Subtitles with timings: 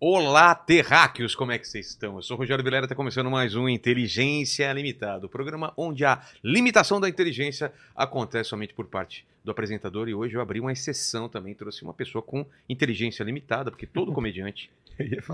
[0.00, 2.14] Olá, terráqueos, como é que vocês estão?
[2.14, 6.22] Eu sou o Rogério Vilera, está começando mais um Inteligência Limitada, o programa onde a
[6.44, 11.28] limitação da inteligência acontece somente por parte do apresentador e hoje eu abri uma exceção
[11.28, 14.70] também, trouxe uma pessoa com inteligência limitada, porque todo comediante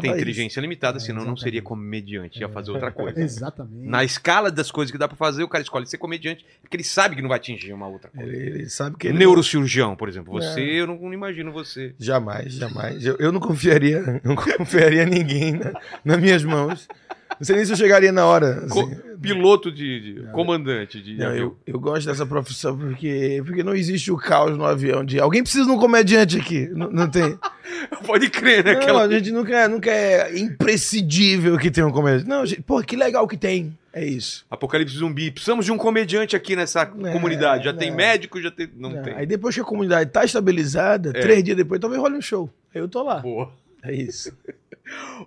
[0.00, 1.42] tem inteligência limitada, É, senão não exatamente.
[1.42, 3.18] seria comediante, ia fazer outra coisa.
[3.22, 3.88] Exatamente.
[3.88, 6.84] Na escala das coisas que dá pra fazer, o cara escolhe ser comediante, porque ele
[6.84, 8.30] sabe que não vai atingir uma outra coisa.
[8.30, 10.32] Ele, ele sabe que ele Neurocirurgião, por exemplo.
[10.34, 10.80] Você, É.
[10.80, 11.94] eu não, não imagino você.
[11.98, 13.04] Jamais, jamais.
[13.04, 15.72] Eu, eu não confiaria, não confiaria ninguém na,
[16.04, 16.86] nas minhas mãos.
[17.38, 18.64] Não sei nem se eu chegaria na hora.
[18.66, 18.96] assim.
[19.20, 24.12] Piloto de, de- comandante de Não, eu, eu gosto dessa profissão porque, porque não existe
[24.12, 26.68] o caos no avião de alguém precisa de um comediante aqui.
[26.68, 27.38] Não, não tem.
[28.06, 28.74] Pode crer, né?
[28.74, 32.28] Não, Aquela- a gente nunca, é- nunca é imprescindível que tenha um comediante.
[32.28, 33.76] Não, gente, pô, que legal que tem.
[33.92, 34.44] É isso.
[34.50, 35.30] Apocalipse zumbi.
[35.30, 37.64] Precisamos de um comediante aqui nessa É, comunidade.
[37.64, 37.72] Já é.
[37.74, 38.68] tem médico, já tem.
[38.76, 39.14] Não Não, tem.
[39.14, 41.20] Aí depois que a comunidade tá estabilizada, É.
[41.20, 42.50] três dias depois, talvez role um show.
[42.74, 43.20] Aí eu tô lá.
[43.20, 43.52] Boa.
[43.82, 44.32] É isso.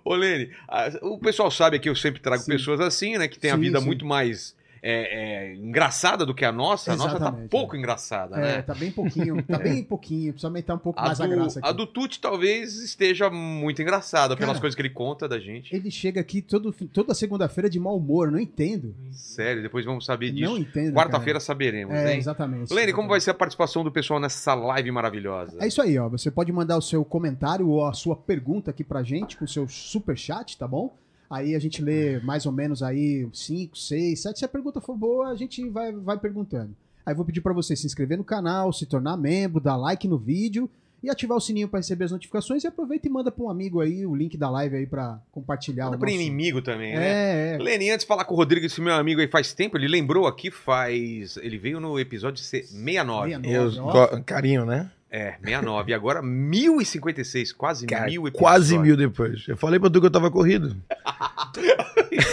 [0.04, 2.52] Ô, Lene, a- o pessoal sabe que eu sempre trago Sim.
[2.52, 3.26] pessoas assim, né?
[3.28, 3.86] Que tem a Sim, vida sim.
[3.86, 6.92] muito mais é, é, engraçada do que a nossa.
[6.92, 8.62] A nossa tá Exatamente, pouco engraçada, É, né?
[8.62, 11.58] tá bem pouquinho, tá bem pouquinho, precisa aumentar um pouco A mais a do, graça
[11.60, 11.68] aqui.
[11.68, 15.74] a do Tuti talvez esteja muito engraçada pelas Cara, coisas que ele conta da gente.
[15.74, 18.94] Ele chega aqui todo, toda segunda-feira de mau humor, não entendo.
[19.12, 20.50] Sério, depois vamos saber disso.
[20.50, 20.94] Não entendo.
[20.94, 21.94] Quarta-feira saberemos.
[21.94, 22.18] É, hein?
[22.18, 22.72] exatamente.
[22.72, 23.24] Lene, como vai exatamente.
[23.24, 25.56] ser a participação do pessoal nessa live maravilhosa?
[25.60, 26.08] É isso aí, ó.
[26.08, 29.48] Você pode mandar o seu comentário ou a sua pergunta aqui pra gente com o
[29.48, 30.96] seu super chat, tá bom?
[31.30, 34.38] Aí a gente lê mais ou menos aí 5, 6, 7.
[34.38, 36.74] Se a pergunta for boa, a gente vai, vai perguntando.
[37.04, 40.06] Aí eu vou pedir pra você se inscrever no canal, se tornar membro, dar like
[40.08, 40.70] no vídeo
[41.02, 42.64] e ativar o sininho pra receber as notificações.
[42.64, 45.84] E aproveita e manda pra um amigo aí o link da live aí pra compartilhar
[45.86, 46.20] Manda o pro nosso...
[46.20, 47.06] inimigo também, né?
[47.06, 47.58] É, é.
[47.58, 50.26] Lene, antes de falar com o Rodrigo, esse meu amigo aí faz tempo, ele lembrou
[50.26, 51.36] aqui, faz.
[51.36, 53.30] Ele veio no episódio C- 69.
[53.42, 54.16] 69.
[54.16, 54.90] Eu, carinho, né?
[55.10, 55.90] É, 69.
[55.90, 58.38] E agora 1056, quase Cara, mil episódios.
[58.38, 59.44] quase mil depois.
[59.48, 60.76] Eu falei pra tu que eu tava corrido.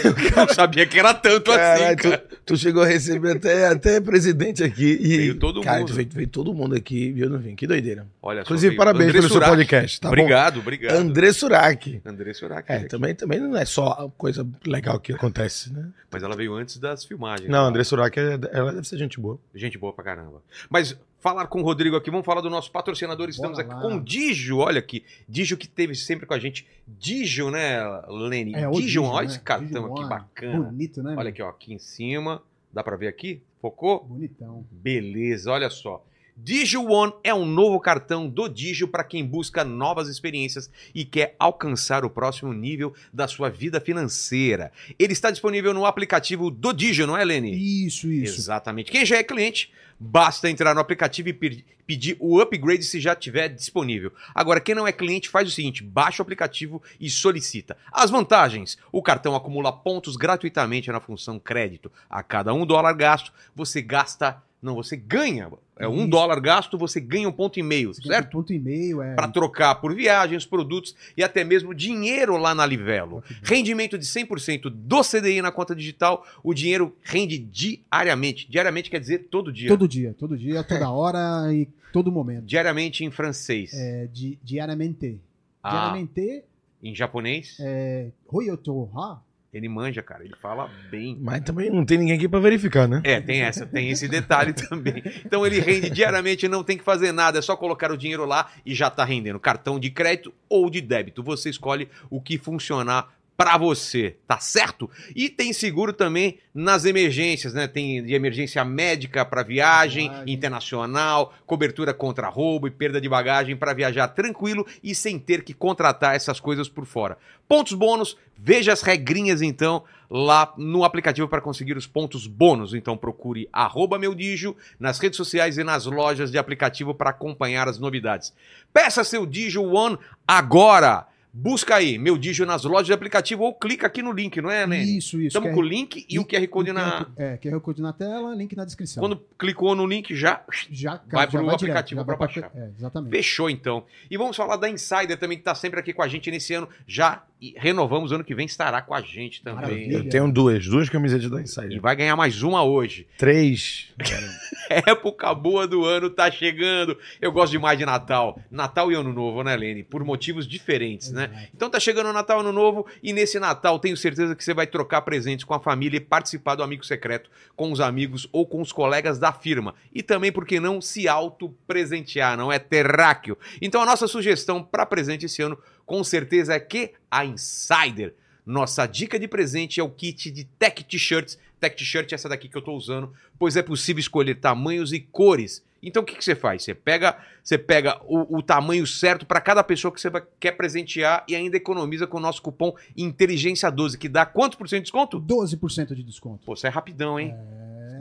[0.04, 2.18] Eu não sabia que era tanto assim, cara.
[2.18, 4.98] tu, tu chegou a receber até, até presidente aqui.
[5.02, 5.94] E, Veio todo cara, mundo.
[5.94, 7.56] veio, veio todo mundo aqui e eu não vim.
[7.56, 8.08] Que doideira.
[8.22, 9.52] Olha só, Inclusive, veio parabéns André pelo seu Surak.
[9.52, 10.14] podcast, tá bom?
[10.14, 10.96] obrigado, obrigado.
[10.96, 12.02] André Surak.
[12.06, 12.72] André Surak.
[12.72, 15.88] É, também, também não é só coisa legal que acontece, né?
[16.12, 17.50] Mas ela veio antes das filmagens.
[17.50, 17.70] Não, né?
[17.70, 19.40] André Surak, é- ela deve ser gente boa.
[19.54, 20.42] Gente boa pra caramba.
[20.70, 23.28] Mas falar com o Rodrigo aqui, vamos falar do nosso patrocinador.
[23.30, 23.82] Estamos Bora aqui lá.
[23.82, 25.04] com o Digio, olha aqui.
[25.28, 26.68] Digio que teve sempre com a gente.
[26.88, 28.54] Digio, né, Lene?
[28.54, 29.34] É, o Digio, Digio, olha né?
[29.34, 30.10] esse cartão Digio aqui One.
[30.10, 30.64] bacana.
[30.66, 31.16] Bonito, né?
[31.18, 32.44] Olha aqui, ó, aqui em cima.
[32.72, 33.42] Dá pra ver aqui?
[33.60, 34.04] Focou?
[34.04, 34.64] Bonitão.
[34.70, 36.06] Beleza, olha só.
[36.38, 41.34] Digio One é um novo cartão do Digio para quem busca novas experiências e quer
[41.40, 44.72] alcançar o próximo nível da sua vida financeira.
[45.00, 47.56] Ele está disponível no aplicativo do Digio, não é, Lene?
[47.86, 48.38] Isso, isso.
[48.38, 48.92] Exatamente.
[48.92, 53.16] Quem já é cliente, basta entrar no aplicativo e pe- pedir o upgrade se já
[53.16, 54.12] tiver disponível.
[54.34, 57.78] Agora, quem não é cliente, faz o seguinte: baixa o aplicativo e solicita.
[57.92, 61.90] As vantagens: o cartão acumula pontos gratuitamente na função crédito.
[62.10, 64.44] A cada um dólar gasto, você gasta.
[64.62, 65.50] Não, você ganha.
[65.78, 66.08] É um Isso.
[66.08, 68.28] dólar gasto, você ganha um ponto e meio, certo?
[68.28, 69.14] um ponto e meio, é.
[69.14, 73.22] Para trocar por viagens, produtos e até mesmo dinheiro lá na Livelo.
[73.44, 78.50] Rendimento de 100% do CDI na conta digital, o dinheiro rende diariamente.
[78.50, 79.68] Diariamente quer dizer todo dia.
[79.68, 82.46] Todo dia, todo dia, toda hora e todo momento.
[82.46, 83.74] Diariamente em francês.
[83.74, 85.20] É, di, diariamente.
[85.62, 85.72] Ah.
[85.72, 86.44] Diariamente,
[86.82, 89.20] Em japonês, é, Hoyoto Ha.
[89.56, 90.26] Ele manja, cara.
[90.26, 91.18] Ele fala bem.
[91.22, 93.00] Mas também não tem ninguém aqui pra verificar, né?
[93.06, 95.02] É, tem essa, tem esse detalhe também.
[95.26, 98.52] Então ele rende diariamente, não tem que fazer nada, é só colocar o dinheiro lá
[98.66, 99.40] e já tá rendendo.
[99.40, 101.24] Cartão de crédito ou de débito.
[101.24, 104.90] Você escolhe o que funcionar pra você, tá certo?
[105.16, 107.68] E tem seguro também nas emergências, né?
[107.68, 110.34] Tem de emergência médica para viagem, Viagem.
[110.34, 115.54] internacional, cobertura contra roubo e perda de bagagem para viajar tranquilo e sem ter que
[115.54, 117.18] contratar essas coisas por fora.
[117.48, 122.74] Pontos bônus, veja as regrinhas então lá no aplicativo para conseguir os pontos bônus.
[122.74, 127.68] Então procure arroba meu Digio nas redes sociais e nas lojas de aplicativo para acompanhar
[127.68, 128.34] as novidades.
[128.72, 131.08] Peça seu Digio One agora!
[131.38, 134.66] Busca aí, meu Digio nas lojas de aplicativo ou clica aqui no link, não é,
[134.66, 134.98] Nene?
[134.98, 135.28] Isso, isso.
[135.38, 137.08] Estamos com o link e o QR Code na.
[137.18, 139.02] É, QR Code na tela, link na descrição.
[139.02, 140.42] Quando clicou no link já
[140.72, 142.50] já, vai pro direto, aplicativo pra- baixar.
[142.56, 143.12] É, exatamente.
[143.12, 143.84] Fechou então.
[144.10, 146.70] E vamos falar da Insider também, que está sempre aqui com a gente nesse ano.
[146.88, 149.62] Já e renovamos, ano que vem estará com a gente também.
[149.62, 149.98] Maravilha.
[149.98, 151.80] Eu tenho duas, duas camisetas da E Insider.
[151.80, 153.08] vai ganhar mais uma hoje.
[153.20, 153.94] Três.
[154.68, 156.98] Época boa do ano tá chegando.
[157.22, 158.40] Eu gosto demais de Natal.
[158.50, 159.84] Natal e Ano Novo, né, Lene?
[159.84, 161.50] Por motivos diferentes, né?
[161.54, 164.54] Então tá chegando o Natal e Ano Novo e nesse Natal tenho certeza que você
[164.54, 168.48] vai trocar presentes com a família e participar do Amigo Secreto com os amigos ou
[168.48, 169.76] com os colegas da firma.
[169.94, 173.38] E também, por que não, se auto-presentear, não é terráqueo.
[173.62, 178.14] Então a nossa sugestão para presente esse ano com certeza é que a Insider.
[178.46, 181.38] Nossa dica de presente é o kit de Tech T-shirts.
[181.60, 185.00] Tech T-shirt é essa daqui que eu estou usando, pois é possível escolher tamanhos e
[185.00, 185.64] cores.
[185.82, 186.64] Então o que, que você faz?
[186.64, 190.52] Você pega, você pega o, o tamanho certo para cada pessoa que você vai- quer
[190.54, 194.80] presentear e ainda economiza com o nosso cupom Inteligência 12, que dá quantos por cento
[194.80, 195.20] de desconto?
[195.22, 196.44] 12% de desconto.
[196.46, 197.36] Pô, você é rapidão, hein?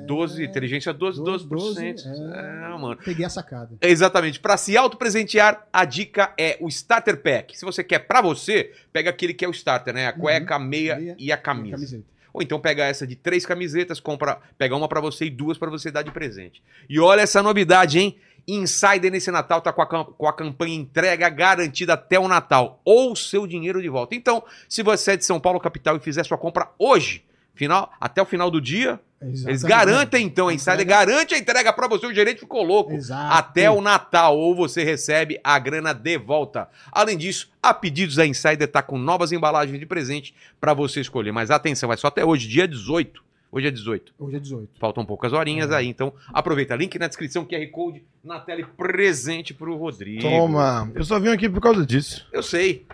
[0.06, 1.48] 12, inteligência 12, 12%.
[1.48, 2.96] 12, é, mano.
[3.04, 3.70] Peguei a sacada.
[3.80, 4.40] Exatamente.
[4.40, 7.56] Para se auto-presentear, a dica é o Starter Pack.
[7.58, 10.06] Se você quer pra você, pega aquele que é o starter, né?
[10.06, 11.00] A cueca, a meia, Uhum.
[11.00, 11.76] Meia e a camisa.
[11.76, 12.14] Camiseta.
[12.32, 15.70] Ou então pega essa de três camisetas, compra, pega uma pra você e duas pra
[15.70, 16.60] você dar de presente.
[16.88, 18.16] E olha essa novidade, hein?
[18.46, 23.14] Insider nesse Natal tá com a, com a campanha entrega garantida até o Natal ou
[23.14, 24.14] seu dinheiro de volta.
[24.16, 27.24] Então, se você é de São Paulo capital e fizer sua compra hoje,
[27.54, 29.68] final, até o final do dia, eles Exatamente.
[29.86, 33.32] garantem então, a Insider Entrega- garante a entrega pra você, o gerente ficou louco Exato.
[33.34, 36.68] até o Natal, ou você recebe a grana de volta.
[36.92, 41.32] Além disso, a pedidos da Insider tá com novas embalagens de presente para você escolher.
[41.32, 43.22] Mas atenção, é só até hoje, dia 18.
[43.52, 44.12] Hoje é 18.
[44.18, 44.68] Hoje é 18.
[44.80, 45.76] Faltam poucas horinhas É.
[45.76, 46.74] aí, então aproveita.
[46.74, 50.22] Link na descrição, QR Code na tela e presente pro Rodrigo.
[50.22, 50.90] Toma.
[50.92, 52.26] Eu só vim aqui por causa disso.
[52.32, 52.84] Eu sei.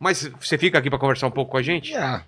[0.00, 1.94] Mas você fica aqui para conversar um pouco com a gente?
[1.94, 2.24] Ah,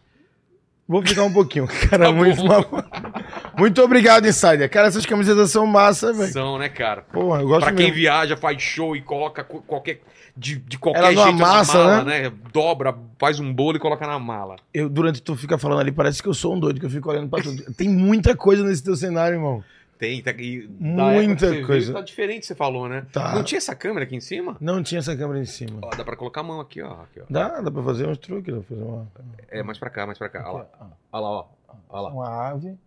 [0.87, 1.67] vou ficar um pouquinho.
[1.91, 2.65] Cara, Tá muito, bom.
[3.58, 4.69] muito obrigado, Insider.
[4.70, 6.32] Cara, essas camisetas são massa, velho.
[6.32, 7.02] São, né, cara?
[7.02, 7.97] Porra, eu gosto Pra quem mesmo.
[7.97, 10.00] viaja, faz show e coloca co- qualquer.
[10.37, 12.32] De, de qualquer Ela jeito amassa, na mala, né?
[12.52, 14.56] Dobra, faz um bolo e coloca na mala.
[14.73, 17.11] Eu, durante tu fica falando ali, parece que eu sou um doido, que eu fico
[17.11, 17.62] olhando pra tudo.
[17.75, 19.62] Tem muita coisa nesse teu cenário, irmão.
[19.99, 20.38] Tem, tá, da
[20.81, 21.87] Muita coisa.
[21.87, 23.05] Viu, tá diferente, você falou, né?
[23.12, 23.35] Tá.
[23.35, 24.56] Não tinha essa câmera aqui em cima?
[24.58, 25.79] Não tinha essa câmera em cima.
[25.82, 27.02] Ó, dá pra colocar a mão aqui, ó.
[27.02, 27.25] Aqui, ó.
[27.29, 29.06] Dá, dá pra fazer uns truques, dá pra fazer uma.
[29.50, 30.50] É, mais pra cá, mais pra cá.
[30.50, 30.69] Olha lá,
[31.12, 31.47] olha lá, ó.
[31.91, 32.11] Olha lá.
[32.14, 32.79] Uma ave.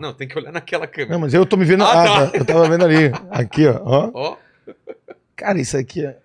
[0.00, 1.12] Não, tem que olhar naquela câmera.
[1.12, 1.82] Não, mas eu tô me vendo.
[1.84, 2.30] Ah, Ah, tá.
[2.30, 2.38] tá.
[2.38, 3.10] Eu tava vendo ali.
[3.30, 3.80] Aqui, ó.
[3.84, 4.10] ó.
[4.12, 4.36] Ó,
[5.36, 6.18] Cara, isso aqui é.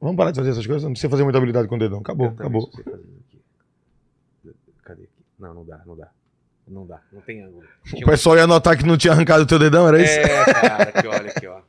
[0.00, 0.82] Vamos parar de fazer essas coisas?
[0.82, 2.00] Não precisa fazer muita habilidade com o dedão.
[2.00, 2.70] Acabou, acabou.
[4.82, 5.12] Cadê aqui?
[5.38, 6.08] Não, não dá, não dá.
[6.66, 7.62] Não dá, não tem ângulo.
[7.84, 10.12] O Tinha um- pessoal ia notar que não tinha arrancado o teu dedão, era isso?
[10.18, 11.60] É, cara, aqui, olha aqui, ó.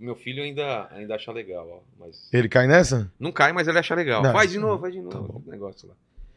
[0.00, 1.80] Meu filho ainda, ainda acha legal, ó.
[2.04, 3.08] Mas Ele cai nessa?
[3.20, 4.20] não cai, mas ele acha legal.
[4.20, 5.10] Não, faz de novo, faz de novo.
[5.12, 5.42] tá bom.
[5.46, 5.94] o negócio lá.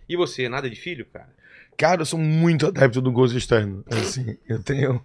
[0.07, 1.27] E você, nada de filho, cara?
[1.77, 3.83] Cara, eu sou muito adepto do gozo externo.
[3.91, 5.03] Assim, eu tenho.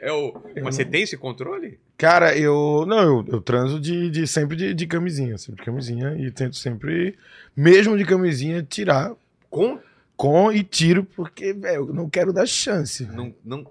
[0.00, 0.34] É o...
[0.62, 1.78] Mas você tem esse controle?
[1.96, 2.84] Cara, eu.
[2.86, 6.56] Não, eu, eu transo de, de sempre de, de camisinha, sempre de camisinha, e tento
[6.56, 7.16] sempre,
[7.56, 9.12] mesmo de camisinha, tirar
[9.50, 9.78] Com?
[10.16, 13.04] com e tiro, porque, velho, eu não quero dar chance.
[13.06, 13.66] Não, não...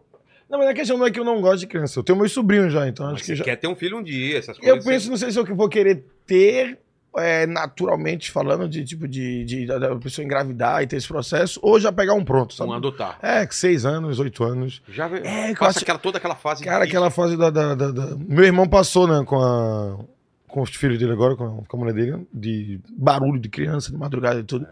[0.49, 1.97] Não, mas a questão não é que eu não gosto de criança.
[1.99, 3.43] Eu tenho meus sobrinhos já, então Mas acho que já.
[3.43, 4.85] quer ter um filho um dia, essas Eu coisas.
[4.85, 6.77] penso, não sei se eu vou querer ter
[7.17, 11.59] é, naturalmente falando de tipo de, de, da- da pessoa engravidar e ter esse processo,
[11.61, 12.69] ou já pegar um pronto, sabe?
[12.69, 13.19] Vamos adotar.
[13.21, 14.81] É, seis anos, oito anos.
[14.89, 16.63] Já É, passa acho- aquela, toda aquela fase.
[16.63, 19.99] Cara, aquela fase da, da- da- da- Meu irmão passou, né, com a.
[20.47, 23.91] Com os filhos dele agora, com a, com a mulher dele, de barulho de criança,
[23.91, 24.67] de madrugada e tudo.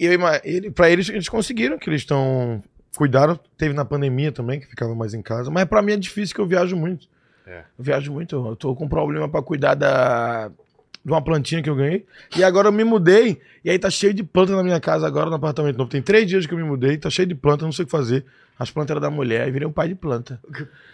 [0.00, 2.60] E eu, ele, pra eles, eles conseguiram, que eles estão.
[2.96, 5.48] Cuidaram, teve na pandemia também, que ficava mais em casa.
[5.48, 7.06] Mas pra mim é difícil que eu viajo muito.
[7.46, 7.58] É.
[7.78, 10.50] Eu viajo muito, eu tô com problema pra cuidar da.
[11.04, 12.04] De uma plantinha que eu ganhei.
[12.36, 13.40] E agora eu me mudei.
[13.64, 15.90] E aí tá cheio de planta na minha casa agora, no apartamento novo.
[15.90, 17.90] Tem três dias que eu me mudei, tá cheio de planta, não sei o que
[17.90, 18.24] fazer.
[18.58, 20.38] As plantas eram da mulher, e virei um pai de planta.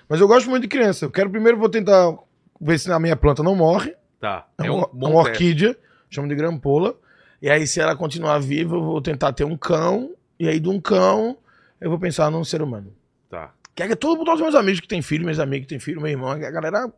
[0.08, 1.04] Mas eu gosto muito de criança.
[1.04, 2.14] Eu quero primeiro vou tentar
[2.60, 3.94] ver se a minha planta não morre.
[4.20, 4.46] Tá.
[4.58, 5.76] É, É um uma, bom uma orquídea,
[6.08, 6.94] chamo de grampola.
[7.42, 10.12] E aí, se ela continuar viva, eu vou tentar ter um cão.
[10.38, 11.36] E aí, de um cão,
[11.80, 12.92] eu vou pensar num ser humano.
[13.28, 13.52] Tá.
[13.74, 16.00] Que é todo, todos os meus amigos que têm filho, meus amigos que têm filho,
[16.00, 16.90] meu irmão, a galera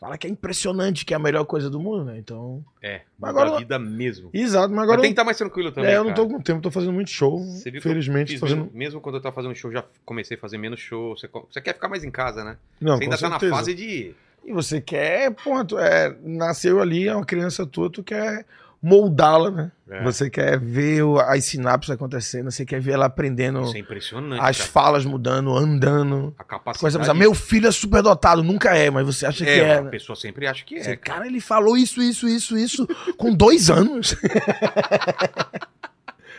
[0.00, 2.16] fala que é impressionante, que é a melhor coisa do mundo, né?
[2.18, 2.64] Então.
[2.82, 3.02] É.
[3.18, 4.30] Mas agora- vida mesmo.
[4.32, 5.00] Exato, mas Mas agora.
[5.02, 5.90] tem que estar mais tranquilo também.
[5.90, 6.36] é, eu não tô cara.
[6.38, 7.38] com tempo, tô fazendo muito show.
[7.38, 8.64] Você viu Felizmente, fiz fazendo.
[8.64, 11.14] mesmo, mesmo quando eu tava fazendo show, já comecei a fazer menos show.
[11.16, 12.56] Você, você quer ficar mais em casa, né?
[12.80, 13.54] Não, você ainda tá na certeza.
[13.54, 14.14] fase de.
[14.42, 15.34] E você quer,
[15.68, 18.46] tu é, nasceu ali, é uma criança tua, tu quer
[18.82, 19.72] moldá-la, né?
[19.90, 20.02] É.
[20.04, 24.40] Você quer ver as sinapses acontecendo, você quer ver ela aprendendo Isso é impressionante.
[24.40, 24.70] as cara.
[24.70, 26.34] falas mudando, andando.
[26.38, 26.96] A capacidade.
[26.96, 29.76] Coisa, meu filho é super dotado, nunca é, mas você acha que é, é.
[29.78, 29.90] a né?
[29.90, 30.82] pessoa sempre acha que é.
[30.82, 34.14] Você, cara, ele falou isso, isso, isso, isso com dois anos.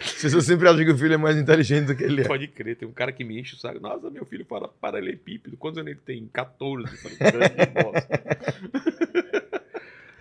[0.02, 2.28] Você sempre acha que o filho é mais inteligente do que ele é.
[2.28, 3.80] Pode crer, tem um cara que me enche o saco.
[3.80, 5.56] Nossa, meu filho fala paralelepípedo.
[5.58, 6.28] Quantos anos ele tem?
[6.34, 6.92] 14.
[6.92, 9.11] Eu falei, grande bosta.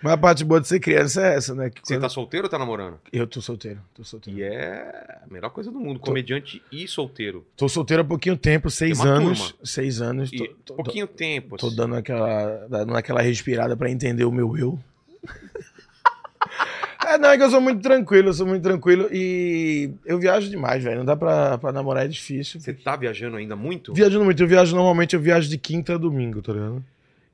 [0.02, 1.68] Mas a parte boa de ser criança é essa, né?
[1.70, 2.98] Que Você quando- tá solteiro ou tá namorando?
[3.12, 4.38] Eu tô solteiro, tô solteiro.
[4.38, 7.46] E é a melhor coisa do mundo, comediante e solteiro.
[7.56, 9.38] Tô solteiro há pouquinho tempo, seis anos.
[9.50, 9.54] turma.
[9.62, 10.30] Seis anos.
[10.30, 11.56] Tô, tô- pouquinho tempo.
[11.58, 11.76] tô assim.
[11.76, 14.78] dando aquela, dando aquela respirada pra entender o meu eu.
[17.06, 20.48] É, não, é que eu sou muito tranquilo, eu sou muito tranquilo e eu viajo
[20.48, 20.98] demais, velho.
[20.98, 22.60] Não dá pra, pra namorar, é difícil.
[22.60, 23.92] Você tá viajando ainda muito?
[23.92, 26.84] Viajando muito, eu viajo normalmente, eu viajo de quinta a domingo, tá ligado?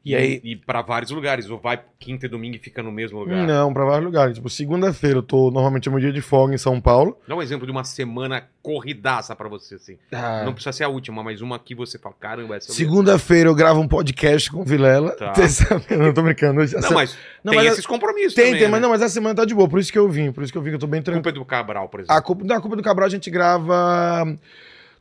[0.06, 0.40] E aí.
[0.44, 1.50] E pra vários lugares.
[1.50, 3.44] Ou vai quinta e domingo e fica no mesmo lugar.
[3.44, 4.36] Não, pra vários lugares.
[4.36, 7.18] Tipo, segunda-feira eu tô normalmente é meu dia de folga em São Paulo.
[7.26, 9.98] Dá um exemplo de uma semana corridaça pra você, assim.
[10.12, 13.54] Ah, Não precisa ser a última, mas uma que você fala, caramba, essa Segunda-feira eu
[13.54, 15.10] gravo um podcast com o Vilela.
[15.16, 15.32] Tá.
[15.34, 16.60] Terça-feira, não tô brincando.
[16.60, 18.72] Não, mas Não, tem mas esses compromissos tem, também, tem, né?
[18.72, 20.52] mas não, mas essa semana tá de boa, por isso que eu vim, por isso
[20.52, 21.22] que eu vim, que eu tô bem tranquilo.
[21.24, 22.16] Culpa é do Cabral, por exemplo.
[22.16, 24.24] A culpa, da culpa do Cabral a gente grava.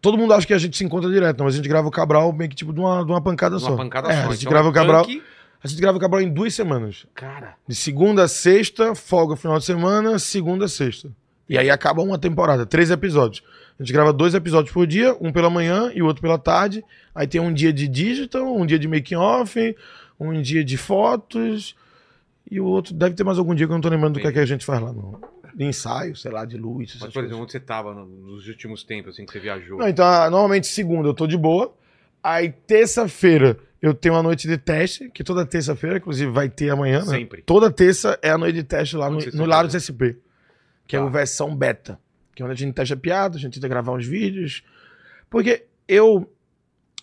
[0.05, 1.91] Todo mundo acha que a gente se encontra direto, não, mas a gente grava o
[1.91, 3.75] Cabral meio que tipo de uma, de uma pancada Uma só.
[3.75, 4.27] pancada É, só.
[4.27, 5.03] A gente Então, grava o Cabral.
[5.03, 5.23] punk,
[5.63, 7.07] A gente grava o Cabral em duas semanas.
[7.15, 11.09] Cara, De segunda a sexta, folga final de semana, segunda a sexta.
[11.49, 13.43] E aí acaba uma temporada, três episódios.
[13.79, 16.85] A gente grava dois episódios por dia, um pela manhã e o outro pela tarde.
[17.15, 19.75] Aí tem um dia de digital, um dia de making off,
[20.19, 21.75] um dia de fotos.
[22.49, 24.27] E o outro deve ter mais algum dia que eu não tô lembrando do que,
[24.27, 25.19] é que a gente faz lá, não.
[25.55, 26.89] De ensaio, sei lá, de luz.
[26.99, 27.23] mas, por coisas.
[27.29, 29.77] exemplo, onde você tava no- nos últimos tempos, assim, que você viajou?
[29.79, 31.73] Não, então, ah, normalmente segunda eu tô de boa.
[32.21, 36.99] Aí terça-feira eu tenho uma noite de teste, que toda terça-feira, inclusive vai ter amanhã,
[36.99, 37.05] né?
[37.19, 37.41] Sempre.
[37.43, 40.17] Toda terça é a noite de teste lá Onde no, no Laros SP.
[40.87, 41.05] Que é Tá.
[41.05, 41.99] a versão beta.
[42.35, 44.61] Que é onde a gente testa piada, a gente tenta gravar uns vídeos.
[45.29, 46.29] Porque eu.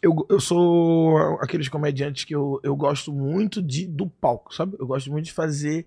[0.03, 4.77] Eu, eu sou aqueles comediantes que eu, eu gosto muito de, do palco, sabe?
[4.79, 5.87] Eu gosto muito de fazer.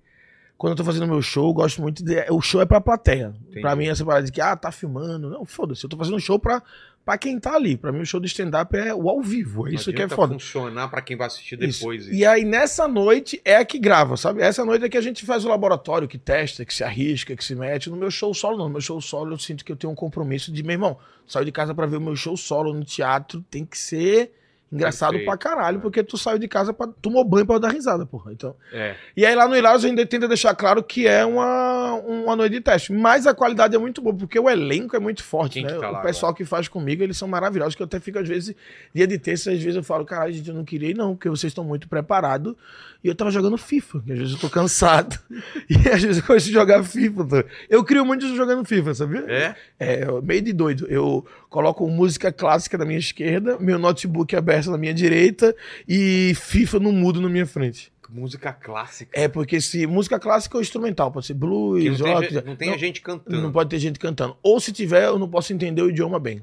[0.58, 2.26] Quando eu tô fazendo meu show, eu gosto muito de.
[2.32, 3.34] O show é pra plateia.
[3.42, 3.62] Entendi.
[3.62, 5.30] Pra mim, essa parada de que, ah, tá filmando.
[5.30, 5.84] Não, foda-se.
[5.84, 6.64] Eu tô fazendo um show pra,
[7.04, 7.76] pra quem tá ali.
[7.76, 9.68] Pra mim, o show de stand-up é o ao vivo.
[9.68, 10.34] É isso que é foda.
[10.34, 11.80] funcionar pra quem vai assistir Isso.
[11.80, 12.08] depois.
[12.08, 14.42] E aí, nessa noite, é a que grava, sabe?
[14.42, 17.44] Essa noite é que a gente faz o laboratório, que testa, que se arrisca, que
[17.44, 17.90] se mete.
[17.90, 18.66] No meu show solo, não.
[18.66, 20.98] No meu show solo, eu sinto que eu tenho um compromisso de, meu irmão,
[21.28, 24.32] saio de casa pra ver o meu show solo no teatro, tem que ser
[24.72, 28.06] engraçado Perfeito, pra caralho, porque tu saiu de casa pra tomar banho pra dar risada,
[28.06, 28.32] porra.
[28.32, 28.56] Então.
[28.72, 28.96] É.
[29.16, 32.54] E aí lá no Ilaros a gente tenta deixar claro que é uma, uma noite
[32.54, 32.92] de teste.
[32.92, 35.78] Mas a qualidade é muito boa, porque o elenco é muito forte, Quem né?
[35.78, 38.28] tá o lá pessoal que faz comigo, eles são maravilhosos, que eu até fico, às
[38.28, 38.56] vezes,
[38.94, 41.30] dia de terça, às vezes eu falo, caralho, gente, eu não queria ir, não, porque
[41.30, 42.56] vocês estão muito preparados.
[43.04, 45.20] E eu tava jogando FIFA, que às vezes eu tô cansado.
[45.70, 47.46] e às vezes eu gosto de jogar FIFA.
[47.70, 49.26] Eu crio muito isso jogando FIFA, sabia?
[49.28, 49.56] É?
[49.80, 50.88] É, meio de doido.
[50.90, 51.24] Eu
[51.56, 55.56] coloco música clássica na minha esquerda, meu notebook aberto na minha direita
[55.88, 57.94] e FIFA no mudo na minha frente.
[58.10, 59.10] Música clássica.
[59.20, 62.34] É, porque se música clássica ou instrumental, pode ser blues, não tem, rock.
[62.34, 63.42] ge- não tem a gente cantando.
[63.42, 64.36] não pode ter gente cantando.
[64.44, 66.42] Ou se tiver, eu não posso entender o idioma bem.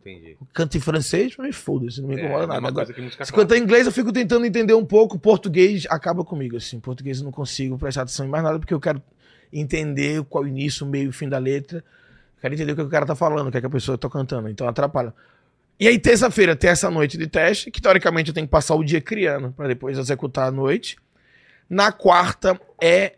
[0.00, 0.36] Entendi.
[0.52, 2.68] Canto em francês, mas foda-se, não me É, incomoda a nada.
[2.68, 5.18] Agora, se cantar em inglês, eu fico tentando entender um pouco.
[5.18, 6.78] Português acaba comigo, assim.
[6.78, 9.02] Português eu não consigo prestar atenção em mais nada, porque eu quero
[9.52, 11.84] entender qual é o início, o meio e o fim da letra.
[12.46, 14.08] Quero entender o que o cara tá falando, o que, é que a pessoa tá
[14.08, 14.48] cantando.
[14.48, 15.12] Então atrapalha.
[15.80, 18.84] E aí, terça-feira, tem essa noite de teste, que teoricamente eu tenho que passar o
[18.84, 20.96] dia criando, para depois executar à noite.
[21.68, 23.16] Na quarta é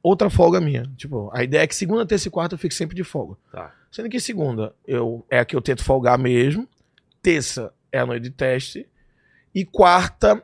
[0.00, 0.84] outra folga minha.
[0.96, 3.36] Tipo, a ideia é que segunda, terça e quarta eu fique sempre de folga.
[3.50, 3.74] Tá.
[3.90, 6.68] Sendo que segunda eu, é a que eu tento folgar mesmo.
[7.20, 8.86] Terça é a noite de teste.
[9.52, 10.40] E quarta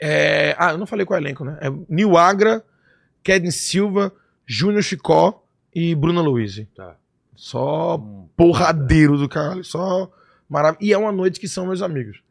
[0.00, 0.56] é.
[0.58, 1.58] Ah, eu não falei qual é o elenco, né?
[1.60, 2.64] É Nil Agra,
[3.22, 4.10] Kedin Silva,
[4.46, 5.43] Júnior Chicó
[5.74, 6.62] e Bruna Luiz.
[6.74, 6.96] Tá.
[7.34, 9.64] Só Hum, porradeiro do caralho.
[9.64, 10.10] Só
[10.48, 10.78] maravilha.
[10.80, 12.22] E é uma noite que são meus amigos.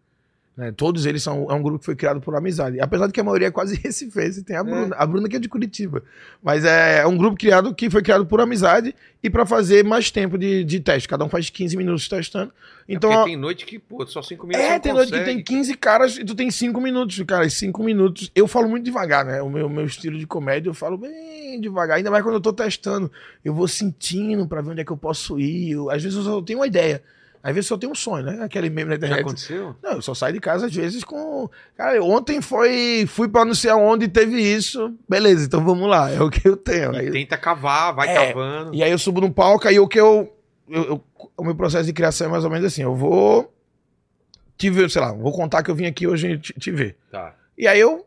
[0.56, 0.72] Né?
[0.72, 1.48] Todos eles são.
[1.50, 2.80] É um grupo que foi criado por amizade.
[2.80, 4.44] Apesar de que a maioria é quase recifense.
[4.44, 4.96] Tem a Bruna.
[4.96, 6.04] A Bruna que é de Curitiba.
[6.44, 10.12] Mas é, é um grupo criado que foi criado por amizade e pra fazer mais
[10.12, 11.08] tempo de, de teste.
[11.08, 12.52] Cada um faz 15 minutos testando.
[12.88, 13.10] Então.
[13.10, 15.18] é a- porque tem noite que, pô, só cinco minutos você é, tem noite que
[15.18, 15.36] consegue.
[15.36, 17.46] tem 15 caras e tu tem 5 minutos, cara.
[17.46, 18.30] E 5 minutos.
[18.36, 19.42] Eu falo muito devagar, né?
[19.42, 21.98] O meu, meu estilo de comédia, eu falo bem devagar.
[21.98, 23.12] Ainda mais quando eu tô testando.
[23.44, 25.72] Eu vou sentindo pra ver onde é que eu posso ir.
[25.72, 27.02] Eu- às vezes eu só tenho uma ideia.
[27.44, 28.42] Às vezes só tenho um sonho, né?
[28.42, 29.20] Aquele meme na Já internet.
[29.20, 29.76] aconteceu?
[29.84, 31.50] Não, eu só saio de casa às vezes com.
[31.76, 33.06] Cara, ontem foi.
[33.06, 34.94] Fui pra não sei aonde e teve isso.
[35.10, 36.10] Beleza, então vamos lá.
[36.10, 36.96] É o que eu tenho.
[36.96, 38.28] Aí- E tenta cavar, vai É.
[38.28, 38.74] cavando.
[38.74, 40.34] e aí eu subo no palco, aí o que eu,
[40.70, 41.04] eu- eu-
[41.36, 42.84] O meu processo de criação é mais ou menos assim.
[42.84, 43.54] Eu vou.
[44.58, 46.96] Te ver, sei lá, vou contar que eu vim aqui hoje te, te ver.
[47.12, 47.34] Tá.
[47.58, 48.06] E aí eu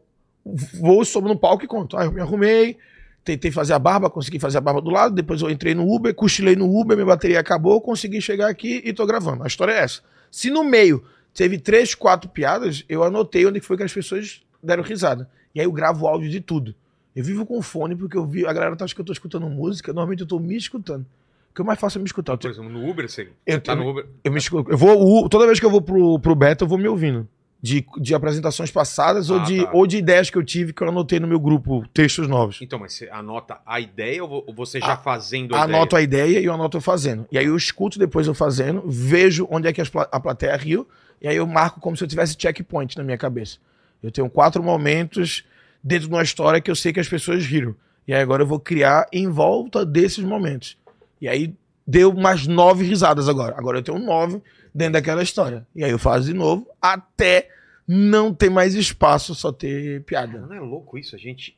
[0.81, 1.97] vou, subo no palco e conto.
[1.97, 2.78] Aí eu me arrumei,
[3.26, 6.14] tentei fazer a barba, consegui fazer a barba do lado, depois eu entrei no Uber,
[6.14, 9.42] cochilei no Uber, minha bateria acabou, consegui chegar aqui e tô gravando.
[9.42, 10.00] A história é essa.
[10.30, 11.04] Se no meio
[11.35, 15.28] teve três, quatro piadas, eu anotei onde foi que as pessoas deram risada.
[15.52, 16.73] E aí eu gravo áudio de tudo.
[17.16, 19.49] Eu vivo com fone porque eu vi, a galera tá achando que eu tô escutando
[19.49, 21.04] música, normalmente eu tô me escutando.
[21.50, 22.37] O que eu mais faço é me escutar.
[22.37, 24.06] Por exemplo, no Uber, você eu, tá no Uber.
[24.23, 24.71] eu me escuto.
[24.71, 27.26] Eu vou, toda vez que eu vou pro, pro beta, eu vou me ouvindo.
[27.67, 29.71] De, de apresentações passadas ou, Ah, de, tá.
[29.73, 32.59] ou de ideias que eu tive que eu anotei no meu grupo, textos novos.
[32.63, 35.97] Então, mas você anota a ideia ou vo- ou você já Ah, fazendo a Anoto
[35.97, 37.27] a ideia e eu anoto eu fazendo.
[37.33, 39.81] E aí eu escuto depois eu fazendo, vejo onde é que
[40.13, 40.87] a plateia riu,
[41.21, 43.59] e aí eu marco como se eu tivesse checkpoint na minha cabeça.
[44.03, 45.43] Eu tenho quatro momentos
[45.83, 47.75] dentro de uma história que eu sei que as pessoas riram.
[48.07, 50.77] E aí agora eu vou criar em volta desses momentos.
[51.21, 51.53] E aí
[51.87, 53.55] deu mais nove risadas agora.
[53.59, 54.41] Agora eu tenho nove
[54.75, 55.67] dentro daquela história.
[55.75, 57.49] E aí eu faço de novo até
[57.87, 60.38] não ter mais espaço, só ter piada.
[60.40, 61.14] Não é louco isso?
[61.14, 61.57] A gente,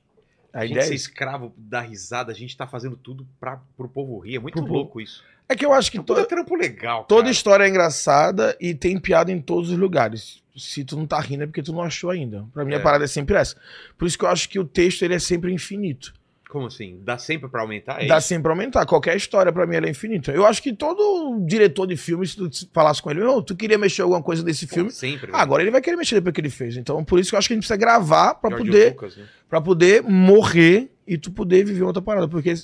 [0.52, 1.08] A a gente ideia é ser isso.
[1.08, 4.36] escravo da risada, a gente tá fazendo tudo pra, pro povo rir.
[4.36, 4.74] É muito Pro povo.
[4.74, 5.22] louco isso.
[5.48, 7.30] É que eu acho que É to- puta trampo legal, toda cara.
[7.32, 10.42] história é engraçada e tem piada em todos os lugares.
[10.54, 12.44] Se tu não tá rindo é porque tu não achou ainda.
[12.52, 12.76] Pra mim É.
[12.76, 13.56] a parada é sempre essa.
[13.96, 16.12] Por isso que eu acho que o texto ele é sempre infinito.
[16.48, 16.98] Como assim?
[17.04, 18.02] Dá sempre pra aumentar?
[18.02, 18.86] É Dá sempre pra aumentar.
[18.86, 20.32] Qualquer história pra mim ela é infinita.
[20.32, 23.76] Eu acho que todo diretor de filme, se tu falasse com ele, "Ô, tu queria
[23.76, 25.30] mexer alguma coisa nesse Pô, filme, Sempre.
[25.34, 26.76] ah, agora ele vai querer mexer depois que ele fez.
[26.76, 29.16] Então, por isso que eu acho que a gente precisa gravar pra George poder, Lucas,
[29.18, 29.24] né?
[29.48, 32.26] pra poder morrer e tu poder viver outra parada.
[32.26, 32.54] Porque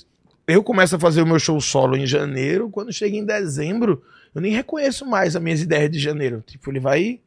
[0.47, 4.01] eu começo a fazer o meu show solo em janeiro, quando chega em dezembro,
[4.33, 6.43] eu nem reconheço mais as minhas ideias de janeiro.
[6.45, 7.19] Tipo, ele vai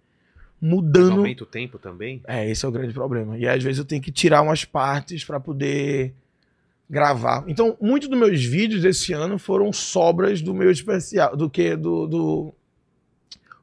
[0.61, 1.12] Mas mudando.
[1.19, 2.21] aumenta o tempo também?
[2.27, 3.38] É, esse é o grande problema.
[3.38, 6.12] E às vezes eu tenho que tirar umas partes pra poder
[6.88, 7.45] gravar.
[7.47, 12.07] Então, muitos dos meus vídeos esse ano foram sobras do meu especial, do que do,
[12.07, 12.54] do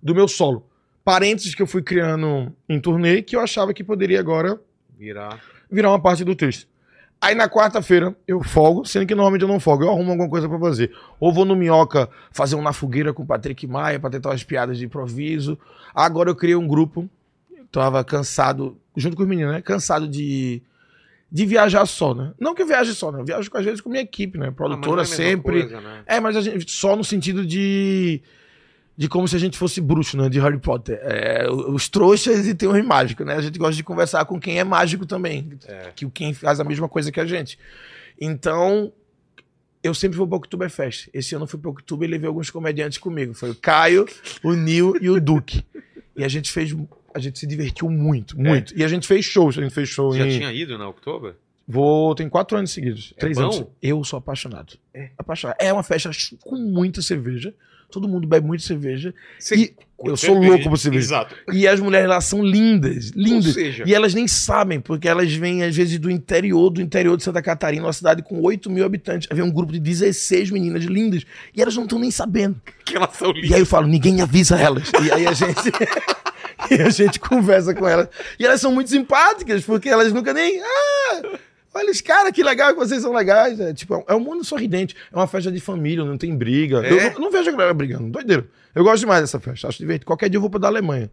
[0.01, 0.63] do meu solo.
[1.03, 4.59] Parênteses que eu fui criando em turnê que eu achava que poderia agora
[4.95, 5.41] Virar.
[5.69, 6.67] virar uma parte do texto.
[7.19, 10.47] Aí na quarta-feira eu folgo, sendo que normalmente eu não folgo, eu arrumo alguma coisa
[10.47, 10.91] pra fazer.
[11.19, 14.43] Ou vou no Minhoca fazer um na fogueira com o Patrick Maia pra tentar umas
[14.43, 15.57] piadas de improviso.
[15.93, 17.09] Agora eu criei um grupo,
[17.71, 19.61] tava cansado, junto com os meninos, né?
[19.61, 20.61] Cansado de,
[21.31, 22.33] de viajar só, né?
[22.39, 23.19] Não que eu viaje só, né?
[23.19, 24.45] Eu viajo às vezes com minha equipe, né?
[24.45, 25.61] Ah, é Produtora a mesma sempre.
[25.61, 26.03] coisa, né?
[26.05, 28.21] É, mas a gente só no sentido de.
[28.97, 30.29] De como se a gente fosse bruxo, né?
[30.29, 30.97] De Harry Potter.
[31.01, 33.35] É, os trouxas e tem os mágicos, né?
[33.35, 35.51] A gente gosta de conversar com quem é mágico também.
[35.67, 35.91] É.
[35.93, 37.59] Que quem faz a mesma coisa que a gente.
[38.19, 38.93] Então,
[39.83, 41.09] eu sempre vou pro Oktoberfest.
[41.13, 43.33] Esse ano eu fui pro Oktober e levei alguns comediantes comigo.
[43.33, 44.07] Foi o Caio,
[44.41, 45.65] o Nil e o Duque.
[46.15, 46.73] E a gente fez.
[47.15, 48.77] A gente se divertiu muito, muito.
[48.77, 49.57] E a gente fez shows.
[49.57, 50.37] A gente fez show Você já em.
[50.37, 51.33] tinha ido na Oktober?
[51.67, 52.13] Vou.
[52.13, 53.13] Tem quatro anos seguidos.
[53.15, 53.43] É três bom?
[53.45, 53.63] anos.
[53.81, 54.73] Eu sou apaixonado.
[54.93, 55.09] É.
[55.17, 55.55] Apaixonado.
[55.59, 57.53] É uma festa com muita cerveja.
[57.89, 59.13] Todo mundo bebe muito cerveja.
[59.39, 61.05] Você E eu sou louco por cerveja.
[61.05, 61.35] Exato.
[61.53, 63.53] E as mulheres lá são lindas, Ou lindas.
[63.53, 67.23] seja, E elas nem sabem, porque elas vêm, às vezes, do interior, do interior de
[67.23, 69.27] Santa Catarina, uma cidade com 8 mil habitantes.
[69.31, 71.23] Aí vem um grupo de 16 meninas lindas.
[71.55, 72.59] E elas não estão nem sabendo.
[72.83, 73.51] que elas são E lindas.
[73.53, 74.91] aí eu falo, ninguém avisa elas.
[75.01, 75.55] E aí a gente.
[76.71, 78.07] e a gente conversa com elas.
[78.39, 80.61] E elas são muito simpáticas, porque elas nunca nem.
[80.61, 81.21] Ah!
[81.73, 83.59] Olha, os caras, que legal que vocês são legais.
[83.59, 84.95] É, tipo, é um mundo sorridente.
[85.11, 86.85] É uma festa de família, não tem briga.
[86.85, 86.91] É?
[86.91, 88.09] Eu, não, não vejo a galera brigando.
[88.09, 88.47] Doideiro.
[88.73, 89.67] Eu gosto demais dessa festa.
[89.67, 90.05] Acho divertido.
[90.05, 91.11] Qualquer dia eu vou pra da Alemanha.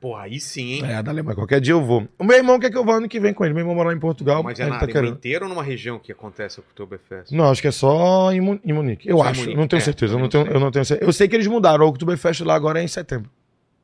[0.00, 0.82] Pô, aí sim, hein?
[0.84, 1.34] É, da Alemanha.
[1.36, 2.06] Qualquer dia eu vou.
[2.18, 3.54] O meu irmão quer que eu vá ano que vem com ele.
[3.54, 4.42] Meu irmão mora lá em Portugal.
[4.42, 5.16] Mas é ele na tá Alemanha querendo.
[5.18, 7.30] inteira ou numa região que acontece o Oktoberfest?
[7.32, 9.08] Não, acho que é só em, Mu- em Munique.
[9.08, 9.40] Eu Só acho.
[9.40, 9.56] Munique.
[9.58, 10.14] Não tenho É, certeza.
[10.14, 11.08] Eu não tenho, eu não tenho certeza.
[11.08, 11.84] Eu sei que eles mudaram.
[11.86, 13.30] O Oktoberfest lá agora é em setembro.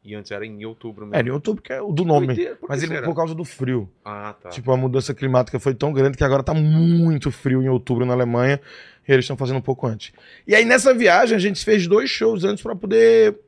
[0.05, 1.29] E antes era em outubro É, mesmo.
[1.29, 2.27] em outubro, que é o do nome.
[2.69, 3.07] Mas ele será?
[3.07, 3.89] por causa do frio.
[4.05, 4.49] Ah, tá.
[4.49, 8.13] Tipo, a mudança climática foi tão grande que agora tá muito frio em outubro na
[8.13, 8.61] Alemanha.
[9.07, 10.13] E eles estão fazendo um pouco antes.
[10.47, 13.39] E aí, nessa viagem, a gente fez dois shows antes pra poder.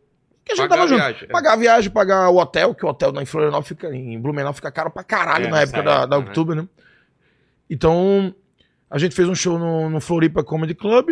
[0.45, 0.99] Que a gente Pagar tava a junto.
[1.01, 1.33] viagem, é.
[1.33, 3.95] Pagar a viagem, pagar o hotel, que o hotel em Florianópolis fica.
[3.95, 6.25] Em Blumenau fica caro pra caralho É, na época da, da né?
[6.27, 6.69] outubro, né?
[7.69, 8.35] Então,
[8.91, 11.11] a gente fez um show no, no Floripa Comedy Club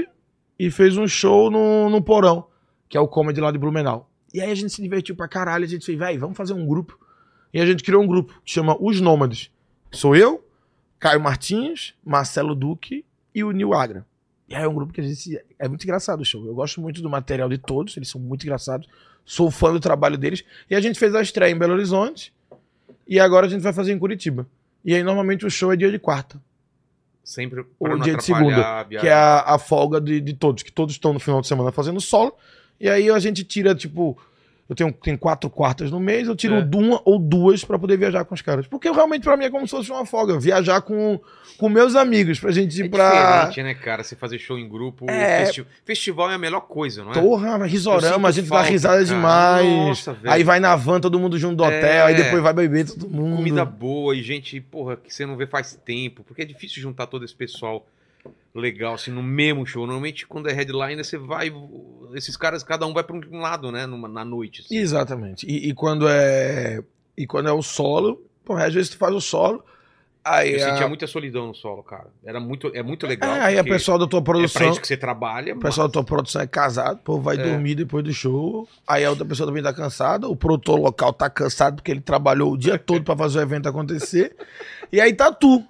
[0.58, 2.46] e fez um show no, no Porão,
[2.88, 4.08] que é o comedy lá de Blumenau.
[4.32, 5.64] E aí a gente se divertiu pra caralho.
[5.64, 6.98] A gente fez, velho, vamos fazer um grupo.
[7.52, 9.50] E a gente criou um grupo que chama Os Nômades.
[9.90, 10.44] Sou eu,
[10.98, 14.06] Caio Martins, Marcelo Duque e o Nil Agra.
[14.48, 15.38] E aí é um grupo que a gente.
[15.58, 16.44] É muito engraçado o show.
[16.46, 18.88] Eu gosto muito do material de todos, eles são muito engraçados.
[19.24, 20.44] Sou fã do trabalho deles.
[20.68, 22.32] E a gente fez a estreia em Belo Horizonte.
[23.06, 24.46] E agora a gente vai fazer em Curitiba.
[24.84, 26.40] E aí normalmente o show é dia de quarta.
[27.22, 30.94] Sempre Ou dia de segunda, que é a, a folga de, de todos, que todos
[30.94, 32.36] estão no final de semana fazendo solo.
[32.82, 34.18] E aí a gente tira, tipo,
[34.68, 36.68] eu tenho, tenho quatro quartas no mês, eu tiro É.
[36.74, 38.66] uma ou duas pra poder viajar com os caras.
[38.66, 41.20] Porque realmente pra mim é como se fosse uma folga, viajar com,
[41.58, 43.10] com meus amigos, pra gente ir É pra.
[43.46, 44.02] diferente, né, cara?
[44.02, 45.04] Você fazer show em grupo.
[45.08, 45.44] É.
[45.44, 47.20] festi- Festival é a melhor coisa, não é?
[47.20, 49.04] Porra, risorama, a gente dá falta, risada cara.
[49.04, 49.66] demais.
[49.68, 50.34] Nossa, velho.
[50.34, 51.68] aí vai na van, todo mundo junto do É.
[51.78, 53.36] hotel, aí depois vai beber todo mundo.
[53.36, 56.24] Comida boa e gente, porra, que você não vê faz tempo.
[56.24, 57.86] Porque é difícil juntar todo esse pessoal
[58.54, 59.86] legal, assim, no mesmo show.
[59.86, 61.52] Normalmente, quando é headliner, você vai.
[62.14, 63.86] Esses caras, cada um vai pra um lado, né?
[63.86, 64.62] Numa, na noite.
[64.62, 64.76] assim.
[64.76, 65.46] Exatamente.
[65.46, 66.82] E, e quando é.
[67.16, 69.64] E quando é o solo, porra, às vezes tu faz o solo.
[70.24, 72.06] Aí, Eu a, sentia muita solidão no solo, cara.
[72.24, 73.34] Era muito, é muito legal.
[73.34, 74.70] é, aí a porque pessoa da tua É pra produção.
[74.70, 75.52] isso que você trabalha.
[75.54, 77.42] O pessoal da tua produção é casado, pô, vai É.
[77.42, 78.68] dormir depois do show.
[78.86, 82.52] Aí a outra pessoa também tá cansada, o produtor local tá cansado porque ele trabalhou
[82.52, 84.36] o dia todo pra fazer o evento acontecer.
[84.92, 85.64] E aí tá tu.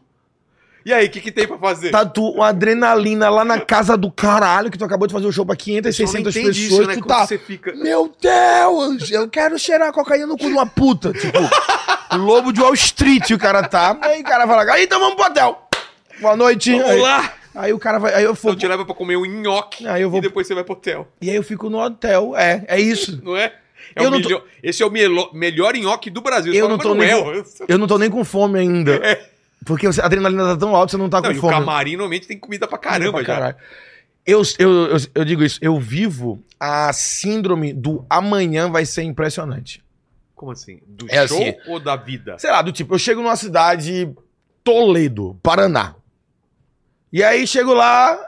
[0.84, 1.90] E aí, o que, que tem pra fazer?
[1.90, 5.32] Tá tu, uma adrenalina lá na casa do caralho, que tu acabou de fazer o
[5.32, 6.66] show pra 500, Eu só não 600 entendo pessoas.
[6.72, 6.94] isso, né?
[6.94, 7.26] tu Como tá.
[7.26, 7.72] você fica.
[7.74, 11.12] Meu Deus, eu quero cheirar cocaína no cu de uma puta.
[11.12, 11.38] Tipo,
[12.16, 13.96] lobo de Wall Street o cara tá.
[14.02, 15.68] Aí o cara fala, então vamos pro hotel.
[16.20, 16.72] Boa noite.
[16.72, 17.32] Vamos aí, lá!
[17.54, 18.14] aí o cara vai.
[18.14, 20.46] Aí eu, Então vou, te leva pra comer um nhoque Aí eu vou- e depois
[20.46, 21.08] você vai pro hotel.
[21.20, 22.34] e aí eu fico no hotel.
[22.36, 23.20] É, é isso.
[23.22, 23.52] Não é?
[23.94, 26.54] É não tô- Esse é o melhor nhoque do Brasil.
[26.54, 28.94] Eu não tô nem é, Eu não tô nem com fome ainda.
[29.04, 29.31] É.
[29.64, 31.52] Porque a adrenalina tá tão alta, você não tá Não, com e o fome.
[31.54, 33.56] camarim normalmente tem comida pra caramba Pra já.
[34.24, 39.82] Eu, eu, eu, eu digo isso, eu vivo a síndrome do amanhã vai ser impressionante.
[40.34, 40.80] Como assim?
[40.86, 41.54] Do É show assim.
[41.66, 42.38] ou da vida?
[42.38, 44.12] Sei lá, do tipo, eu chego numa cidade,
[44.62, 45.94] Toledo, Paraná.
[47.12, 48.18] E aí chego lá,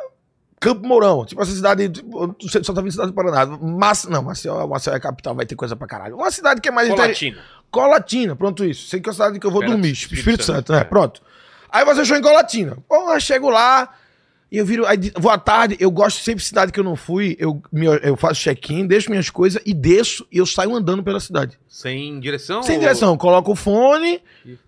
[0.61, 1.25] Campo Mourão.
[1.25, 3.47] Tipo, essa cidade, tipo, você só tá vindo cidade do Paraná.
[3.61, 6.16] Mas, não, Maceió, Maceió é a capital, vai ter coisa pra caralho.
[6.16, 7.42] Uma cidade que é mais interior.
[7.75, 8.37] Colatina.
[8.37, 8.87] Pronto isso.
[8.89, 9.91] Sei que é a cidade que eu vou dormir.
[9.91, 10.79] Espírito Espírito, Santo, né?
[10.81, 10.85] é.
[10.85, 11.21] Pronto.
[11.71, 12.79] Aí você achou em Colatina.
[12.91, 13.89] Eu chego lá
[14.51, 14.87] e eu viro.
[14.87, 17.37] Aí, vou à tarde, eu gosto sempre de cidade que eu não fui.
[17.39, 21.19] Eu, me- eu faço check-in, deixo minhas coisas e desço e eu saio andando pela
[21.19, 21.59] cidade.
[21.69, 22.63] Sem direção?
[22.63, 24.21] Sem ou- direção, coloco o fone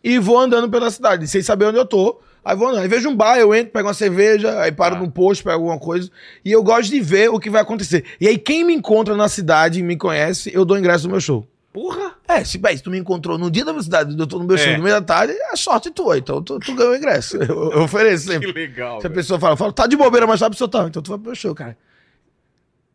[0.02, 2.20] e vou andando pela cidade, sem saber onde eu tô.
[2.44, 2.82] Aí vou andando.
[2.82, 4.98] Aí vejo um bar, eu entro, pego uma cerveja, aí paro Ah.
[5.00, 6.10] num posto, pego alguma coisa.
[6.44, 8.04] E eu gosto de ver o que vai acontecer.
[8.20, 11.20] E aí, quem me encontra na cidade e me conhece, eu dou ingresso no meu
[11.20, 11.46] show.
[11.76, 12.14] Porra!
[12.26, 14.56] É, se, bem, se tu me encontrou no dia da cidade, eu tô no meu
[14.56, 14.58] É.
[14.58, 16.16] show no meio da tarde, é sorte tua.
[16.16, 17.36] Então tu, tu ganhou o ingresso.
[17.44, 18.50] Eu, eu ofereço Que sempre.
[18.52, 18.98] legal.
[18.98, 19.20] Se a velho.
[19.20, 20.88] pessoa fala, fala, tá de bobeira, mas tá pro seu tal.
[20.88, 21.76] Então tu vai pro meu show, cara.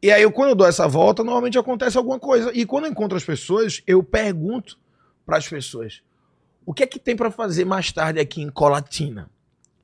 [0.02, 2.50] E aí, eu, quando eu dou essa volta, normalmente acontece alguma coisa.
[2.56, 4.80] E quando eu encontro as pessoas, eu pergunto
[5.28, 6.02] pras pessoas:
[6.66, 9.30] o que é que tem pra fazer mais tarde aqui em Colatina?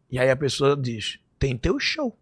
[0.10, 2.18] E aí a pessoa diz: tem teu show.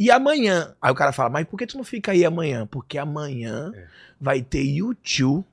[0.00, 0.72] E amanhã?
[0.80, 2.66] Aí o cara fala: mas por que tu não fica aí amanhã?
[2.66, 3.84] Porque amanhã É.
[4.18, 5.44] vai ter YouTube,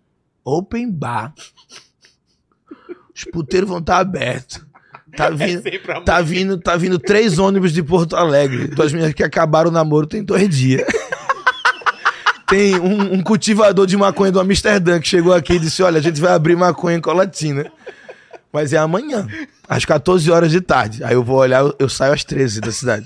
[0.42, 1.34] Open Bar.
[3.14, 4.66] Os puteiros vão estar abertos.
[5.18, 8.68] Tá vindo, É sempre a Tá vindo, tá vindo três ônibus de Porto Alegre.
[8.68, 10.88] Duas meninas que acabaram o namoro tem dois dias.
[12.48, 16.02] Tem um, um cultivador de maconha do Amsterdã que chegou aqui e disse: Olha, a
[16.02, 17.70] gente vai abrir maconha em Colatina.
[18.54, 19.28] Mas é amanhã,
[19.68, 21.04] às 14 horas de tarde.
[21.04, 23.06] Aí eu vou olhar, eu, eu saio às 13 da cidade.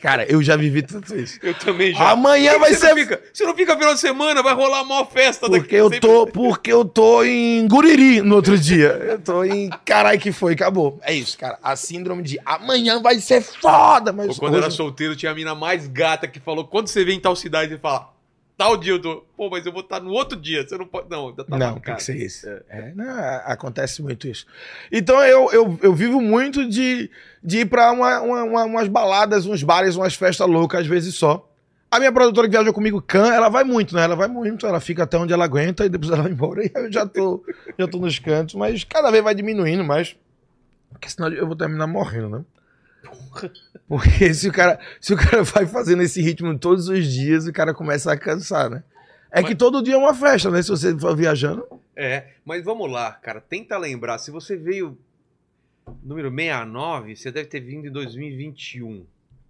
[0.00, 1.38] Cara, eu já vivi tudo isso.
[1.42, 2.10] Eu também já.
[2.10, 2.88] Amanhã vai você ser.
[2.88, 5.84] Não fica, você não fica final de semana, vai rolar a maior festa Porque eu
[5.90, 8.88] sempre- tô, porque eu tô em Guriri no outro dia.
[8.88, 9.70] Eu tô em.
[9.84, 10.98] Caralho, que foi, acabou.
[11.02, 11.58] É isso, cara.
[11.62, 14.28] A síndrome de amanhã vai ser foda, mas.
[14.30, 17.18] Ou quando era hoje- solteiro, tinha a mina mais gata que falou: quando você vem
[17.18, 18.10] em tal cidade, você fala,
[18.56, 19.24] tal dia eu tô.
[19.36, 20.66] Pô, mas eu vou estar no outro dia.
[20.66, 21.08] Você não pode.
[21.10, 22.46] Não, ainda tá não, tem que ser isso.
[22.68, 24.46] É, não, a- acontece muito isso.
[24.90, 27.10] Então eu, eu, eu vivo muito de,
[27.42, 31.14] de ir pra uma, uma- uma- umas baladas, uns bares, umas festas loucas, às vezes
[31.14, 31.48] só.
[31.90, 34.02] A minha produtora que viaja comigo, Can, ela vai muito, né?
[34.04, 36.64] Ela vai muito, ela fica até onde ela aguenta e depois ela vai embora.
[36.64, 37.44] E eu já tô,
[37.78, 40.16] já tô nos cantos, mas cada vez vai diminuindo mais.
[40.90, 42.44] Porque senão eu vou terminar morrendo, né?
[43.88, 47.52] Porque se o cara, se o cara vai fazendo esse ritmo todos os dias, o
[47.52, 48.82] cara começa a cansar, né?
[49.30, 50.62] É Mas- que todo dia é uma festa, né?
[50.62, 51.64] Se você for viajando.
[51.96, 53.40] É, mas vamos lá, cara.
[53.40, 54.18] Tenta lembrar.
[54.18, 54.96] Se você veio
[56.02, 59.04] número 69, você deve ter vindo em 2021.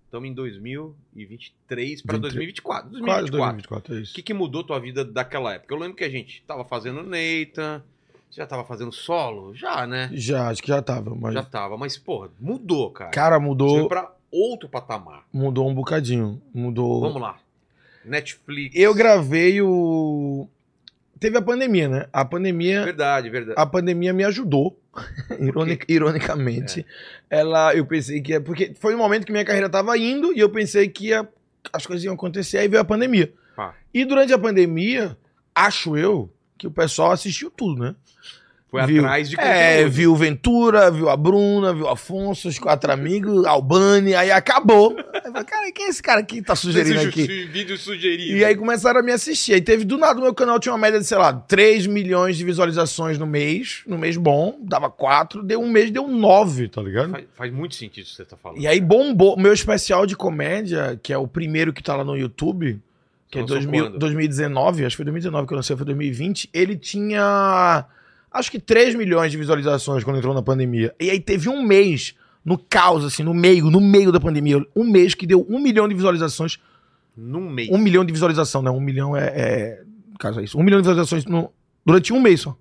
[0.05, 2.21] Estamos em 2023 para 23.
[2.21, 2.91] 2024.
[2.91, 3.31] Quase 2024.
[3.31, 4.15] 2024, é O isso.
[4.15, 5.75] que, que mudou tua vida daquela época?
[5.75, 7.85] Eu lembro que a gente tava fazendo Neita.
[8.31, 9.55] Você já tava fazendo solo?
[9.55, 10.11] Já, né?
[10.13, 11.35] Já, acho que já tava, mas.
[11.35, 11.77] Já tava.
[11.77, 13.11] Mas, porra, mudou, cara.
[13.11, 15.25] Cara, Você foi mudou, pra outro patamar.
[15.33, 16.41] mudou um bocadinho.
[16.55, 17.01] Mudou.
[17.01, 17.39] Vamos lá.
[18.05, 18.75] Netflix.
[18.77, 20.49] Eu gravei o.
[21.23, 22.07] Teve a pandemia, né?
[22.13, 22.85] A pandemia.
[22.85, 23.55] Verdade, verdade.
[23.57, 24.77] A pandemia me ajudou.
[25.39, 26.85] Ironic- ironicamente.
[27.31, 28.41] Ela, eu pensei que ia.
[28.41, 31.29] Porque foi um momento que minha carreira tava indo e eu pensei que ia,
[31.73, 33.33] as coisas iam acontecer, aí veio a pandemia.
[33.57, 33.73] Ah.
[33.95, 35.17] E durante a pandemia,
[35.55, 37.95] acho eu que o pessoal assistiu tudo, né?
[38.73, 42.91] Foi viu- atrás de É, viu Ventura, viu a Bruna, viu o Afonso, os quatro
[42.91, 44.97] amigos, Albani, aí acabou.
[45.13, 47.23] Aí falei, cara, quem é esse cara que tá sugerindo Esse aqui?
[47.27, 48.35] su- vídeo sugerido.
[48.35, 49.53] E aí começaram a me assistir.
[49.53, 52.35] Aí teve do nada, o meu canal tinha uma média de, sei lá, 3 milhões
[52.39, 53.83] de visualizações no mês.
[53.87, 57.11] No mês bom, dava 4, deu um mês, deu 9, tá ligado?
[57.11, 58.59] Faz, faz muito sentido o que você tá falando.
[58.59, 59.37] E aí bombou.
[59.37, 62.81] Meu especial de comédia, que é o primeiro que tá lá no YouTube,
[63.31, 63.99] que é Lançou 2000, quando?
[63.99, 67.85] 2019, acho que foi 2019 que eu lancei, foi 2020, ele tinha
[68.33, 70.95] acho que 3 milhões de visualizações quando entrou na pandemia.
[70.99, 72.15] E aí teve um mês,
[72.45, 75.87] no caos, assim, no meio, no meio da pandemia, um mês que deu um milhão
[75.89, 76.59] de visualizações.
[77.17, 77.69] Num mês.
[77.71, 78.71] Um milhão de visualização, né?
[78.71, 79.27] Um milhão é.
[79.27, 80.59] é no caso é isso.
[80.59, 81.53] Um milhão de visualizações no-
[81.85, 82.57] durante um mês só.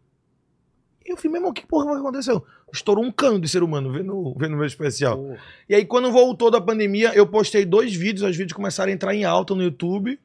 [1.06, 2.46] E eu falei, meu irmão, que porra que aconteceu?
[2.74, 5.18] Estourou um cano de ser humano vendo, vendo meu especial.
[5.18, 5.38] Porra.
[5.68, 9.16] E aí, quando voltou da pandemia, eu postei dois vídeos, os vídeos começaram a entrar
[9.16, 10.20] em alta no YouTube.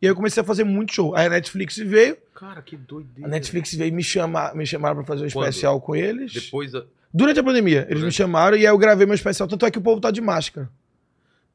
[0.00, 1.14] E aí eu comecei a fazer muito show.
[1.14, 3.26] Aí a Netflix veio, Cara, que doideira.
[3.26, 5.48] a Netflix veio me chamar, me chamaram pra fazer um Quando?
[5.48, 6.32] especial com eles.
[6.32, 6.84] Depois da.
[7.12, 9.48] Durante a pandemia, eles me chamaram e aí eu gravei meu especial.
[9.48, 10.68] Tanto é que o povo tá de máscara.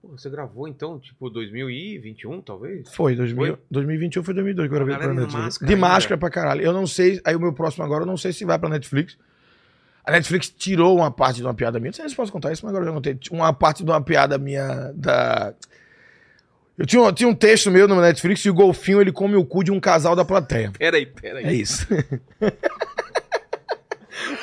[0.01, 2.91] Pô, você gravou então, tipo, 2021, talvez?
[2.91, 3.57] Foi, 2000, Foi?
[3.69, 5.33] 2021 foi 2002 que eu gravei pra Netflix.
[5.35, 6.61] máscara de máscara pra caralho.
[6.63, 9.15] Eu não sei, aí o meu próximo agora, eu não sei se vai pra Netflix.
[10.03, 11.89] A Netflix tirou uma parte de uma piada minha.
[11.91, 13.19] Não sei se posso contar isso, mas agora eu já contei.
[13.29, 15.53] Uma parte de uma piada minha da.
[16.81, 19.45] Eu tinha, um- tinha um texto meu no Netflix e o golfinho ele come o
[19.45, 20.71] cu de um casal da plateia.
[20.79, 21.45] Peraí, peraí.
[21.45, 21.85] É isso.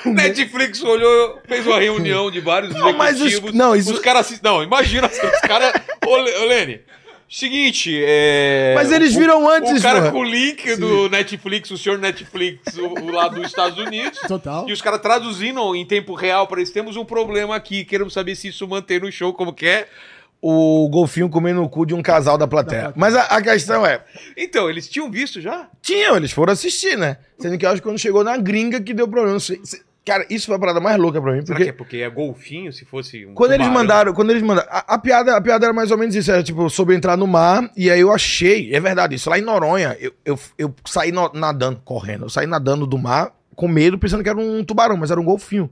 [0.06, 3.58] Netflix olhou, fez uma reunião de vários Não, mas os- executivos.
[3.58, 4.40] não, isso- Os caras.
[4.40, 5.72] Não, imagina assim, os caras.
[6.06, 6.80] Ô, Le- ô, Lene.
[7.28, 8.72] Seguinte, é.
[8.76, 10.12] Mas eles o- viram antes, O cara porra.
[10.12, 14.18] com o link do Netflix, o senhor Netflix, o, o lá dos Estados Unidos.
[14.28, 14.66] Total.
[14.68, 16.70] E os caras traduzindo em tempo real para eles.
[16.72, 19.88] Temos um problema aqui, queremos saber se isso mantém no show como que é.
[20.40, 22.82] O golfinho comendo o cu de um casal da plateia.
[22.82, 23.00] Da plateia.
[23.00, 24.04] Mas a, a questão é,
[24.36, 25.68] Então, eles tinham visto já?
[25.82, 27.16] tinham, eles foram assistir, né?
[27.38, 29.36] Sendo que eu acho que quando chegou na gringa que deu problema.
[30.06, 31.64] Cara, isso foi a parada mais louca pra mim, Será porque...
[31.64, 34.94] que é porque é golfinho, se fosse um Quando eles mandaram, quando eles mandaram, a,
[34.94, 37.70] a piada, a piada era mais ou menos isso, era tipo, sobre entrar no mar,
[37.76, 41.30] e aí eu achei, é verdade isso, lá em Noronha, eu, eu, eu saí no-
[41.34, 45.10] nadando, correndo, eu saí nadando do mar, com medo, pensando que era um tubarão, mas
[45.10, 45.70] era um golfinho.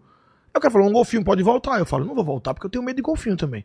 [0.53, 1.79] Aí o cara falou, um golfinho pode voltar.
[1.79, 3.65] Eu falo, não vou voltar porque eu tenho medo de golfinho também.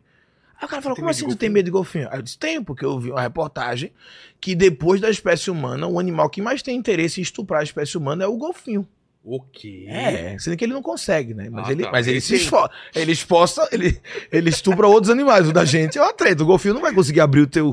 [0.62, 2.08] Aí o cara falou, tem como assim tu tem medo de golfinho?
[2.08, 3.92] Aí eu disse, tenho, porque eu vi uma reportagem
[4.40, 7.98] que depois da espécie humana, o animal que mais tem interesse em estuprar a espécie
[7.98, 8.86] humana é o golfinho.
[9.24, 9.86] O quê?
[9.88, 11.48] É, sendo que ele não consegue, né?
[11.48, 11.92] Mas Ah, ele, tá.
[11.92, 12.70] mas ele se esforça.
[12.92, 14.00] Ele esforça, ele,
[14.32, 15.48] ele estupra outros animais.
[15.48, 16.42] O da gente é uma treta.
[16.42, 17.72] O golfinho não vai conseguir abrir o teu.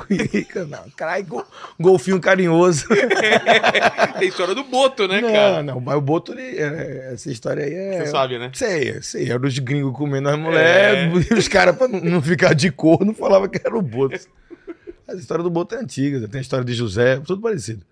[0.69, 1.47] não, caralho, gol-
[1.79, 2.85] golfinho carinhoso.
[4.19, 5.63] Tem história do Boto, né, não, cara?
[5.63, 7.99] não, mas o Boto, ele, é- essa história aí é.
[8.05, 8.51] Você sabe, né?
[8.53, 9.31] Sei, sei.
[9.31, 11.29] Era os gringos comendo as mulheres.
[11.29, 14.19] E os caras, pra não- não ficar de corno, falavam que era o Boto.
[15.07, 16.27] Mas a história do Boto é antiga.
[16.27, 17.83] Tem a história de José, tudo parecido.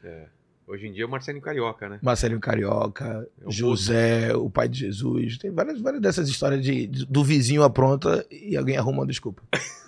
[0.67, 1.97] Hoje em dia é o Marcelinho Carioca, né?
[2.01, 5.38] Marcelinho Carioca, É o José, o pai de Jesus.
[5.38, 9.41] Tem várias, várias dessas histórias de, de- do vizinho apronta e alguém arruma uma desculpa.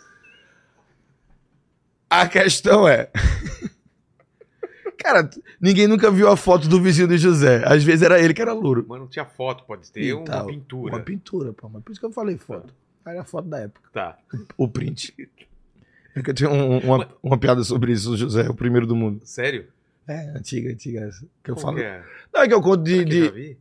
[2.10, 3.12] A questão é.
[4.98, 5.30] Cara,
[5.62, 7.62] ninguém nunca viu a foto do vizinho de José.
[7.66, 8.84] Às vezes era ele que era louro.
[8.88, 10.96] Mas não tinha foto, pode ter uma Então, pintura.
[10.96, 11.70] Uma pintura, pô.
[11.70, 12.74] Mas por isso que eu falei foto.
[13.06, 13.90] Era a foto da época.
[13.94, 14.18] Tá.
[14.58, 15.14] O print.
[16.16, 18.96] É que eu tinha um- uma, uma piada sobre isso, o José, o primeiro do
[18.96, 19.22] mundo.
[19.24, 19.68] Sério?
[20.10, 21.10] É, antiga, antiga.
[21.44, 21.78] Que eu Como falo.
[21.78, 22.04] que é?
[22.34, 23.06] Não, é que eu conto de.
[23.06, 23.58] De-?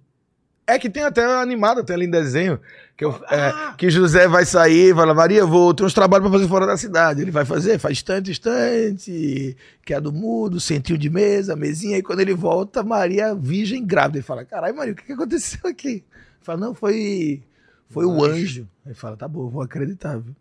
[0.66, 2.60] É que tem até animado, até ali em desenho.
[2.96, 3.74] Que, eu- é, Ah!
[3.76, 7.22] que José vai sair, fala, Maria, vou ter uns trabalhos pra fazer fora da cidade.
[7.22, 11.96] Ele vai fazer, faz instante, instante, que é do mudo, centinho de mesa, mesinha.
[11.98, 14.18] E quando ele volta, Maria virgem grávida.
[14.18, 15.88] Ele fala, caralho, Maria, o que, que aconteceu aqui?
[15.88, 16.04] Ele
[16.42, 17.42] fala, não, foi,
[17.88, 18.68] foi o anjo.
[18.84, 20.34] Ele fala, tá bom, vou acreditar, viu?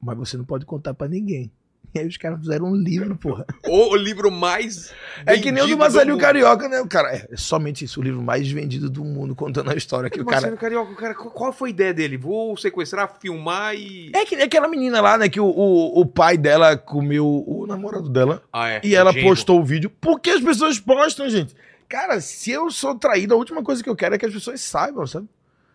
[0.00, 1.50] Mas você não pode contar pra ninguém.
[1.96, 3.46] E aí os caras fizeram um livro, porra.
[3.68, 4.92] O, o livro mais.
[5.24, 6.18] É que nem o do Marcelinho.
[6.18, 6.80] Carioca, né?
[6.80, 10.10] O cara, é, é somente isso, o livro mais vendido do mundo, contando a história
[10.10, 10.36] que O o cara...
[10.48, 12.16] Marcelinho Carioca, o cara, qual- foi a ideia dele?
[12.16, 14.10] Vou sequestrar, filmar e.
[14.12, 15.28] É que nem aquela menina lá, né?
[15.28, 18.42] Que o, o, o pai dela comeu o namorado dela.
[18.52, 18.80] Ah, é.
[18.82, 19.88] E ela postou o vídeo.
[19.88, 21.54] Por que as pessoas postam, gente?
[21.88, 24.60] Cara, se eu sou traído, a última coisa que eu quero é que as pessoas
[24.60, 25.28] saibam, sabe?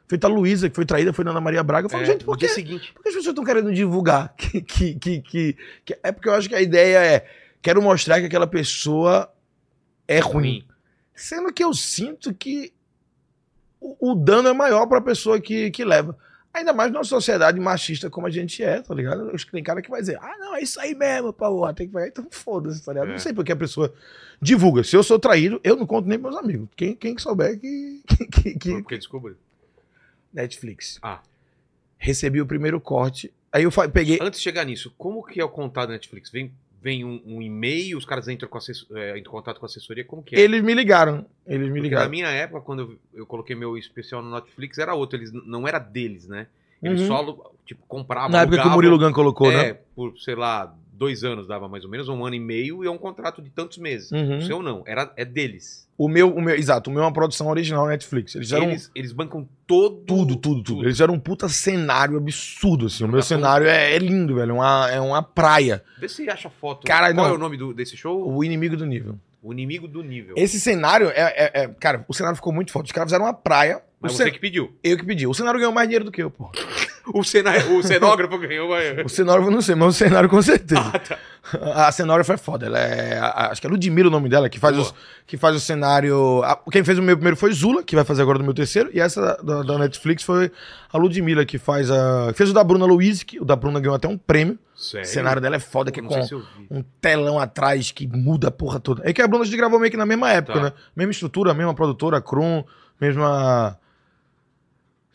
[0.09, 1.85] Feita a Luísa, que foi traída, foi na Ana Maria Braga.
[1.85, 2.91] Eu falo, É, gente, por que, seguinte.
[2.93, 4.33] por que as pessoas estão querendo divulgar?
[4.37, 7.25] Que, que, que, que- que- É porque eu acho que a ideia é.
[7.61, 9.31] Quero mostrar que aquela pessoa
[10.07, 10.65] é ruim.
[11.13, 12.73] Sendo que eu sinto que
[13.79, 16.17] o, o dano é maior pra pessoa que, que leva.
[16.51, 19.29] Ainda mais numa sociedade machista como a gente é, tá ligado?
[19.35, 21.85] Acho que tem cara que vai dizer, ah, não, é isso aí mesmo, pô, tem
[21.87, 22.07] que vai.
[22.07, 23.09] Então foda-se, tá ligado?
[23.09, 23.11] É.
[23.11, 23.93] Não sei porque a pessoa
[24.41, 24.83] divulga.
[24.83, 26.67] Se eu sou traído, eu não conto nem pros meus amigos.
[26.75, 28.01] Quem, quem que souber que.
[28.07, 29.35] que, que- que- Porque descobriu.
[30.33, 30.99] Netflix.
[31.01, 31.21] Ah.
[31.97, 33.31] Recebi o primeiro corte.
[33.51, 34.19] Aí eu peguei.
[34.21, 36.29] Antes de chegar nisso, como que é o contato da Netflix?
[36.29, 39.65] Vem, vem um, um e-mail, os caras entram, com assess- é, entram em contato com
[39.65, 40.39] a assessoria, como que é?
[40.39, 41.25] Eles me ligaram.
[41.45, 42.05] Eles me Porque ligaram.
[42.05, 42.81] na minha época, quando
[43.13, 45.17] eu, eu coloquei meu especial no Netflix, era outro.
[45.17, 46.47] Eles não era deles, né?
[46.81, 47.07] Eles Uhum.
[47.07, 48.29] só tipo, compravam.
[48.29, 49.77] Na época que o Murilo Gun colocou, é, né?
[49.95, 52.91] por, sei lá, dois anos dava mais ou menos, um ano e meio, e é
[52.91, 54.11] um contrato de tantos meses.
[54.11, 54.37] Uhum.
[54.37, 55.87] O seu não, era, é deles.
[55.97, 58.35] O meu, o meu, exato, o meu é uma produção original Netflix.
[58.35, 59.97] Eles fizeram Eles, eles bancam todo.
[60.05, 60.81] tudo, tudo, tudo.
[60.83, 63.03] Eles fizeram um puta cenário absurdo, assim.
[63.03, 64.51] O meu Tá cenário é, é lindo, velho.
[64.51, 65.83] É uma, é uma praia.
[65.99, 66.85] Vê se acha foto.
[66.85, 67.33] Caralho, Qual não.
[67.33, 68.31] é o nome do- desse show?
[68.33, 69.17] O inimigo do nível.
[69.41, 70.35] O Inimigo do Nível.
[70.37, 72.87] Esse cenário é, é- é- Cara, o cenário ficou muito forte.
[72.87, 73.81] Os caras fizeram uma praia.
[74.01, 74.71] Mas o você cen- que pediu.
[74.83, 75.27] Eu que pedi.
[75.27, 76.49] O cenário ganhou mais dinheiro do que eu, pô.
[77.11, 77.51] O, cena...
[77.71, 78.69] o cenógrafo ganhou.
[78.69, 80.79] vai- O cenário eu não sei, mas o cenário com certeza.
[80.93, 81.17] Ah, tá.
[81.87, 82.67] A cenógrafa é foda.
[82.67, 83.17] Ela é.
[83.17, 84.87] acho que é Ludmilla o nome dela, que faz, Boa.
[84.89, 84.93] os,
[85.25, 86.43] que faz o cenário.
[86.71, 88.91] quem fez o meu primeiro foi Zula, que vai fazer agora do meu terceiro.
[88.93, 90.51] E essa da, da Netflix foi
[90.93, 92.31] a Ludmilla, que faz a.
[92.35, 94.59] Fez o da Bruna Luiz, que o da Bruna ganhou até um prêmio.
[94.75, 95.07] Sério?
[95.07, 96.35] O cenário dela é foda, que é com se
[96.69, 99.01] um telão atrás que muda a porra toda.
[99.03, 100.63] É que a Bruna a gente gravou meio que na mesma época, Tá.
[100.65, 100.73] né?
[100.95, 102.63] Mesma estrutura, mesma produtora, Krum,
[103.01, 103.75] mesma.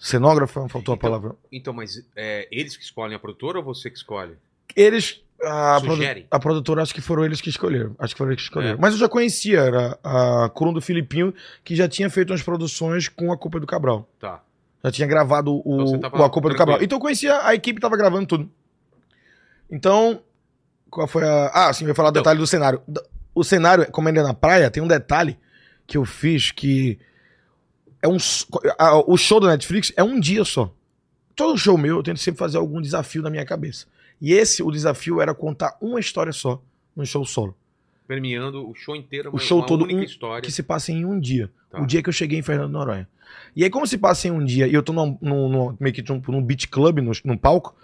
[0.07, 1.35] Cenógrafa, faltou a Então- palavra.
[1.51, 4.35] Então, mas é, eles que escolhem a produtora ou você que escolhe?
[4.77, 5.23] Eles.
[5.43, 6.27] A, Sugerem.
[6.31, 7.95] a produtora, acho que foram eles que escolheram.
[7.99, 8.75] Acho que foram eles que escolheram.
[8.77, 8.81] É.
[8.81, 13.09] Mas eu já conhecia, era a Krum do Filipinho, que já tinha feito umas produções
[13.09, 14.09] com a Culpa do Cabral.
[14.21, 14.43] Tá.
[14.83, 16.57] Já tinha gravado o, Então o A Culpa do tranquilo.
[16.59, 16.83] Cabral.
[16.83, 18.51] Então eu conhecia, a equipe tava gravando tudo.
[19.71, 20.23] Então,
[20.90, 21.51] Qual foi a.
[21.53, 22.81] Ah, sim, eu ia falar o detalhe do cenário.
[23.35, 25.37] O cenário, como ele é na praia, tem um detalhe
[25.87, 26.99] que eu fiz que.
[28.05, 28.19] É um.
[28.79, 30.71] a- O show da Netflix é um dia só.
[31.35, 33.87] Todo show meu, eu tento sempre fazer algum desafio na minha cabeça.
[34.21, 36.62] E esse, o desafio era contar uma história só
[36.95, 37.57] no show solo.
[38.07, 40.43] Premiando o show inteiro, O show uma todo, única um- história.
[40.43, 41.51] Que se passa em um dia.
[41.71, 41.81] Tá.
[41.81, 43.09] O dia que eu cheguei em Fernando Noronha.
[43.57, 45.95] E aí, como se passa em um dia e eu tô num, num, num- meio
[45.95, 47.75] que num, num beat club, no, num palco,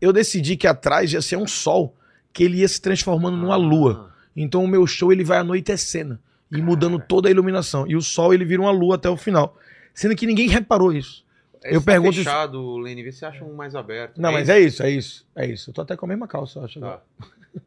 [0.00, 1.96] eu decidi que atrás ia ser um sol,
[2.32, 4.12] que ele ia se transformando numa lua.
[4.36, 6.18] Então o meu show ele vai anoitecendo
[6.52, 7.86] e mudando toda a iluminação.
[7.86, 9.56] E o sol ele vira uma lua até o final.
[9.94, 11.24] Sendo que ninguém reparou isso.
[11.62, 14.20] É, Eu tá pergunto isso- fechado, Lene, vê se acha um mais aberto.
[14.20, 15.26] Não, mas é isso, é isso.
[15.36, 15.70] É isso.
[15.70, 16.80] Eu tô até com a mesma calça, eu acho.
[16.80, 17.00] Tá.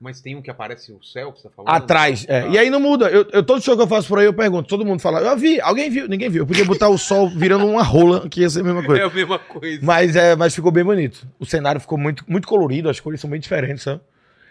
[0.00, 1.74] Mas tem um que aparece o céu que você tá falando?
[1.74, 2.42] Atrás, é.
[2.42, 2.48] Tá.
[2.48, 3.08] E aí não muda.
[3.08, 4.68] Eu, eu- todo show que eu faço por aí, eu pergunto.
[4.68, 6.42] Todo mundo fala, eu vi, alguém viu, ninguém viu.
[6.42, 9.06] Eu podia botar o sol virando uma rola, que ia ser a mesma É coisa.
[9.06, 9.78] a mesma coisa.
[9.82, 11.26] Mas, é, mas ficou bem bonito.
[11.38, 14.00] O cenário ficou muito, muito colorido, as cores são bem diferentes, sabe?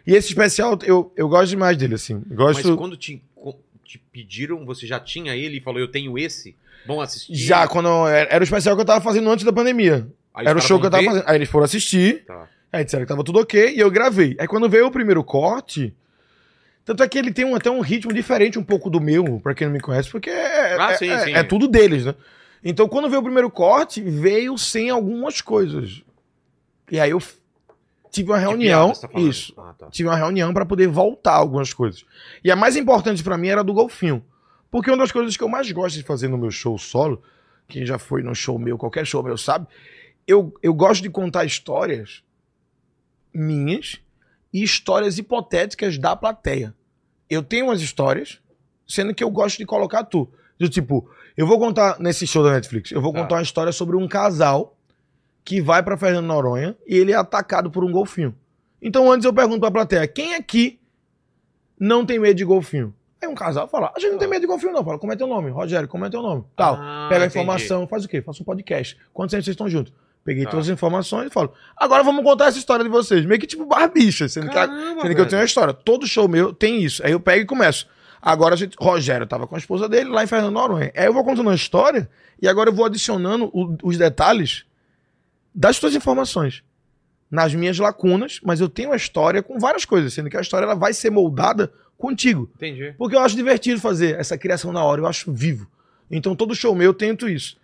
[0.08, 2.24] E esse especial, eu, eu gosto demais dele, assim.
[2.28, 2.76] Mas Gosto.
[2.76, 3.22] quando te,
[3.84, 6.56] te pediram, você já tinha ele e falou, eu tenho esse?
[6.86, 7.36] Vão assistir?
[7.36, 7.88] Já, quando.
[7.88, 10.08] eu- Era era o especial que eu tava fazendo antes da pandemia.
[10.34, 11.10] Aí era o show que eu tava ver?
[11.10, 11.24] fazendo.
[11.28, 12.26] Aí eles foram assistir.
[12.26, 12.48] Tá.
[12.72, 14.36] Aí disseram que tava tudo ok e eu gravei.
[14.40, 15.94] Aí quando veio o primeiro corte.
[16.86, 19.54] Tanto é que ele tem um- até um ritmo diferente um pouco do meu, pra
[19.56, 21.34] quem não me conhece, porque é, Ah, é- sim, é- sim.
[21.34, 22.14] é tudo deles, né?
[22.62, 26.02] Então quando veio o primeiro corte, veio sem algumas coisas.
[26.92, 27.22] E aí eu
[28.14, 28.92] tive uma De reunião.
[28.92, 29.54] piada, tá isso.
[29.58, 29.88] Ah, tá.
[29.90, 32.06] Tive uma reunião pra poder voltar algumas coisas.
[32.44, 34.24] E a mais importante pra mim era a do golfinho.
[34.72, 37.22] Porque uma das coisas que eu mais gosto de fazer no meu show solo,
[37.68, 39.68] quem já foi num show meu, qualquer show meu sabe,
[40.28, 42.24] eu, eu gosto de contar histórias
[43.34, 44.00] minhas
[44.54, 46.74] e histórias hipotéticas da plateia.
[47.30, 48.40] Eu tenho umas histórias,
[48.88, 50.30] sendo que eu gosto de colocar tu.
[50.60, 53.22] Do tipo, eu vou contar nesse show da Netflix, eu vou Tá.
[53.22, 54.73] contar uma história sobre um casal
[55.44, 58.36] que vai pra Fernando Noronha e ele é atacado por um golfinho.
[58.82, 60.80] Então antes eu pergunto pra plateia, quem aqui
[61.80, 62.94] não tem medo de golfinho?
[63.22, 64.84] Aí um casal fala, a gente não tem medo de golfinho não.
[64.84, 65.50] Fala, como é teu nome?
[65.50, 66.44] Rogério, como é teu nome?
[66.56, 66.76] Tal.
[66.80, 67.40] Ah, Pega a entendi.
[67.40, 68.22] informação, faz o quê?
[68.22, 68.98] Faça um podcast.
[69.14, 69.94] Quantos anos vocês estão juntos?
[70.26, 70.52] Peguei Tá.
[70.52, 73.26] todas as informações e falo, agora vamos contar essa história de vocês.
[73.26, 75.74] Meio que tipo barbicha, sendo, que, Caramba, sendo que eu tenho uma história.
[75.74, 77.06] Todo show meu tem isso.
[77.06, 77.88] Aí eu pego e começo.
[78.22, 80.92] Agora a gente, Rogério tava com a esposa dele lá em Fernando Noronha.
[80.96, 82.10] Aí eu vou contando a história
[82.42, 84.66] e agora eu vou adicionando o- os detalhes
[85.54, 86.64] das tuas informações.
[87.30, 90.66] Nas minhas lacunas, mas eu tenho a história com várias coisas, sendo que a história
[90.66, 92.50] ela vai ser moldada contigo.
[92.56, 92.94] Entendi.
[92.98, 95.68] Porque eu acho divertido fazer essa criação na hora, eu acho vivo.
[96.12, 97.58] Então todo show meu eu tento isso.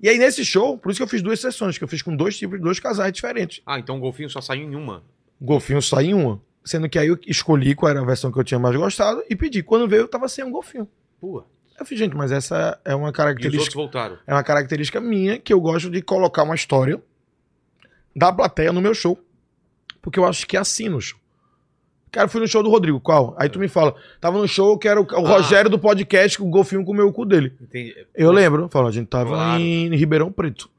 [0.00, 2.14] E aí nesse show, por isso que eu fiz duas sessões, que eu fiz com
[2.14, 3.62] dois tipos, dois casais diferentes.
[3.64, 5.02] Ah, então o golfinho só saiu em uma.
[5.40, 6.40] O golfinho só em uma.
[6.62, 9.36] Sendo que aí eu escolhi qual era a versão que eu tinha mais gostado e
[9.36, 9.62] pedi.
[9.62, 10.88] Quando veio, eu tava sem um golfinho.
[11.20, 11.46] Pua.
[11.78, 13.74] Eu fiz, gente, mas essa é uma E os outros característica.
[13.74, 14.18] voltaram.
[14.26, 17.02] É uma característica minha que eu gosto de colocar uma história
[18.14, 19.18] da plateia no meu show.
[20.02, 21.18] Porque eu acho que é assim no show.
[22.12, 23.34] Cara, fui no show do Rodrigo, qual?
[23.38, 25.30] Aí tu me fala, tava no show que era o, o Ah.
[25.30, 27.52] Rogério do podcast, que o golfinho comeu o cu dele.
[27.60, 27.94] Entendi.
[28.14, 29.60] Eu lembro, fala, a gente tava Claro.
[29.60, 30.70] em Ribeirão Preto.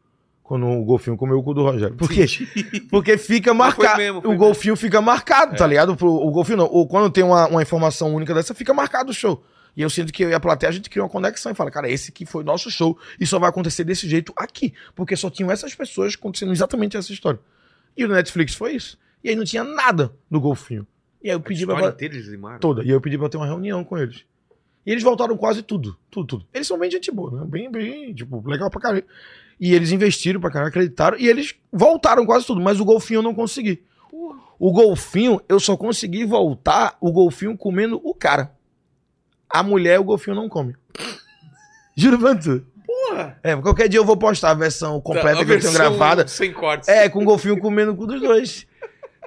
[0.43, 1.95] Quando o golfinho comeu o cu do Rogério.
[1.95, 2.26] Por quê?
[2.89, 3.98] Porque fica marcado.
[3.98, 4.38] mesmo, o mesmo.
[4.38, 5.58] golfinho fica marcado, É.
[5.58, 5.98] tá ligado?
[6.00, 6.67] O, o golfinho não.
[6.67, 9.43] Ou quando tem uma, uma informação única dessa, fica marcado o show.
[9.75, 11.69] E eu sinto que eu e a plateia, a gente cria uma conexão e fala,
[11.69, 14.73] cara, esse aqui foi nosso show e só vai acontecer desse jeito aqui.
[14.95, 17.39] Porque só tinham essas pessoas acontecendo exatamente essa história.
[17.97, 18.97] E o Netflix foi isso.
[19.23, 20.88] E aí não tinha nada do golfinho.
[21.21, 21.75] E aí eu A pedi pra.
[21.75, 22.59] história inteira eles limaram.
[22.59, 22.81] Toda.
[22.83, 24.23] E aí eu pedi pra ter uma reunião com eles.
[24.85, 25.97] E eles voltaram quase tudo.
[26.11, 26.45] Tudo, tudo.
[26.53, 27.45] Eles são bem gente boa, né?
[27.45, 29.03] Bem, bem, tipo, legal pra caralho.
[29.59, 31.17] E eles investiram pra caralho, acreditaram.
[31.17, 32.61] E eles voltaram quase tudo.
[32.61, 33.81] Mas o golfinho eu não consegui.
[34.57, 38.55] O golfinho, eu só consegui voltar o golfinho comendo o cara.
[39.49, 40.75] A mulher, o golfinho não come.
[41.95, 42.63] Juro pra tu.
[42.86, 43.38] Porra!
[43.43, 46.27] É, qualquer dia eu vou postar a versão completa Tá, a que eu tenho gravada.
[46.27, 46.88] Sem cortes.
[46.89, 48.65] É, com o golfinho comendo o cu dos dois.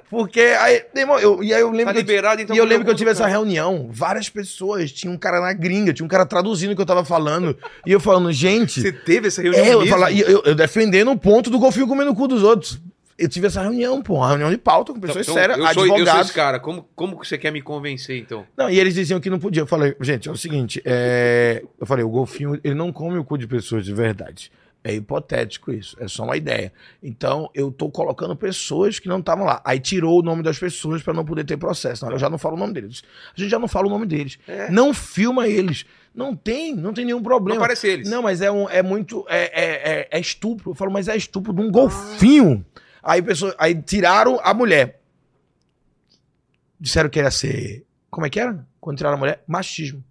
[0.09, 2.55] Porque aí, irmão, eu, e aí eu lembro Tá que eu- liberado, então.
[2.55, 5.93] e eu lembro que eu tive essa reunião, várias pessoas, tinha um cara na gringa,
[5.93, 7.55] tinha um cara traduzindo o que eu tava falando,
[7.85, 11.17] e eu falando, gente, Você teve essa reunião é, eu, e eu, eu defendendo o
[11.17, 12.81] ponto do golfinho comendo o cu dos outros.
[13.19, 15.69] Eu tive essa reunião, pô, uma reunião de pauta com pessoas Então, sérias, eu sou,
[15.69, 16.25] eu sou advogados.
[16.27, 16.59] esse cara.
[16.59, 18.45] Como, como você quer me convencer, então?
[18.57, 19.61] Não, e eles diziam que não podia.
[19.61, 21.63] Eu falei, gente, é o seguinte, é...
[21.79, 24.51] eu falei, o golfinho, ele não come o cu de pessoas de verdade.
[24.81, 26.71] É hipotético isso, é só uma ideia.
[27.03, 29.61] Então, eu tô colocando pessoas que não estavam lá.
[29.65, 32.05] Aí tirou o nome das pessoas pra não poder ter processo.
[32.05, 33.03] Não, eu já não falo o nome deles.
[33.35, 34.39] A gente já não fala o nome deles.
[34.47, 34.71] É.
[34.71, 35.85] Não filma eles.
[36.15, 37.59] Não tem, não tem nenhum Não problema.
[37.59, 38.09] parece eles.
[38.09, 39.25] Não, mas é, um, é muito.
[39.27, 40.71] É, é, é, é estupro.
[40.71, 42.65] Eu falo, mas é estupro de um golfinho.
[43.01, 45.01] Aí, pessoa, aí tiraram a mulher.
[46.79, 47.85] Disseram que ia ser.
[48.09, 48.65] Como é que era?
[48.79, 49.43] Quando tiraram a mulher?
[49.47, 50.03] Machismo.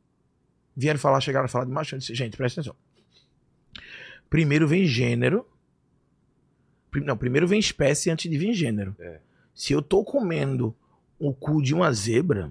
[0.77, 1.99] Vieram falar, chegaram a falar de machismo.
[1.99, 2.77] Disse, gente, presta atenção.
[4.31, 5.47] Primeiro vem gênero.
[6.95, 8.95] Não, primeiro vem espécie antes de vir gênero.
[8.99, 9.21] É.
[9.55, 10.75] Se eu tô comendo
[11.19, 12.51] o cu de uma zebra,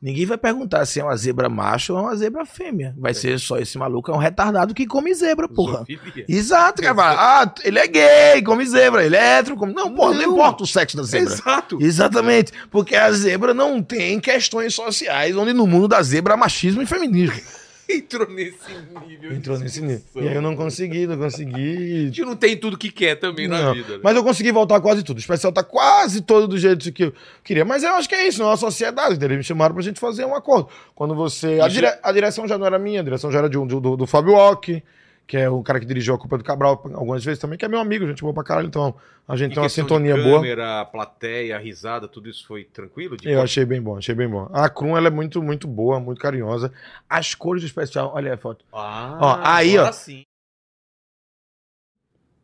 [0.00, 2.94] ninguém vai perguntar se é uma zebra macho ou é uma zebra fêmea.
[2.98, 5.84] Vai ser só esse maluco é um retardado que come zebra, porra.
[6.28, 7.42] Exato, cara.
[7.42, 9.72] Ah, ele é gay, come zebra, ele é hétero, come...
[9.72, 10.32] Não, porra, não, Não.
[10.32, 11.32] importa o sexo da zebra.
[11.32, 11.78] Exato.
[11.80, 16.82] Exatamente, porque a zebra não tem questões sociais, onde no mundo da zebra há machismo
[16.82, 17.40] e feminismo.
[17.98, 18.58] Entrou nesse
[19.08, 19.32] nível.
[19.32, 20.02] Entrou nesse nível.
[20.16, 22.06] E aí eu não consegui, não A consegui.
[22.12, 23.94] gente não tem tudo que quer também na Não, vida.
[23.94, 24.00] né?
[24.02, 25.16] Mas eu consegui voltar quase tudo.
[25.16, 27.14] O especial tá quase todo do jeito que eu
[27.44, 27.64] queria.
[27.64, 29.22] Mas eu acho que é isso, não é uma sociedade.
[29.24, 30.68] Eles me chamaram pra gente fazer um acordo.
[30.94, 31.60] Quando você.
[31.60, 33.80] A, dire- a direção já não era minha, a direção já era de um- do,
[33.80, 34.82] do, do Fábio Ock,
[35.30, 37.68] que é o cara que dirigiu a Culpa do Cabral algumas vezes também, que é
[37.68, 38.66] meu amigo, gente boa pra caralho.
[38.66, 38.92] Então
[39.28, 40.40] a gente E tem uma questão de sintonia boa.
[40.40, 43.16] câmera, plateia, risada, tudo isso foi tranquilo?
[43.22, 44.48] Eu achei bem bom, achei bem bom.
[44.52, 46.72] A Krum, ela é muito, muito boa, muito carinhosa.
[47.08, 48.64] As cores do especial, olha a foto.
[48.72, 49.92] Ah, Ó, aí, ó.
[49.92, 50.24] sim.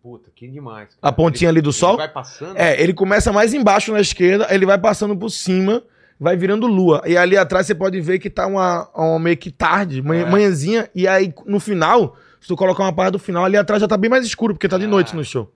[0.02, 0.90] Puta, que demais.
[1.02, 1.96] A pontinha ali do Ele sol?
[1.96, 2.56] vai passando.
[2.56, 5.82] É, ele começa mais embaixo na esquerda, ele vai passando por cima,
[6.20, 7.02] vai virando lua.
[7.04, 10.30] E ali atrás você pode ver que tá uma, uma meio que tarde, manhã, É.
[10.30, 12.16] manhãzinha, e aí no final,
[12.46, 14.68] se tu colocar uma parte do final, ali atrás já tá bem mais escuro, porque
[14.68, 14.88] tá de Ah.
[14.88, 15.50] noite no show.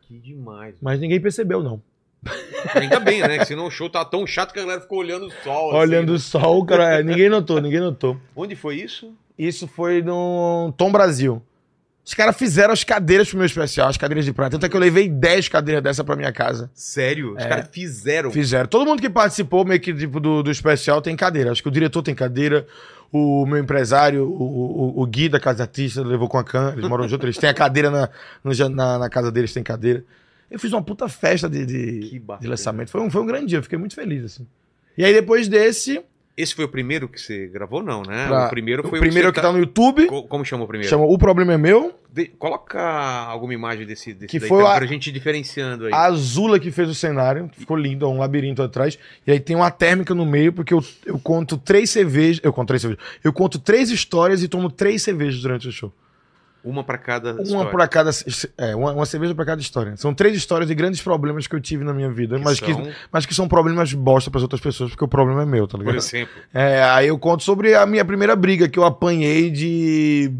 [0.00, 0.74] Que demais.
[0.80, 1.82] Mas ninguém percebeu, não.
[2.74, 3.36] Ainda bem, né?
[3.38, 5.68] Que senão o show tá tão chato que a galera ficou olhando o sol.
[5.72, 6.16] assim, Olhando né?
[6.16, 8.16] o sol, cara, é, ninguém notou, ninguém notou.
[8.34, 9.12] Onde foi isso?
[9.38, 11.42] Isso foi no Tom Brasil.
[12.04, 14.50] Os caras fizeram as cadeiras pro meu especial, as cadeiras de prata.
[14.52, 16.70] Tanto é que eu levei 10 cadeiras dessa pra minha casa.
[16.74, 17.32] Sério?
[17.34, 17.48] Os É.
[17.48, 18.30] caras fizeram.
[18.30, 18.68] Fizeram.
[18.68, 21.50] Todo mundo que participou meio que tipo, do, do especial tem cadeira.
[21.50, 22.66] Acho que o diretor tem cadeira,
[23.10, 24.42] o meu empresário, o,
[24.98, 27.48] o, o Gui da Casa Artista levou com a Can, eles moram juntos, eles têm
[27.48, 28.10] a cadeira na,
[28.42, 30.04] no na, na casa deles, tem cadeira.
[30.50, 32.90] Eu fiz uma puta festa de, de, de lançamento.
[32.90, 34.46] Foi um, foi um grande dia, eu fiquei muito feliz, assim.
[34.96, 36.02] E aí depois desse,
[36.36, 38.26] Esse foi o primeiro que você gravou, não, né?
[38.26, 40.66] pra- o primeiro foi o primeiro você que tá no YouTube, Co- Como chama o
[40.66, 40.90] primeiro?
[40.90, 41.94] chama O Problema é Meu.
[42.12, 45.92] De- Coloca alguma imagem desse, desse Que daí foi a- pra gente ir diferenciando aí.
[45.92, 48.98] A Azula que fez o cenário, ficou lindo, é um labirinto atrás.
[49.26, 52.40] E aí tem uma térmica no meio, porque eu, eu conto três cervejas.
[52.42, 53.04] Eu conto três cervejas.
[53.22, 55.92] Eu conto três histórias e tomo três cervejas durante o show.
[56.64, 58.10] Uma pra cada Uma para cada.
[58.56, 59.96] É, uma, uma cerveja pra cada história.
[59.96, 62.94] São três histórias de grandes problemas que eu tive na minha vida, mas, são, que,
[63.12, 65.80] mas que são problemas bosta pras outras pessoas, porque o problema é meu, tá por
[65.80, 65.96] ligado?
[65.96, 66.34] exemplo.
[66.52, 70.32] É, aí eu conto sobre a minha primeira briga que eu apanhei de,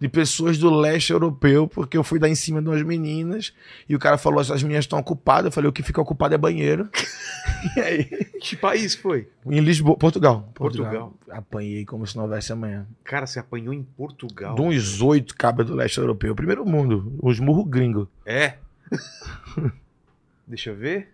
[0.00, 3.52] de pessoas do leste europeu, porque eu fui dar em cima de umas meninas
[3.88, 5.46] e o cara falou: as meninas estão ocupadas.
[5.46, 6.88] Eu falei: o que fica ocupado é banheiro.
[7.76, 8.04] e aí,
[8.40, 9.28] Que país foi?
[9.44, 10.50] em Lisboa, Portugal.
[10.54, 11.12] Portugal.
[11.30, 12.86] Apanhei como se não houvesse amanhã.
[13.04, 14.54] Cara, você apanhou em Portugal.
[14.54, 16.34] De uns oito cabas do leste europeu.
[16.34, 18.08] Primeiro mundo, os murro gringo.
[18.24, 18.54] É.
[20.46, 21.12] Deixa eu ver.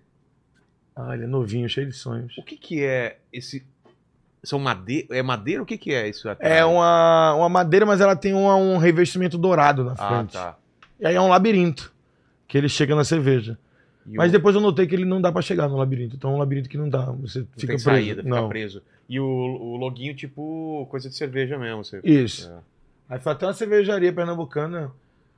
[0.95, 2.37] Ah, ele é novinho, cheio de sonhos.
[2.37, 3.65] O que que é esse...
[4.45, 5.07] São madeira?
[5.17, 5.63] É madeira?
[5.63, 6.29] O que que é isso?
[6.29, 6.53] atrás?
[6.53, 10.33] É uma, uma madeira, mas ela tem uma- um revestimento dourado na Ah, frente.
[10.33, 10.57] tá.
[11.01, 11.93] E aí é um labirinto
[12.49, 13.57] que ele chega na cerveja.
[14.05, 16.17] E Mas o- depois eu notei que ele não dá pra chegar no labirinto.
[16.17, 17.07] Então é um labirinto que não dá.
[17.13, 17.85] Você não fica tem preso.
[17.85, 18.49] saída, fica não.
[18.49, 18.83] preso.
[19.09, 21.85] E o, o loginho, tipo, coisa de cerveja mesmo.
[21.85, 22.01] Você...
[22.03, 22.51] Isso.
[22.51, 22.59] É.
[23.13, 24.91] Aí foi até uma cervejaria pernambucana,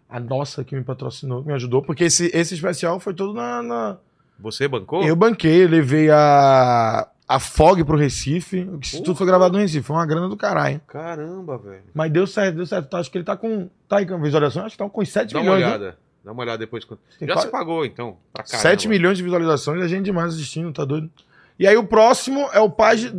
[0.09, 3.61] a nossa, que me patrocinou, que me ajudou, porque esse, esse especial foi todo na.
[3.65, 3.97] na-
[4.39, 5.03] Você bancou?
[5.03, 8.69] Eu banquei, eu levei a, a Fog pro Recife.
[8.81, 10.81] Isso tudo foi gravado no Recife, foi uma grana do caralho.
[10.87, 11.83] Caramba, velho.
[11.93, 12.89] Mas deu certo, deu certo.
[12.89, 13.69] Tá, Acho que ele tá com.
[13.89, 14.65] Tá aí com visualização?
[14.65, 15.61] Acho que tá com 7 Dá uma milhões.
[15.63, 15.67] né?
[15.67, 15.99] olhada.
[16.25, 16.85] Dá uma olhada depois.
[16.85, 18.17] quando- Tem Já quase- se pagou, então.
[18.33, 18.63] Pra caramba.
[18.63, 21.11] 7 milhões de visualizações, a gente demais assistindo, tá doido?
[21.59, 23.19] E aí o próximo é o Page.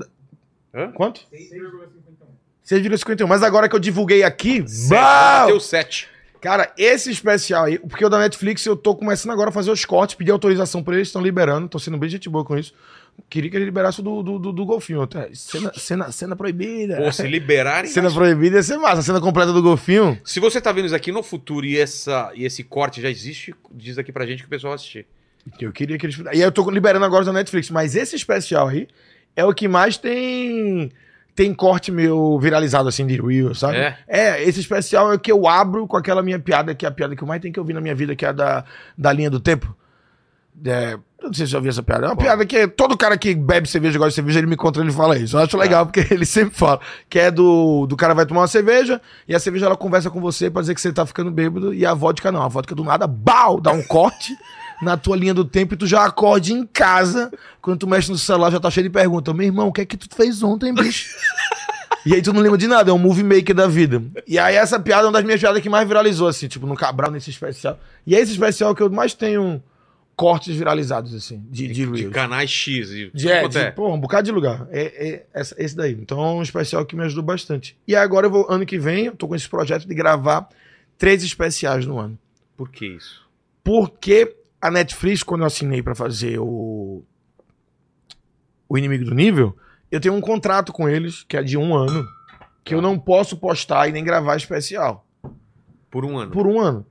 [0.74, 0.92] Hã?
[0.94, 1.22] Quanto?
[2.66, 3.28] 6,51.
[3.28, 4.62] Mas agora que eu divulguei aqui.
[4.90, 5.42] Bau!
[5.42, 6.10] Bateu 7.
[6.42, 9.84] Cara, esse especial aí, porque o da Netflix eu tô começando agora a fazer os
[9.84, 12.72] cortes, pedi autorização pra eles, estão liberando, tô sendo bem gente boa com isso.
[13.30, 15.02] Queria que ele liberasse o do, do, do, do golfinho.
[15.02, 15.30] Até.
[15.34, 16.98] Cena, cena, cena proibida.
[16.98, 17.90] Pô, se liberarem.
[17.90, 19.00] Cena proibida ia ser massa.
[19.00, 20.20] A cena completa do golfinho.
[20.24, 23.56] Se você tá vendo isso aqui no futuro e, essa, e esse corte já existe,
[23.72, 25.08] diz aqui pra gente que o pessoal vai assistir.
[25.60, 26.18] Eu queria que eles.
[26.18, 27.70] E aí eu tô liberando agora da Netflix.
[27.70, 28.88] Mas esse especial aí
[29.36, 30.92] é o que mais tem.
[31.36, 33.78] Tem corte meu viralizado assim de Reel, sabe?
[33.78, 33.98] É?
[34.08, 37.16] É, esse especial é que eu abro com aquela minha piada, que é a piada
[37.16, 38.64] que eu mais tenho que ouvir na minha vida, que é a da,
[38.98, 39.76] da linha do tempo.
[40.66, 42.06] É, não sei se você já ouviu essa piada.
[42.06, 42.22] É uma Pô.
[42.22, 44.94] piada que todo cara que bebe cerveja, gosta de cerveja, ele me encontra e ele
[44.94, 45.36] fala isso.
[45.36, 46.80] Eu acho legal, porque ele sempre fala.
[47.10, 50.22] Que é do, do cara vai tomar uma cerveja e a cerveja ela conversa com
[50.22, 52.42] você pra dizer que você tá ficando bêbado e a vodka não.
[52.42, 54.36] A vodka do nada, bau, dá um corte
[54.82, 57.32] na tua linha do tempo e tu já acorde em casa.
[57.62, 59.34] Quando tu mexe no celular, já tá cheio de perguntas.
[59.36, 61.16] Meu irmão, o que é que tu fez ontem, bicho?
[62.06, 64.02] E aí tu não lembra de nada, é um movie maker da vida.
[64.28, 66.76] E aí essa piada é uma das minhas piadas que mais viralizou, assim, tipo, no
[66.76, 67.80] Cabral, nesse especial.
[68.06, 69.62] E é esse especial que eu mais tenho
[70.16, 72.90] cortes viralizados, assim, de, de, De canais X.
[72.92, 74.68] E De, é, quanto de, pô, um bocado de lugar.
[74.70, 75.94] É, é essa- esse daí.
[75.94, 77.76] Então é um especial que me ajudou bastante.
[77.88, 80.48] E agora eu vou, ano que vem, eu tô com esse projeto de gravar
[81.00, 82.18] três especiais no ano.
[82.56, 83.26] Por que isso?
[83.64, 84.34] Porque
[84.68, 87.04] a Netflix, quando eu assinei pra fazer o.
[88.68, 89.56] o Inimigo do Nível,
[89.92, 92.08] eu tenho um contrato com eles, que é de um ano,
[92.64, 95.06] que eu não posso postar e nem gravar especial.
[95.90, 96.32] Por um ano.
[96.32, 96.86] Por um ano.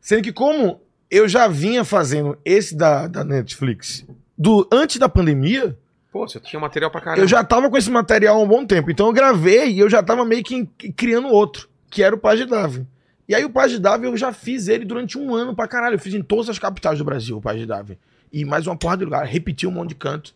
[0.00, 0.80] Sendo que como
[1.10, 5.76] eu já vinha fazendo esse da, da Netflix do, antes da pandemia,
[6.10, 7.22] Pô, você tinha material pra caramba.
[7.22, 8.90] eu já tava com esse material há um bom tempo.
[8.90, 12.38] Então eu gravei e eu já tava meio que criando outro, que era o Paz
[12.38, 12.86] de Davi.
[13.28, 15.94] E aí o Paz de Davi eu já fiz ele durante um ano pra caralho.
[15.94, 17.98] Eu fiz em todas as capitais do Brasil, o Paz de Davi.
[18.32, 19.24] E mais uma porra de lugar.
[19.26, 20.34] Repeti um monte de canto.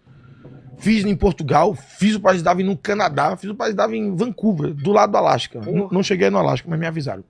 [0.79, 3.97] Fiz em Portugal, fiz o Paz de Davi no Canadá, fiz o Paz de Davi
[3.97, 5.59] em Vancouver, do lado do Alasca.
[5.61, 7.25] Não, não cheguei no Alasca, mas me avisaram.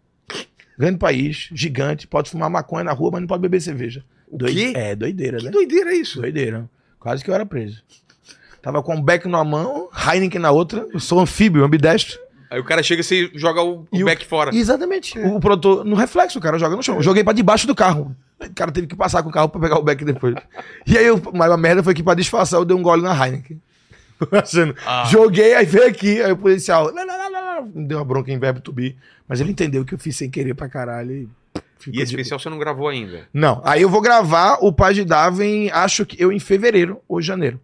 [0.77, 4.05] Grande país, gigante, pode fumar maconha na rua, mas não pode beber cerveja.
[4.29, 4.73] O Doi- quê?
[4.75, 5.51] É, doideira, Que né?
[5.53, 6.21] doideira é isso?
[6.21, 6.69] Doideira.
[6.99, 7.83] Quase que eu era preso.
[8.61, 10.85] Tava com o beck numa mão, Heineken na outra.
[10.93, 12.19] Eu sou anfíbio, ambidestro.
[12.51, 14.55] Aí o cara chega e você joga o, o E o- back fora.
[14.55, 15.19] Exatamente.
[15.19, 16.97] O produtor, no reflexo, o cara joga no chão.
[16.97, 18.15] Eu joguei pra debaixo do carro.
[18.41, 20.35] O cara teve que passar com o carro pra pegar o beck depois.
[20.87, 23.13] E aí, eu, mas a merda foi que pra disfarçar eu dei um gole na
[23.15, 23.61] Heineken.
[24.87, 25.05] Ah.
[25.11, 26.93] Joguei, aí veio aqui, aí o policial.
[26.93, 28.97] Lá, lá, lá, lá, lá, me deu uma bronca em verbo to be.
[29.29, 31.13] Mas ele entendeu que eu fiz sem querer pra caralho.
[31.13, 31.29] E,
[31.89, 33.29] E esse de- especial você não gravou ainda.
[33.33, 37.21] Não, aí eu vou gravar o Paz de Daven, acho que eu em fevereiro ou
[37.21, 37.61] janeiro.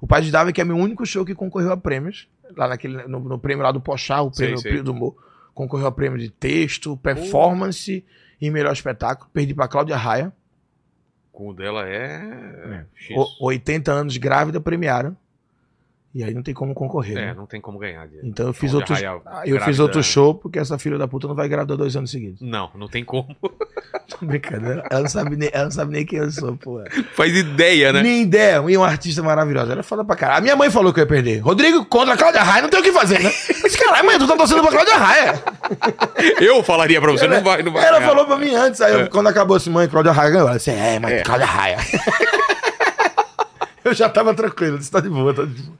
[0.00, 2.26] O Paz de Daven, que é meu único show que concorreu a prêmios,
[2.56, 4.70] lá naquele, no, no prêmio lá do Pochá, o prêmio, sei.
[4.70, 5.16] prêmio do humor,
[5.54, 8.04] concorreu a prêmio de texto, performance
[8.40, 9.30] e melhor espetáculo.
[9.32, 10.32] Perdi pra Cláudia Raia,
[11.32, 12.84] Com o dela é.
[12.94, 13.16] X.
[13.16, 15.16] o, 80 anos grávida, premiaram.
[16.14, 17.16] E aí não tem como concorrer.
[17.16, 17.34] É, né?
[17.34, 18.06] não tem como ganhar.
[18.22, 18.94] Então eu fiz outro,
[19.24, 22.10] ah, eu fiz outro show, porque essa filha da puta não vai grávida dois anos
[22.10, 22.40] seguidos.
[22.42, 23.34] Não, não tem como.
[24.20, 24.84] Brincadeira.
[24.90, 26.82] Ela não sabe nem, ela não sabe nem quem eu sou, pô.
[27.14, 28.02] Faz ideia, né?
[28.02, 28.62] Nem ideia.
[28.68, 29.72] E uma artista maravilhosa.
[29.72, 30.38] Ela é foda pra caralho.
[30.38, 31.38] A minha mãe falou que eu ia perder.
[31.38, 33.32] Rodrigo contra a Cláudia Raia, não tem o que fazer, né?
[33.62, 35.42] Mas caralho, mãe, tu tá torcendo pra Cláudia Raia.
[36.40, 37.84] Eu falaria pra você, não vai, não vai.
[37.84, 38.08] Ela ganhar.
[38.10, 38.80] falou pra mim antes.
[38.82, 40.48] Aí eu- quando acabou assim, mãe, Cláudia Raia ganhou.
[40.48, 41.22] Ela disse, é, mãe, É.
[41.22, 41.78] Cláudia Raia.
[43.84, 44.78] eu já tava tranquilo.
[44.78, 45.78] Disse, tá de boa, tá de boa.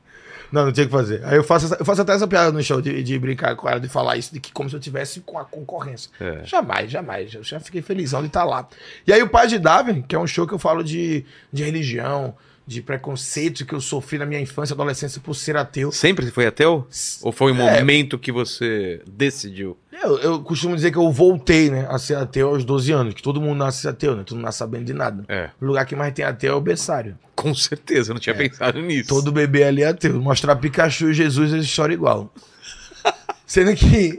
[0.53, 1.25] Não, não tinha o que fazer.
[1.25, 3.69] Aí eu faço, essa- eu faço até essa piada no show de, de brincar com
[3.69, 6.11] ela, de falar isso, de que como se eu tivesse com a concorrência.
[6.21, 6.43] É.
[6.45, 7.33] Jamais, jamais.
[7.35, 8.69] Eu já fiquei felizão de estar lá.
[9.07, 11.65] E aí o Pai de Davi, que é um show que eu falo de, de
[11.65, 12.35] religião,
[12.73, 15.93] de preconceito que eu sofri na minha infância e adolescência por ser ateu.
[15.93, 16.87] Sempre foi ateu?
[17.23, 17.79] Ou foi um É.
[17.81, 19.77] momento que você decidiu?
[20.03, 23.23] Eu, eu costumo dizer que eu voltei, né, a ser ateu aos 12 anos, que
[23.23, 24.25] todo mundo nasce ateu, né?
[24.25, 25.25] Todo mundo nasce sabendo de nada.
[25.29, 27.17] É, O lugar que mais tem ateu é o berçário.
[27.37, 29.09] com certeza, eu não tinha pensado nisso.
[29.09, 30.21] Todo bebê ali é ateu.
[30.21, 32.33] Mostrar Pikachu e Jesus, eles choram igual.
[33.47, 34.19] Sendo que.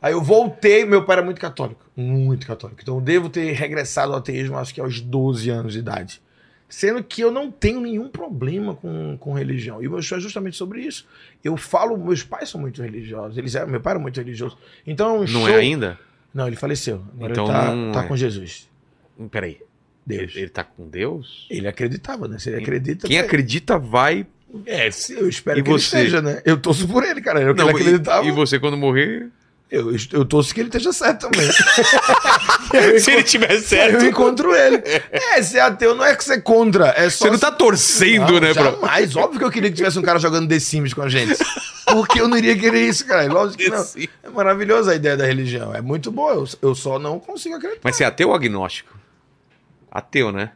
[0.00, 1.80] Aí eu voltei, meu pai era muito católico.
[1.96, 2.80] Muito católico.
[2.82, 6.20] Então eu devo ter regressado ao ateísmo, acho que aos 12 anos de idade.
[6.74, 9.82] Sendo que eu não tenho nenhum problema com, com religião.
[9.82, 11.06] E o meu show é justamente sobre isso.
[11.44, 13.36] Eu falo, meus pais são muito religiosos.
[13.36, 14.56] Eles eram, meu pai era muito religioso.
[14.86, 15.48] Então é um Não show.
[15.48, 15.98] é ainda?
[16.32, 17.02] Não, ele faleceu.
[17.14, 18.08] Agora Então ele tá, não tá é.
[18.08, 18.70] com Jesus.
[19.30, 19.58] Peraí.
[20.06, 20.32] Deus.
[20.32, 21.46] Ele, ele tá com Deus?
[21.50, 22.38] Ele acreditava, né?
[22.38, 23.06] Se ele acredita.
[23.06, 24.26] Quem tá- acredita vai.
[24.64, 25.96] É, eu espero E que você?
[25.96, 26.40] ele esteja, né?
[26.42, 27.42] Eu torço por ele, cara.
[27.42, 28.24] Eu, Não, ele acreditava.
[28.24, 29.28] e, e você, quando morrer.
[29.72, 31.50] Eu, eu torço que ele esteja certo também.
[33.00, 34.04] Se ele tiver Eu certo.
[34.04, 34.82] encontro ele.
[35.10, 36.88] É, ser ateu não é que ser contra.
[36.88, 38.64] É só Você não tá torcendo, Não, né, pra.
[38.64, 39.16] Jamais.
[39.16, 41.38] Óbvio que eu queria que tivesse um cara jogando The Sims com a gente.
[41.86, 43.24] Porque eu não iria querer isso, cara.
[43.32, 43.82] Lógico que não.
[44.22, 45.74] É maravilhosa a ideia da religião.
[45.74, 46.32] É muito boa.
[46.34, 47.80] Eu, eu só não consigo acreditar.
[47.82, 48.94] Mas você é ateu ou agnóstico?
[49.90, 50.50] Ateu, né?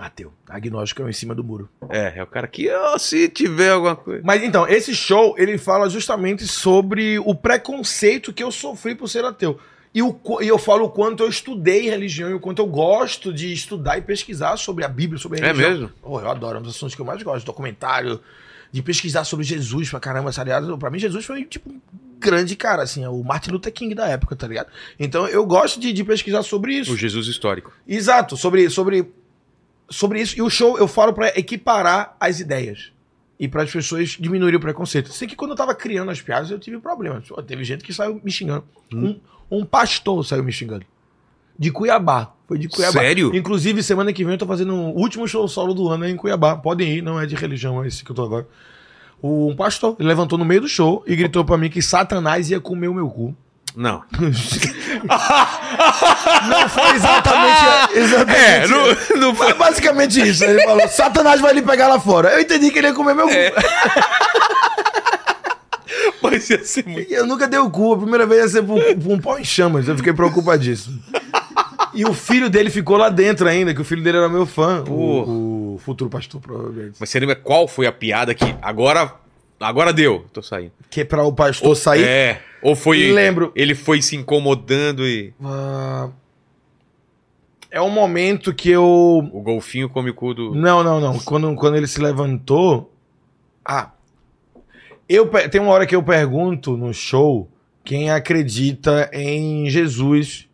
[0.00, 0.32] Ateu.
[0.48, 1.68] Agnóstico é o em cima do muro.
[1.88, 4.22] É, é o cara que, ó, se tiver alguma coisa.
[4.24, 9.24] Mas então, esse show, ele fala justamente sobre o preconceito que eu sofri por ser
[9.24, 9.58] ateu.
[9.92, 13.32] E, o, e eu falo o quanto eu estudei religião e o quanto eu gosto
[13.32, 15.70] de estudar e pesquisar sobre a Bíblia, sobre a É religião.
[15.70, 15.90] mesmo?
[16.02, 17.44] Oh, eu adoro, é um dos assuntos que eu mais gosto.
[17.44, 18.20] Documentário,
[18.70, 20.78] de pesquisar sobre Jesus pra caramba, tá ligado?
[20.78, 21.80] Pra mim, Jesus foi, tipo, um
[22.20, 24.68] grande cara, assim, é o Martin Luther King da época, tá ligado?
[24.96, 26.92] Então, eu gosto de, de pesquisar sobre isso.
[26.92, 27.72] O Jesus histórico.
[27.88, 29.10] Exato, sobre, sobre,
[29.90, 30.38] sobre isso.
[30.38, 32.92] E o show eu falo pra equiparar as ideias.
[33.38, 35.10] E para as pessoas diminuírem o preconceito.
[35.12, 37.24] Sei que quando eu tava criando as piadas, eu tive problemas.
[37.46, 38.64] Teve gente que saiu me xingando.
[38.92, 39.18] Um,
[39.50, 40.84] um pastor saiu me xingando.
[41.58, 42.32] De Cuiabá.
[42.46, 43.00] Foi de Cuiabá.
[43.00, 43.34] Sério?
[43.34, 46.54] Inclusive, semana que vem eu tô fazendo o último show solo do ano em Cuiabá.
[46.56, 48.46] Podem ir, não é de religião, é esse que eu tô agora.
[49.22, 52.60] O- Um pastor, levantou no meio do show e gritou pra mim que Satanás ia
[52.60, 53.34] comer o meu cu.
[53.76, 54.02] Não.
[56.48, 58.86] Não foi exatamente, exatamente É, não,
[59.20, 59.54] não Foi foi.
[59.54, 60.44] basicamente isso.
[60.44, 62.30] Ele falou: Satanás vai lhe pegar lá fora.
[62.30, 63.34] Eu entendi que ele ia comer meu cu.
[66.22, 67.12] Mas ia ser muito.
[67.12, 67.94] Eu nunca dei o cu.
[67.94, 69.88] A primeira vez ia ser por, por um pau em chamas.
[69.88, 71.00] Eu fiquei preocupadíssimo.
[71.94, 74.84] E o filho dele ficou lá dentro ainda, que o filho dele era meu fã.
[74.88, 76.96] O, o futuro pastor, provavelmente.
[77.00, 79.12] Mas você lembra qual foi a piada que agora.
[79.58, 80.24] Agora deu.
[80.32, 80.72] Tô saindo.
[80.88, 82.04] Que é pra o pastor sair.
[82.04, 82.42] É.
[82.62, 83.10] Ou foi.
[83.12, 83.52] Lembro.
[83.54, 85.32] Ele foi se incomodando e.
[85.42, 86.08] Ah,
[87.70, 88.84] é um momento que eu.
[89.32, 90.54] O golfinho come o cu do.
[90.54, 91.18] Não, não, não.
[91.20, 92.92] Quando, quando ele se levantou,
[93.64, 93.90] Ah.
[95.08, 97.48] Eu, tem uma hora que eu pergunto no show
[97.84, 100.46] quem acredita em Jesus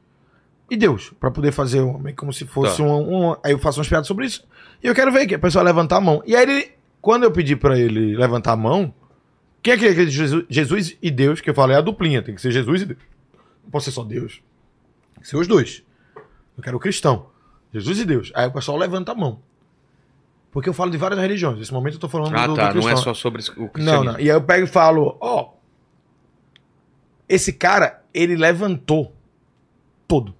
[0.70, 1.82] e Deus, Pra poder fazer
[2.16, 2.82] como se fosse Tá.
[2.84, 4.44] um, um- Aí eu faço umas piadas sobre isso.
[4.82, 6.22] E eu quero ver que a pessoa levantar a mão.
[6.26, 6.68] E aí ele,
[7.02, 8.92] quando eu pedi pra ele levantar a mão,
[9.66, 11.40] quem é que acredita em Jesus, Jesus e Deus?
[11.40, 13.00] Que eu falei é a duplinha, tem que ser Jesus e Deus.
[13.64, 14.40] Não pode ser só Deus.
[15.14, 15.82] Tem que ser os dois.
[16.56, 17.26] Eu quero o cristão.
[17.74, 18.30] Jesus e Deus.
[18.34, 19.40] Aí o pessoal levanta a mão.
[20.52, 21.58] Porque eu falo de várias religiões.
[21.58, 22.72] Nesse momento eu tô falando Ah, do, do tá.
[22.74, 22.96] Não é cristão.
[22.98, 24.12] só sobre o Não, cristianismo.
[24.12, 24.20] não.
[24.20, 25.50] E aí eu pego e falo, ó.
[27.28, 29.12] esse cara, ele levantou
[30.06, 30.32] todo.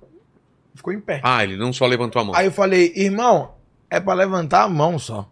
[0.75, 1.21] Ficou em pé.
[1.25, 2.35] Ah, ele não só levantou a mão.
[2.37, 3.55] Aí eu falei, irmão,
[3.91, 5.29] é pra levantar a mão só.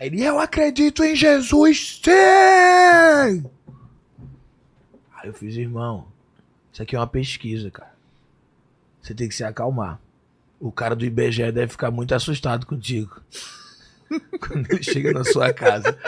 [0.00, 2.10] Ele, eu acredito em Jesus, sim!
[5.16, 6.06] Aí eu fiz, irmão,
[6.72, 7.92] isso aqui é uma pesquisa, cara.
[9.02, 9.98] Você tem que se acalmar.
[10.60, 13.20] O cara do IBGE deve ficar muito assustado contigo.
[14.40, 15.98] Quando ele chega na sua casa.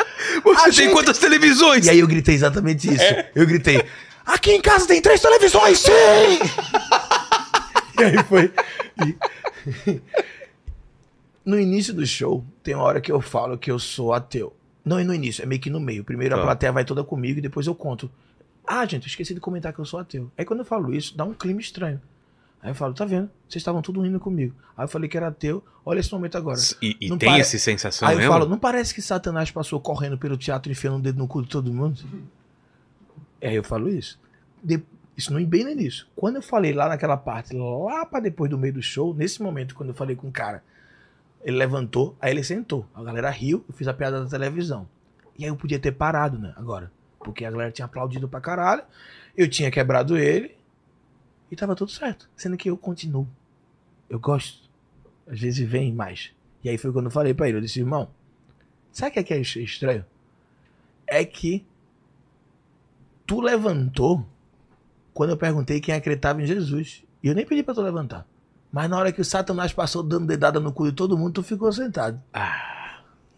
[0.45, 1.87] Você A tem gente- quantas televisões?
[1.87, 3.03] E aí eu gritei exatamente isso.
[3.03, 3.31] É.
[3.35, 3.85] Eu gritei,
[4.25, 5.91] aqui em casa tem três televisões, sim!
[7.99, 8.53] e aí foi.
[9.87, 10.01] e-
[11.51, 14.55] No início do show, tem uma hora que eu falo que eu sou ateu.
[14.85, 16.05] Não é no início, é meio que no meio.
[16.05, 16.45] Primeiro a Tá.
[16.45, 18.11] plateia vai toda comigo e depois eu conto.
[18.67, 20.31] Ah, gente, eu esqueci de comentar que eu sou ateu.
[20.39, 22.01] Aí quando eu falo isso, dá um clima estranho.
[22.63, 23.29] Aí eu falo, tá vendo?
[23.49, 24.55] Vocês estavam tudo rindo comigo.
[24.77, 26.59] Aí eu falei que era ateu, olha esse momento agora.
[26.81, 28.33] E, e Não tem pare- essa sensação Aí eu mesmo?
[28.33, 31.49] falo, não parece que Satanás passou correndo pelo teatro enfiando o dedo no cu de
[31.49, 32.01] todo mundo?
[33.43, 34.19] Aí eu falo isso.
[34.63, 34.83] De-
[35.17, 36.07] Isso não bem no início.
[36.17, 39.75] Quando eu falei lá naquela parte, lá pra depois do meio do show, nesse momento,
[39.75, 40.63] quando eu falei com o cara,
[41.43, 42.87] ele levantou, aí ele sentou.
[42.95, 44.89] A galera riu, eu fiz a piada da televisão.
[45.39, 46.53] E aí eu podia ter parado, né?
[46.57, 46.93] Agora.
[47.19, 48.83] Porque a galera tinha aplaudido pra caralho,
[49.37, 50.57] eu tinha quebrado ele,
[51.51, 52.29] e tava tudo certo.
[52.37, 53.29] Sendo que eu continuo.
[54.09, 54.69] Eu gosto.
[55.27, 56.33] Às vezes vem mais.
[56.63, 58.09] E aí foi quando eu falei pra ele, eu disse, irmão,
[58.93, 60.05] sabe o que é, que é estranho?
[61.07, 61.65] É que
[63.27, 64.27] tu levantou
[65.13, 67.03] quando eu perguntei quem acreditava em Jesus.
[67.23, 68.27] E eu nem pedi pra tu levantar.
[68.73, 71.43] Mas na hora que o Satanás passou dando dedada no cu de todo mundo, tu
[71.43, 72.21] ficou sentado.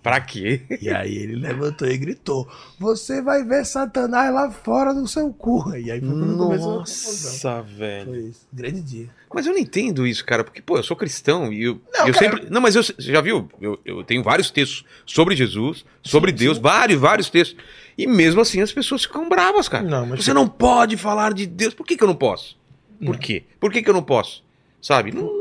[0.03, 0.63] Pra quê?
[0.81, 5.77] E aí ele levantou e gritou: Você vai ver Satanás lá fora do seu cu.
[5.77, 6.79] E aí foi quando começou a.
[6.79, 8.11] Nossa, velho.
[8.11, 8.47] Foi isso.
[8.53, 9.09] Grande dia.
[9.33, 12.13] Mas eu não entendo isso, cara, porque, pô, eu sou cristão e eu, Não, eu
[12.15, 12.51] cara- sempre.
[12.51, 13.49] Não, mas eu, você já viu?
[13.61, 17.57] Eu, eu tenho vários textos sobre Jesus, sobre Deus, vários, vários textos.
[17.97, 19.85] E mesmo assim as pessoas ficam bravas, cara.
[19.89, 21.73] Não, mas Você não pode falar de Deus.
[21.75, 22.59] Por que, que eu não posso?
[22.99, 23.19] Por Não.
[23.21, 23.45] quê?
[23.61, 24.43] Por que, que eu não posso?
[24.83, 25.13] Sabe?
[25.13, 25.41] Não-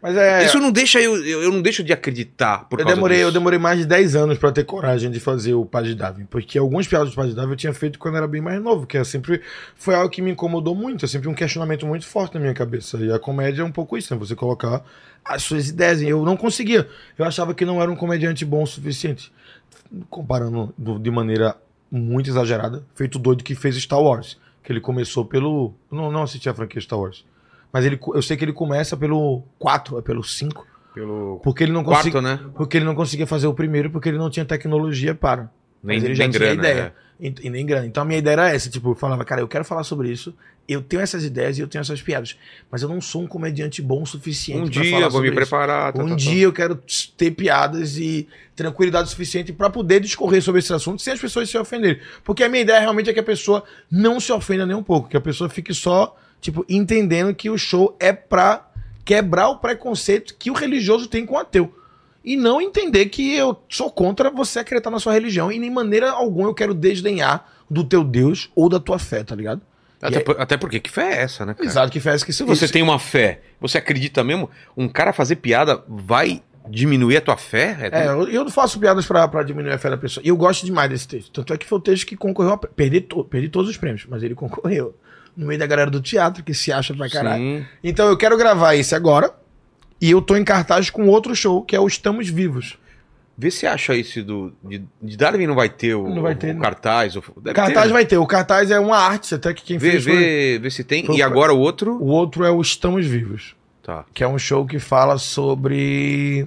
[0.00, 0.44] Mas é.
[0.46, 1.42] Isso não deixa eu, eu.
[1.42, 3.32] eu não deixo de acreditar por Eu demorei, eu disso.
[3.34, 6.56] demorei mais de 10 anos pra ter coragem de fazer o Paz de Darwin, porque
[6.56, 8.86] alguns piadas do Paz de Darwin eu tinha feito quando eu era bem mais novo,
[8.86, 9.42] que é sempre
[9.76, 12.96] foi algo que me incomodou muito, é sempre um questionamento muito forte na minha cabeça.
[12.98, 14.18] E a comédia é um pouco isso, né?
[14.20, 14.82] Você colocar
[15.24, 16.00] as suas ideias.
[16.00, 16.88] Eu não conseguia.
[17.18, 19.30] Eu achava que não era um comediante bom o suficiente.
[20.08, 21.56] Comparando do- de maneira
[21.90, 26.48] muito exagerada, feito doido que fez Star Wars, que ele começou pelo, não, não assisti
[26.48, 27.24] a franquia Star Wars.
[27.72, 30.66] Mas ele, eu sei que ele começa pelo 4, é pelo 5.
[30.94, 32.22] Pelo Porque ele não quarto, conseguia.
[32.22, 32.40] né?
[32.54, 35.50] Porque ele não conseguia fazer o primeiro, porque ele não tinha tecnologia para.
[35.82, 36.54] Nem, Mas ele já nem tinha grana.
[36.68, 36.94] ideia.
[37.04, 37.08] é.
[37.20, 37.84] E, e nem grana.
[37.86, 40.32] Então a minha ideia era essa, tipo, eu falava, cara, eu quero falar sobre isso,
[40.68, 42.36] eu tenho essas ideias e eu tenho essas piadas,
[42.70, 45.26] mas eu não sou um comediante bom o suficiente Um dia falar eu vou me
[45.26, 45.34] isso.
[45.34, 45.92] preparar.
[45.92, 46.16] tá, Um tá, tá.
[46.16, 46.80] dia eu quero
[47.16, 51.58] ter piadas e tranquilidade suficiente pra poder discorrer sobre esse assunto sem as pessoas se
[51.58, 52.00] ofenderem.
[52.22, 55.08] Porque a minha ideia realmente é que a pessoa não se ofenda nem um pouco,
[55.08, 58.66] que a pessoa fique só, tipo, entendendo que o show é pra
[59.04, 61.74] quebrar o preconceito que o religioso tem com o ateu.
[62.24, 66.10] E não entender que eu sou contra você acreditar na sua religião e nem maneira
[66.10, 69.62] alguma eu quero desdenhar do teu Deus ou da tua fé, tá ligado?
[70.00, 71.66] Até, por- até porque que fé é essa, né, cara?
[71.66, 74.48] Exato, que fez que Se você tem uma fé, você acredita mesmo?
[74.76, 77.76] Um cara fazer piada vai diminuir a tua fé?
[77.90, 80.22] É, eu, eu não faço piadas pra, pra diminuir a fé da pessoa.
[80.24, 81.32] E eu gosto demais desse texto.
[81.32, 82.58] Tanto é que foi o texto que concorreu a.
[82.58, 84.94] Perdi, to- perdi todos os prêmios, mas ele concorreu.
[85.38, 87.40] No meio da galera do teatro, que se acha pra caralho.
[87.40, 87.66] Sim.
[87.82, 89.32] Então eu quero gravar esse agora.
[90.00, 92.76] E eu tô em cartaz com outro show, que é o Estamos Vivos.
[93.36, 94.52] Vê se acha esse do.
[94.64, 97.14] De, de Darwin não vai ter o, Não vai ter, o cartaz.
[97.14, 97.92] O, cartaz ter, né?
[97.92, 98.18] vai ter.
[98.18, 100.16] O cartaz é uma arte, até que quem Vê, fez foi...
[100.16, 101.06] vê, vê se tem.
[101.06, 101.96] foi E agora o outro.
[102.02, 103.54] O outro é o Estamos Vivos.
[103.80, 104.04] Tá.
[104.12, 106.46] que é um show que fala sobre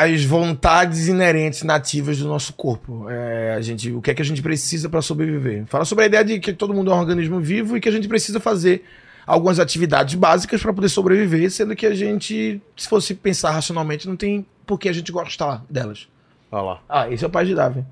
[0.00, 3.06] as vontades inerentes nativas do nosso corpo.
[3.10, 5.64] É, a gente, o que é que a gente precisa para sobreviver.
[5.66, 7.92] Fala sobre a ideia de que todo mundo é um organismo vivo e que a
[7.92, 8.84] gente precisa fazer
[9.26, 14.16] algumas atividades básicas para poder sobreviver, sendo que a gente, se fosse pensar racionalmente, não
[14.16, 16.08] tem por que a gente gostar delas.
[16.50, 16.80] Olha lá.
[16.88, 17.84] Ah, esse é o pai de Davi.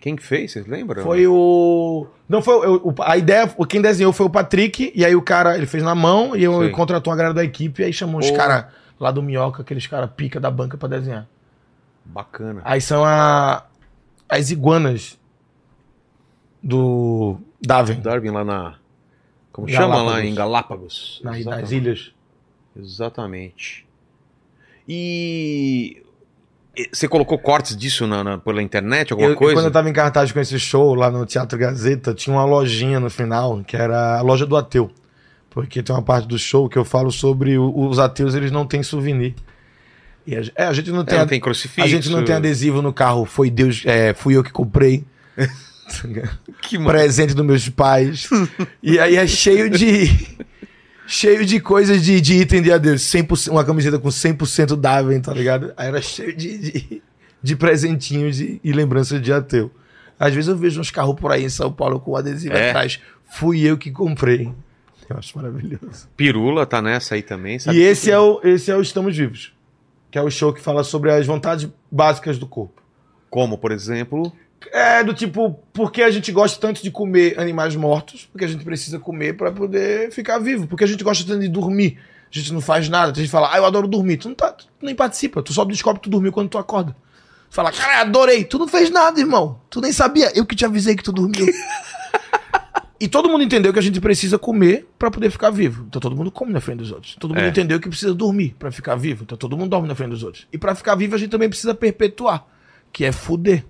[0.00, 0.52] Quem que fez?
[0.52, 1.02] Vocês lembram?
[1.02, 2.06] Foi o.
[2.28, 5.56] Não foi o, a ideia, o- quem desenhou foi o Patrick, e aí o cara,
[5.56, 8.30] ele fez na mão, e eu contratou a galera da equipe, e aí chamou os
[8.30, 8.66] caras
[9.00, 11.26] lá do Minhoca, aqueles caras pica da banca pra desenhar.
[12.06, 12.62] Bacana.
[12.64, 13.64] Aí são a.
[14.28, 15.18] as iguanas
[16.62, 18.74] do Darwin, Darwin lá na.
[19.52, 19.96] Como Galápagos.
[19.98, 21.20] chama lá em Galápagos?
[21.24, 22.12] na- nas ilhas.
[22.76, 23.86] Exatamente.
[24.88, 26.02] E.
[26.92, 29.54] Você colocou cortes disso na, na- pela internet, alguma eu, coisa?
[29.54, 33.00] quando eu tava em cartaz com esse show lá no Teatro Gazeta, tinha uma lojinha
[33.00, 34.90] no final, que era a loja do ateu.
[35.48, 38.66] Porque tem uma parte do show que eu falo sobre o- os ateus, eles não
[38.66, 39.34] têm souvenir.
[40.26, 41.82] E a, é, a gente não É, tem, não tem crucifixo.
[41.82, 45.04] a gente não tem adesivo no carro, foi Deus, é, fui eu que comprei.
[46.62, 48.28] Que presente dos meus pais.
[48.82, 50.10] e aí é cheio de.
[51.06, 53.02] cheio de coisas de, de item de adeus.
[53.02, 55.72] 100%, uma camiseta com 100% Darwin, tá ligado?
[55.76, 57.02] Aí era cheio de, de,
[57.40, 59.70] de presentinhos e, e lembranças de ateu.
[60.18, 62.70] Às vezes eu vejo uns carros por aí em São Paulo com adesivo É.
[62.70, 62.98] atrás.
[63.30, 64.50] Fui eu que comprei.
[65.08, 66.08] Eu acho maravilhoso.
[66.16, 67.78] Pirula tá nessa aí também, sabe?
[67.78, 69.52] E esse é, o, esse é o Estamos Vivos.
[70.16, 72.82] Que é o show que fala sobre as vontades básicas do corpo.
[73.28, 74.32] Como, por exemplo.
[74.72, 78.64] É do tipo, porque a gente gosta tanto de comer animais mortos, porque a gente
[78.64, 81.98] precisa comer pra poder ficar vivo, porque a gente gosta tanto de dormir.
[82.32, 84.16] A gente não faz nada, a gente fala, ah, eu adoro dormir.
[84.16, 86.96] Tu não tá, tu nem participa, tu só descobre que tu dormiu quando tu acorda.
[87.50, 88.42] Tu fala, cara, adorei.
[88.42, 89.60] Tu não fez nada, irmão.
[89.68, 90.32] Tu nem sabia.
[90.34, 91.44] Eu que te avisei que tu dormiu.
[92.98, 95.84] e todo mundo entendeu que a gente precisa comer pra poder ficar vivo.
[95.88, 97.16] Então todo mundo come na frente dos outros.
[97.16, 97.48] Todo mundo É.
[97.48, 99.24] entendeu que precisa dormir pra ficar vivo.
[99.24, 100.46] Então todo mundo dorme na frente dos outros.
[100.52, 102.46] E pra ficar vivo a gente também precisa perpetuar,
[102.92, 103.64] que é fuder.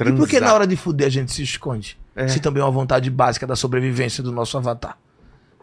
[0.00, 0.48] E por que transar.
[0.48, 1.96] na hora de fuder a gente se esconde?
[2.16, 2.28] É.
[2.28, 4.96] Se também é uma vontade básica da sobrevivência do nosso avatar.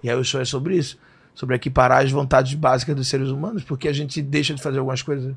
[0.03, 0.97] E aí o show é sobre isso.
[1.33, 5.01] Sobre equiparar as vontades básicas dos seres humanos, porque a gente deixa de fazer algumas
[5.01, 5.33] coisas.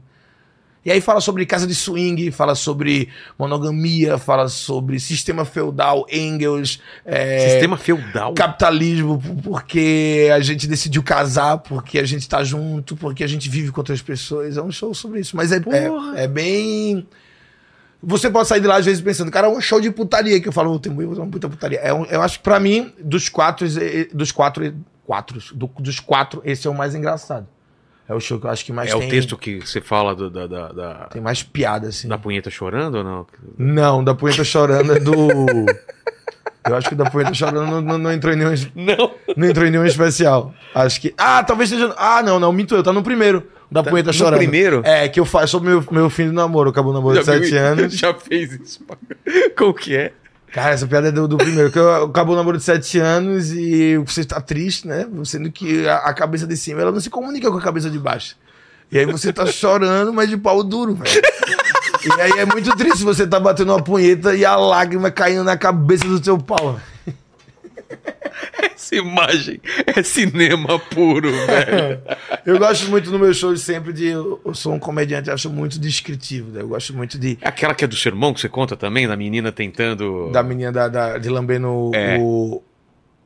[0.85, 3.09] E aí fala sobre casa de swing, fala sobre
[3.39, 8.35] monogamia, fala sobre sistema feudal, Engels, é, Sistema feudal.
[8.35, 13.73] capitalismo, porque a gente decidiu casar, porque a gente tá junto, porque a gente vive
[13.73, 14.59] com outras pessoas.
[14.59, 15.35] É um show sobre isso.
[15.37, 17.07] Mas é, é, é bem.
[18.03, 20.47] Você pode sair de lá às vezes pensando, cara, é um show de putaria que
[20.49, 21.79] eu falo, tem uma puta putaria.
[21.79, 23.67] É um- eu acho que pra mim, dos quatro,
[24.13, 24.75] dos quatro,
[25.07, 27.47] quatro do- dos quatro, esse é o mais engraçado.
[28.09, 30.15] É o show que eu acho que mais É tem, o texto que você fala
[30.15, 32.07] do- da, da, da, tem mais piada, assim.
[32.07, 33.27] da punheta chorando ou não?
[33.57, 35.15] Não, da Punheta Chorando é do...
[36.69, 39.11] eu acho que da Punheta Chorando não, não, não entrou em nenhum Não.
[39.37, 40.55] Não entrou em nenhum especial.
[40.75, 41.15] Acho que.
[41.17, 41.95] Ah, talvez esteja.
[41.97, 42.83] Ah, não, não, minto eu.
[42.83, 43.43] Tá no primeiro.
[43.71, 44.39] Da Tá Poeta no Chorando.
[44.39, 44.83] primeiro?
[44.85, 46.71] É, que eu faço sobre meu, meu fim de namoro.
[46.71, 47.57] Acabou o namoro de Já 7 isso?
[47.59, 47.93] anos.
[47.97, 48.81] Já fez isso.
[49.57, 50.13] Como que é?
[50.55, 51.69] Cara, essa piada é do, do primeiro.
[51.69, 55.05] Que acabou o namoro de 7 anos e você tá triste, né?
[55.25, 57.99] Sendo que a, a cabeça de cima ela não se comunica com a cabeça de
[57.99, 58.37] baixo.
[58.93, 61.23] E aí você tá chorando, mas de pau duro, velho.
[62.05, 65.57] E aí é muito triste você tá batendo uma punheta e a lágrima caindo na
[65.57, 66.79] cabeça do seu pau.
[68.75, 72.01] Essa imagem é cinema puro, velho.
[72.45, 74.07] Eu gosto muito no meu show sempre de.
[74.09, 76.51] Eu sou um comediante, acho muito descritivo.
[76.51, 76.61] Né?
[76.63, 77.39] Eu gosto muito de.
[77.41, 80.31] É Aquela que é do sermão que você conta também, da menina tentando.
[80.33, 82.19] Da menina da, da- de lambendo É.
[82.21, 82.63] o.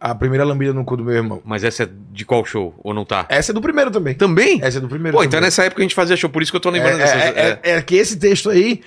[0.00, 1.42] A primeira lambida no cu do meu irmão.
[1.44, 2.72] Mas essa é de qual show?
[2.84, 3.26] Ou não tá?
[3.28, 4.14] Essa é do primeiro também.
[4.14, 4.60] Também?
[4.62, 5.16] Essa é do primeiro.
[5.16, 5.46] Pô, então também.
[5.46, 7.16] nessa época a gente fazia show, por isso que eu tô lembrando é, dessas.
[7.22, 8.80] é, é- é que esse texto aí,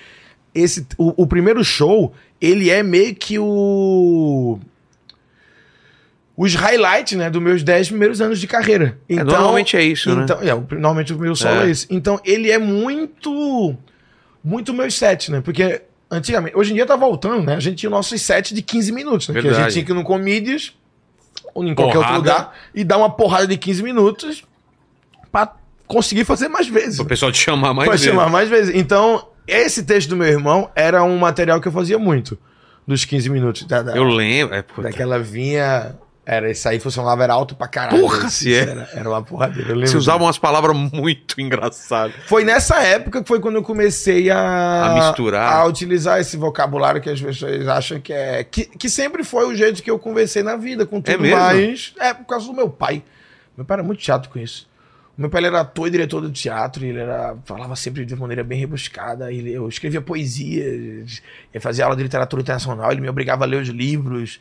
[0.56, 4.58] esse, o, o primeiro show, ele é meio que o.
[6.36, 8.98] Os highlights, né, dos meus 10 primeiros anos de carreira.
[9.08, 10.24] Então, normalmente é isso, né?
[10.24, 11.68] então, é, o- normalmente o meu solo é.
[11.68, 11.72] É.
[11.72, 11.86] isso.
[11.90, 13.76] Então, ele é muito.
[14.44, 15.40] Muito meus sets, né?
[15.42, 17.56] Porque antigamente, hoje em dia tá voltando, né?
[17.56, 19.34] A gente tinha nossos sets de 15 minutos, né?
[19.34, 19.64] Que a Verdade.
[19.66, 20.74] gente tinha que ir no Comedians
[21.54, 22.32] ou em qualquer outro Porrada.
[22.34, 24.44] lugar e dar uma porrada de 15 minutos
[25.32, 25.54] pra
[25.86, 26.98] conseguir fazer mais vezes.
[27.00, 28.16] O pessoal te chamar mais Pode vezes.
[28.16, 28.74] chamar mais vezes.
[28.76, 32.36] Então, esse texto do meu irmão era um material que eu fazia muito.
[32.88, 33.64] Dos 15 minutos.
[33.68, 34.56] Da, da- Eu lembro.
[34.56, 35.94] É, daquela vinha.
[36.32, 38.00] Era isso aí, funcionava, era alto pra caralho.
[38.00, 38.60] Porra, se é.
[38.60, 39.72] Era, era uma porradeira.
[39.72, 42.16] Eu lembro Você usava umas palavras muito engraçadas.
[42.26, 45.52] Foi nessa época que foi quando eu comecei a, A misturar.
[45.52, 48.46] a utilizar esse vocabulário que as pessoas acham que é.
[48.46, 51.38] Que, que sempre foi o jeito que eu conversei na vida, com tudo mesmo?
[51.38, 51.94] mais.
[52.00, 53.04] É, por causa do meu pai.
[53.58, 54.70] Meu pai era muito chato com isso.
[55.18, 58.42] Meu pai era ator e diretor do teatro, e ele era, falava sempre de maneira
[58.42, 59.34] bem rebuscada.
[59.34, 63.62] Ele, eu escrevia poesia, ele fazia aula de literatura internacional, ele me obrigava a ler
[63.62, 64.40] os livros.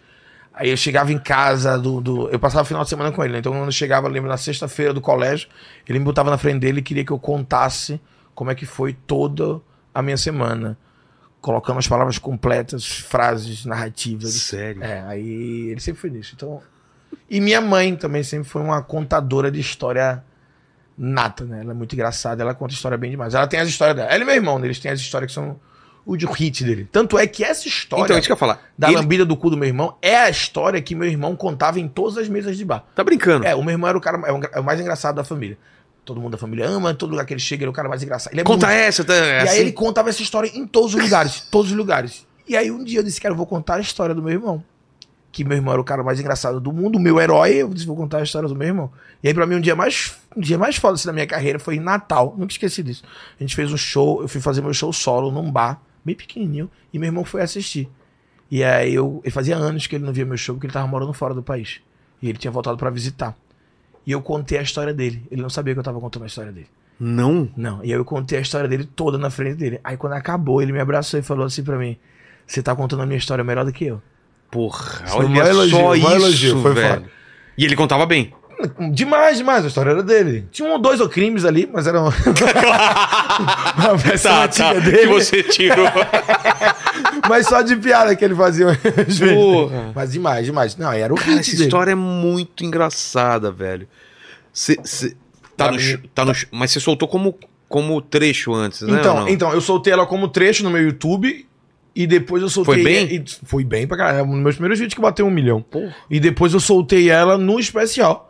[0.53, 2.01] Aí eu chegava em casa do.
[2.01, 3.39] do- eu passava o final de semana com ele, né?
[3.39, 5.49] Então quando eu chegava, eu lembro, na sexta-feira do colégio,
[5.89, 8.01] ele me botava na frente dele e queria que eu contasse
[8.35, 9.61] como é que foi toda
[9.95, 10.77] a minha semana.
[11.41, 14.35] Colocando as palavras completas, frases, narrativas.
[14.35, 14.85] Sério?
[14.85, 16.33] É, aí ele sempre foi nisso.
[16.37, 16.61] Então.
[17.31, 20.23] E minha mãe também sempre foi uma contadora de história
[20.99, 21.61] nata, né?
[21.63, 23.35] Ela é muito engraçada, ela conta história bem demais.
[23.35, 24.11] Ela tem as histórias dela.
[24.11, 24.67] Ela e meu irmão, né?
[24.67, 25.59] eles têm as histórias que são
[26.07, 26.89] o de hit dele.
[26.91, 28.61] Tanto é que essa história Então, isso que eu ia falar.
[28.77, 31.79] da Ele lambida do cu do meu irmão é a história que meu irmão contava
[31.79, 32.85] em todas as mesas de bar.
[32.95, 33.47] tá brincando.
[33.47, 35.57] É, o meu irmão era o cara é o é o mais engraçado da família.
[36.05, 38.03] Todo mundo da família ama, todo lugar que ele chega, ele é o cara mais
[38.03, 38.33] engraçado.
[38.33, 39.15] Ele é Conta muito- essa, tá?
[39.15, 39.49] E assim?
[39.55, 42.27] aí ele contava essa história em todos os lugares, todos os lugares.
[42.49, 44.65] E aí um dia eu disse, cara, eu vou contar a história do meu irmão.
[45.33, 47.87] Que meu irmão era o cara mais engraçado do mundo, o meu herói, eu disse,
[47.87, 48.91] vou contar a história do meu irmão.
[49.23, 51.61] E aí pra mim um dia mais, um dia mais foda assim, da minha carreira
[51.61, 53.05] foi em Natal, nunca esqueci disso.
[53.39, 56.71] A gente fez um show, eu fui fazer meu show solo num bar, bem pequenininho,
[56.93, 57.89] e meu irmão foi assistir.
[58.51, 60.87] E aí eu, ele fazia anos que ele não via meu show, porque ele tava
[60.87, 61.81] morando fora do país.
[62.21, 63.37] E ele tinha voltado pra visitar.
[64.07, 65.23] E eu contei a história dele.
[65.31, 66.67] Ele não sabia que eu tava contando a história dele.
[66.99, 67.49] Não.
[67.57, 69.81] Não, e aí eu contei a história dele toda na frente dele.
[69.85, 71.97] Aí quando acabou, ele me abraçou e falou assim pra mim:
[72.47, 74.03] Você tá contando a minha história melhor do que eu.
[74.51, 76.95] Porra, Foi olha elogio, só um isso, elogio, foi velho.
[77.03, 77.11] foda.
[77.57, 78.35] E ele contava bem.
[78.93, 80.47] Demais, demais, a história era dele.
[80.51, 82.11] Tinha um ou dois ou crimes ali, mas era uma,
[83.79, 84.99] uma versão Tá, antiga tá, dele.
[84.99, 85.87] que você tirou.
[87.29, 88.67] Mas só de piada que ele fazia.
[89.35, 89.93] Porra.
[89.95, 90.77] Mas demais, demais.
[90.77, 91.63] Não, era o Cara, essa dele.
[91.65, 93.87] história é muito engraçada, velho.
[94.53, 95.15] Cê, cê-
[95.57, 97.39] tá no, mim- sh- tá no mas você soltou como,
[97.69, 98.99] como trecho antes, né?
[98.99, 101.47] Então, então, eu soltei ela como trecho no meu YouTube.
[101.95, 102.75] E depois eu soltei.
[102.75, 103.07] Foi bem?
[103.17, 104.25] e- foi bem pra caralho.
[104.25, 105.61] Um dos meus primeiros vídeos que bateu um milhão.
[105.61, 105.95] Porra.
[106.09, 108.30] E depois eu soltei ela no especial.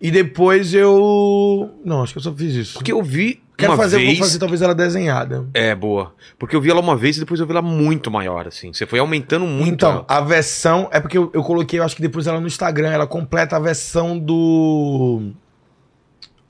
[0.00, 1.70] E depois eu.
[1.84, 2.74] Não, acho que eu só fiz isso.
[2.74, 4.18] Porque eu vi Quero uma fazer, vez...
[4.18, 5.46] vou fazer talvez ela desenhada.
[5.54, 6.14] É, boa.
[6.38, 8.72] Porque eu vi ela uma vez e depois eu vi ela muito maior, assim.
[8.72, 9.72] Você foi aumentando muito.
[9.72, 10.88] Então, a versão.
[10.92, 13.58] É porque eu, eu coloquei, eu acho que depois ela no Instagram, ela completa a
[13.58, 15.30] versão do.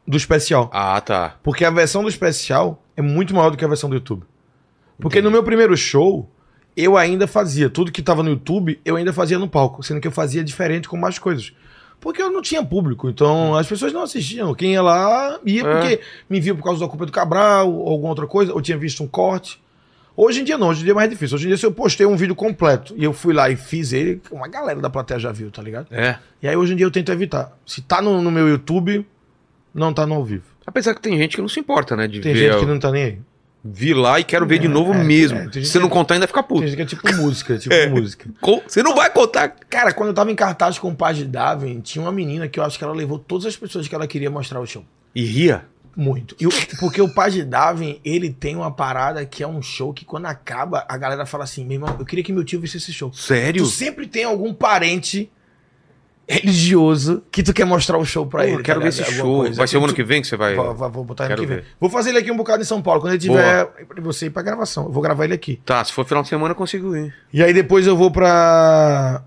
[0.04, 0.68] Do especial.
[0.72, 1.36] Ah, tá.
[1.42, 4.24] Porque a versão do especial é muito maior do que a versão do YouTube.
[4.98, 6.28] Porque no meu primeiro show,
[6.76, 7.70] eu ainda fazia.
[7.70, 9.82] Tudo que tava no YouTube, eu ainda fazia no palco.
[9.82, 11.52] Sendo que eu fazia diferente com mais coisas.
[12.00, 13.08] Porque eu não tinha público.
[13.08, 14.54] Então as pessoas não assistiam.
[14.54, 15.64] Quem ia lá ia É.
[15.64, 18.52] porque me via por causa da culpa do Cabral ou alguma outra coisa.
[18.52, 19.60] Ou tinha visto um corte.
[20.16, 21.34] Hoje em dia não, hoje em dia é mais difícil.
[21.36, 23.92] Hoje em dia, se eu postei um vídeo completo e eu fui lá e fiz
[23.92, 25.88] ele, uma galera da plateia já viu, tá ligado?
[25.90, 26.16] É.
[26.42, 27.52] E aí hoje em dia eu tento evitar.
[27.66, 29.06] Se tá no, no meu YouTube,
[29.74, 30.44] não tá no ao vivo.
[30.66, 32.08] Apesar que tem gente que não se importa, né?
[32.08, 33.18] De Tem gente que não tá nem aí.
[33.72, 35.38] Vi lá e quero ver de novo é, mesmo.
[35.38, 36.66] é, tem Se não que- contar, ainda fica Tem puto.
[36.66, 38.28] gente que é tipo música, tipo música.
[38.40, 39.48] Co- Você não vai contar.
[39.68, 42.58] Cara, quando eu tava em cartaz com o Paz de Darwin, tinha uma menina que
[42.60, 44.84] eu acho que ela levou todas as pessoas que ela queria mostrar o show.
[45.14, 45.64] E ria.
[45.98, 46.36] Muito.
[46.38, 49.94] E o- porque o Paz de Darwin, ele tem uma parada que é um show
[49.94, 52.76] que quando acaba, a galera fala assim, meu irmão, eu queria que meu tio visse
[52.76, 53.10] esse show.
[53.14, 53.62] Sério?
[53.64, 55.30] Tu sempre tem algum parente
[56.28, 58.56] religioso que tu quer mostrar o show pra Pô, ele.
[58.58, 59.36] eu quero tá ver esse Alguma show.
[59.38, 59.56] coisa.
[59.56, 60.54] Vai ser o ano que vem que você vai.
[60.54, 61.56] Vou, vou- botar ano que vem.
[61.58, 61.64] ver.
[61.80, 63.00] Vou fazer ele aqui um bocado em São Paulo.
[63.00, 63.68] Quando ele tiver.
[64.02, 64.84] Você ir pra gravação.
[64.86, 65.60] Eu vou gravar ele aqui.
[65.64, 67.14] Tá, se for final de semana, eu consigo ir.
[67.32, 69.22] E aí depois eu vou pra.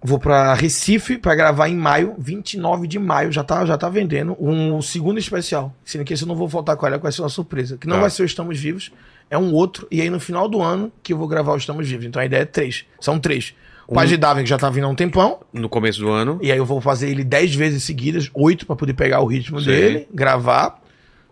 [0.00, 4.36] Vou pra Recife pra gravar em maio, 29 de maio, já tá, já tá vendendo,
[4.38, 5.74] um segundo especial.
[5.84, 7.76] Sendo que esse eu não vou voltar com ela, vai ser uma surpresa.
[7.76, 8.02] Que não Tá.
[8.02, 8.92] vai ser o Estamos Vivos,
[9.28, 9.88] é um outro.
[9.90, 12.06] E aí no final do ano que eu vou gravar o Estamos Vivos.
[12.06, 12.84] Então a ideia é três.
[13.00, 13.54] São três.
[13.88, 15.40] O Paz de Darwin, que já tá vindo há um tempão.
[15.52, 16.38] No começo do ano.
[16.42, 19.58] E aí eu vou fazer ele 10 vezes seguidas, oito pra poder pegar o ritmo
[19.60, 19.74] Sei.
[19.74, 20.78] dele, gravar.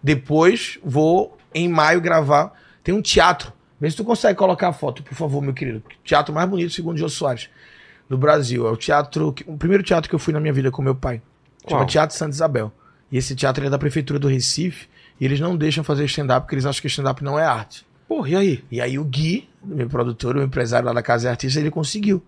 [0.02, 2.52] Depois vou em maio gravar.
[2.82, 3.52] Tem um teatro.
[3.80, 5.82] Vê se tu consegue colocar a foto, por favor, meu querido.
[6.02, 7.50] Teatro mais bonito, segundo o Jô Soares,
[8.09, 8.66] do Brasil.
[8.66, 10.94] É o teatro, que- o primeiro teatro que eu fui na minha vida com meu
[10.94, 11.20] pai.
[11.68, 11.86] Chama Qual?
[11.86, 12.72] Teatro Santa Isabel.
[13.12, 14.88] E esse teatro é da prefeitura do Recife.
[15.20, 17.84] E eles não deixam fazer stand-up porque eles acham que stand-up não é arte.
[18.09, 18.64] Porra, e aí?
[18.70, 22.22] E aí o Gui, meu produtor, o empresário lá da Casa é Artista, ele conseguiu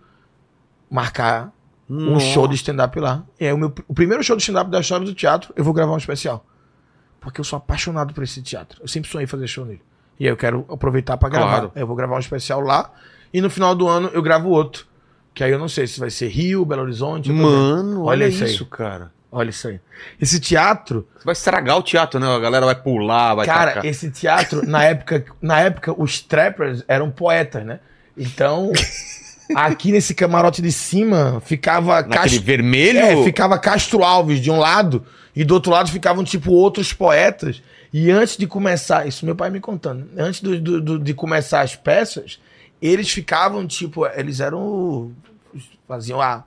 [0.91, 1.53] marcar
[1.89, 2.27] um Nossa.
[2.27, 3.23] show de stand-up lá.
[3.41, 5.73] E aí o, meu, o primeiro show de stand-up da história do teatro, eu vou
[5.73, 6.45] gravar um especial.
[7.21, 8.81] Porque eu sou apaixonado por esse teatro.
[8.81, 9.83] Eu sempre sonhei fazer show nele.
[10.21, 11.49] E aí eu quero aproveitar pra gravar.
[11.49, 11.73] Claro.
[11.75, 12.91] Eu vou gravar um especial lá.
[13.33, 14.87] E no final do ano eu gravo outro.
[15.35, 17.31] Que aí eu não sei se vai ser Rio, Belo Horizonte.
[17.33, 18.51] Mano, olha, Olha isso aí.
[18.51, 19.11] isso, cara.
[19.31, 19.79] Olha isso aí.
[20.21, 22.27] Esse teatro, Você vai estragar o teatro, né?
[22.35, 23.85] A galera vai pular, vai Cara, tacar.
[23.85, 27.79] esse teatro, na época, na época, os trappers eram poetas, né?
[28.17, 28.73] Então,
[29.55, 32.99] aqui nesse camarote de cima ficava Naquele Castro, vermelho.
[32.99, 37.63] é, ficava Castro Alves de um lado e do outro lado ficavam tipo outros poetas.
[37.93, 41.63] E antes de começar, isso meu pai me contando, antes do, do- do- de começar
[41.63, 42.39] as peças,
[42.83, 45.11] eles ficavam tipo, eles eram
[45.87, 46.45] faziam a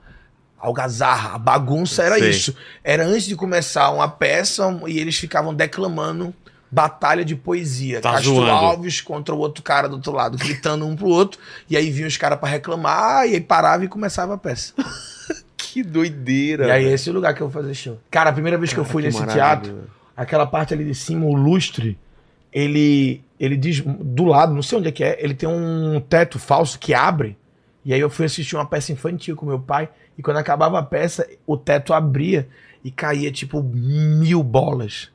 [0.59, 2.29] algazarra, a bagunça era Sei.
[2.29, 2.55] isso.
[2.83, 6.33] Era antes de começar uma peça e eles ficavam declamando
[6.71, 7.99] batalha de poesia.
[7.99, 8.51] Tá Castro zoando.
[8.51, 12.07] Alves contra o outro cara do outro lado, gritando um pro outro, e aí vinham
[12.07, 14.73] os caras pra reclamar, e aí parava e começava a peça.
[15.73, 16.67] Que doideira.
[16.67, 17.97] E aí esse é o lugar que eu vou fazer show.
[18.09, 19.45] Cara, a primeira vez que eu fui que nesse maravilha.
[19.45, 19.83] teatro,
[20.17, 21.97] aquela parte ali de cima, o lustre,
[22.51, 26.37] ele ele diz do lado, não sei onde é que é, ele tem um teto
[26.37, 27.37] falso que abre.
[27.85, 30.83] E aí eu fui assistir uma peça infantil com meu pai, e quando acabava a
[30.83, 32.49] peça, o teto abria
[32.83, 35.09] e caía tipo mil bolas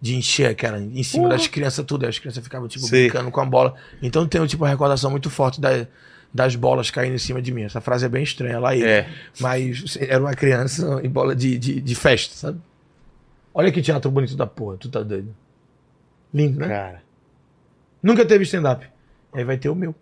[0.00, 1.36] de encher aquela em cima Porra.
[1.36, 3.08] das crianças tudo, as crianças ficavam tipo Sei.
[3.08, 3.74] brincando com a bola.
[4.02, 5.86] Então tem tipo uma recordação muito forte da-
[6.32, 7.62] das bolas caindo em cima de mim.
[7.62, 8.86] Essa frase é bem estranha lá ele.
[8.86, 9.08] É.
[9.40, 12.60] Mas era uma criança em bola de, de, de festa, sabe?
[13.54, 15.34] Olha que teatro bonito da porra, tu tá doido.
[16.32, 16.68] Lindo, né?
[16.68, 17.02] Cara,
[18.02, 18.86] Nunca teve stand-up.
[19.32, 19.94] Aí vai ter o meu.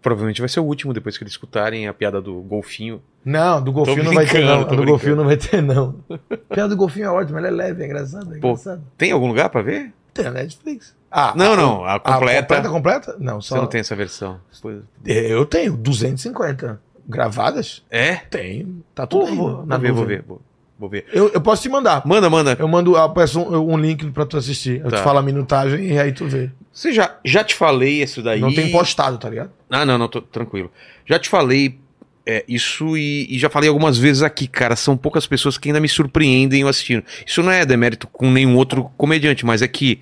[0.00, 3.02] Provavelmente vai ser o último depois que eles escutarem a piada do golfinho.
[3.24, 4.64] Não, do golfinho não vai ter, não.
[4.64, 5.94] Do golfinho não vai ter, não.
[6.10, 8.82] A piada do golfinho é ótima, ela é leve, é engraçada, é Pô, engraçada.
[8.98, 9.92] Tem algum lugar pra ver?
[10.14, 10.94] Tem a Netflix.
[11.10, 12.42] Ah, Não, não, a completa.
[12.42, 13.16] completa, completa?
[13.18, 13.56] Não, Você só.
[13.56, 14.38] não tem essa versão.
[14.60, 17.82] Pois- Eu tenho 250 gravadas.
[17.90, 18.16] É?
[18.16, 18.82] Tenho.
[18.94, 19.36] Tá tudo aí.
[19.36, 20.22] Vou, na vou ver, vou ver.
[20.26, 20.40] Vou,
[20.82, 21.06] vou ver.
[21.12, 22.02] Eu, eu posso te mandar.
[22.04, 22.56] Manda, manda.
[22.58, 24.80] Eu mando eu peço um, um link pra tu assistir.
[24.84, 24.96] Eu Tá.
[24.96, 26.50] te falo a minutagem e aí tu vê.
[26.72, 28.40] Você já, já te falei isso daí.
[28.40, 29.50] Não tem postado, tá ligado?
[29.70, 30.70] Ah, não, não, tô tranquilo.
[31.06, 31.78] Já te falei
[32.26, 34.74] é, isso e, e já falei algumas vezes aqui, cara.
[34.74, 37.04] São poucas pessoas que ainda me surpreendem assistindo.
[37.24, 40.00] Isso não é demérito com nenhum outro comediante, mas é que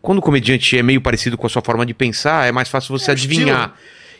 [0.00, 2.96] quando o comediante é meio parecido com a sua forma de pensar, é mais fácil
[2.96, 3.74] você É adivinhar.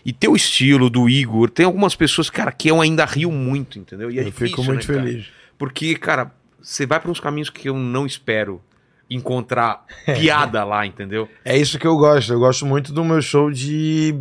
[0.04, 3.78] E ter o estilo do Igor, tem algumas pessoas, cara, que eu ainda rio muito,
[3.78, 4.10] entendeu?
[4.10, 5.24] E é eu difícil, fico muito né, cara?
[5.60, 6.32] Porque, cara,
[6.62, 8.62] você vai para uns caminhos que eu não espero
[9.10, 9.84] encontrar
[10.18, 11.28] piada lá, entendeu?
[11.44, 12.32] É isso que eu gosto.
[12.32, 14.18] Eu gosto muito do meu show de.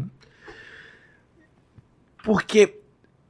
[2.25, 2.75] Porque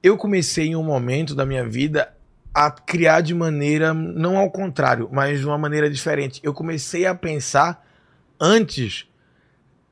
[0.02, 2.12] eu comecei em um momento da minha vida
[2.52, 6.42] a criar de maneira, não ao contrário, mas de uma maneira diferente.
[6.44, 7.88] Eu comecei a pensar
[8.42, 9.08] antes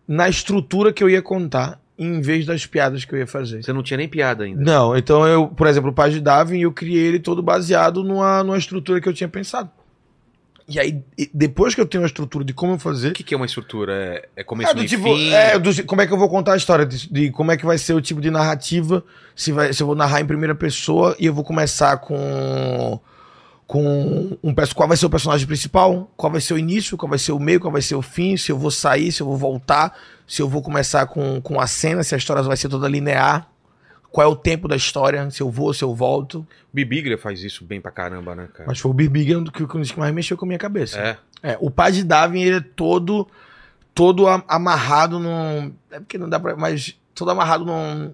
[0.08, 3.64] na estrutura que eu ia contar, em vez das piadas que eu ia fazer.
[3.64, 4.62] Você não tinha nem piada ainda.
[4.62, 8.44] Não, então eu, por exemplo, o Paz de Darwin, eu criei ele todo baseado numa,
[8.44, 9.70] numa estrutura que eu tinha pensado.
[10.70, 11.02] E aí,
[11.34, 13.46] depois que eu tenho a estrutura de como eu fazer, O que, que é uma
[13.46, 13.94] estrutura?
[13.94, 15.32] É, é começo é, do tipo, fim?
[15.32, 16.86] é, do- como é que eu vou contar a história?
[16.86, 19.02] De, de como é que vai ser o tipo de narrativa,
[19.34, 23.00] se, vai, se eu vou narrar em primeira pessoa e eu vou começar com.
[23.66, 27.20] Com um qual vai ser o personagem principal, qual vai ser o início, qual vai
[27.20, 29.36] ser o meio, qual vai ser o fim, se eu vou sair, se eu vou
[29.36, 29.94] voltar,
[30.28, 33.50] se eu vou começar com, com a cena, se a história vai ser toda linear,
[34.12, 36.46] qual é o tempo da história, se eu vou, se eu volto.
[36.74, 38.66] Bibiglia faz isso bem pra caramba, né, cara?
[38.68, 41.00] Mas foi o Birbigan que, que mais mexeu com a minha cabeça.
[41.00, 41.18] É.
[41.42, 43.28] É, o pai de Darwin, ele é todo
[43.98, 45.74] todo amarrado num.
[45.90, 46.56] É porque não dá pra.
[46.56, 48.14] Mas todo amarrado num.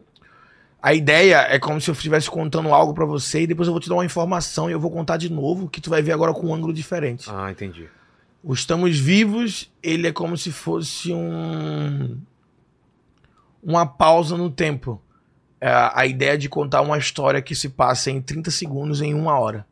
[0.82, 3.80] A ideia é como se eu estivesse contando algo pra você e depois eu vou
[3.80, 6.34] te dar uma informação e eu vou contar de novo, que tu vai ver agora
[6.34, 7.30] com um ângulo diferente.
[7.30, 7.88] Ah, entendi.
[8.43, 12.17] O Estamos Vivos, ele é como se fosse um.
[13.63, 15.01] Uma pausa no tempo.
[15.61, 19.39] É a ideia de contar uma história que se passa em 30 segundos em uma
[19.39, 19.65] hora.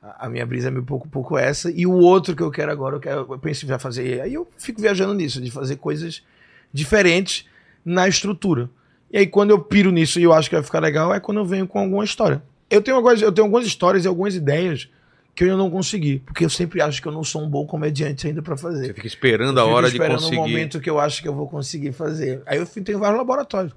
[0.00, 1.68] A minha brisa é meio pouco, pouco essa.
[1.68, 4.20] E o outro que eu quero agora, eu, quero, eu penso em fazer.
[4.20, 6.22] Aí eu fico viajando nisso, de fazer coisas
[6.72, 7.44] diferentes
[7.84, 8.70] na estrutura.
[9.10, 11.38] E aí, quando eu piro nisso e eu acho que vai ficar legal, é quando
[11.38, 12.40] eu venho com alguma história.
[12.70, 14.88] Eu tenho algumas, eu tenho algumas histórias e algumas ideias
[15.34, 16.20] que eu não consegui.
[16.20, 18.86] Porque eu sempre acho que eu não sou um bom comediante ainda pra fazer.
[18.86, 20.36] Você fica esperando a hora de esperando conseguir.
[20.36, 22.42] o momento que eu acho que eu vou conseguir fazer.
[22.46, 23.74] Aí eu tenho vários laboratórios.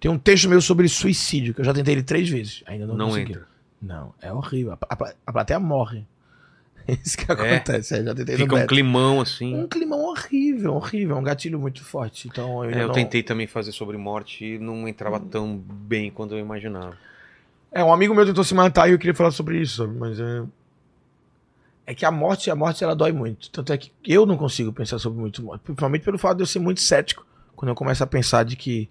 [0.00, 2.62] Tem um texto meu sobre suicídio, que eu já tentei ele três vezes.
[2.66, 3.32] Ainda não, Não consegui.
[3.32, 3.46] entra.
[3.80, 4.72] Não, é horrível.
[4.72, 6.06] A, a, a plateia morre.
[6.86, 7.96] É isso que acontece.
[7.98, 9.54] Eu já tentei Fica um climão assim.
[9.54, 11.16] Um climão horrível, horrível.
[11.16, 12.28] Um gatilho muito forte.
[12.28, 16.10] Então eu, É, eu não- tentei também fazer sobre morte e não entrava tão bem
[16.10, 16.96] quanto eu imaginava.
[17.72, 19.88] É, um amigo meu tentou se matar e eu queria falar sobre isso?
[19.98, 20.42] Mas é.
[21.86, 23.50] É que a morte, a morte ela dói muito.
[23.50, 25.62] Tanto é que eu não consigo pensar sobre muito morte.
[25.62, 27.26] Principalmente pelo fato de eu ser muito cético.
[27.54, 28.88] Quando eu começo a pensar de que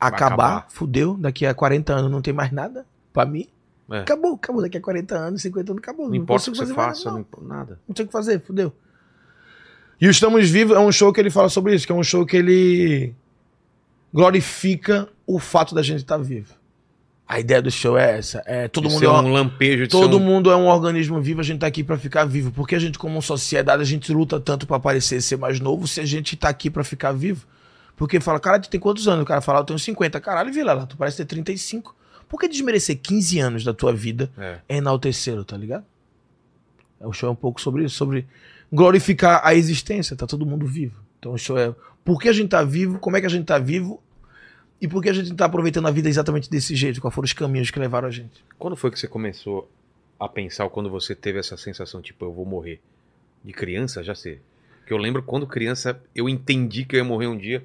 [0.00, 0.66] acabar, acabar.
[0.68, 3.48] fudeu, daqui a 40 anos não tem mais nada pra mim.
[3.90, 4.00] É.
[4.00, 4.62] Acabou, acabou.
[4.62, 6.08] Daqui a 40 anos, 50 anos, acabou.
[6.08, 7.80] Não, importa o que você faça, nada, não importa nada.
[7.86, 8.72] não tem o que fazer, fudeu.
[10.00, 12.02] E o Estamos Vivos é um show que ele fala sobre isso, que é um
[12.02, 13.14] show que ele
[14.12, 16.52] glorifica o fato da gente estar vivo.
[17.26, 18.42] A ideia do show é essa.
[18.44, 20.20] É, todo De mundo é um lampejo de Todo um...
[20.20, 22.52] mundo é um organismo vivo, a gente tá aqui pra ficar vivo.
[22.52, 26.00] Porque a gente, como sociedade, a gente luta tanto pra parecer ser mais novo se
[26.00, 27.46] a gente tá aqui pra ficar vivo.
[27.96, 29.22] Porque fala, cara, tu tem quantos anos?
[29.22, 30.20] O cara fala, eu tenho 50.
[30.20, 31.96] Caralho, Vila, lá, tu parece ter 35.
[32.28, 34.58] Por que desmerecer 15 anos da tua vida É.
[34.68, 35.84] é enaltecê-lo, tá ligado?
[37.00, 38.26] O show é um pouco sobre isso, sobre
[38.72, 41.00] glorificar a existência, tá todo mundo vivo.
[41.18, 43.44] Então o show é por que a gente tá vivo, como é que a gente
[43.46, 44.02] tá vivo
[44.84, 47.32] e por que a gente tá aproveitando a vida exatamente desse jeito, quais foram os
[47.32, 48.44] caminhos que levaram a gente.
[48.58, 49.66] Quando foi que você começou
[50.20, 52.82] a pensar, quando você teve essa sensação, tipo, eu vou morrer?
[53.42, 54.42] De criança, já sei.
[54.80, 57.64] Porque eu lembro quando criança, eu entendi que eu ia morrer um dia.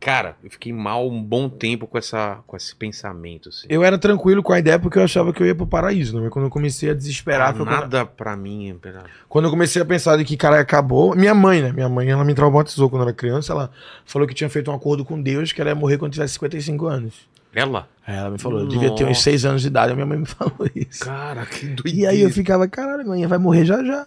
[0.00, 3.66] Cara, eu fiquei mal um bom tempo com, essa, com esse pensamento, assim.
[3.68, 6.22] Eu era tranquilo com a ideia porque eu achava que eu ia pro paraíso, né?
[6.22, 8.78] Mas quando eu comecei a desesperar, quando, Nada pra mim.
[8.80, 11.16] pera- quando eu comecei a pensar de que, cara, acabou.
[11.16, 11.72] Minha mãe, né?
[11.72, 13.52] Minha mãe, ela me traumatizou quando eu era criança.
[13.52, 13.70] Ela
[14.06, 16.86] falou que tinha feito um acordo com Deus que ela ia morrer quando tivesse 55
[16.86, 17.28] anos.
[17.52, 17.88] Ela?
[18.06, 19.22] Aí ela me falou, eu devia ter uns Nossa.
[19.22, 19.90] 6 anos de idade.
[19.92, 21.04] A minha mãe me falou isso.
[21.04, 21.98] Cara, que doideira.
[21.98, 24.06] E aí eu ficava, caralho, minha mãe vai morrer já já.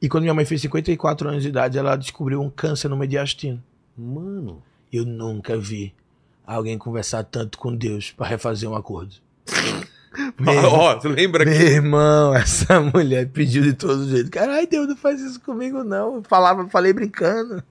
[0.00, 3.60] E quando minha mãe fez 54 anos de idade, ela descobriu um câncer no mediastino.
[3.98, 5.94] Mano, Eu nunca vi
[6.46, 9.14] alguém conversar tanto com Deus pra refazer um acordo.
[10.72, 11.62] Ó, você lembra Meu que.
[11.62, 14.30] irmão, essa mulher pediu de todo jeito.
[14.30, 16.16] Caralho, Deus, não faz isso comigo, não.
[16.16, 17.62] Eu falava, falei brincando.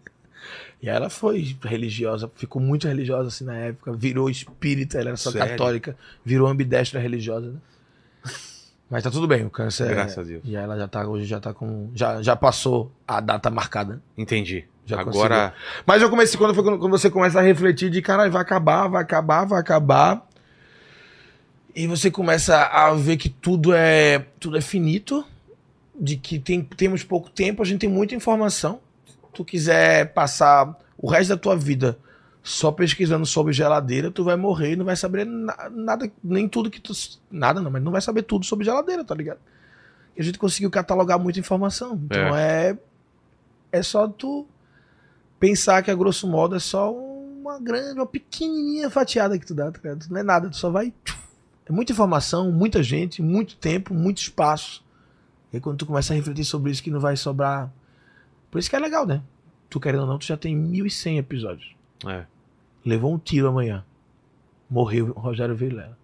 [0.82, 5.30] E ela foi religiosa, ficou muito religiosa assim na época, virou espírita, ela era só
[5.30, 5.50] Sério?
[5.50, 7.60] católica, virou ambidestra religiosa, né?
[8.90, 9.90] Mas tá tudo bem, o câncer.
[9.90, 10.42] Graças a Deus.
[10.46, 11.92] E ela já tá, hoje já tá com.
[11.94, 14.02] Já, já passou a data marcada.
[14.18, 14.66] Entendi.
[14.90, 15.54] Já Agora.
[15.86, 19.02] Mas eu comecei, quando, foi quando, você começa a refletir de caralho, vai acabar, vai
[19.04, 20.28] acabar, vai acabar.
[21.76, 25.24] E você começa a ver que tudo é, tudo é finito,
[26.00, 28.80] de que tem, temos pouco tempo, a gente tem muita informação.
[29.06, 31.98] Se tu quiser passar o resto da tua vida
[32.42, 36.72] só pesquisando sobre geladeira, tu vai morrer e não vai saber na- nada, nem tudo
[36.72, 36.94] que tu.
[37.30, 39.40] Nada não, mas não vai saber tudo sobre geladeira, tá ligado?
[40.18, 42.00] E a gente conseguiu catalogar muita informação.
[42.06, 42.76] Então é.
[43.72, 44.48] É só tu
[45.40, 49.72] pensar que a grosso modo é só uma grande, uma pequenininha fatiada que tu dá,
[49.72, 50.06] tá ligado?
[50.10, 50.94] Não é nada, tu só vai.
[51.66, 54.84] É muita informação, muita gente, muito tempo, muito espaço.
[55.52, 57.72] E aí quando tu começa a refletir sobre isso, que não vai sobrar.
[58.52, 59.22] Por isso que é legal, né?
[59.70, 61.76] Tu querendo ou não, tu já tem 1.100 episódios.
[62.08, 62.26] É.
[62.86, 63.84] Levou um tiro amanhã.
[64.70, 65.98] Morreu o Rogério Vilela.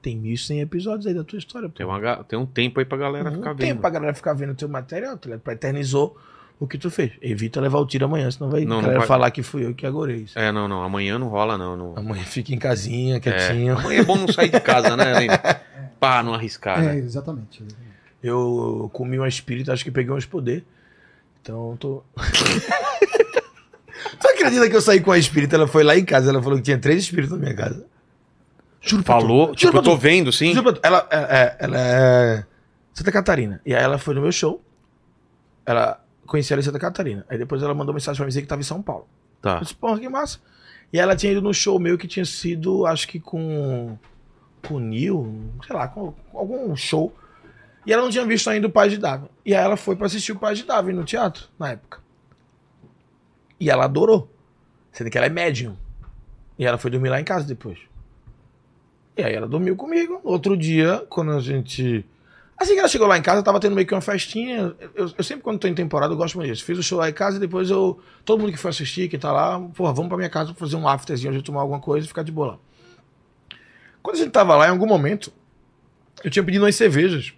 [0.00, 1.68] Tem 1.100 episódios aí da tua história.
[1.68, 1.74] pô.
[1.74, 3.80] Tem, uma tem um tempo aí pra galera um ficar tempo vendo.
[3.80, 5.40] pra galera ficar vendo teu material, tá ligado?
[5.40, 6.18] Pra eternizou
[6.60, 7.10] o que tu fez.
[7.22, 9.84] Evita levar o tiro amanhã, senão vai Não, não vai- falar que fui eu que
[9.86, 10.38] agorei isso.
[10.38, 10.82] É, não, não.
[10.82, 11.74] Amanhã não rola, não.
[11.76, 11.94] não.
[11.96, 13.78] Amanhã fica em casinha, quietinho.
[13.78, 15.34] Amanhã é bom não sair de casa, né, Aline?
[15.98, 16.96] Pá, não arriscar, É, né?
[16.98, 17.64] exatamente.
[18.22, 20.62] Eu comi uma espírita, acho que peguei uns poder.
[21.42, 22.02] Então tô.
[24.20, 25.56] tu acredita que eu saí com a espírita?
[25.56, 27.84] Ela foi lá em casa, ela falou que tinha três espíritos na minha casa.
[28.82, 29.20] Juro pra tu.
[29.20, 29.96] Falou, Juro tipo, pra eu tô tu.
[29.98, 30.52] vendo, sim.
[30.54, 30.80] Juro pra tu.
[30.82, 32.44] Ela, é, é, ela é
[32.94, 33.60] Santa Catarina.
[33.64, 34.62] E aí ela foi no meu show.
[35.66, 37.26] Ela conhecia ela em Santa Catarina.
[37.28, 39.08] Aí depois ela mandou mensagem pra mim dizer que tava em São Paulo.
[39.42, 39.56] Tá.
[39.56, 40.38] Eu disse, porra, que massa.
[40.92, 43.98] E ela tinha ido num show meu que tinha sido, acho que com.
[44.66, 47.12] Com o Neil, sei lá, com, com algum show.
[47.84, 49.26] E ela não tinha visto ainda o Pai de Davi.
[49.44, 51.98] E aí ela foi pra assistir o Pai de Davi no teatro, na época.
[53.58, 54.30] E ela adorou.
[54.92, 55.76] Sendo que ela é médium.
[56.58, 57.78] E ela foi dormir lá em casa depois.
[59.16, 60.20] E aí ela dormiu comigo.
[60.22, 62.04] Outro dia, quando a gente.
[62.60, 64.76] Assim que ela chegou lá em casa, tava tendo meio que uma festinha.
[64.94, 66.62] Eu, eu sempre, quando tô em temporada, eu gosto muito disso.
[66.62, 67.98] Fiz o show lá em casa e depois eu.
[68.22, 70.86] Todo mundo que foi assistir, que tá lá, porra, vamos pra minha casa fazer um
[70.86, 72.58] afterzinho, a gente tomar alguma coisa e ficar de boa lá.
[74.02, 75.32] Quando a gente tava lá, em algum momento,
[76.22, 77.32] eu tinha pedido umas cervejas.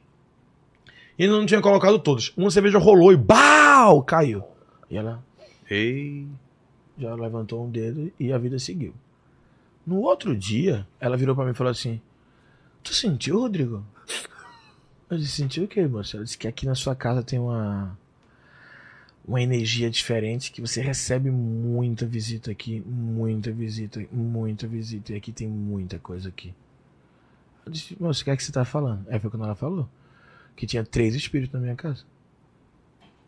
[1.17, 2.33] E não tinha colocado todas.
[2.37, 4.03] Uma cerveja rolou e BAU!
[4.03, 4.43] Caiu.
[4.91, 5.23] E ela
[5.71, 6.27] Ei.
[6.99, 8.93] já levantou um dedo e a vida seguiu.
[9.87, 12.01] No outro dia, ela virou pra mim e falou assim:
[12.83, 13.85] Tu sentiu, Rodrigo?
[15.13, 16.17] Eu disse: Sentiu o quê, moça?
[16.17, 17.99] Ela disse que aqui na sua casa tem uma.
[19.25, 25.31] Uma energia diferente, que você recebe muita visita aqui, muita visita, muita visita, e aqui
[25.31, 26.53] tem muita coisa aqui.
[27.65, 29.07] Eu disse, moça, o que é que você tá falando?
[29.09, 29.89] Aí foi quando ela falou
[30.57, 32.03] que tinha três espíritos na minha casa.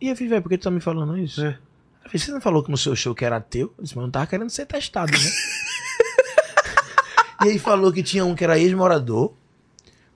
[0.00, 1.44] E eu falei, velho, por que tu tá me falando isso?
[1.44, 1.56] É.
[2.04, 3.72] Eu falei, você não falou que no seu show que era teu?
[3.78, 5.18] Eu disse, mas eu não tava querendo ser testado, né?
[7.46, 9.32] e aí falou que tinha um que era ex-morador,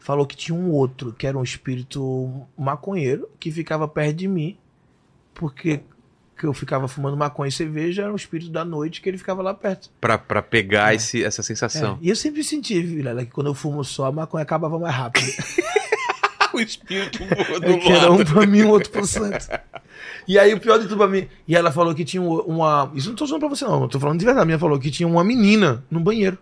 [0.08, 4.56] falou que tinha um outro que era um espírito maconheiro que ficava perto de mim,
[5.34, 5.80] porque
[6.38, 9.42] que eu ficava fumando maconha e cerveja, era um espírito da noite que ele ficava
[9.42, 9.90] lá perto.
[10.00, 10.96] Pra, pra pegar É.
[10.96, 11.98] esse, essa sensação.
[12.00, 14.94] É, E eu sempre senti, Vilela, que quando eu fumo só, a maconha acabava mais
[14.94, 15.26] rápido.
[16.54, 19.46] O espírito É que era um pra mim, um outro pro Santos.
[20.26, 21.28] E aí o pior de tudo pra mim.
[21.46, 22.90] E ela falou que tinha um- uma.
[22.94, 23.82] Isso não tô falando pra você, não.
[23.82, 24.42] Eu tô falando de verdade.
[24.44, 26.38] A minha falou que tinha uma menina no banheiro.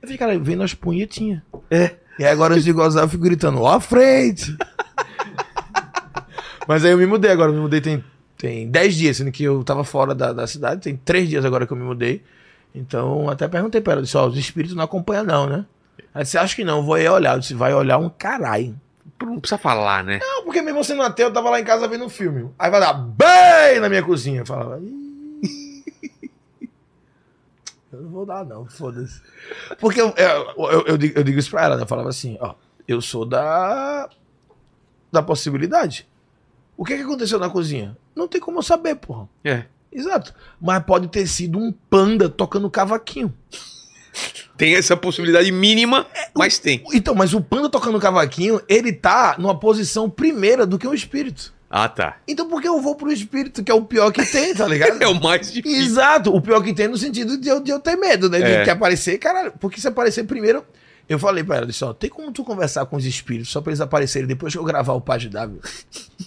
[0.00, 1.42] Eu falei, cara, vendo as punhetinhas.
[1.68, 1.96] É.
[2.18, 4.56] E aí agora antes de gozar, eu fico gritando, ó, frente!
[6.66, 8.02] Mas aí eu me mudei agora, eu me mudei tem,
[8.36, 11.66] tem 10 dias, sendo que eu tava fora da, da cidade, tem 3 dias agora
[11.66, 12.22] que eu me mudei.
[12.74, 15.64] Então até perguntei pra ela, disse, ó, os espíritos não acompanham, não, né?
[16.14, 17.34] Ela disse, acho que não, vou aí olhar.
[17.36, 18.74] Eu disse, vai olhar um caralho.
[19.22, 20.18] Não precisa falar, né?
[20.20, 22.50] Não, porque mesmo sendo ateu, eu tava lá em casa vendo um filme.
[22.58, 24.40] Aí vai dar bem na minha cozinha.
[24.40, 24.78] Eu falava.
[24.80, 25.75] "Ih,
[27.96, 29.20] Eu não vou dar, não, foda-se.
[29.80, 31.82] Porque eu, eu, eu, eu digo, eu digo isso pra ela, né?
[31.82, 32.54] Eu falava assim, ó,
[32.86, 34.08] eu sou da.
[35.10, 36.06] da possibilidade.
[36.76, 37.96] O que, que aconteceu na cozinha?
[38.14, 39.28] Não tem como eu saber, porra.
[39.42, 39.64] É.
[39.90, 40.34] Exato.
[40.60, 43.32] Mas pode ter sido um panda tocando cavaquinho.
[44.56, 46.82] Tem essa possibilidade mínima, mas tem.
[46.92, 51.52] Então, mas o panda tocando cavaquinho, ele tá numa posição primeira do que um espírito.
[51.68, 52.16] Ah, tá.
[52.28, 54.96] Então por que eu vou pro espírito, que é o pior que tem, tá ligado?
[55.02, 55.82] É o mais difícil.
[55.84, 58.38] Exato, o pior que tem no sentido de eu, de eu ter medo, né?
[58.38, 58.64] De É.
[58.64, 59.52] que aparecer, caralho.
[59.60, 60.64] Porque se aparecer primeiro.
[61.08, 63.70] Eu falei pra ela, disse, ó, tem como tu conversar com os espíritos só pra
[63.70, 65.60] eles aparecerem depois que eu gravar o Page W?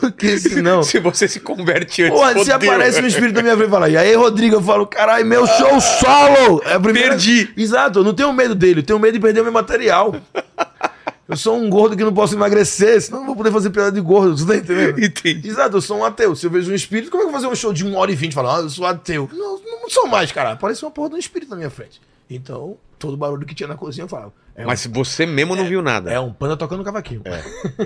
[0.00, 0.82] Porque senão.
[0.82, 3.88] Se você se converte antes, Porra, se aparece um espírito na minha frente e fala,
[3.88, 6.62] e aí, Rodrigo, eu falo, caralho, meu show solo!
[6.64, 7.10] É primeira...
[7.10, 7.52] Perdi.
[7.56, 10.14] Exato, eu não tenho medo dele, eu tenho medo de perder meu material.
[11.30, 14.00] Eu sou um gordo que não posso emagrecer, senão não vou poder fazer piada de
[14.00, 15.02] gordo, tu tá entendendo?
[15.02, 15.48] Entendi.
[15.48, 16.34] Exato, eu sou um ateu.
[16.34, 17.98] Se eu vejo um espírito, como é que eu vou fazer um show de uma
[17.98, 18.34] hora e vinte?
[18.34, 19.30] Falar, ah, eu sou ateu.
[19.32, 20.56] Não, não sou mais, cara.
[20.56, 22.00] Parece uma porra de um espírito na minha frente.
[22.28, 24.32] Então, todo barulho que tinha na cozinha eu falava.
[24.54, 26.12] É um, Mas você mesmo não viu nada.
[26.12, 27.22] é um panda tocando cavaquinho.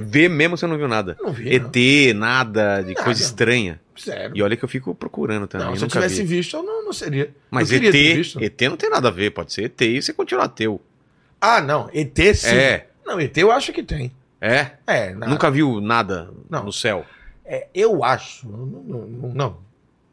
[0.03, 1.17] Vê mesmo você não viu nada.
[1.21, 3.05] Não vi, ET, nada de Nada.
[3.05, 3.81] coisa estranha.
[3.97, 4.33] Sério.
[4.35, 5.69] E olha que eu fico procurando também.
[5.69, 6.37] Não, se eu tivesse vi.
[6.37, 7.31] visto, eu não, não seria.
[7.51, 7.85] Mas ET.
[8.41, 10.81] ET não tem nada a ver, pode ser ET e você continua ateu.
[11.41, 11.89] Ah, não.
[11.93, 12.49] ET sim.
[12.49, 12.89] É.
[13.05, 14.11] Não, ET eu acho que tem.
[14.41, 14.73] É?
[14.87, 16.65] É, na- Nunca viu nada Não.
[16.65, 17.05] no céu.
[17.45, 18.49] é, eu acho.
[18.49, 19.57] Não, não, não, não.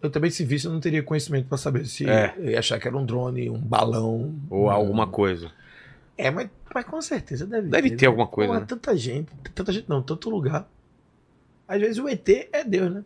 [0.01, 2.33] Eu também, se visse, eu não teria conhecimento pra saber se É.
[2.37, 4.33] eu ia achar que era um drone, um balão.
[4.49, 5.51] Ou um- alguma coisa.
[6.17, 8.07] É, mas, mas com certeza deve, Deve ter né?
[8.07, 8.65] alguma coisa, Porra, né?
[8.67, 10.67] Tanta gente, tanta gente não, tanto lugar.
[11.67, 13.03] Às vezes o ET é Deus, né?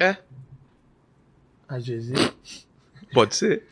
[0.00, 0.16] É.
[1.68, 2.12] Às vezes.
[3.12, 3.66] Pode ser.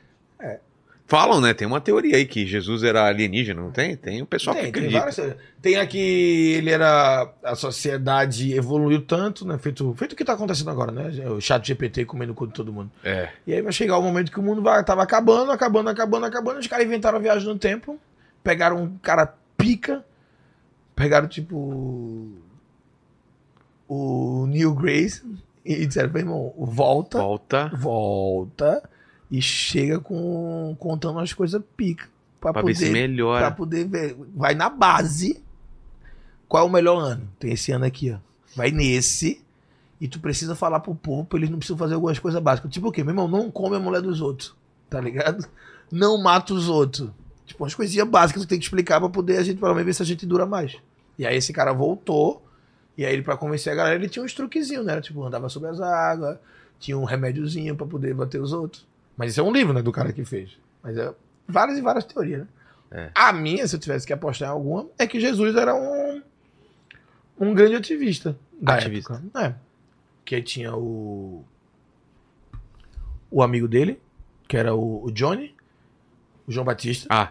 [1.11, 1.17] É.
[1.17, 1.53] Falam, né?
[1.53, 3.97] Tem uma teoria aí que Jesus era alienígena, não tem?
[3.97, 4.99] Tem o pessoal tem, que tem, acredita.
[4.99, 5.37] várias, teorias.
[5.61, 7.29] tem aqui, ele era.
[7.43, 9.59] A sociedade evoluiu tanto, né?
[9.59, 11.29] Feito, feito o que tá acontecendo agora, né?
[11.31, 12.91] O chat GPT comendo o cu de todo mundo.
[13.03, 13.29] É.
[13.47, 16.61] E aí vai chegar o momento que o mundo vai, tava acabando, acabando, acabando, acabando.
[16.61, 17.99] Os caras inventaram a viagem no tempo.
[18.45, 20.05] Pegaram um cara pica.
[20.95, 22.31] Pegaram, tipo.
[23.89, 25.23] O Neil Grace.
[25.65, 28.90] E disseram, meu irmão, volta, Volta volta.
[29.31, 32.09] E chega com contando as coisas pica.
[32.41, 33.51] Pra, pra ver se poder, pra melhora.
[33.51, 34.17] poder ver.
[34.35, 35.43] Vai na base.
[36.49, 37.29] Qual é o melhor ano?
[37.39, 38.19] Tem esse ano aqui, ó.
[38.57, 39.41] Vai nesse.
[40.01, 42.73] E tu precisa falar pro povo pra eles não precisam fazer algumas coisas básicas.
[42.73, 43.05] Tipo o quê?
[43.05, 44.55] Meu irmão, não come a mulher dos outros.
[44.89, 45.47] Tá ligado?
[45.93, 47.11] Não mata os outros.
[47.47, 49.87] Tipo, umas coisinhas básicas que tu tem que explicar pra poder a gente, pelo menos,
[49.87, 50.77] ver se a gente dura mais.
[51.19, 52.43] E aí esse cara voltou.
[52.97, 55.01] E aí ele, pra convencer a galera, ele tinha uns truquezinhos, né?
[55.01, 56.39] Tipo, andava sobre as águas.
[56.79, 58.87] Tinha um remédiozinho pra poder bater os outros.
[59.21, 59.83] Mas isso é um livro, né?
[59.83, 60.57] Do cara que fez.
[60.83, 61.13] Mas é
[61.47, 62.47] várias e várias teorias, né?
[62.91, 63.11] É.
[63.15, 66.23] A minha, se eu tivesse que apostar em alguma, é que Jesus era um,
[67.39, 68.35] um grande ativista.
[68.59, 69.13] Da Ativista.
[69.13, 69.41] Época.
[69.45, 69.55] É.
[70.25, 71.45] Que tinha o.
[73.31, 74.01] O amigo dele,
[74.49, 75.55] que era o, o Johnny,
[76.49, 77.31] o João Batista, Ah,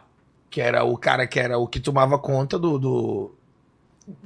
[0.51, 2.77] que era o cara que era o que tomava conta do.
[2.77, 3.35] do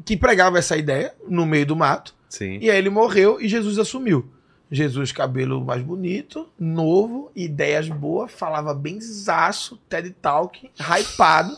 [0.04, 2.14] que pregava essa ideia no meio do mato.
[2.28, 2.58] sim.
[2.62, 4.30] E aí ele morreu e Jesus assumiu.
[4.74, 11.56] Jesus, cabelo mais bonito, novo, ideias boas, falava bem zaço, TED Talk, hypado.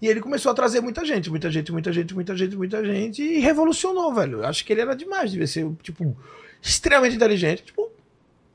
[0.00, 3.22] E ele começou a trazer muita gente, muita gente, muita gente, muita gente, muita gente,
[3.22, 4.38] e revolucionou, velho.
[4.38, 6.16] Eu acho que ele era demais, devia ser, tipo,
[6.62, 7.62] extremamente inteligente.
[7.64, 7.90] Tipo,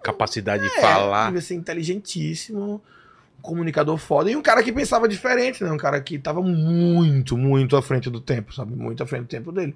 [0.02, 1.28] Capacidade de é, falar.
[1.28, 2.82] devia ser inteligentíssimo,
[3.38, 5.72] um comunicador foda, e um cara que pensava diferente, né?
[5.72, 8.76] Um cara que tava muito, muito à frente do tempo, sabe?
[8.76, 9.76] Muito à frente do tempo dele.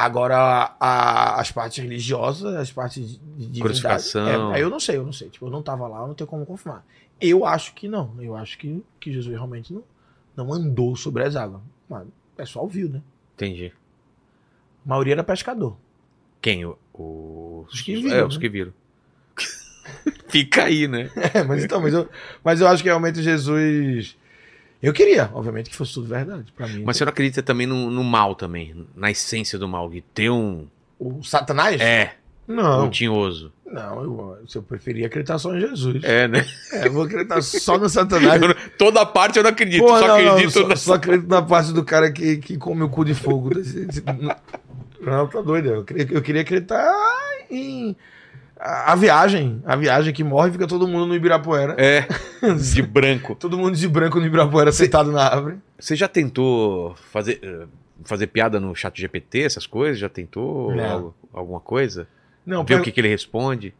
[0.00, 4.54] Agora, a- as partes religiosas, as partes de Crucificação.
[4.54, 5.28] É, eu não sei, eu não sei.
[5.28, 6.84] Tipo, eu não tava lá, eu não tenho como confirmar.
[7.20, 8.14] Eu acho que não.
[8.20, 9.82] Eu acho que, que Jesus realmente não,
[10.36, 11.60] não andou sobre as águas.
[11.88, 13.02] Mas o pessoal viu, né?
[13.34, 13.72] Entendi.
[14.86, 15.76] A maioria era pescador.
[16.40, 16.64] Quem?
[16.64, 18.40] O, o- Os que viram, É, os né?
[18.40, 18.72] que viram.
[20.28, 21.10] Fica aí, né?
[21.34, 22.08] É, mas então, mas eu,
[22.44, 24.16] mas eu acho que realmente Jesus.
[24.82, 26.52] Eu queria, obviamente, que fosse tudo verdade.
[26.56, 26.82] Pra mim.
[26.84, 30.30] Mas você não acredita também no, no mal também, na essência do mal, de ter
[30.30, 30.66] um...
[30.98, 31.80] O Satanás?
[31.80, 32.14] É,
[32.46, 32.86] Não.
[32.86, 33.52] um tinhoso.
[33.70, 36.02] Não, eu, eu preferia acreditar só em Jesus.
[36.02, 36.46] É, né?
[36.72, 38.40] É, eu vou acreditar só no Satanás.
[38.40, 40.76] Não- Toda parte eu não acredito, só não, não, acredito só, na...
[40.76, 43.50] só acredito na parte do cara que, que come o cu de fogo.
[45.00, 45.68] Não, tá doido.
[45.68, 46.94] Eu queria, eu queria acreditar
[47.50, 47.94] em.
[48.58, 49.62] A, a viagem.
[49.64, 51.76] A viagem que morre fica todo mundo no Ibirapuera.
[51.78, 52.06] É,
[52.54, 53.34] de branco.
[53.34, 55.56] Todo mundo de branco no Ibirapuera sentado na árvore.
[55.78, 57.66] Você já tentou fazer, eh,
[58.04, 59.98] fazer piada no chat GPT, essas coisas?
[59.98, 62.08] Já tentou algo- alguma coisa?
[62.44, 63.74] Não, Ver o que, que ele responde?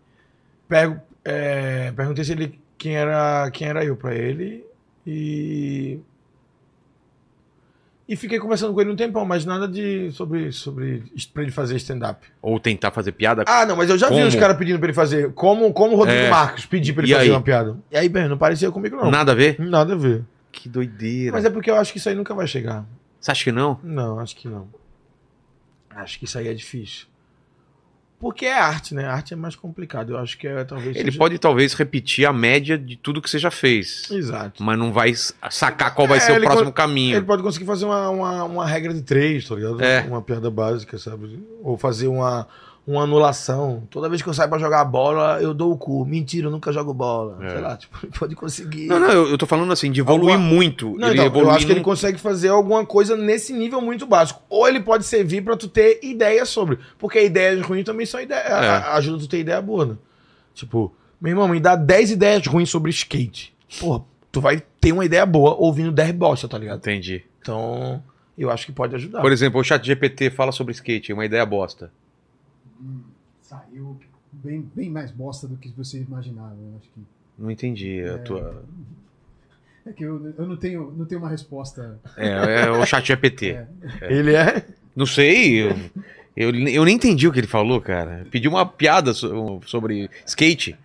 [0.69, 4.65] Pego, é, perguntei se ele quem era quem era eu pra ele
[5.07, 5.99] e
[8.09, 11.03] e fiquei conversando com ele um tempão, mas nada de sobre sobre
[11.35, 12.27] para ele fazer stand-up.
[12.41, 13.45] Ou tentar fazer piada?
[13.47, 14.27] Ah, não, mas eu já vi Como?
[14.27, 16.31] os caras pedindo pra ele fazer, como como o Rodrigo É.
[16.31, 17.31] Marques pedir pra ele E fazer aí?
[17.31, 17.77] uma piada.
[17.93, 19.11] E aí, bem, não parecia comigo não.
[19.11, 19.57] Nada a ver?
[19.61, 20.25] Nada a ver.
[20.51, 21.33] Que doideira.
[21.33, 22.85] Mas é porque eu acho que isso aí nunca vai chegar.
[23.21, 23.79] Você acha que não?
[23.85, 24.67] Não, acho que não.
[25.91, 27.07] Acho que isso aí é difícil.
[28.21, 29.05] Porque é arte, né?
[29.07, 30.11] arte é mais complicado.
[30.15, 33.31] Eu acho que é talvez Ele seja- pode talvez repetir a média de tudo que
[33.31, 34.11] você já fez.
[34.11, 34.61] Exato.
[34.63, 35.13] Mas não vai
[35.51, 37.17] sacar qual vai É, ser o próximo caminho.
[37.17, 39.81] Ele pode conseguir fazer uma, uma, uma regra de três, tá ligado?
[39.83, 40.01] É.
[40.03, 41.39] Uma piada básica, sabe?
[41.63, 42.49] Ou fazer uma,
[42.89, 43.83] uma anulação.
[43.91, 46.07] Toda vez que eu saio pra jogar bola, eu dou o cu.
[46.07, 47.39] Mentira, eu nunca jogo bola.
[47.45, 47.51] É.
[47.51, 48.87] Sei lá, tipo, pode conseguir.
[48.87, 50.97] Não, não, eu, eu tô falando assim, de evoluir Alguma- muito.
[50.97, 54.41] Não, ele então, eu acho que ele consegue fazer alguma coisa nesse nível muito básico.
[54.49, 56.79] Ou ele pode servir pra tu ter ideia sobre.
[56.99, 58.47] Porque ideias ruins também são ideias.
[58.47, 58.69] É.
[58.93, 59.95] Ajuda tu ter ideia boa, né?
[60.55, 60.91] Tipo,
[61.21, 63.55] meu irmão, me dá 10 ideias ruins sobre skate.
[63.79, 64.03] Porra,
[64.33, 66.79] tu vai ter uma ideia boa ouvindo 10 bosta, tá ligado?
[66.79, 67.23] Entendi.
[67.41, 68.03] Então,
[68.37, 69.21] eu acho que pode ajudar.
[69.21, 71.91] Por exemplo, o chat GPT fala sobre skate, é uma ideia bosta.
[73.43, 73.99] Saiu
[74.33, 76.55] bem, bem mais bosta do que você imaginava.
[76.61, 77.01] Eu acho que.
[77.39, 78.63] Não entendi a tua...
[79.87, 81.99] É que eu, eu não, tenho, não tenho uma resposta.
[82.17, 83.51] É, é o chat GPT.
[83.53, 83.67] É.
[84.03, 84.67] Ele é.
[84.95, 85.71] Não sei, eu,
[86.37, 88.27] eu, eu nem entendi o que ele falou, cara.
[88.31, 90.77] Pediu uma piada so- sobre skate.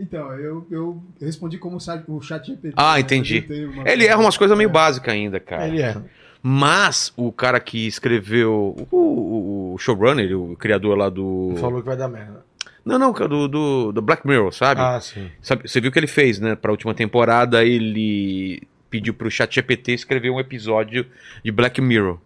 [0.00, 2.74] Então, eu, eu respondi como o chat- o chat GPT.
[2.76, 3.00] Ah, né?
[3.00, 3.46] entendi.
[3.72, 5.68] Uma- Ele erra umas coisas meio básicas ainda, cara.
[5.68, 5.96] Ele é.
[6.42, 11.54] Mas o cara que escreveu o, o- o showrunner, o criador lá do.
[11.60, 12.44] Falou que vai dar merda.
[12.84, 14.80] Não, não, do, do, do Black Mirror, sabe?
[14.80, 15.30] Ah, sim.
[15.42, 16.54] Sabe- Você viu o que ele fez, né?
[16.56, 21.04] Pra última temporada, ele pediu pro ChatGPT escrever um episódio
[21.44, 22.18] de Black Mirror.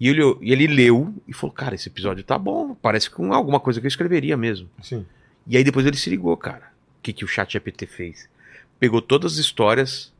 [0.00, 3.60] E ele, e ele leu e falou: Cara, esse episódio tá bom, parece com alguma
[3.60, 4.68] coisa que eu escreveria mesmo.
[4.82, 5.06] Sim.
[5.46, 6.72] E aí depois ele se ligou, cara.
[6.98, 8.28] O que, que o ChatGPT fez?
[8.80, 10.12] Pegou todas as histórias,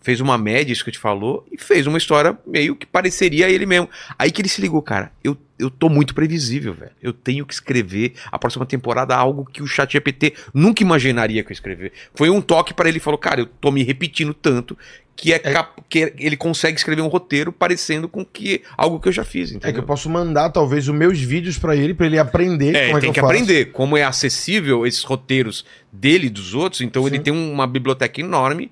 [0.00, 3.50] fez uma média, isso que eu te falou, e fez uma história meio que pareceria
[3.50, 3.88] ele mesmo.
[4.18, 6.92] Aí que ele se ligou, cara, eu, eu tô muito previsível, velho.
[7.02, 11.54] Eu tenho que escrever a próxima temporada algo que o ChatGPT nunca imaginaria que eu
[11.54, 11.92] escrever.
[12.14, 14.78] Foi um toque para ele, falou, cara, eu tô me repetindo tanto
[15.16, 19.12] que, é, cap- que ele consegue escrever um roteiro parecendo com que algo que eu
[19.12, 19.80] já fiz, É que entendeu?
[19.82, 23.00] eu posso mandar, talvez, os meus vídeos pra ele, pra ele aprender É, como é
[23.00, 26.80] tem que, aprender como é acessível esses roteiros dele e dos outros.
[26.82, 27.22] Então ele Sim.
[27.24, 28.70] tem uma biblioteca enorme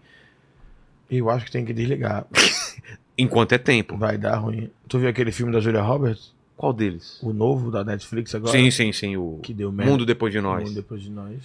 [1.10, 2.26] Eu acho que tem que desligar.
[3.16, 3.96] enquanto é tempo.
[3.96, 4.70] Vai dar ruim.
[4.88, 6.32] Tu viu aquele filme da Julia Roberts?
[6.56, 7.18] Qual deles?
[7.22, 8.52] O novo da Netflix agora?
[8.52, 9.16] Sim, sim, sim.
[9.16, 9.92] O Que deu merda.
[9.92, 10.64] Mundo Depois de O Nós.
[10.64, 11.36] Mundo depois de nós.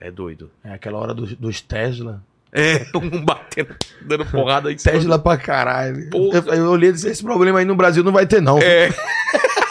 [0.00, 0.50] É doido.
[0.64, 2.22] É aquela hora dos, dos Tesla.
[2.52, 6.10] É, um batendo, dando porrada Tesla pra caralho.
[6.10, 6.42] Porra.
[6.46, 8.58] Eu, eu olhei e disse, esse problema aí no Brasil não vai ter, não.
[8.58, 8.88] É.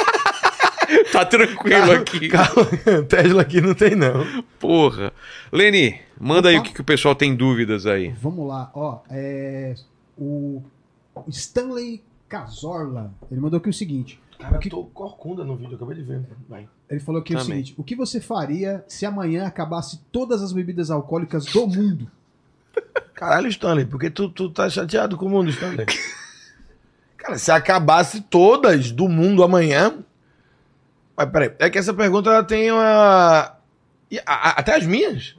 [1.11, 2.27] tá tranquilo aqui.
[2.29, 2.65] Calma,
[3.07, 4.25] Tesla aqui não tem, não.
[4.59, 5.11] Porra.
[5.51, 6.67] Leni, manda aí o Opa.
[6.67, 8.09] que, que o pessoal tem dúvidas aí.
[8.21, 8.99] Vamos lá, ó.
[9.09, 9.75] É,
[10.17, 10.61] o
[11.27, 14.19] Stanley Cazorla, ele mandou aqui o seguinte.
[14.39, 16.21] Cara, O que- eu tô corcunda no vídeo, acabei de ver.
[16.47, 16.67] Vai.
[16.89, 17.57] Ele falou aqui o Também.
[17.57, 22.09] seguinte: o que você faria se amanhã acabasse todas as bebidas alcoólicas do mundo?
[23.13, 25.85] Caralho, Stanley, porque tu, tu tá chateado com o mundo, Stanley?
[27.17, 29.93] Cara, se acabasse todas do mundo amanhã.
[31.19, 33.53] Mas peraí, é que essa pergunta ela tem uma.
[34.09, 35.35] E a- a- até as minhas?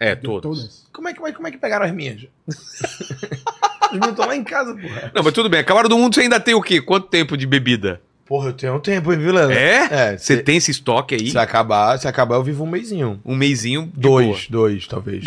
[0.00, 0.84] É, De todos.
[0.92, 2.26] Como é, que- como é, é que pegaram as minhas?
[2.48, 5.12] as minhas estão lá em casa, porra.
[5.14, 5.60] Não, mas tudo bem.
[5.60, 6.80] Acabaram do mundo, você ainda tem o quê?
[6.82, 8.00] Quanto tempo de bebida?
[8.26, 9.52] Porra, eu tenho um tempo, hein, Vila?
[9.54, 9.88] É?
[10.14, 11.30] É, Você se, tem esse estoque aí?
[11.30, 13.20] se acabar, se acabar, eu vivo um mêsinho.
[13.24, 14.38] Um mêsinho Dois, boa.
[14.50, 15.22] dois, talvez.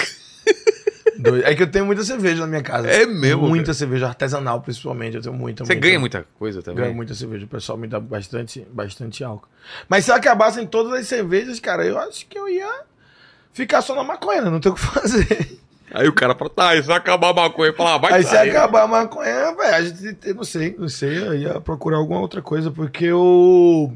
[1.19, 1.43] Dois.
[1.43, 2.87] É que eu tenho muita cerveja na minha casa.
[2.87, 5.15] É mesmo, Muita cerveja artesanal, principalmente.
[5.15, 5.87] Eu tenho muita, Você muita.
[5.87, 6.83] ganha muita coisa também?
[6.83, 7.45] Ganho muita cerveja.
[7.45, 9.47] O pessoal me dá bastante, bastante álcool.
[9.89, 12.81] Mas se acabassem todas as cervejas, cara, eu acho que eu ia
[13.53, 14.49] ficar só na maconha, né?
[14.49, 15.59] Não tem o que fazer.
[15.93, 18.29] Aí o cara fala, tá, e se acabar a maconha, fala, ah, vai Aí se
[18.31, 18.49] sair.
[18.49, 22.41] acabar a maconha, velho, a gente, não sei, não sei, eu ia procurar alguma outra
[22.41, 23.93] coisa, porque eu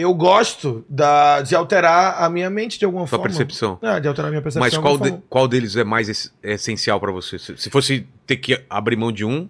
[0.00, 3.24] eu gosto da, de alterar a minha mente de alguma Sua forma.
[3.24, 3.78] percepção.
[3.82, 4.66] É, de alterar a minha percepção.
[4.66, 7.38] Mas qual, de- qual deles é mais es- é essencial pra você?
[7.38, 9.48] Se, se fosse ter que abrir mão de um,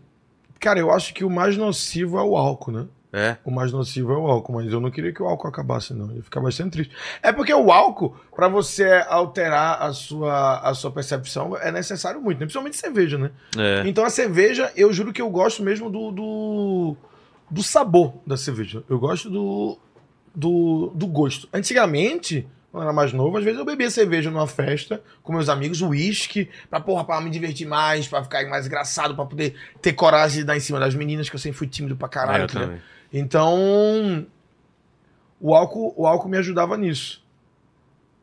[0.60, 2.86] Cara, eu acho que o mais nocivo é o álcool, né?
[3.12, 3.36] é.
[3.44, 6.10] O mais nocivo é o álcool, mas eu não queria que o álcool acabasse, não.
[6.10, 6.92] Eu ia ficar bastante triste.
[7.22, 12.38] É porque o álcool, pra você alterar a sua, a sua percepção, é necessário muito,
[12.40, 12.44] né?
[12.46, 13.30] principalmente cerveja, né?
[13.56, 13.84] É.
[13.86, 16.96] Então a cerveja, eu juro que eu gosto mesmo do, do,
[17.50, 18.82] do sabor da cerveja.
[18.90, 19.78] Eu gosto do,
[20.38, 21.48] do, do gosto.
[21.52, 25.48] Antigamente, quando eu era mais novo, às vezes eu bebia cerveja numa festa com meus
[25.48, 29.94] amigos, uísque, pra, porra, pra me divertir mais, pra ficar mais engraçado, pra poder ter
[29.94, 32.46] coragem de dar em cima das meninas, que eu sempre fui tímido pra É, caralho.
[32.46, 32.80] também.
[33.12, 34.26] Então,
[35.40, 37.20] o álcool, o álcool me ajudava nisso.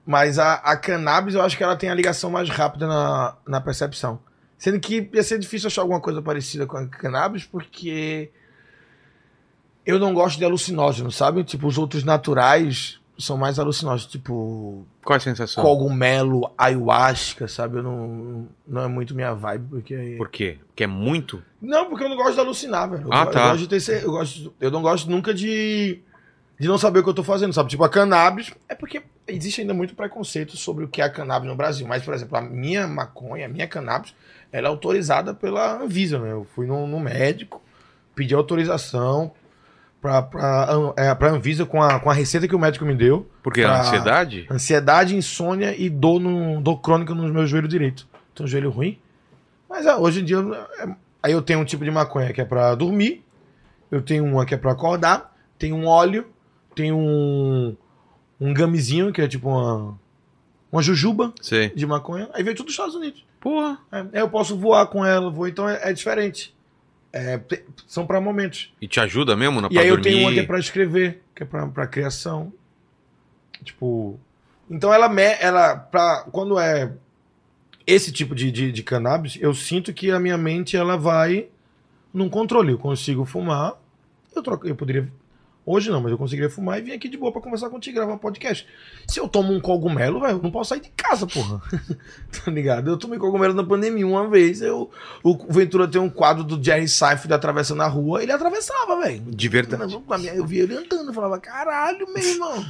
[0.06, 3.60] Mas a, a cannabis, eu acho que ela tem a ligação mais rápida na, na
[3.60, 4.20] percepção.
[4.58, 8.30] Sendo que ia ser difícil achar alguma coisa parecida com a cannabis, porque
[9.86, 11.44] eu não gosto de alucinógeno, sabe?
[11.44, 15.64] Tipo, os outros naturais são mais alucinógenos, tipo Qual é a sensação?
[15.64, 17.78] cogumelo, ayahuasca, sabe?
[17.78, 20.16] Eu não, não é muito minha vibe, porque...
[20.18, 20.58] Por quê?
[20.68, 21.42] Porque é muito?
[21.62, 23.04] Não, porque eu não gosto de alucinar, velho.
[23.04, 23.40] Eu, Ah, go- tá.
[23.40, 26.00] eu gosto de ter cer- eu gosto, eu não gosto nunca de
[26.58, 27.70] de não saber o que eu tô fazendo, sabe?
[27.70, 31.50] Tipo a cannabis, é porque existe ainda muito preconceito sobre o que é a cannabis
[31.50, 34.14] no Brasil, mas por exemplo, a minha maconha, a minha cannabis,
[34.54, 36.32] ela é autorizada pela Anvisa, né?
[36.32, 37.62] Eu fui no, no médico,
[38.16, 39.34] pedi autorização
[40.06, 43.28] pra, pra, é, pra Anvisa com a, com a receita que o médico me deu.
[43.42, 44.46] Porque Pra- ansiedade?
[44.52, 48.08] Ansiedade, insônia e dor, no, dor crônica no meu joelho direito.
[48.40, 49.00] Um joelho ruim.
[49.68, 50.38] Mas é, hoje em dia,
[50.80, 50.90] é-
[51.24, 53.24] aí eu tenho um tipo de maconha que é pra dormir,
[53.90, 56.28] eu tenho uma que é pra acordar, tenho um óleo,
[56.76, 57.76] tenho um,
[58.40, 59.98] um gamezinho, que é tipo uma,
[60.72, 61.70] uma jujuba Sei.
[61.70, 63.26] de maconha, aí veio tudo dos Estados Unidos.
[63.40, 63.80] Porra.
[63.92, 66.55] É, eu posso voar com ela, vou, então é, é diferente.
[67.18, 67.40] É,
[67.88, 68.74] são pra momentos.
[68.82, 70.04] E te ajuda mesmo na E pra aí eu dormir?
[70.12, 72.52] tenho uma que é pra escrever, que é pra, pra criação.
[73.64, 74.20] Tipo.
[74.70, 76.92] Então ela, me- ela pra, quando é
[77.88, 81.48] esse tipo de, de, de cannabis, eu sinto que a minha mente ela vai
[82.14, 82.72] num controle.
[82.74, 83.74] Eu consigo fumar,
[84.36, 85.08] eu troco, eu poderia.
[85.66, 88.14] Hoje não, mas eu conseguiria fumar e vir aqui de boa pra conversar contigo, gravar
[88.14, 88.68] um podcast.
[89.08, 91.60] Se eu tomo um cogumelo, velho, eu não posso sair de casa, porra.
[92.46, 92.90] tá ligado?
[92.92, 94.62] Eu tomei cogumelo na pandemia uma vez.
[94.62, 94.92] Eu,
[95.24, 99.22] o Ventura tem um quadro do Jerry Seinfeld atravessando a rua, ele atravessava, velho.
[99.24, 99.98] De verdade.
[100.08, 102.66] Pra mim, Eu via ele andando, eu falava, caralho, meu irmão.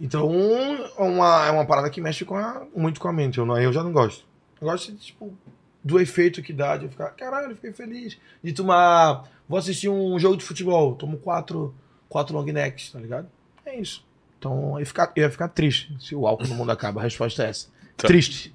[0.00, 3.38] Então, um- uma, é uma parada que mexe com a- muito com a mente.
[3.38, 4.24] Eu, não, eu já não gosto.
[4.60, 5.36] Eu gosto, tipo,
[5.82, 8.16] do efeito que dá, de eu ficar, caralho, fiquei feliz.
[8.42, 9.24] De tomar.
[9.48, 11.74] Vou assistir um jogo de futebol, tomo quatro,
[12.08, 13.28] quatro long necks, tá ligado?
[13.64, 14.04] É isso.
[14.38, 17.00] Então, eu ia, ficar, eu ia ficar triste se o álcool no mundo acaba.
[17.00, 17.68] A resposta é essa.
[17.96, 18.06] Tá.
[18.06, 18.54] Triste.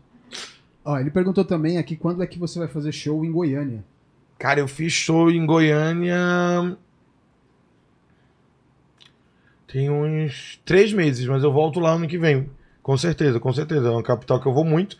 [0.85, 3.83] Ó, ele perguntou também aqui quando é que você vai fazer show em Goiânia.
[4.37, 6.77] Cara, eu fiz show em Goiânia.
[9.67, 12.49] Tem uns três meses, mas eu volto lá ano que vem.
[12.81, 13.87] Com certeza, com certeza.
[13.87, 14.97] É uma capital que eu vou muito.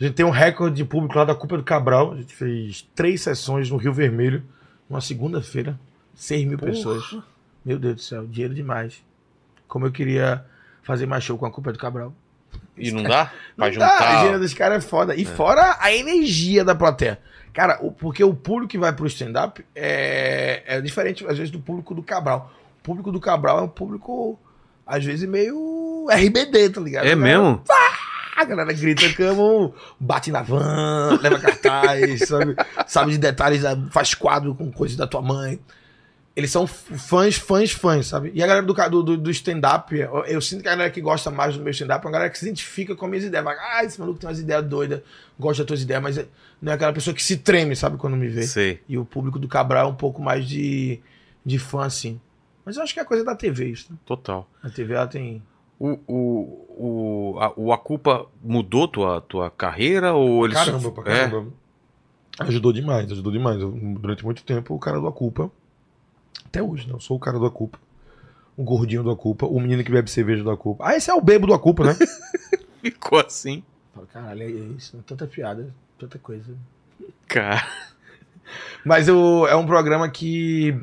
[0.00, 2.12] A gente tem um recorde de público lá da Culpa do Cabral.
[2.12, 4.42] A gente fez três sessões no Rio Vermelho,
[4.88, 5.78] numa segunda-feira.
[6.14, 7.16] 6 mil pessoas.
[7.64, 9.02] Meu Deus do céu, dinheiro demais.
[9.68, 10.44] Como eu queria
[10.82, 12.12] fazer mais show com a Culpa do Cabral.
[12.76, 13.26] E não dá?
[13.56, 14.16] Pra Não dá, a juntar.
[14.18, 15.14] dinheiro dos caras é foda.
[15.14, 17.20] E fora a energia da plateia.
[17.52, 21.58] Cara, o- porque o público que vai pro stand-up é, é diferente, às vezes, do
[21.60, 22.52] público do Cabral.
[22.80, 24.38] O público do Cabral é um público,
[24.86, 27.06] às vezes, meio RBD, tá ligado?
[27.06, 27.62] É mesmo?
[28.40, 32.54] A galera grita como bate na van, leva cartaz, sabe,
[32.86, 35.58] sabe de detalhes, faz quadro com coisas da tua mãe.
[36.36, 38.30] Eles são fãs, fãs, fãs, sabe?
[38.32, 41.32] E a galera do, do, do- stand-up, eu, eu sinto que a galera que gosta
[41.32, 43.44] mais do meu stand-up é uma galera que se identifica com as minhas ideias.
[43.44, 45.00] Vai, ah, esse maluco tem umas ideias doidas,
[45.36, 46.24] gosta das tuas ideias, mas
[46.62, 48.44] não é aquela pessoa que se treme, sabe, quando me vê.
[48.44, 48.80] Sei.
[48.88, 51.00] E o público do Cabral é um pouco mais de,
[51.44, 52.20] de fã, assim.
[52.64, 53.88] Mas eu acho que é coisa da TV, isso.
[53.90, 53.98] né?
[54.06, 54.48] Total.
[54.62, 55.42] A TV, ela tem...
[55.80, 61.28] O, o, o, a, o Acupa mudou tua, tua carreira ou ele Caramba, pra É?
[61.28, 61.52] caramba.
[62.40, 63.60] Ajudou demais, ajudou demais.
[63.60, 65.50] Eu, durante muito tempo, o cara do Acupa.
[66.46, 66.94] Até hoje, né?
[66.94, 67.78] Eu sou o cara do Acupa.
[68.56, 69.46] O gordinho do Acupa.
[69.46, 70.84] O menino que bebe cerveja do Acupa.
[70.86, 71.94] Ah, esse é o bebo do Acupa, né?
[72.82, 73.62] ficou assim?
[73.94, 74.46] Fala, Caralho, é
[74.76, 74.96] isso.
[75.06, 76.54] Tanta piada, tanta coisa.
[77.26, 77.66] Cara.
[78.84, 80.76] Mas o, é um programa que.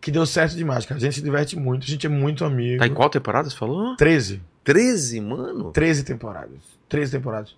[0.00, 0.98] Que deu certo demais, cara.
[0.98, 2.78] A gente se diverte muito, a gente é muito amigo.
[2.78, 3.96] Tá em qual temporada você falou?
[3.96, 4.40] 13.
[4.64, 5.72] 13, mano.
[5.72, 6.58] 13 temporadas.
[6.88, 7.54] 13 temporadas.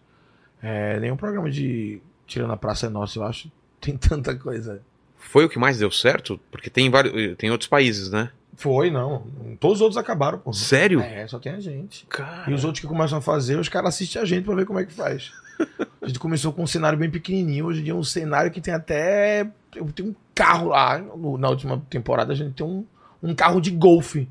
[0.62, 2.00] É, nenhum programa de.
[2.26, 3.50] Tirando a Praça é Nossa, eu acho.
[3.80, 4.80] Tem tanta coisa.
[5.18, 6.38] Foi o que mais deu certo?
[6.50, 7.36] Porque tem vários.
[7.36, 8.30] Tem outros países, né?
[8.54, 9.26] Foi, não.
[9.58, 10.52] Todos os outros acabaram, pô.
[10.52, 11.00] Sério?
[11.00, 12.06] É, só tem a gente.
[12.06, 12.50] Cara.
[12.50, 14.78] E os outros que começam a fazer, os caras assistem a gente pra ver como
[14.78, 15.32] é que faz.
[16.00, 18.60] A gente começou com um cenário bem pequenininho, hoje em dia é um cenário que
[18.60, 19.46] tem até.
[19.74, 21.00] Eu tenho um carro lá.
[21.38, 22.84] Na última temporada a gente tem um,
[23.22, 24.28] um carro de golfe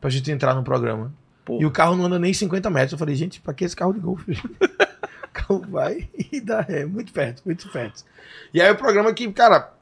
[0.00, 1.12] pra gente entrar no programa.
[1.44, 1.60] Pô.
[1.60, 2.92] E o carro não anda nem 50 metros.
[2.92, 4.32] Eu falei, gente, pra que esse carro de golfe?
[4.60, 6.84] o carro vai e dá ré.
[6.84, 8.04] Muito perto, muito perto.
[8.52, 9.72] E aí o programa que, cara,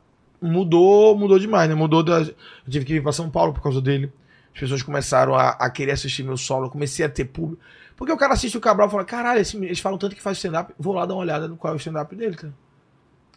[0.40, 1.74] mudou, mudou demais, né?
[1.74, 2.20] Mudou da.
[2.20, 2.34] Eu
[2.68, 4.12] tive que vir pra São Paulo por causa dele.
[4.54, 6.66] As pessoas começaram a, a querer assistir meu solo.
[6.66, 7.62] Eu comecei a ter público.
[8.02, 10.36] Porque o cara assiste o Cabral e fala: caralho, esse- eles falam tanto que faz
[10.36, 10.74] stand-up.
[10.76, 12.52] Vou lá dar uma olhada no qual é o stand-up dele, cara.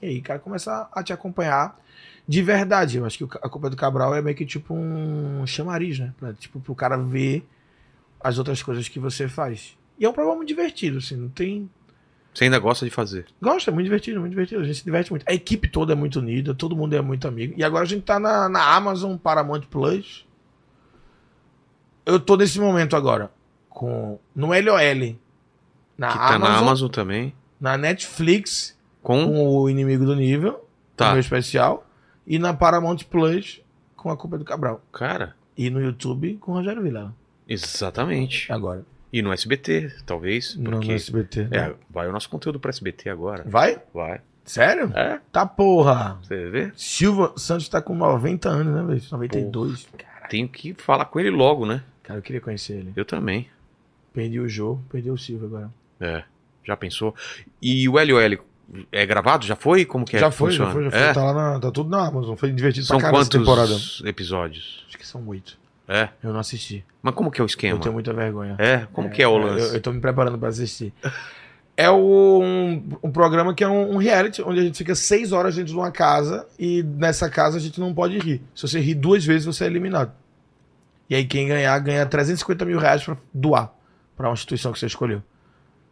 [0.01, 1.79] E aí, o cara começa a te acompanhar
[2.27, 2.97] de verdade.
[2.97, 6.15] Eu acho que a culpa do Cabral é meio que tipo um chamariz, né?
[6.19, 7.47] Pra, tipo, pro cara ver
[8.19, 9.77] as outras coisas que você faz.
[9.99, 11.69] E é um programa muito divertido, assim, não tem.
[12.33, 13.27] Você ainda gosta de fazer.
[13.39, 14.61] Gosta, é muito divertido, muito divertido.
[14.61, 15.23] A gente se diverte muito.
[15.29, 17.53] A equipe toda é muito unida, todo mundo é muito amigo.
[17.55, 20.25] E agora a gente tá na, na Amazon Paramount Plus.
[22.03, 23.29] Eu tô nesse momento agora.
[23.75, 25.15] Com, no LOL.
[25.97, 27.33] Na que tá Amazon, na Amazon também.
[27.59, 29.25] na Netflix, Com.
[29.27, 30.65] com o Inimigo do Nível,
[30.95, 31.11] Tá.
[31.11, 31.85] meu especial.
[32.25, 33.61] E na Paramount Plus,
[33.97, 34.81] com a Culpa do Cabral.
[34.93, 37.13] Cara, E no YouTube, com o Rogério Vilela.
[37.47, 38.51] exatamente.
[38.51, 38.85] Agora.
[39.11, 40.55] E no SBT, talvez.
[40.55, 40.87] Não Porque.
[40.89, 41.47] no SBT.
[41.51, 41.73] É, né?
[41.89, 43.43] vai o nosso conteúdo pra SBT agora.
[43.45, 43.81] Vai?
[43.93, 44.21] Vai.
[44.45, 44.91] Sério?
[44.95, 45.19] É?
[45.31, 46.17] Tá porra.
[46.21, 46.71] Você vê?
[46.75, 49.01] Silva Santos tá com 90 anos, né, velho?
[49.11, 49.87] 92.
[49.97, 51.81] Cara, Tenho que falar com ele logo, né?
[52.03, 52.93] cara, eu queria conhecer ele.
[52.95, 53.47] Eu também.
[54.15, 55.69] Perdi o Jô, perdi o Silva agora.
[55.99, 56.23] É.
[56.63, 57.13] Já pensou?
[57.61, 58.45] E o LOL,
[58.91, 59.45] É gravado?
[59.45, 59.83] Já foi?
[59.83, 60.19] Como que é?
[60.21, 60.99] já foi, já foi, já foi.
[60.99, 61.13] É?
[61.13, 62.35] Tá lá na, tá tudo na Amazon.
[62.37, 63.67] Foi divertido São pra caralho essa temporada.
[63.67, 64.85] quantos episódios?
[64.87, 65.57] Acho que são oito.
[65.87, 66.07] É?
[66.23, 66.83] Eu não assisti.
[67.03, 67.75] Mas como que é o esquema?
[67.75, 68.55] Eu tenho muita vergonha.
[68.57, 68.87] É?
[68.93, 69.67] Como que é o lance?
[69.67, 70.93] Eu, eu tô me preparando pra assistir.
[71.77, 75.55] É um, um programa que é um, um reality, onde a gente fica seis horas
[75.55, 78.41] dentro de uma casa e nessa casa a gente não pode rir.
[78.55, 80.11] Se você rir duas vezes, você é eliminado.
[81.09, 83.74] E aí quem ganhar, ganha 350 mil reais pra doar
[84.15, 85.21] pra uma instituição que você escolheu.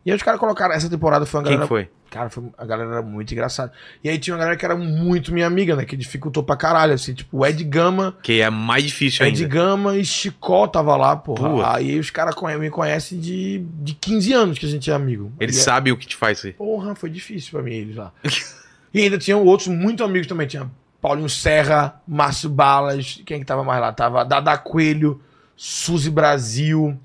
[0.05, 1.67] E aí os caras colocaram, essa temporada foi uma Quem galera...
[1.67, 1.89] foi?
[2.09, 3.71] Cara, foi, a galera era muito engraçada.
[4.03, 5.83] E aí tinha uma galera que era muito minha amiga, né?
[5.83, 7.13] Que dificultou pra caralho, assim.
[7.13, 9.55] Tipo, o Ed Gama, Que é mais difícil Ed ainda.
[9.55, 11.49] Gama e Chicó tava lá, porra.
[11.49, 11.63] Putz.
[11.65, 15.31] Aí os caras me conhecem de, de 15 anos que a gente é amigo.
[15.39, 16.53] Eles E é- sabem o que te faz rir.
[16.53, 18.11] Porra, foi difícil pra mim eles lá.
[18.93, 20.45] e ainda tinham outros muito amigos também.
[20.45, 20.69] Tinha
[21.01, 23.91] Paulinho Serra, Márcio Balas, quem que tava mais lá?
[23.91, 25.19] Tava Dada Coelho,
[25.57, 26.95] Suzy Brasil,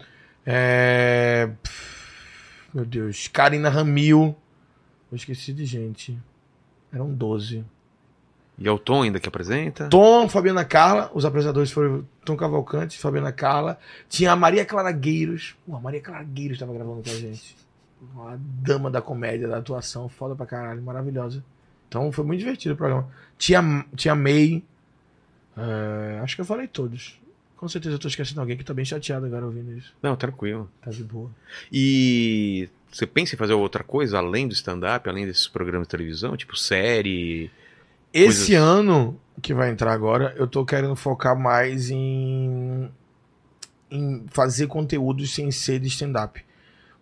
[0.46, 1.50] é...
[2.72, 4.36] meu Deus, Karina Ramil.
[5.10, 6.18] Eu esqueci de gente.
[6.92, 7.64] Eram 12.
[8.58, 9.88] E é o Tom ainda que apresenta?
[9.88, 13.78] Tom, Fabiana Carla, os apresentadores foram Tom Cavalcante, Fabiana Carla.
[14.08, 15.54] Tinha a Maria Clara Gueiros.
[15.64, 17.56] Pô, a Maria Clara Gueiros estava gravando com a gente.
[18.12, 21.42] Uma dama da comédia, da atuação, foda pra caralho, maravilhosa.
[21.88, 23.08] Então foi muito divertido o programa.
[23.38, 24.62] Tinha, tinha May.
[25.56, 27.18] é, acho que eu falei todos.
[27.58, 29.92] Com certeza eu tô esquecendo alguém que tá bem chateado agora ouvindo isso.
[30.02, 30.70] Não, tranquilo.
[30.80, 31.28] Tá de boa.
[31.72, 36.36] E você pensa em fazer outra coisa além do stand-up, além desses programas de televisão?
[36.36, 37.50] Tipo série?
[38.14, 42.88] Esse Coisas- ano que vai entrar agora, eu tô querendo focar mais em,
[43.90, 46.42] em fazer conteúdos sem ser de stand-up.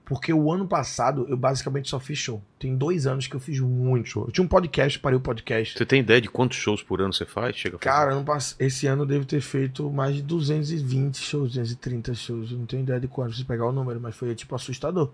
[0.08, 2.40] Porque o ano passado eu basicamente só fiz show.
[2.60, 4.24] Tem dois anos que eu fiz muito show.
[4.24, 5.76] Eu tinha um podcast, parei o podcast.
[5.76, 7.56] Você tem ideia de quantos shows por ano você faz?
[7.56, 7.76] Chega?
[7.78, 12.52] Cara, ano pass- esse ano eu devo ter feito mais de 220 shows, 230 shows.
[12.52, 15.10] Eu não tenho ideia de quanto, preciso pegar o número, mas foi tipo assustador.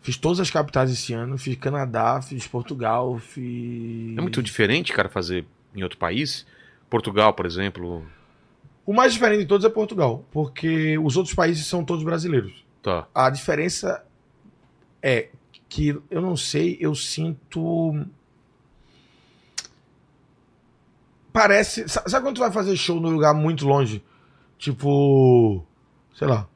[0.00, 4.16] Fiz todas as capitais esse ano, fiz Canadá, fiz Portugal, fiz.
[4.16, 5.44] É muito diferente, cara, fazer
[5.76, 6.46] em outro país?
[6.88, 8.02] Portugal, por exemplo.
[8.86, 12.61] O mais diferente de todos é Portugal, porque os outros países são todos brasileiros.
[12.82, 13.06] Tá.
[13.14, 14.04] A diferença
[15.02, 15.28] é
[15.68, 18.04] que eu não sei, eu sinto.
[21.32, 21.88] Parece.
[21.88, 24.02] sa- Sabe quando tu vai fazer show num lugar muito longe?
[24.58, 25.64] Tipo.
[26.14, 26.46] Sei lá.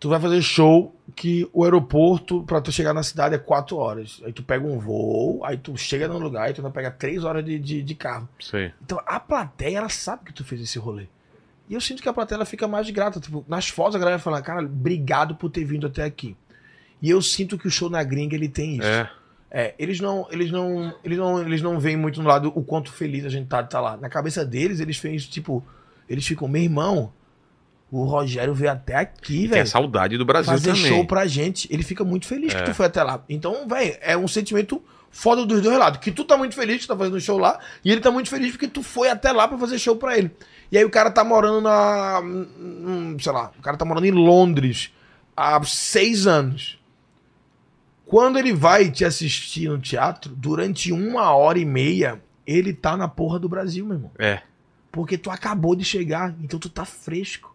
[0.00, 4.20] Tu vai fazer show que o aeroporto, pra tu chegar na cidade, é quatro horas.
[4.24, 7.22] Aí tu pega um voo, aí tu chega no lugar e tu vai pegar três
[7.22, 8.28] horas de, de, de carro.
[8.40, 8.72] Sei.
[8.82, 11.06] Então a plateia, ela sabe que tu fez esse rolê.
[11.68, 13.20] E eu sinto que a plateia fica mais grata.
[13.20, 16.36] Tipo, nas fotos a galera fala, cara, obrigado por ter vindo até aqui.
[17.00, 18.86] E eu sinto que o show na gringa ele tem isso.
[18.86, 19.10] É.
[19.54, 22.90] É, eles não, eles não, eles não, eles não veem muito no lado o quanto
[22.90, 23.98] feliz a gente tá de estar lá.
[23.98, 25.62] Na cabeça deles, eles fazem tipo,
[26.08, 27.12] eles ficam, meu irmão,
[27.90, 30.86] o Rogério veio até aqui, Tem a velho saudade do Brasil fazer também.
[30.86, 31.68] show pra gente.
[31.70, 33.22] Ele fica muito feliz que tu foi até lá.
[33.28, 34.82] Então, velho, é um sentimento
[35.12, 36.00] foda dos dois lados.
[36.00, 38.28] Que tu tá muito feliz que tu tá fazendo show lá, e ele tá muito
[38.28, 40.30] feliz porque tu foi até lá pra fazer show pra ele.
[40.72, 42.20] E aí o cara tá morando na.
[42.20, 44.90] hum, sei lá, o cara tá morando em Londres
[45.36, 46.78] há seis anos.
[48.06, 53.08] Quando ele vai te assistir no teatro, durante uma hora e meia, ele tá na
[53.08, 54.10] porra do Brasil, meu irmão.
[54.18, 54.42] É.
[54.90, 57.54] Porque tu acabou de chegar, então tu tá fresco.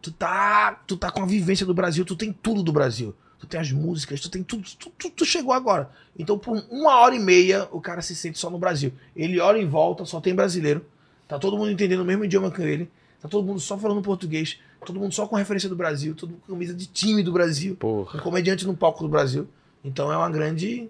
[0.00, 3.14] Tu tá, tu tá com a vivência do Brasil, tu tem tudo do Brasil.
[3.44, 5.90] Tu tem as músicas, tu tem tudo, tu, tu- tu chegou agora.
[6.18, 8.92] Então por uma hora e meia o cara se sente só no Brasil.
[9.14, 10.84] Ele olha em volta, só tem brasileiro.
[11.28, 12.90] Tá todo mundo entendendo o mesmo idioma que ele.
[13.20, 14.58] Tá todo mundo só falando português.
[14.84, 16.14] Todo mundo só com referência do Brasil.
[16.14, 17.74] Todo mundo com camisa de time do Brasil.
[17.76, 18.18] Porra.
[18.18, 19.48] Um comediante no palco do Brasil.
[19.84, 20.88] Então é uma grande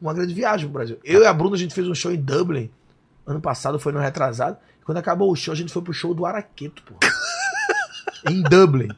[0.00, 0.98] uma grande viagem pro Brasil.
[1.04, 2.70] Eu e a Bruna, a gente fez um show em Dublin.
[3.26, 4.56] Ano passado, foi no retrasado.
[4.84, 6.94] Quando acabou o show, a gente foi pro show do Araqueto, pô.
[8.30, 8.88] em Dublin.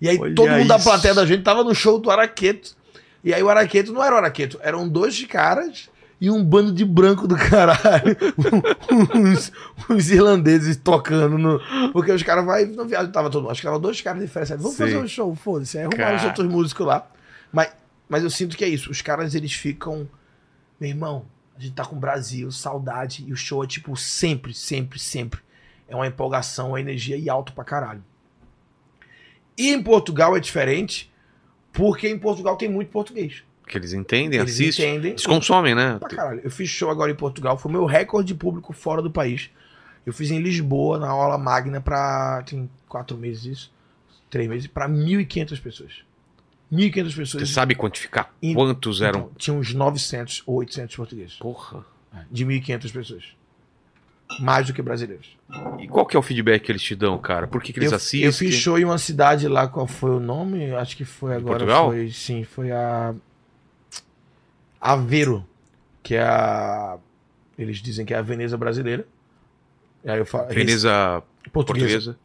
[0.00, 0.84] E aí Olha todo mundo da isso.
[0.84, 2.76] plateia da gente tava no show do Araqueto.
[3.22, 5.88] E aí o Araqueto não era o Araqueto, eram dois caras
[6.20, 8.16] e um bando de branco do caralho.
[9.14, 9.52] uns,
[9.88, 11.60] uns irlandeses tocando no.
[11.92, 13.52] Porque os caras vai não viagem, tava todo mundo.
[13.52, 14.56] Acho que tava dois caras diferentes.
[14.56, 14.84] Vamos Sim.
[14.84, 15.78] fazer um show, foda-se.
[15.78, 17.08] Aí arrumaram os outros músicos lá.
[17.52, 17.70] Mas,
[18.08, 18.90] mas eu sinto que é isso.
[18.90, 20.08] Os caras, eles ficam.
[20.80, 21.24] Meu irmão,
[21.56, 23.24] a gente tá com o Brasil, saudade.
[23.26, 25.40] E o show é tipo sempre, sempre, sempre.
[25.86, 28.02] É uma empolgação, uma energia e alto pra caralho.
[29.58, 31.10] E em Portugal é diferente,
[31.72, 33.42] porque em Portugal tem muito português.
[33.66, 34.90] Que eles entendem, Eles assistem.
[34.92, 35.10] entendem.
[35.10, 35.98] Eles consomem, né?
[35.98, 36.40] Pra caralho.
[36.42, 39.50] Eu fiz show agora em Portugal, foi o meu recorde de público fora do país.
[40.06, 42.42] Eu fiz em Lisboa, na aula magna, pra.
[42.46, 43.72] Tem quatro meses isso?
[44.30, 45.92] Três meses, pra 1.500 pessoas.
[46.72, 47.50] 1.500 Você pessoas.
[47.50, 49.20] sabe quantificar quantos eram?
[49.20, 51.34] Então, tinha uns 900 ou 800 portugueses.
[51.36, 51.84] Porra.
[52.30, 53.24] De 1.500 pessoas.
[54.40, 55.36] Mais do que brasileiros.
[55.78, 57.46] E qual que é o feedback que eles te dão, cara?
[57.46, 58.22] Por que, que eles eu, assistem?
[58.24, 60.70] eu fiz show em uma cidade lá, qual foi o nome?
[60.74, 61.58] Acho que foi agora.
[61.58, 61.86] Portugal?
[61.90, 63.14] Foi, sim, foi a.
[64.80, 65.44] Aveiro,
[66.02, 66.96] que é a.
[67.58, 69.04] Eles dizem que é a Veneza brasileira.
[70.04, 70.48] E aí eu falo.
[70.48, 71.88] Veneza Recife, portuguesa.
[71.88, 72.18] portuguesa.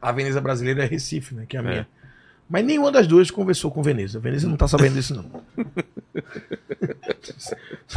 [0.00, 1.44] A Veneza brasileira é Recife, né?
[1.48, 1.66] Que é a É.
[1.66, 1.88] minha.
[2.48, 4.20] Mas nenhuma das duas conversou com Veneza.
[4.20, 5.24] Veneza não tá sabendo disso, não.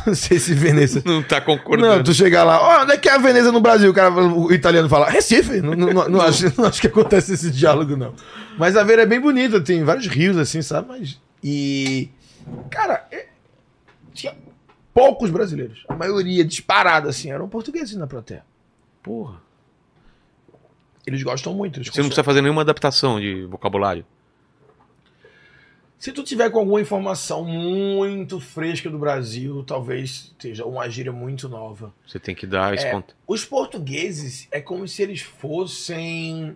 [0.07, 1.03] não sei se Veneza.
[1.05, 2.03] Não tá Não, concordando.
[2.03, 3.91] tu chegar lá, ó, onde é que é a Veneza no Brasil?
[3.91, 5.61] O, cara, o italiano fala, Recife.
[5.61, 8.15] Não, não, não, não acho, não acho que acontece esse diálogo, não.
[8.57, 10.87] Mas a Vera é bem bonita, tem vários rios assim, sabe?
[10.87, 11.19] Mas.
[11.43, 12.09] E.
[12.71, 13.27] Cara, é-
[14.13, 14.33] tinha
[14.93, 15.83] poucos brasileiros.
[15.87, 18.43] A maioria disparada, assim, eram portugueses na plateia.
[19.03, 19.35] Porra.
[21.05, 21.77] Eles gostam muito.
[21.79, 24.03] Eles Você não precisa fazer nenhuma adaptação de vocabulário.
[25.99, 31.49] Se tu tiver com alguma informação muito fresca do Brasil, talvez seja uma gíria muito
[31.49, 31.93] nova.
[32.07, 33.03] Você tem que dar esse É.
[33.27, 36.55] Os portugueses é como se eles fossem.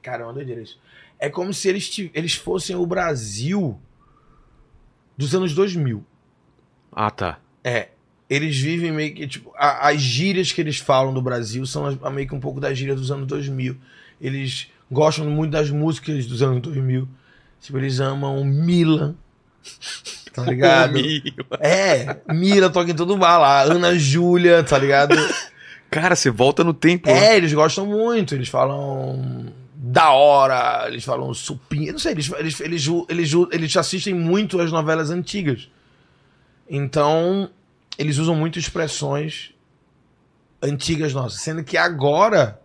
[0.00, 0.78] Caramba, doideira isso.
[1.18, 3.76] É como se eles, ti- eles fossem o Brasil
[5.18, 6.04] dos anos 2000.
[6.92, 7.40] Ah, tá.
[7.64, 7.88] É.
[8.30, 9.26] Eles vivem meio que.
[9.26, 12.60] Tipo, a- as gírias que eles falam do Brasil são as- meio que um pouco
[12.60, 13.76] das gírias dos anos 2000.
[14.20, 17.08] Eles gostam muito das músicas dos anos 2000.
[17.64, 19.14] Tipo, eles amam Mila.
[20.34, 20.94] Tá ligado?
[20.94, 21.22] Mila.
[21.60, 23.62] É, Mila toca em todo bar lá.
[23.62, 25.14] Ana Júlia, tá ligado?
[25.88, 27.08] Cara, você volta no tempo.
[27.08, 27.34] né?
[27.34, 28.34] É, eles gostam muito.
[28.34, 29.46] Eles falam
[29.76, 31.92] da hora, eles falam supinha.
[31.92, 35.68] Não sei, eles, eles, eles, eles, eles assistem muito as novelas antigas.
[36.68, 37.48] Então,
[37.96, 39.54] eles usam muito expressões
[40.60, 41.42] antigas nossas.
[41.42, 42.60] Sendo que agora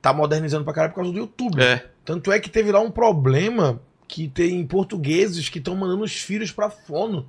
[0.00, 1.60] tá modernizando pra caralho por causa do YouTube.
[1.60, 1.84] É.
[2.04, 6.50] Tanto é que teve lá um problema que tem portugueses que estão mandando os filhos
[6.50, 7.28] pra fono.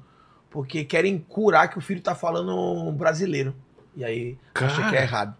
[0.49, 3.53] Porque querem curar que o filho tá falando brasileiro.
[3.95, 4.89] E aí acha Cara.
[4.89, 5.35] que é errado.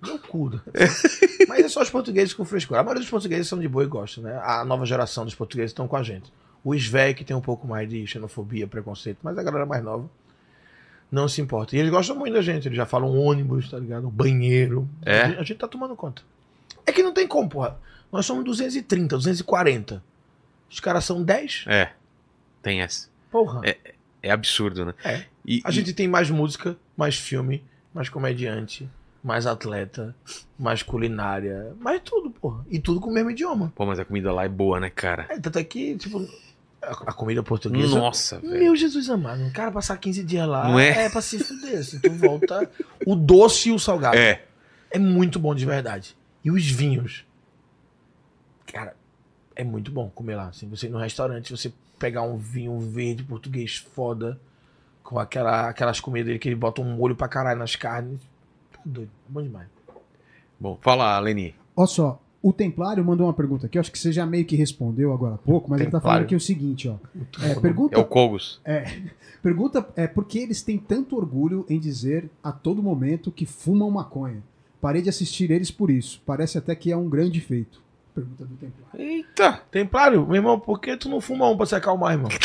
[0.00, 0.50] Meu cu.
[0.50, 0.60] né?
[1.48, 2.80] Mas é só os portugueses com frescura.
[2.80, 4.40] A maioria dos portugueses são de boa e gostam, né?
[4.42, 6.32] A nova geração dos portugueses estão com a gente.
[6.64, 10.08] Os velhos que tem um pouco mais de xenofobia, preconceito, mas a galera mais nova
[11.10, 11.74] não se importa.
[11.74, 12.68] E eles gostam muito da gente.
[12.68, 14.08] Eles já falam ônibus, tá ligado?
[14.08, 14.88] Banheiro.
[15.04, 15.22] É?
[15.22, 16.22] A gente tá tomando conta.
[16.86, 17.78] É que não tem como, porra.
[18.12, 20.02] Nós somos 230, 240.
[20.70, 21.64] Os caras são 10.
[21.66, 21.90] É.
[22.62, 23.08] Tem essa.
[23.30, 23.62] Porra.
[24.22, 24.94] É absurdo, né?
[25.04, 25.24] É.
[25.46, 27.64] E, A gente tem mais música, mais filme,
[27.94, 28.88] mais comediante,
[29.22, 30.14] mais atleta,
[30.58, 32.64] mais culinária, mais tudo, porra.
[32.68, 33.72] E tudo com o mesmo idioma.
[33.74, 35.26] Pô, mas a comida lá é boa, né, cara?
[35.28, 36.28] É, tanto é que, tipo,
[36.82, 37.98] a, comida portuguesa.
[37.98, 38.58] Nossa, velho.
[38.58, 41.08] Meu Jesus amado, um cara passar 15 dias lá Não é?
[41.08, 41.82] pra se fuder.
[41.84, 42.70] Se tu volta.
[43.06, 44.16] o doce e o salgado.
[44.18, 44.42] É.
[44.90, 46.16] É muito bom de verdade.
[46.44, 47.24] E os vinhos.
[48.66, 48.94] Cara,
[49.58, 50.48] é muito bom comer lá.
[50.48, 54.38] Assim, você ir no restaurante, você pegar um vinho verde português foda,
[55.02, 58.20] com aquela, aquelas comidas dele que ele bota um molho pra caralho nas carnes.
[58.72, 59.10] Tá doido.
[59.28, 59.66] É bom demais.
[60.60, 61.54] Bom, fala, Leni.
[61.76, 64.54] Olha só, o Templário mandou uma pergunta aqui, eu acho que você já meio que
[64.54, 66.24] respondeu agora há pouco, mas ele tá falando Templário.
[66.26, 66.96] aqui o seguinte, ó.
[67.44, 68.60] É, pergunta, É o Kogos.
[69.42, 73.90] pergunta é por que eles têm tanto orgulho em dizer a todo momento que fumam
[73.90, 74.40] maconha?
[74.80, 76.20] Parei de assistir eles por isso.
[76.24, 77.80] Parece até que é um grande feito.
[78.18, 79.00] Pergunta do Templário.
[79.00, 79.62] Eita!
[79.70, 82.30] Templário, meu irmão, por que tu não fuma um pra se acalmar, irmão?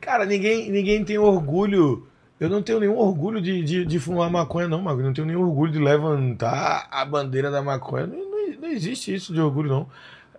[0.00, 2.06] Cara, ninguém, ninguém tem orgulho.
[2.40, 5.04] Eu não tenho nenhum orgulho de, de, de fumar maconha, não, Magro.
[5.04, 8.06] Não tenho nenhum orgulho de levantar a bandeira da maconha.
[8.06, 9.86] Não, não, não existe isso de orgulho, não.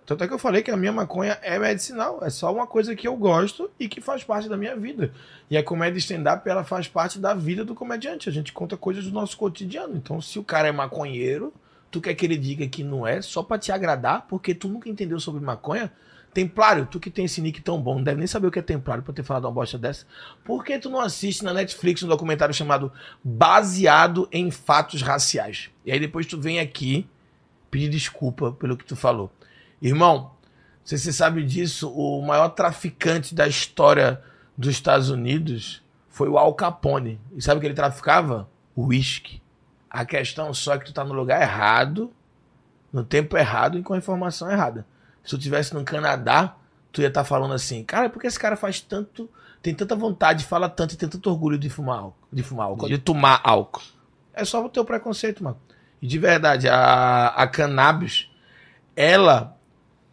[0.06, 2.18] Tanto é que eu falei que a minha maconha é medicinal.
[2.22, 5.12] É só uma coisa que eu gosto e que faz parte da minha vida.
[5.48, 8.28] E a comédia stand-up, ela faz parte da vida do comediante.
[8.28, 9.94] A gente conta coisas do nosso cotidiano.
[9.96, 11.52] Então, se o cara é maconheiro,
[11.90, 14.88] tu quer que ele diga que não é só pra te agradar, porque tu nunca
[14.88, 15.92] entendeu sobre maconha?
[16.32, 18.62] Templário, tu que tem esse nick tão bom, não deve nem saber o que é
[18.62, 20.06] Templário pra ter falado uma bosta dessa.
[20.44, 22.92] Por que tu não assiste na Netflix um documentário chamado
[23.22, 25.70] Baseado em Fatos Raciais?
[25.84, 27.04] E aí depois tu vem aqui
[27.68, 29.30] pedir desculpa pelo que tu falou.
[29.82, 30.30] Irmão,
[30.84, 34.20] se você sabe disso, o maior traficante da história
[34.56, 37.18] dos Estados Unidos foi o Al Capone.
[37.34, 38.48] E sabe o que ele traficava?
[38.76, 39.39] Whisky.
[39.90, 42.12] A questão só é que tu tá no lugar errado,
[42.92, 44.86] no tempo errado e com a informação errada.
[45.24, 46.54] Se tu tivesse no Canadá,
[46.92, 49.28] tu ia estar falando assim, cara, por que esse cara faz tanto,
[49.62, 52.88] tem tanta vontade, fala tanto e tem tanto orgulho de fumar álcool, de fumar álcool,
[52.88, 53.82] de tomar álcool.
[54.32, 55.56] É só o teu preconceito, mano.
[56.00, 58.28] E de verdade, a, a cannabis,
[58.96, 59.56] ela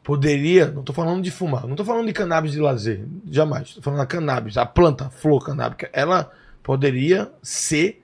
[0.03, 3.73] poderia, não tô falando de fumar, não tô falando de cannabis de lazer, jamais.
[3.73, 6.31] Tô falando da cannabis, a planta, a flor canábica, ela
[6.63, 8.03] poderia ser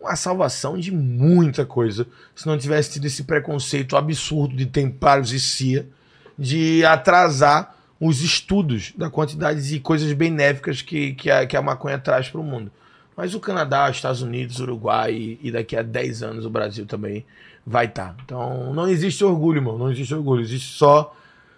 [0.00, 5.40] uma salvação de muita coisa se não tivesse tido esse preconceito absurdo de templários e
[5.40, 5.86] CIA
[6.38, 11.98] de atrasar os estudos da quantidade de coisas benéficas que, que, a, que a maconha
[11.98, 12.70] traz para o mundo.
[13.16, 17.26] Mas o Canadá, Estados Unidos, Uruguai e, e daqui a 10 anos o Brasil também
[17.66, 18.14] vai estar.
[18.24, 19.76] Então não existe orgulho, irmão.
[19.76, 20.42] Não existe orgulho.
[20.42, 21.14] Existe só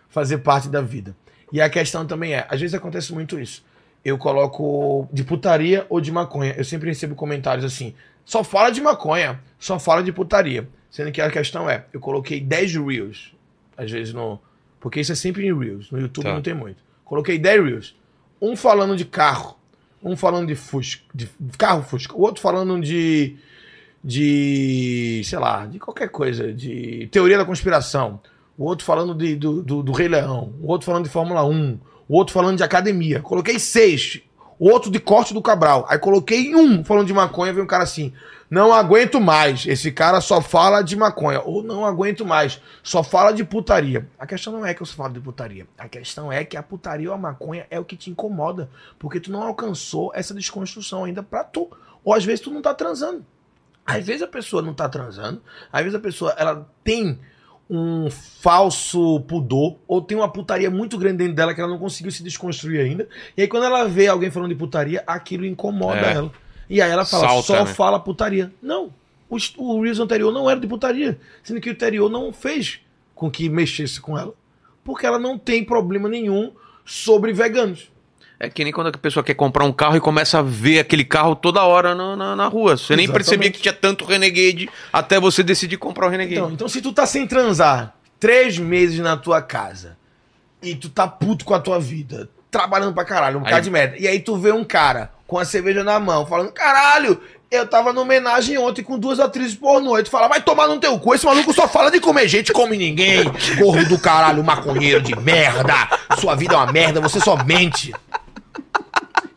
[0.08, 1.14] fazer parte da vida.
[1.52, 3.62] E a questão também é, às vezes acontece muito isso.
[4.02, 6.54] eu coloco de putaria ou de maconha.
[6.56, 7.94] Eu sempre recebo comentários assim:
[8.30, 10.68] só fala de maconha, só fala de putaria.
[10.88, 13.32] Sendo que a questão é, eu coloquei 10 Reels,
[13.76, 14.38] às vezes no.
[14.78, 16.34] Porque isso é sempre em Reels, no YouTube Tá.
[16.34, 16.76] não tem muito.
[17.04, 17.94] Coloquei 10 Reels.
[18.40, 19.56] Um falando de carro,
[20.00, 21.28] um falando de Fusca, de
[21.58, 23.36] carro Fusca, o outro falando de.
[24.02, 25.22] de.
[25.24, 28.20] sei lá, de qualquer coisa, de teoria da conspiração.
[28.56, 31.78] O outro falando de, do, do, do Rei Leão, o outro falando de Fórmula 1,
[32.08, 33.18] o outro falando de academia.
[33.20, 34.20] Coloquei seis.
[34.60, 35.86] Outro de corte do Cabral.
[35.88, 38.12] Aí coloquei um falando de maconha, veio um cara assim.
[38.50, 39.64] Não aguento mais.
[39.64, 41.40] Esse cara só fala de maconha.
[41.40, 42.60] Ou não aguento mais.
[42.82, 44.06] Só fala de putaria.
[44.18, 45.66] A questão não é que eu só falo de putaria.
[45.78, 48.68] A questão é que a putaria ou a maconha é o que te incomoda.
[48.98, 51.70] Porque tu não alcançou essa desconstrução ainda pra tu.
[52.04, 53.24] Ou às vezes tu não tá transando.
[53.86, 55.40] Às vezes a pessoa não tá transando.
[55.72, 57.18] Às vezes a pessoa ela tem
[57.70, 62.10] um falso pudor ou tem uma putaria muito grande dentro dela que ela não conseguiu
[62.10, 63.08] se desconstruir ainda.
[63.36, 66.12] E aí quando ela vê alguém falando de putaria, aquilo incomoda É.
[66.14, 66.32] ela.
[66.68, 67.72] E aí ela fala, Salta, só né?
[67.72, 68.52] fala putaria.
[68.60, 68.90] Não.
[69.28, 71.18] O, o Reels anterior não era de putaria.
[71.44, 72.80] Sendo que o anterior não fez
[73.14, 74.34] com que mexesse com ela.
[74.84, 76.50] Porque ela não tem problema nenhum
[76.84, 77.89] sobre veganos.
[78.42, 81.04] É que nem quando a pessoa quer comprar um carro e começa a ver aquele
[81.04, 82.74] carro toda hora na, na, na rua.
[82.74, 83.12] Você nem Exatamente.
[83.12, 86.36] percebia que tinha tanto Renegade até você decidir comprar o Renegade.
[86.40, 89.94] Então, então, se tu tá sem transar três meses na tua casa
[90.62, 93.70] e tu tá puto com a tua vida, trabalhando pra caralho, um Aí- bocado de
[93.70, 97.66] merda, e aí tu vê um cara com a cerveja na mão falando: caralho, eu
[97.66, 99.98] tava numa homenagem ontem com duas atrizes pornô.
[99.98, 102.54] E tu fala: vai tomar no teu cu, esse maluco só fala de comer gente,
[102.54, 103.24] come ninguém,
[103.58, 105.74] corro do caralho, maconheiro de merda,
[106.18, 107.92] sua vida é uma merda, você só mente.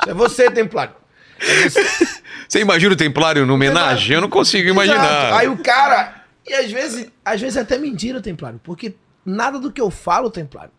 [0.07, 0.93] É você, Templário.
[1.39, 1.83] É você.
[2.53, 4.13] Você imagina o Templário no homenagem?
[4.13, 5.03] Eu não consigo imaginar.
[5.03, 5.33] Exato.
[5.33, 6.23] Aí o cara.
[6.47, 8.93] E às vezes, às vezes é até mentira, Templário, porque
[9.25, 10.69] nada do que eu falo, Templário.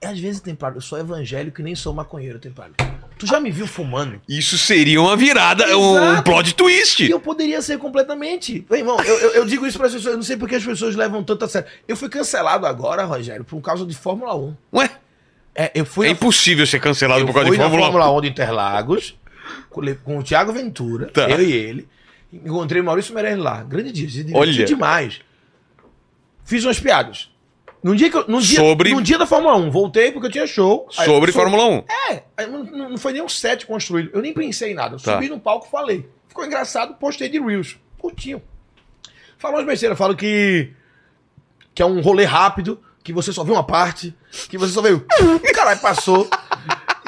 [0.00, 2.72] É às vezes, Templário, eu sou evangélico e nem sou maconheiro, Templário.
[3.18, 4.20] Tu já me viu fumando?
[4.28, 6.22] Isso seria uma virada, um Exato.
[6.22, 7.04] plot twist.
[7.04, 8.64] E eu poderia ser completamente.
[8.70, 10.64] Meu irmão, eu, eu, eu digo isso para as pessoas, eu não sei porque as
[10.64, 11.68] pessoas levam tanto a sério.
[11.88, 14.56] Eu fui cancelado agora, Rogério, por causa de Fórmula 1.
[14.72, 14.90] Ué,
[15.60, 17.92] É, eu fui é na- impossível ser cancelado eu por causa de Fórmula 1.
[17.92, 19.18] Fórmula 1 de Interlagos,
[19.68, 21.28] com, o Thiago Ventura, Tá.
[21.28, 21.88] eu e ele.
[22.32, 23.62] Encontrei o Maurício Meirelles lá.
[23.64, 25.20] Grande dia, se divertiu demais.
[26.44, 27.30] Fiz umas piadas.
[27.82, 30.30] Num dia, que eu, num, dia, Sobre- num dia da Fórmula 1, voltei porque eu
[30.32, 30.86] tinha show.
[30.90, 31.84] Sobre so- Fórmula 1.
[32.36, 34.10] É, não, não- foi nem um set construído.
[34.12, 34.96] Eu nem pensei em nada.
[34.96, 35.14] Eu Tá.
[35.14, 36.08] Subi no palco e falei.
[36.28, 37.76] Ficou engraçado, postei de Reels.
[37.98, 38.42] Curtinho.
[39.38, 39.96] Falou umas besteiras.
[39.98, 40.70] Falo que,
[41.74, 44.14] que é um rolê rápido, que você só vê uma parte,
[44.48, 45.04] que você só vê o...
[45.54, 46.28] Caralho, passou.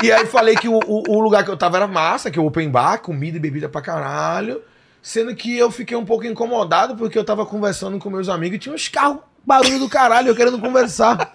[0.03, 2.43] E aí falei que o, o- o lugar que eu tava era massa, que é
[2.43, 4.63] o open bar, comida e bebida pra caralho.
[5.03, 8.59] Sendo que eu fiquei um pouco incomodado porque eu tava conversando com meus amigos e
[8.59, 11.35] tinha uns carros, barulho do caralho, eu querendo conversar.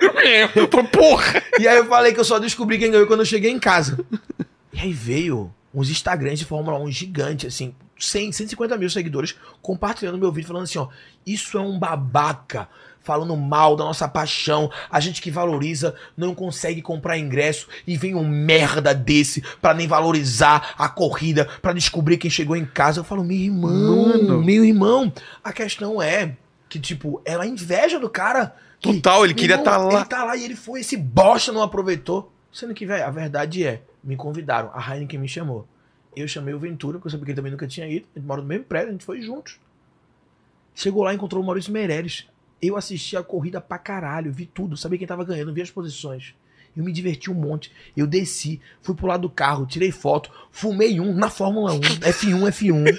[0.92, 1.42] Porra!
[1.58, 3.98] E aí eu falei que eu só descobri quem ganhou quando eu cheguei em casa.
[4.72, 10.18] E aí veio uns Instagrams de Fórmula 1 gigante, assim, 100, 150 mil seguidores compartilhando
[10.18, 10.88] meu vídeo, falando assim, ó,
[11.26, 12.68] isso é um babaca,
[13.08, 18.14] falando mal da nossa paixão, a gente que valoriza não consegue comprar ingresso e vem
[18.14, 23.00] um merda desse pra nem valorizar a corrida, pra descobrir quem chegou em casa.
[23.00, 24.44] Eu falo, meu irmão, Mano.
[24.44, 25.10] meu irmão,
[25.42, 26.36] a questão é
[26.68, 28.54] que, tipo, ela inveja do cara.
[28.78, 30.00] que, Total, ele queria irmão, tá lá.
[30.00, 32.30] Ele tá lá e ele foi, esse bosta não aproveitou.
[32.52, 35.66] Sendo que, velho, a verdade é, me convidaram, a Heineken me chamou.
[36.14, 38.04] Eu chamei o Ventura, porque eu sabia que ele também nunca tinha ido.
[38.14, 39.58] A gente mora no mesmo prédio, a gente foi juntos.
[40.74, 42.26] Chegou lá e encontrou o Maurício Meirelles.
[42.60, 46.34] Eu assisti a corrida pra caralho, vi tudo, sabia quem tava ganhando, vi as posições.
[46.76, 47.72] Eu me diverti um monte.
[47.96, 52.48] Eu desci, fui pro lado do carro, tirei foto, fumei um na Fórmula 1, F1,
[52.52, 52.98] F1.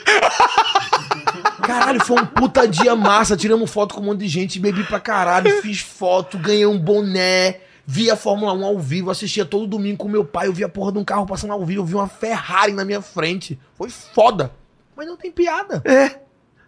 [1.65, 3.37] Caralho, foi um puta dia massa.
[3.37, 7.61] Tiramos foto com um monte de gente, bebi pra caralho, fiz foto, ganhei um boné,
[7.85, 10.69] vi a Fórmula 1 ao vivo, assistia todo domingo com meu pai, eu vi a
[10.69, 13.59] porra de um carro passando ao vivo, eu vi uma Ferrari na minha frente.
[13.77, 14.51] Foi foda.
[14.95, 15.81] Mas não tem piada.
[15.85, 16.19] É,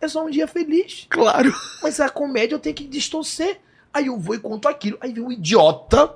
[0.02, 1.06] É só um dia feliz.
[1.10, 1.54] claro.
[1.84, 3.60] Mas a comédia eu tenho que distorcer.
[3.94, 4.98] Aí eu vou e conto aquilo.
[5.02, 6.12] Aí vem um idiota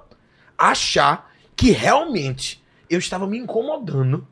[0.57, 4.25] achar que realmente eu estava me incomodando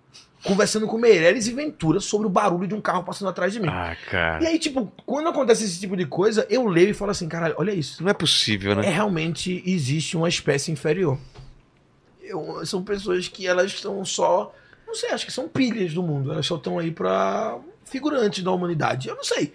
[0.43, 3.69] conversando com Meirelles e Ventura sobre o barulho de um carro passando atrás de mim.
[3.69, 4.43] Ah, cara.
[4.43, 7.55] E aí, tipo, quando acontece esse tipo de coisa, eu leio e falo assim, caralho,
[7.57, 8.03] olha isso.
[8.03, 8.81] Não é possível, É né?
[8.89, 11.17] realmente existe uma espécie inferior.
[12.21, 14.53] Eu- são pessoas que elas estão só.
[14.85, 16.33] Não sei, acho que são pilhas do mundo.
[16.33, 17.57] Elas só estão aí pra
[17.93, 19.07] figurantes da humanidade.
[19.07, 19.53] Eu não sei.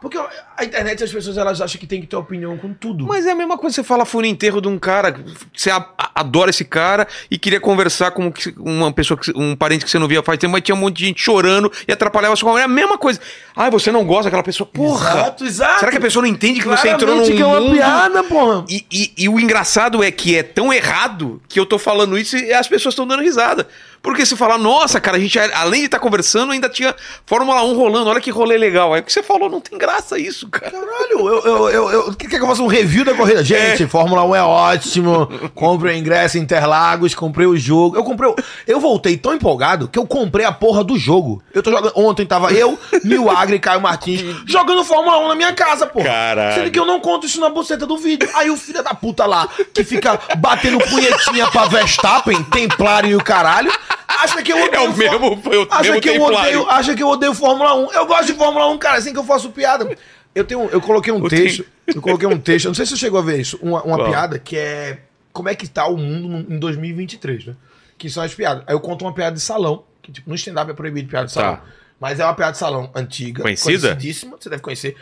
[0.00, 0.16] Porque
[0.56, 3.06] a internet, as pessoas elas acham que tem que ter opinião com tudo.
[3.06, 5.14] Mas é a mesma coisa que você fala fui no enterro de um cara,
[5.54, 5.70] você
[6.14, 10.22] adora esse cara e queria conversar com uma pessoa, um parente que você não via
[10.22, 12.68] faz tempo, mas tinha um monte de gente chorando e atrapalhava sua conversa.
[12.68, 13.20] É a mesma coisa.
[13.54, 14.66] Ah, você não gosta daquela pessoa?
[14.66, 15.10] Porra!
[15.10, 15.80] Exato, exato.
[15.80, 17.74] Será que a pessoa não entende que você entrou num Claramente que é uma mundo...
[17.74, 18.64] piada, porra.
[18.68, 22.36] E, e- e o engraçado é que é tão errado que eu tô falando isso
[22.36, 23.66] e as pessoas estão dando risada.
[24.06, 26.94] Porque você fala, nossa, cara, a gente, além de estar conversando, ainda tinha
[27.26, 28.08] Fórmula 1 rolando.
[28.08, 28.94] Olha que rolê legal.
[28.94, 30.70] Aí o que você falou, não tem graça isso, cara.
[30.70, 33.42] Caralho, eu, eu, eu, eu, quer que eu faça um review da corrida?
[33.42, 35.26] Gente, Fórmula 1 é ótimo.
[35.54, 37.96] Comprei o ingresso em Interlagos, comprei o jogo.
[37.96, 38.30] Eu comprei.
[38.30, 41.42] o- Eu voltei tão empolgado que eu comprei a porra do jogo.
[41.52, 41.92] Eu tô jogando.
[41.96, 46.02] Ontem tava eu, Nil Agri e Caio Martins jogando Fórmula 1 na minha casa, pô.
[46.04, 46.54] Caralho.
[46.54, 48.28] Sendo que eu não conto isso na buceta do vídeo.
[48.34, 53.22] Aí o filho da puta lá, que fica batendo punhetinha pra Verstappen, Templário e o
[53.24, 53.72] caralho,
[54.06, 54.82] acha que eu odeio.
[54.82, 57.74] É o mesmo, foi o acha mesmo que eu odeio, acha que eu odeio Fórmula
[57.74, 57.92] 1.
[57.92, 59.96] Eu gosto de Fórmula 1, cara, assim que eu faço piada.
[60.34, 62.92] Eu tenho, eu coloquei um Eu texto, eu coloquei um texto, eu não sei se
[62.92, 64.98] você chegou a ver isso, uma, uma piada que é
[65.32, 67.54] como é que tá o mundo em 2023, né?
[67.98, 68.62] Que são as piadas.
[68.66, 71.34] Aí eu conto uma piada de salão, que tipo, no stand-up é proibido piada de
[71.34, 71.40] Tá.
[71.40, 71.60] salão.
[71.98, 73.88] Mas é uma piada de salão antiga, Conhecida?
[73.88, 74.92] conhecidíssima, você deve conhecer.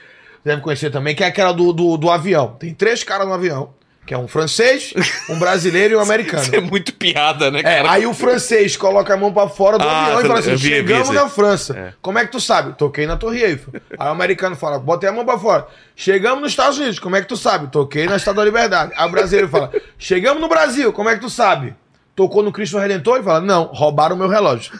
[0.42, 2.54] Você deve conhecer também, que é aquela do, do, do avião.
[2.58, 3.74] Tem três caras no avião,
[4.06, 4.92] que é um francês,
[5.30, 6.42] um brasileiro e um americano.
[6.42, 7.90] Isso é muito piada, né, É, cara?
[7.92, 10.56] aí o francês coloca a mão pra fora do Ah, avião e fala assim: vi,
[10.56, 11.14] vi chegamos aí.
[11.16, 11.76] na França.
[11.78, 11.92] É.
[12.02, 12.76] Como é que tu sabe?
[12.76, 13.74] Toquei na Torre Eiffel.
[13.98, 15.66] Aí o americano fala: botei a mão pra fora.
[15.96, 16.98] Chegamos nos Estados Unidos.
[16.98, 17.68] Como é que tu sabe?
[17.70, 18.92] Toquei na Estátua da Liberdade.
[18.96, 20.92] Aí o brasileiro fala: chegamos no Brasil.
[20.92, 21.74] Como é que tu sabe?
[22.14, 24.72] Tocou no Cristo Redentor e fala: não, roubaram o meu relógio.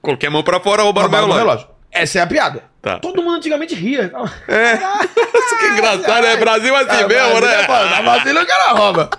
[0.00, 1.64] Coloquei a mão pra fora, roubaram meu Roubaram o relógio.
[1.66, 1.75] relógio.
[1.96, 2.62] Essa é a piada.
[2.82, 2.98] Tá.
[2.98, 4.12] Todo mundo antigamente ria.
[4.46, 4.74] É.
[5.38, 6.36] Isso que é engraçado, né?
[6.36, 7.64] Brasil assim É, mesmo, Brasília, né?
[7.64, 9.10] pô, Na Brasília o cara rouba.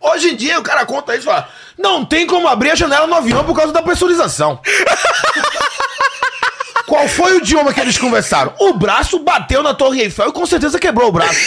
[0.00, 3.06] Hoje em dia o cara conta isso e fala: não tem como abrir a janela
[3.06, 4.60] no avião por causa da pressurização.
[6.86, 8.54] Qual foi o idioma que eles conversaram?
[8.60, 11.40] O braço bateu na Torre Eiffel e com certeza quebrou o braço.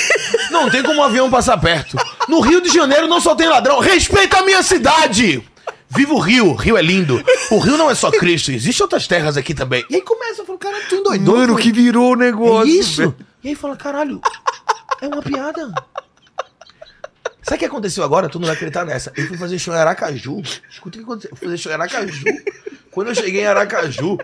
[0.52, 1.96] Não tem como o avião passar perto.
[2.28, 3.80] No Rio de Janeiro não só tem ladrão.
[3.80, 5.42] Respeita a minha cidade!
[5.90, 7.24] Viva o Rio, Rio é lindo.
[7.50, 9.84] O Rio não é só Cristo, existem outras terras aqui também.
[9.90, 11.38] E aí começa, eu falo, cara, tu endoidou.
[11.38, 12.72] Mano, que virou o negócio.
[12.72, 12.98] É isso?
[13.02, 13.16] velho.
[13.44, 14.22] E aí fala, caralho,
[15.02, 15.74] é uma piada.
[17.42, 18.30] Sabe o que aconteceu agora?
[18.30, 19.12] Tu não vai acreditar nessa.
[19.18, 20.42] Eu fui fazer show em Aracaju.
[20.70, 21.32] Escuta o que aconteceu.
[21.32, 22.26] Eu fui fazer show em Aracaju.
[22.92, 24.18] Quando eu cheguei em Aracaju,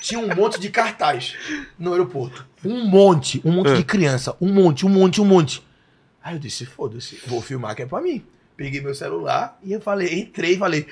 [0.00, 1.36] tinha um monte de cartaz
[1.78, 2.44] no aeroporto.
[2.64, 4.34] Um monte, um monte de criança.
[4.40, 5.62] Um monte, um monte, um monte.
[6.22, 8.24] Aí eu disse, foda-se, vou filmar que é pra mim.
[8.56, 10.86] Peguei meu celular e eu falei, entrei e falei,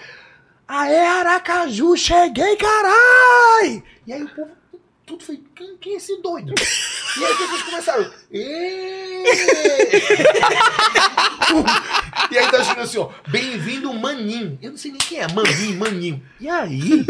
[0.67, 3.83] Aê, Aracaju, cheguei, carai!
[4.07, 4.51] E aí o povo,
[5.07, 6.55] tudo foi, quem, quem é esse doido?
[7.19, 8.11] E aí as pessoas começaram!
[12.31, 14.59] E aí tá escrito assim, ó, bem-vindo Maninho.
[14.63, 16.23] Eu não sei nem quem é, Maninho, Maninho.
[16.41, 17.05] E aí,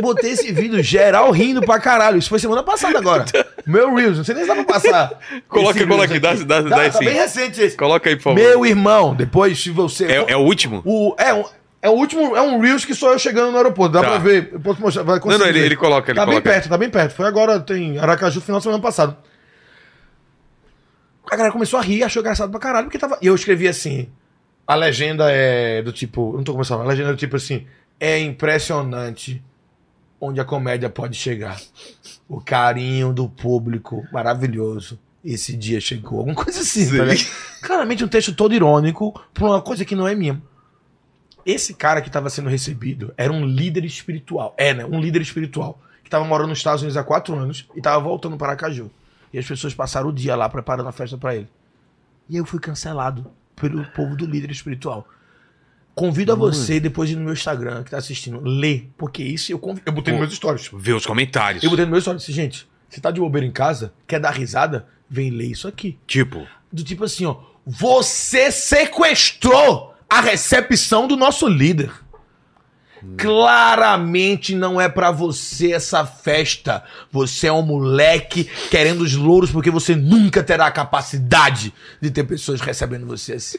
[0.00, 2.18] botei esse vídeo geral rindo pra caralho.
[2.18, 3.24] Isso foi semana passada agora.
[3.66, 5.18] Meu Reels, não sei nem se dá pra passar.
[5.48, 6.44] Coloca, coloca, Reels dá, aqui.
[6.44, 7.04] dá, dá, Tá, sim.
[7.04, 7.76] bem recente esse.
[7.76, 8.36] Coloca aí, por favor.
[8.38, 10.06] Meu irmão, depois se você...
[10.06, 10.82] É, é o último?
[10.84, 11.44] O, é, um,
[11.82, 13.92] é o último, é um Reels que sou eu chegando no aeroporto.
[13.92, 14.08] Dá Tá.
[14.10, 14.50] pra ver.
[14.52, 15.02] Eu posso mostrar.
[15.02, 15.66] Vai Não, conseguir não, ele, ver.
[15.66, 16.50] ele coloca, ele Tá bem coloca.
[16.50, 17.14] perto, tá bem perto.
[17.14, 19.16] Foi agora, tem Aracaju, final de semana passado.
[21.30, 23.18] A galera começou a rir, achou engraçado pra caralho, porque tava.
[23.20, 24.08] E eu escrevi assim.
[24.66, 26.32] A legenda é do tipo.
[26.36, 27.66] Não tô começando, a legenda é do tipo assim.
[27.98, 29.42] É impressionante
[30.20, 31.60] onde a comédia pode chegar.
[32.28, 34.98] O carinho do público maravilhoso.
[35.24, 36.18] Esse dia chegou.
[36.18, 37.26] Alguma coisa assim, tá ligado?
[37.62, 40.40] Claramente um texto todo irônico pra uma coisa que não é minha.
[41.46, 44.54] Esse cara que estava sendo recebido era um líder espiritual.
[44.56, 44.84] É, né?
[44.84, 45.78] Um líder espiritual.
[46.02, 48.90] Que estava morando nos Estados Unidos há quatro anos e estava voltando para Aracaju.
[49.32, 51.48] E as pessoas passaram o dia lá preparando a festa para ele.
[52.28, 53.26] E eu fui cancelado
[53.56, 55.06] pelo povo do líder espiritual.
[55.94, 58.90] Convido a você, depois de ir no meu Instagram, que tá assistindo, ler.
[58.98, 59.78] Porque isso eu, conv...
[59.86, 60.70] eu botei nos meus stories.
[60.72, 61.62] Vê os comentários.
[61.62, 62.24] Eu botei nos meus stories.
[62.24, 64.86] Gente, você tá de bobeira em casa, quer dar risada?
[65.08, 67.36] Vem ler isso aqui Tipo, do tipo assim, ó.
[67.66, 71.90] Você sequestrou a recepção do nosso líder.
[73.16, 76.82] Claramente não é pra você essa festa.
[77.12, 82.24] Você é um moleque querendo os louros porque você nunca terá a capacidade de ter
[82.24, 83.58] pessoas recebendo você assim.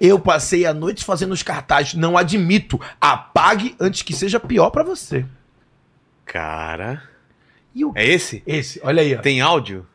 [0.00, 1.94] Eu passei a noite fazendo os cartazes.
[1.94, 2.80] Não admito.
[3.00, 5.24] Apague antes que seja pior pra você.
[6.24, 7.02] cara.
[7.76, 8.42] O É esse?
[8.46, 9.18] esse, olha aí, ó.
[9.20, 9.86] Tem áudio?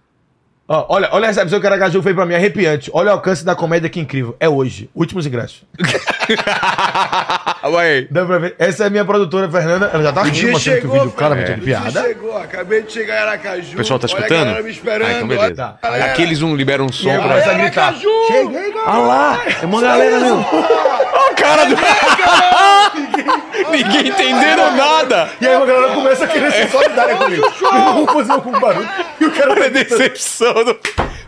[0.67, 2.89] Ó, olha, olha a recepção que o Aracaju fez pra mim, arrepiante.
[2.93, 4.35] Olha o alcance da comédia que incrível.
[4.39, 4.89] É hoje.
[4.95, 5.61] Últimos ingressos.
[7.71, 8.07] Vai.
[8.11, 8.55] Dá pra ver.
[8.59, 9.89] Essa é a minha produtora, Fernanda.
[9.93, 12.01] Ela já tá rindo, mostrando que o vídeo claramente é de piada.
[12.01, 13.73] chegou, acabei de chegar em Aracaju.
[13.73, 14.45] O pessoal tá Olha a escutando?
[14.45, 15.07] galera me esperando.
[15.07, 15.45] Ah, então beleza.
[15.45, 15.55] olha-
[15.99, 16.05] Tá.
[16.05, 17.21] Aqui eles não liberam um som pra.
[17.21, 17.83] começa a gritar.
[17.87, 18.09] Aracaju!
[18.27, 18.83] Cheguei, galera.
[18.85, 19.41] Ah lá!
[19.61, 20.45] É uma galera mesmo.
[20.51, 21.75] Olha o cara do.
[23.71, 25.29] Ninguém entenderam nada!
[25.41, 27.43] E aí a galera começa a querer ser solidária comigo.
[27.61, 28.87] Vamos fazer algum barulho.
[29.19, 30.53] E o cara Olha a decepção.
[30.63, 30.77] Do...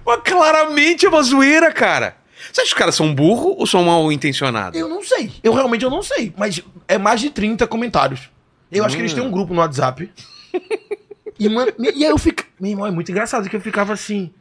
[0.06, 2.16] Mas claramente é uma zoeira, cara.
[2.58, 4.80] Você acha que os caras são burros ou são mal intencionados?
[4.80, 5.32] Eu não sei.
[5.44, 6.34] Eu realmente eu não sei.
[6.36, 8.32] Mas é mais de 30 comentários.
[8.72, 10.12] Eu acho que eles têm um grupo no WhatsApp.
[11.40, 12.42] E, mano, e aí eu fico.
[12.60, 14.34] Meu irmão, é muito engraçado que eu ficava assim.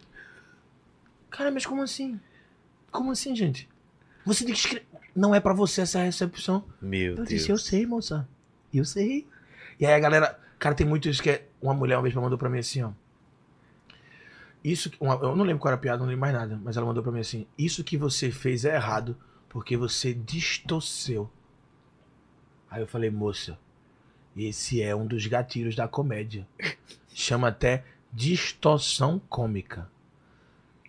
[1.29, 2.19] Cara, mas como assim?
[2.91, 3.69] Como assim, gente?
[4.25, 4.87] Você tem que escrever.
[5.15, 6.65] não é pra você essa recepção.
[6.81, 7.29] Meu Eu Deus.
[7.29, 8.27] disse, eu sei, moça.
[8.73, 9.27] Eu sei.
[9.79, 11.47] E aí a galera, cara, tem muito isso que é.
[11.61, 12.93] Uma mulher uma vez mandou pra mim assim, ó.
[14.67, 16.85] Isso, uma- eu não lembro qual era a piada, não lembro mais nada, mas ela
[16.85, 19.17] mandou pra mim assim: Isso que você fez é errado
[19.49, 21.31] porque você distorceu.
[22.69, 23.57] Aí eu falei, moça,
[24.37, 26.49] esse é um dos gatilhos da comédia.
[27.15, 29.89] Chama até distorção cômica.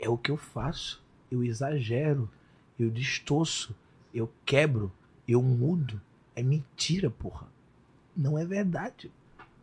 [0.01, 0.99] É o que eu faço.
[1.29, 2.27] Eu exagero,
[2.79, 3.75] eu distorço,
[4.11, 4.91] eu quebro,
[5.27, 6.01] eu mudo.
[6.35, 7.45] É mentira, porra.
[8.15, 9.11] Não é verdade.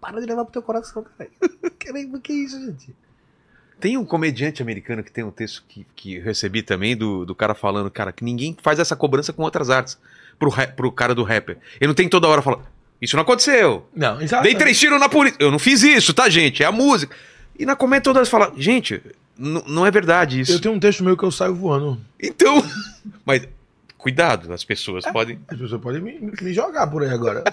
[0.01, 1.29] Para de levar pro teu coração, cara.
[1.81, 2.95] Que, que isso, gente?
[3.85, 7.55] Tem um comediante americano que tem um texto que, que recebi também do, do cara
[7.55, 9.99] falando, cara, que ninguém faz essa cobrança com outras artes.
[10.39, 11.59] Pro, ra- pro cara do rapper.
[11.79, 12.61] Ele não tem toda hora falar,
[12.99, 13.87] isso não aconteceu.
[13.95, 14.43] Não, exato.
[14.43, 15.37] Dei três tiros na polícia.
[15.39, 16.63] Eu não fiz isso, tá, gente?
[16.63, 17.15] É a música.
[17.59, 19.03] E na comédia todas falam, gente,
[19.39, 20.53] n- não é verdade isso.
[20.53, 22.01] Eu tenho um texto meu que eu saio voando.
[22.19, 22.65] Então.
[23.27, 23.47] Mas,
[23.99, 25.39] cuidado, as pessoas podem.
[25.47, 27.45] As pessoas podem me, me jogar por aí agora.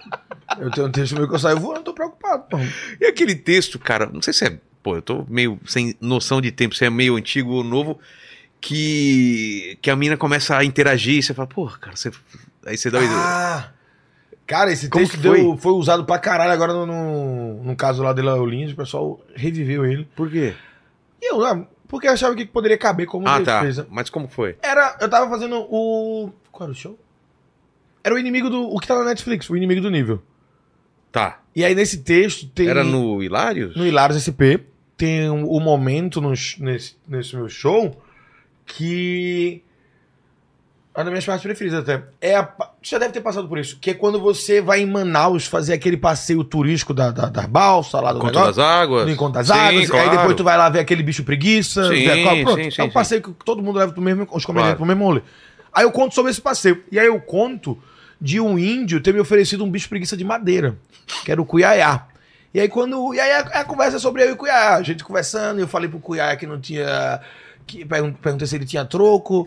[0.58, 2.56] eu tenho um texto meu que eu saio voando, tô preocupado, pô.
[2.98, 4.58] E aquele texto, cara, não sei se é.
[4.86, 7.98] Pô, eu tô meio sem noção de tempo, se é meio antigo ou novo,
[8.60, 12.12] que, que a mina começa a interagir e você fala, pô, cara, você.
[12.64, 13.18] Aí você dá uma ideia.
[13.20, 13.70] Ah!
[14.46, 15.40] Cara, esse Como texto foi?
[15.42, 19.20] deu- foi usado pra caralho agora no, no, no caso lá de Laolins, o pessoal
[19.34, 20.06] reviveu ele.
[20.14, 20.54] Por quê?
[21.20, 23.58] E eu, ah, porque eu achava que poderia caber como Ah, tá.
[23.58, 23.88] defesa.
[23.90, 24.56] Mas como foi?
[24.62, 26.30] Era, eu tava fazendo o...
[26.52, 26.96] Qual era o show?
[28.04, 28.72] Era o inimigo do...
[28.72, 30.22] O que tá na Netflix, o inimigo do nível.
[31.10, 31.40] Tá.
[31.56, 32.68] E aí nesse texto tem...
[32.68, 33.74] Era no Hilários?
[33.74, 34.60] no Hilários SP,
[34.96, 38.00] tem o um, momento nesse, nesse meu show
[38.64, 39.62] que.
[40.94, 42.02] É uma das minhas partes preferidas até.
[42.22, 42.42] É a,
[42.82, 43.78] você já deve ter passado por isso.
[43.78, 48.00] Que é quando você vai em Manaus fazer aquele passeio turístico da, da, da balsa
[48.00, 48.54] lá do Conto negócio.
[48.54, 49.04] das Águas?
[49.04, 49.90] Do Encontro das Sim, Águas.
[49.90, 50.10] claro.
[50.10, 51.86] Aí depois tu vai lá ver aquele bicho preguiça.
[51.90, 54.46] Sim, qual- pronto, sim, sim, é um passeio que todo mundo leva pro mesmo, os
[54.46, 54.76] comediantes Claro.
[54.78, 55.20] pro mesmo rolê.
[55.70, 56.82] Aí eu conto sobre esse passeio.
[56.90, 57.78] E aí eu conto
[58.18, 60.78] de um índio ter me oferecido um bicho preguiça de madeira,
[61.26, 62.06] que era o cuiaiá.
[62.56, 63.12] E aí quando.
[63.12, 64.76] E aí a, a conversa sobre eu e o cuiaiá.
[64.76, 67.20] A gente conversando, eu falei pro cuiaiá que não tinha.
[67.66, 69.46] Que, pergun- perguntei se ele tinha troco.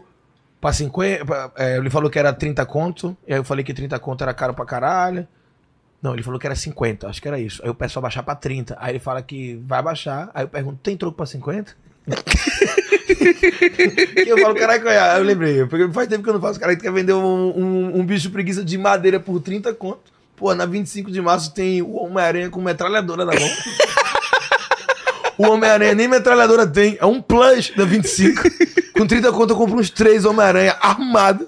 [0.61, 1.25] Pra 50.
[1.25, 3.17] pra- é, ele falou que era 30 conto.
[3.27, 5.27] E aí eu falei que 30 conto era caro pra caralho.
[5.99, 7.63] Não, ele falou que era 50, acho que era isso.
[7.63, 8.77] Aí eu peço pra baixar pra 30.
[8.79, 10.29] Aí ele fala que vai baixar.
[10.33, 11.75] Aí eu pergunto, tem troco pra 50?
[14.25, 14.55] E eu falo?
[14.57, 16.59] Aí eu lembrei, porque faz tempo que eu não faço.
[16.59, 20.11] Cara, que quer vender um, um, um bicho preguiça de madeira por 30 conto.
[20.39, 23.49] Pô, na 25 de março tem o Homem-Aranha com metralhadora na mão.
[25.37, 26.97] o Homem-Aranha nem metralhadora tem.
[26.97, 28.41] É um plush da 25.
[28.97, 31.45] Com 30 conto eu compro uns três Homem-Aranha armado.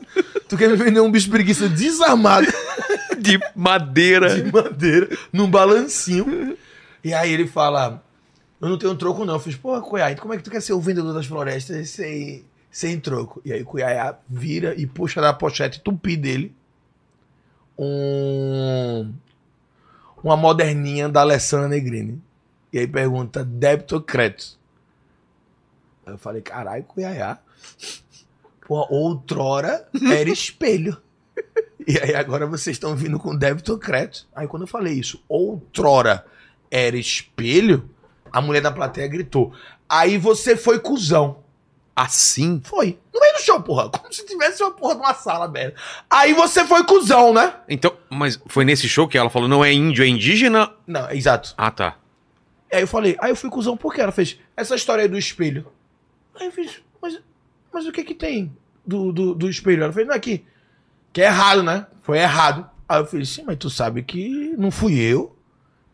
[0.49, 2.47] Tu quer me vender um bicho preguiça desarmado
[3.17, 4.35] De madeira.
[4.41, 6.57] de madeira num balancinho.
[7.01, 8.03] E aí ele fala:
[8.59, 9.35] Eu não tenho troco, não.
[9.35, 12.43] Eu fiz, pô, Cuiá, como é que tu quer ser o vendedor das florestas sem,
[12.69, 13.41] sem troco?
[13.45, 16.53] E aí o Cuiá vira e puxa da pochete tupi dele
[17.81, 19.11] um,
[20.23, 22.21] uma moderninha da Alessandra Negrini.
[22.71, 24.57] E aí pergunta: débito ou crédito?
[26.05, 27.39] Aí eu falei: caralho, Cuiá.
[28.67, 30.95] Pô, outrora era espelho.
[31.87, 34.27] E aí agora vocês estão vindo com débito ou crédito.
[34.35, 36.23] Aí quando eu falei isso, outrora
[36.69, 37.89] era espelho,
[38.31, 39.53] a mulher da plateia gritou.
[39.89, 41.40] Aí você foi cuzão.
[41.95, 42.61] Assim?
[42.63, 42.97] Foi.
[43.13, 43.89] No meio do show, porra.
[43.89, 45.79] Como se tivesse uma porra de uma sala aberta.
[46.09, 47.53] Aí você foi cuzão, né?
[47.67, 50.71] Então, mas foi nesse show que ela falou, não é índio, é indígena?
[50.87, 51.53] Não, exato.
[51.57, 51.97] Ah, tá.
[52.71, 54.01] Aí eu falei, aí eu fui cuzão por quê?
[54.01, 55.67] Ela fez, essa história aí do espelho.
[56.39, 57.19] Aí eu fiz, mas,
[57.71, 58.55] mas o que que tem
[58.85, 59.83] do, do, do espelho?
[59.83, 60.45] Ela fez, não, aqui.
[61.11, 61.85] Que é errado, né?
[62.01, 62.69] Foi errado.
[62.87, 65.35] Aí eu fiz, sim, mas tu sabe que não fui eu.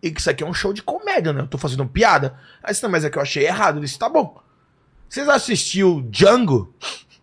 [0.02, 1.41] E que isso aqui é um show de comédia, né?
[1.41, 2.40] Eu tô fazendo piada.
[2.61, 3.78] Aí disse, não, mas é que eu achei errado.
[3.78, 4.40] Eu disse, tá bom.
[5.10, 6.74] Vocês assistiu Django?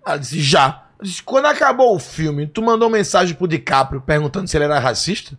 [0.06, 0.82] Ela disse, já.
[0.98, 4.78] Eu disse, quando acabou o filme, tu mandou mensagem pro DiCaprio perguntando se ele era
[4.78, 5.39] racista?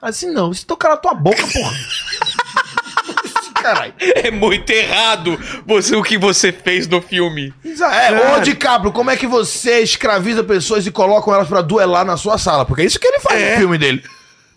[0.00, 1.76] Ela disse, não, isso toca na tua boca, porra.
[3.54, 3.92] Caralho.
[3.98, 7.52] É muito errado você, o que você fez no filme.
[7.64, 12.16] É, ô DiCaprio, como é que você escraviza pessoas e coloca elas pra duelar na
[12.16, 12.64] sua sala?
[12.64, 13.52] Porque é isso que ele faz É.
[13.52, 14.02] no filme dele.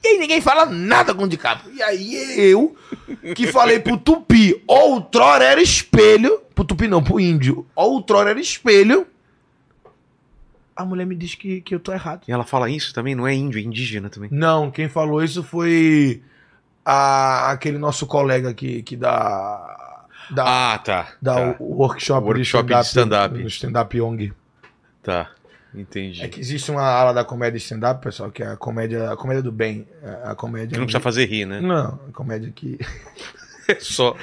[0.02, 1.74] E aí ninguém fala nada com o DiCaprio.
[1.74, 2.76] E aí eu,
[3.36, 6.42] que falei pro Tupi, outrora era espelho.
[6.56, 7.66] Pro Tupi não, pro índio.
[7.76, 9.08] Outrora era espelho.
[10.76, 12.24] A mulher me diz que, que eu tô errado.
[12.28, 14.30] E ela fala isso também, não é índio, é indígena também.
[14.32, 16.22] Não, quem falou isso foi
[16.84, 21.14] a- aquele nosso colega que, que dá, dá, Ah, tá.
[21.22, 21.56] dá tá.
[21.60, 23.38] o, o workshop, Workshop de stand-up.
[23.38, 24.34] No stand-up Young.
[25.04, 25.30] Tá,
[25.76, 26.24] entendi.
[26.24, 29.44] É que existe uma ala da comédia stand-up, pessoal, que é a comédia, a comédia
[29.44, 29.88] do bem.
[30.02, 30.70] é A comédia.
[30.74, 31.62] Que não precisa fazer rir, né?
[31.62, 32.80] Não, a comédia que.
[33.80, 34.16] Só.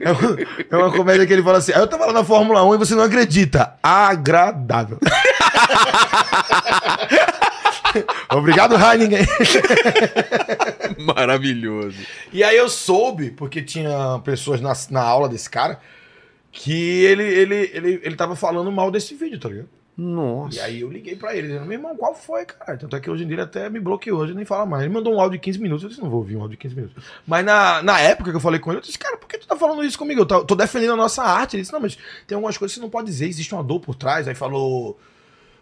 [0.00, 0.36] É uma,
[0.70, 2.78] é uma comédia que ele fala assim: "Ah, eu tava lá na Fórmula 1 e
[2.78, 3.74] você não acredita.
[3.82, 4.98] Agradável.
[8.30, 9.26] Obrigado, Heiningen.
[10.98, 11.96] Maravilhoso.
[12.32, 15.80] E aí eu soube, porque tinha pessoas na, na aula desse cara,
[16.52, 19.68] que ele, ele, ele, ele tava falando mal desse vídeo, tá ligado?
[19.98, 20.56] Nossa.
[20.56, 22.78] E aí eu liguei pra ele, dizendo, meu irmão, qual foi, cara?
[22.78, 24.84] Tanto é que hoje em dia ele até me bloqueou, hoje nem fala mais.
[24.84, 26.56] Ele mandou um áudio de 15 minutos, eu disse, não vou ouvir um áudio de
[26.58, 27.04] 15 minutos.
[27.26, 29.48] Mas na, na época que eu falei com ele, eu disse, cara, por que tu
[29.48, 30.20] tá falando isso comigo?
[30.20, 31.56] Eu tô, tô defendendo a nossa arte.
[31.56, 31.98] Ele disse, não, mas
[32.28, 34.28] tem algumas coisas que você não pode dizer, existe uma dor por trás.
[34.28, 34.96] Aí falou,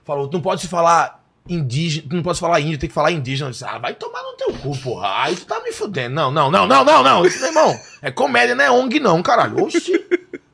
[0.04, 3.48] falou, não pode se falar indígena, não pode falar índio, tem que falar indígena.
[3.48, 5.22] Eu disse, ah, vai tomar no teu cu, porra.
[5.22, 6.14] Aí tu tá me fudendo.
[6.14, 7.24] Não, não, não, não, não, não.
[7.24, 9.64] Isso, meu irmão, é comédia, não é ONG não, caralho.
[9.64, 9.98] Oxi.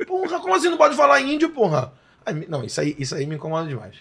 [0.06, 1.92] Porra, como assim não pode falar índio, porra?
[2.24, 3.94] Aí não, isso aí, isso aí me incomoda demais.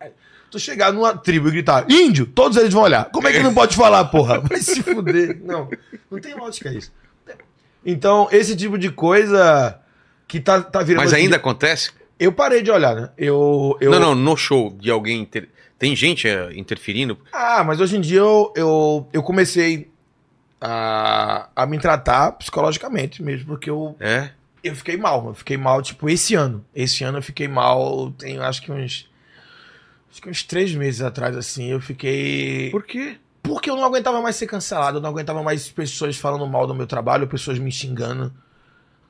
[0.00, 0.10] Aí,
[0.50, 3.04] Tu chegar numa tribo e gritar, índio, todos eles vão olhar.
[3.10, 4.40] Como é que não pode falar, porra?
[4.48, 5.38] Vai se fuder.
[5.44, 5.68] Não,
[6.10, 6.90] não tem lógica isso.
[7.84, 9.78] Então, esse tipo de coisa
[10.26, 11.02] que tá, tá virando.
[11.04, 11.90] Mas em ainda dia- acontece?
[12.18, 13.10] Eu parei de olhar, né?
[13.16, 13.76] Eu.
[13.80, 13.90] eu...
[13.92, 15.20] Não, não, no show de alguém.
[15.20, 15.48] inter-
[15.78, 17.16] Tem gente é, interferindo?
[17.32, 19.88] Ah, mas hoje em dia eu, eu, eu comecei
[20.60, 24.30] a, a me tratar psicologicamente mesmo, porque eu, É?
[24.68, 25.26] Eu fiquei mal.
[25.28, 26.64] Eu fiquei mal, tipo, esse ano.
[26.74, 29.08] Esse ano eu fiquei mal, tem acho que uns.
[30.10, 32.70] Acho que uns três meses atrás, assim, eu fiquei.
[32.70, 33.16] Por quê?
[33.42, 36.74] Porque eu não aguentava mais ser cancelado, eu não aguentava mais pessoas falando mal do
[36.74, 38.32] meu trabalho, pessoas me xingando.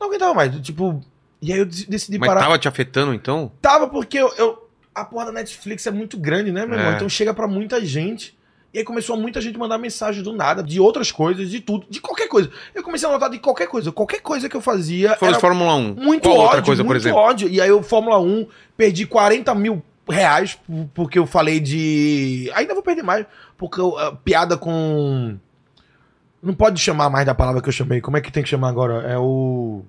[0.01, 0.55] Não aguentava mais.
[0.61, 1.05] Tipo.
[1.41, 2.41] E aí eu dec- decidi Mas parar.
[2.41, 3.51] tava te afetando então?
[3.63, 6.81] Tava porque eu, eu- a porra da Netflix é muito grande, né, meu É.
[6.81, 6.95] irmão?
[6.97, 8.37] Então chega pra muita gente.
[8.73, 12.01] E aí começou muita gente mandar mensagem do nada, de outras coisas, de tudo, de
[12.01, 12.51] qualquer coisa.
[12.75, 13.91] Eu comecei a notar de qualquer coisa.
[13.91, 15.95] Qualquer coisa que eu fazia de era Fórmula 1.
[15.95, 17.19] muito Qual ódio, outra coisa, por muito exemplo?
[17.19, 17.49] ódio.
[17.49, 18.47] E aí eu, Fórmula 1,
[18.77, 22.51] perdi 40 mil reais por- porque eu falei de...
[22.55, 23.25] Ainda vou perder mais,
[23.57, 25.37] porque eu, a piada com...
[26.43, 28.01] Não pode chamar mais da palavra que eu chamei.
[28.03, 29.03] Como é que tem que chamar agora?
[29.11, 29.83] É o...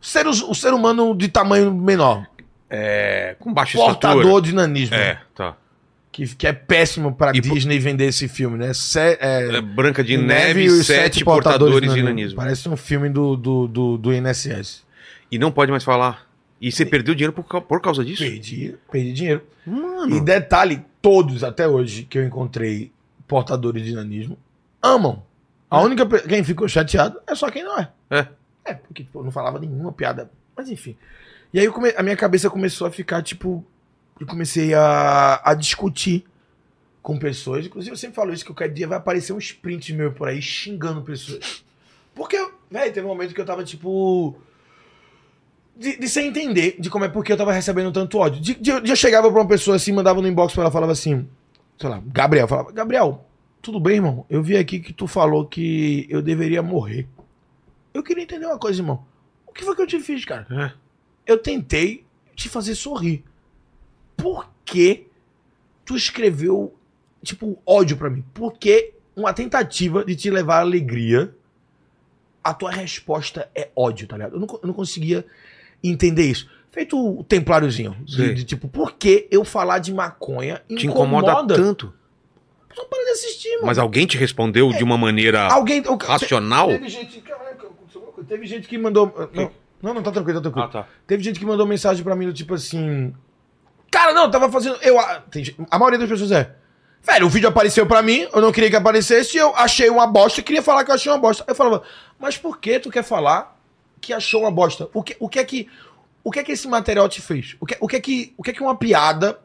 [0.00, 2.24] O ser, o ser humano de tamanho menor.
[2.70, 4.42] É, com baixa Portador estatura.
[4.42, 4.94] de nanismo.
[4.94, 5.56] É, tá.
[6.10, 8.72] Que, que é péssimo pra E por- Disney vender esse filme, né?
[8.74, 12.08] Se- é, É Branca de Neve Neve, e os sete portadores de nanismo.
[12.08, 12.36] nanismo.
[12.36, 14.82] Parece um filme do, do, do, do INSS.
[15.30, 16.26] E não pode mais falar.
[16.60, 18.22] E você perdeu dinheiro por, por causa disso?
[18.22, 19.42] Perdi, perdi dinheiro.
[19.64, 20.16] Mano.
[20.16, 22.90] E detalhe, todos até hoje que eu encontrei
[23.28, 24.36] portadores de nanismo
[24.82, 25.22] amam.
[25.70, 27.88] A única pe- quem ficou chateado é só quem não é.
[28.10, 28.26] É.
[28.64, 30.30] É, porque tipo, não falava nenhuma piada.
[30.56, 30.96] Mas enfim.
[31.52, 33.64] E aí come- a minha cabeça começou a ficar, tipo.
[34.20, 36.24] Eu comecei a, a discutir
[37.02, 37.66] com pessoas.
[37.66, 40.42] Inclusive, eu sempre falo isso, que qualquer dia vai aparecer um sprint meu por aí
[40.42, 41.64] xingando pessoas.
[42.14, 42.36] Porque,
[42.70, 44.36] velho, teve um momento que eu tava, tipo.
[45.76, 48.40] De, de sem entender de como é porque eu tava recebendo tanto ódio.
[48.40, 50.90] De, de- de eu chegava pra uma pessoa assim, mandava no inbox pra ela, falava
[50.90, 51.28] assim,
[51.78, 53.24] sei lá, Gabriel, falava, Gabriel,
[53.62, 54.26] tudo bem, irmão?
[54.28, 57.06] Eu vi aqui que tu falou que eu deveria morrer.
[57.94, 59.06] Eu queria entender uma coisa, irmão.
[59.46, 60.46] O que foi que eu te fiz, cara?
[60.50, 60.72] É.
[61.24, 62.04] Eu tentei
[62.34, 63.24] te fazer sorrir.
[64.18, 65.06] Por que
[65.86, 66.74] tu escreveu,
[67.22, 68.22] tipo, ódio pra mim?
[68.34, 71.34] Por que uma tentativa de te levar alegria,
[72.44, 74.34] a tua resposta é ódio, tá ligado?
[74.34, 75.24] Eu não, eu não conseguia
[75.82, 76.50] entender isso.
[76.70, 77.96] Feito o templáriozinho.
[78.04, 81.94] De, de, tipo, por que eu falar de maconha Te incomoda, tanto.
[82.76, 83.66] Não para de assistir, mano.
[83.66, 85.82] Mas alguém te respondeu de uma maneira Alguém.
[86.02, 86.68] racional?
[86.68, 87.20] Teve gente.
[87.20, 87.66] Caraca.
[88.28, 89.12] Teve gente que mandou.
[89.32, 89.50] Não,
[89.82, 90.66] não, não, tá tranquilo, tá tranquilo.
[90.66, 90.88] Ah, tá.
[91.06, 93.12] Teve gente que mandou mensagem pra mim do tipo assim.
[93.90, 94.76] Cara, não, eu tava fazendo.
[94.82, 96.54] Eu, a- tem a maioria das pessoas é.
[97.02, 100.42] Velho, o vídeo apareceu pra mim, eu não queria que aparecesse, eu achei uma bosta,
[100.42, 101.44] queria falar que eu achei uma bosta.
[101.46, 101.82] Eu falava,
[102.18, 103.56] mas por que tu quer falar
[104.00, 104.88] que achou uma bosta?
[104.92, 105.68] O que, o que é que.
[106.22, 107.56] O que é que esse material te fez?
[107.60, 108.34] O que, o que é que.
[108.36, 109.38] O que é que uma piada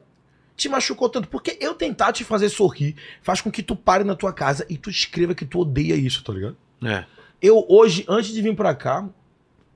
[0.57, 1.27] te machucou tanto?
[1.29, 4.75] Porque eu tentar te fazer sorrir faz com que tu pare na tua casa e
[4.77, 6.57] tu escreva que tu odeia isso, tá ligado?
[6.83, 7.05] É.
[7.41, 9.07] Eu hoje, antes de vir pra cá,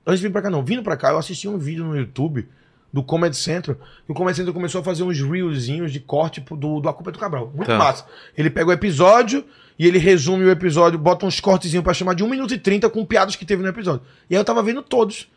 [0.06, 2.46] antes de vir pra cá não, vindo pra cá, eu assisti um vídeo no YouTube
[2.92, 6.80] do Comedy Central, que o Comedy Central começou a fazer uns reelzinhos de corte do,
[6.80, 7.52] do A Culpa é do Cabral.
[7.54, 7.76] Muito Tá.
[7.78, 8.04] massa.
[8.36, 9.44] Ele pega o episódio
[9.78, 12.88] e ele resume o episódio, bota uns cortezinhos pra chamar de 1 minuto e 30
[12.90, 14.00] com piadas que teve no episódio.
[14.28, 15.28] E aí eu tava vendo todos.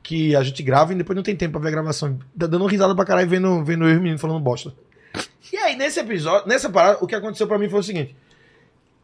[0.00, 2.18] Que a gente grava e depois não tem tempo pra ver a gravação.
[2.34, 4.72] Dá- Dando risada pra caralho vendo, vendo eu e o menino falando bosta.
[5.52, 8.14] E aí, nesse episódio, nessa parada, o que aconteceu pra mim foi o seguinte.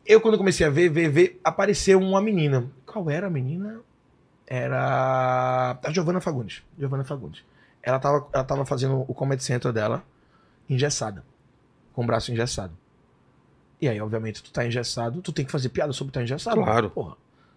[0.07, 2.65] Eu, quando comecei a ver, ver, ver, apareceu uma menina.
[2.87, 3.81] Qual era a menina?
[4.47, 6.63] Era a Giovanna Fagundes.
[6.79, 7.43] Giovanna Fagundes.
[7.85, 10.03] Ela tava, ela tava fazendo o Comedy Central dela
[10.69, 11.23] engessada.
[11.93, 12.73] Com o braço engessado.
[13.81, 16.57] E aí, obviamente, tu tá engessado, tu tem que fazer piada sobre estar engessado.
[16.63, 16.91] Claro.
[16.91, 17.15] Porra.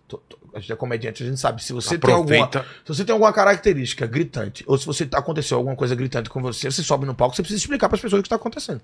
[0.07, 1.63] Tu- tu- a gente é comediante, a gente sabe.
[1.63, 2.45] Se você tem alguma,
[2.83, 6.41] se você tem alguma característica gritante, ou se você tá- aconteceu alguma coisa gritante com
[6.41, 8.81] você, você sobe no palco, você precisa explicar para as pessoas o que está acontecendo.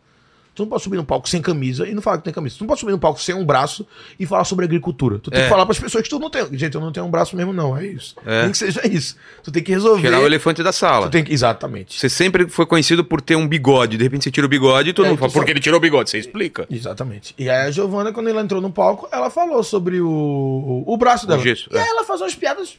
[0.56, 2.56] Tu não pode subir no palco sem camisa e não falar que tem camisa.
[2.58, 3.88] Tu não pode subir no palco sem um braço
[4.20, 5.18] e falar sobre agricultura.
[5.18, 5.44] Tu tem É.
[5.46, 6.46] que falar pras pessoas que tu não tem.
[6.56, 7.76] Gente, eu não tenho um braço mesmo, não.
[7.76, 8.16] É isso.
[8.24, 8.44] É.
[8.44, 9.16] Nem que seja isso.
[9.44, 10.02] Tu tem que resolver.
[10.02, 11.08] Tirar o elefante da sala.
[11.08, 11.34] Tu tem que...
[11.34, 12.00] Exatamente.
[12.00, 13.98] Você sempre foi conhecido por ter um bigode.
[13.98, 15.46] De repente você tira o bigode e todo É, mundo fala, tu por sabe.
[15.48, 16.12] que ele tirou o bigode?
[16.12, 16.68] Você explica.
[16.70, 17.34] Exatamente.
[17.38, 20.98] E aí a Giovana, quando ela entrou no palco, ela falou sobre o, o, o
[20.98, 21.42] braço dela.
[21.42, 21.82] gesso, e é.
[21.82, 22.78] aí ela faz umas piadas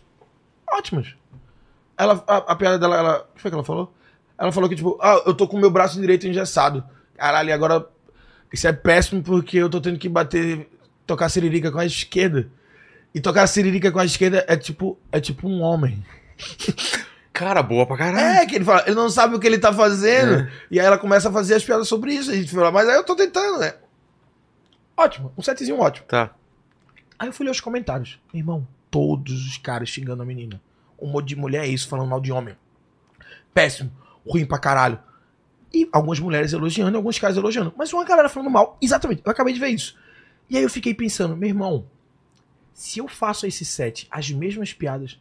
[0.71, 1.09] ótimas.
[1.99, 3.27] Ela, a, a piada dela, ela.
[3.33, 3.93] O que foi que ela falou?
[4.39, 6.83] Ela falou que, tipo, ah, eu tô com o meu braço direito engessado.
[7.17, 7.87] Caralho, agora.
[8.53, 10.69] Isso é péssimo porque eu tô tendo que bater.
[11.07, 12.49] Tocar siririca com a esquerda.
[13.15, 14.99] E tocar siririca com a esquerda é tipo.
[15.11, 16.05] É tipo um homem.
[17.35, 18.43] Cara, boa pra caralho.
[18.43, 20.49] É, que ele fala, ele não sabe o que ele tá fazendo.
[20.71, 22.31] E aí ela começa a fazer as piadas sobre isso.
[22.31, 23.75] A gente fala, mas aí eu tô tentando, né?
[24.97, 26.07] Ótimo, um setzinho ótimo.
[26.07, 26.31] Tá.
[27.19, 28.21] Aí eu fui ler os comentários.
[28.33, 30.61] Irmão, todos os caras xingando a menina.
[30.97, 32.57] Um monte de mulher é isso, falando mal de homem.
[33.53, 33.91] Péssimo,
[34.25, 35.01] ruim pra caralho.
[35.75, 37.75] E algumas mulheres elogiando alguns caras elogiando.
[37.77, 38.79] Mas uma galera falando mal.
[38.81, 39.97] Exatamente, eu acabei de ver isso.
[40.49, 41.85] E aí eu fiquei pensando, meu irmão,
[42.73, 45.19] se eu faço esse set, as mesmas piadas.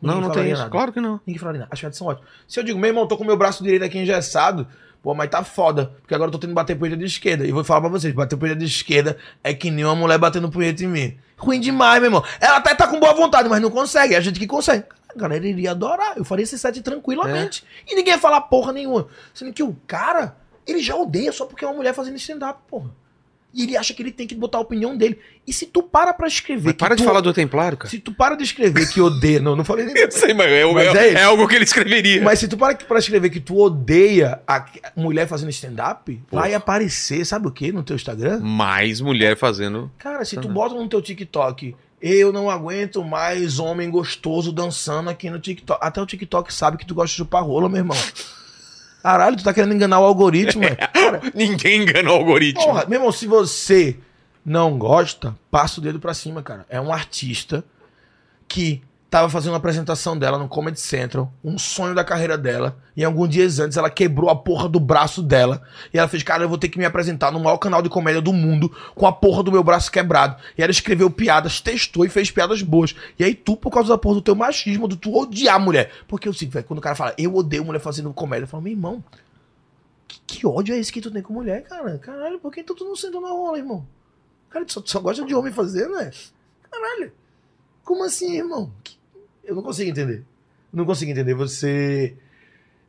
[0.00, 0.58] Não, não tem isso.
[0.58, 0.70] nada.
[0.70, 1.20] Claro que não.
[1.26, 1.72] Ninguém falaria nada.
[1.72, 2.30] As piadas são ótimas.
[2.46, 4.68] Se eu digo, meu irmão, tô com meu braço direito aqui engessado,
[5.02, 5.92] pô, mas tá foda.
[6.00, 7.44] Porque agora eu tô tendo que bater punheta de esquerda.
[7.44, 10.48] E vou falar pra vocês, bater punheta de esquerda é que nem uma mulher batendo
[10.48, 11.18] punheta em mim.
[11.36, 12.24] Ruim demais, meu irmão.
[12.40, 14.14] Ela até tá com boa vontade, mas não consegue.
[14.14, 14.84] É a gente que consegue.
[15.14, 16.16] A galera iria adorar.
[16.16, 17.64] Eu faria esse set tranquilamente.
[17.86, 19.06] E ninguém ia falar porra nenhuma.
[19.34, 20.36] Sendo que o cara,
[20.66, 22.90] ele já odeia só porque é uma mulher fazendo stand-up, porra.
[23.54, 25.18] E ele acha que ele tem que botar a opinião dele.
[25.46, 26.74] E se tu para pra escrever.
[26.74, 27.90] Para de tu- falar do Templário, cara.
[27.90, 29.40] Se tu para de escrever que odeia.
[29.40, 29.96] Não, não falei nem.
[29.96, 32.22] Eu sei, mas, é, Mas é- é é algo que ele escreveria.
[32.22, 37.24] Mas se tu para pra escrever que tu odeia a mulher fazendo stand-up, vai aparecer,
[37.24, 38.40] sabe o que no teu Instagram?
[38.40, 39.90] Mais mulher fazendo.
[39.98, 45.28] Cara, se tu bota no teu TikTok, eu não aguento mais homem gostoso dançando aqui
[45.30, 45.78] no TikTok.
[45.82, 47.96] Até o TikTok sabe que tu gosta de chupar rola, meu irmão.
[49.02, 50.74] Caralho, tu tá querendo enganar o algoritmo, é?
[50.74, 52.62] Cara, Ninguém engana o algoritmo.
[52.64, 53.96] porra, meu irmão, se você
[54.44, 56.66] não gosta, passa o dedo pra cima, cara.
[56.68, 57.64] É um artista
[58.46, 63.02] que tava fazendo uma apresentação dela no Comedy Central, um sonho da carreira dela, e
[63.02, 65.62] alguns dias antes ela quebrou a porra do braço dela,
[65.92, 68.20] e ela fez, cara, eu vou ter que me apresentar no maior canal de comédia
[68.20, 70.36] do mundo com a porra do meu braço quebrado.
[70.56, 72.94] E ela escreveu piadas, testou e fez piadas boas.
[73.18, 75.90] E aí tu, por causa da porra do teu machismo, do tu odiar mulher.
[76.06, 78.62] Porque eu sei, velho, quando o cara fala, eu odeio mulher fazendo comédia, eu falo,
[78.62, 79.02] meu irmão,
[80.06, 81.96] que, que ódio é esse que tu tem com mulher, cara?
[81.98, 83.86] Caralho, por que tu, tu não senta na rola, irmão?
[84.50, 86.10] Cara, tu só, tu só gosta de homem fazendo, né?
[86.70, 87.12] Caralho.
[87.84, 88.70] Como assim, irmão?
[88.84, 88.97] Que-
[89.48, 90.24] Eu não consigo entender.
[90.70, 92.14] Não consigo entender você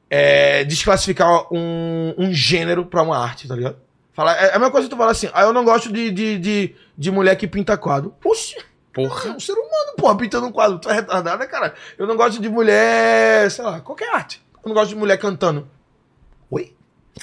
[0.09, 3.77] é, desclassificar um, um gênero pra uma arte, tá ligado?
[4.11, 6.11] Fala, é, é a mesma coisa que tu falar assim, ah, eu não gosto de,
[6.11, 8.13] de, de, de mulher que pinta quadro.
[8.19, 8.63] Poxa, é
[8.93, 9.29] Porra.
[9.31, 10.77] um ser humano, porra, pintando um quadro.
[10.79, 11.73] Tu é retardada, cara?
[11.97, 14.43] Eu não gosto de mulher, sei lá, qualquer arte.
[14.61, 15.65] Eu não gosto de mulher cantando.
[16.51, 16.75] Oi?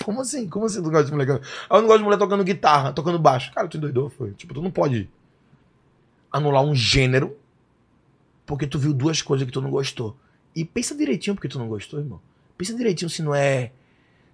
[0.02, 0.48] Como assim?
[0.48, 1.46] Como assim tu não gosta de mulher cantando?
[1.68, 3.52] Ah, Eu não gosto de mulher tocando guitarra, tocando baixo.
[3.52, 4.30] Cara, tu endoidou, foi.
[4.32, 5.10] Tipo, tu não pode
[6.32, 7.36] anular um gênero
[8.46, 10.16] porque tu viu duas coisas que tu não gostou.
[10.54, 12.20] E pensa direitinho porque tu não gostou, irmão.
[12.56, 13.72] Pensa direitinho se não é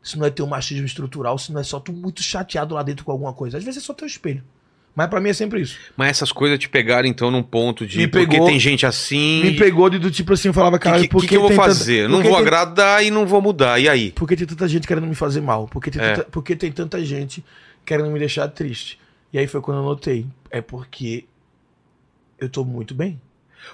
[0.03, 3.05] se não é teu machismo estrutural, se não é só tu muito chateado lá dentro
[3.05, 3.57] com alguma coisa.
[3.59, 4.43] Às vezes é só teu espelho.
[4.95, 5.79] Mas pra mim é sempre isso.
[5.97, 7.97] Mas essas coisas te pegaram então num ponto de.
[7.99, 9.43] Me porque pegou- tem gente assim.
[9.43, 11.41] Me pegou de do tipo assim, eu falava, cara, que, que, por que que eu
[11.41, 12.03] vou tanta- fazer?
[12.09, 13.79] por não vou tem- agradar e não vou mudar.
[13.81, 14.11] E aí?
[14.13, 15.67] Por que tem tanta gente querendo me fazer mal?
[15.67, 16.15] Por que tem, É.
[16.17, 17.43] tanta, por que tem tanta gente
[17.87, 18.99] querendo me deixar triste?
[19.33, 20.27] E aí foi quando eu notei.
[20.51, 21.25] É porque
[22.39, 23.19] eu tô muito bem.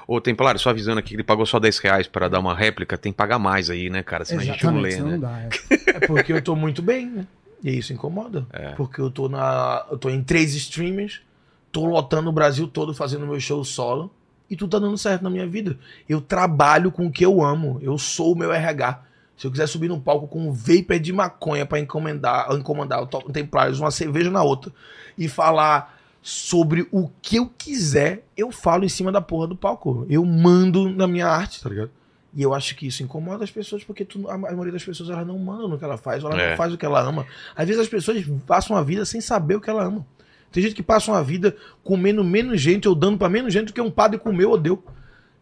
[0.07, 2.97] Ô, Templário, só avisando aqui que ele pagou só 10 reais pra dar uma réplica,
[2.99, 4.25] tem que pagar mais aí, né, cara?
[4.25, 5.11] Senão a gente não lê, né?
[5.13, 5.41] não dá.
[5.41, 5.49] é.
[5.99, 7.27] É porque eu tô muito bem, né?
[7.63, 8.47] E isso incomoda.
[8.53, 8.71] É.
[8.73, 9.85] Porque eu tô na.
[9.91, 11.21] Eu tô em três streamers,
[11.73, 14.13] tô lotando o Brasil todo fazendo meu show solo.
[14.51, 15.77] E tudo tá dando certo na minha vida.
[16.09, 17.79] Eu trabalho com o que eu amo.
[17.83, 19.03] Eu sou o meu RH.
[19.37, 23.31] Se eu quiser subir no palco com um vapor de maconha pra encomendar, encomendar, toco
[23.31, 24.73] Templários, uma cerveja na outra,
[25.17, 25.98] e falar
[26.31, 30.05] sobre o que eu quiser, eu falo em cima da porra do palco.
[30.11, 31.91] Eu mando na minha arte, tá ligado?
[32.35, 35.27] E eu acho que isso incomoda as pessoas, porque tu- a, maioria das pessoas elas
[35.27, 36.51] não mandam no que ela faz, ou ela É.
[36.51, 37.27] não faz o que ela ama.
[37.57, 40.07] Às vezes as pessoas passam a vida sem saber o que ela ama.
[40.53, 43.73] Tem gente que passa uma vida comendo menos gente ou dando pra menos gente do
[43.73, 44.85] que um padre comeu ou deu.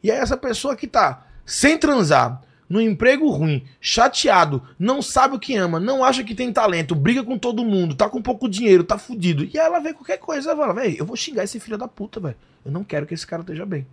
[0.05, 5.39] E é essa pessoa que tá sem transar, no emprego ruim, chateado, não sabe o
[5.39, 8.83] que ama, não acha que tem talento, briga com todo mundo, tá com pouco dinheiro,
[8.85, 9.45] tá fudido.
[9.45, 12.19] E ela vê qualquer coisa, ela fala, velho, eu vou xingar esse filho da puta,
[12.21, 12.37] velho.
[12.65, 13.87] Eu não quero que esse cara esteja bem.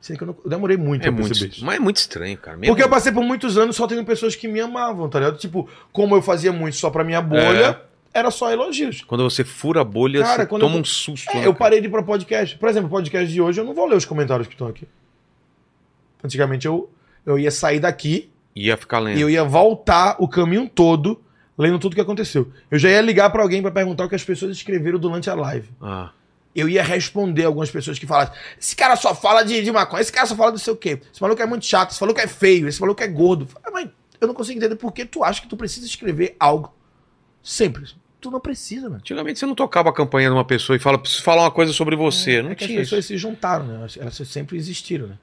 [0.00, 1.64] Sei que eu, não- eu demorei muito É pra muito, perceber isso.
[1.64, 2.56] mas é muito estranho, cara.
[2.56, 5.38] Mesmo- Porque eu passei por muitos anos só tendo pessoas que me amavam, tá ligado?
[5.38, 7.80] Tipo, como eu fazia muito só pra minha bolha,
[8.14, 9.02] era só elogios.
[9.02, 11.28] Quando você fura a bolha, Cara, você toma eu- um susto.
[11.30, 11.54] É, né, eu cara?
[11.56, 12.56] parei de ir pra podcast.
[12.58, 14.86] Por exemplo, o podcast de hoje eu não vou ler os comentários que estão aqui.
[16.22, 16.90] Antigamente eu,
[17.26, 19.18] eu ia sair daqui Ia ficar lendo.
[19.18, 21.22] e eu ia voltar o caminho todo
[21.56, 22.50] lendo tudo que aconteceu.
[22.70, 25.34] Eu já ia ligar pra alguém pra perguntar o que as pessoas escreveram durante a
[25.34, 25.68] live.
[25.80, 26.10] Ah.
[26.54, 30.12] Eu ia responder algumas pessoas que falassem: esse cara só fala de, de maconha, esse
[30.12, 31.00] cara só fala do sei o quê.
[31.12, 33.42] Esse maluco é muito chato, esse maluco é feio, esse maluco é gordo.
[33.42, 36.34] Eu falei, Mas eu não consigo entender por que tu acha que tu precisa escrever
[36.40, 36.74] algo.
[37.42, 37.84] Sempre.
[38.20, 38.96] Tu não precisa, mano.
[38.96, 41.72] Antigamente você não tocava a campanha de uma pessoa e fala, preciso falar uma coisa
[41.72, 42.42] sobre você.
[42.42, 42.90] não é que as tinha isso.
[42.90, 43.86] pessoas se juntaram, né?
[43.96, 45.18] Elas sempre existiram, né?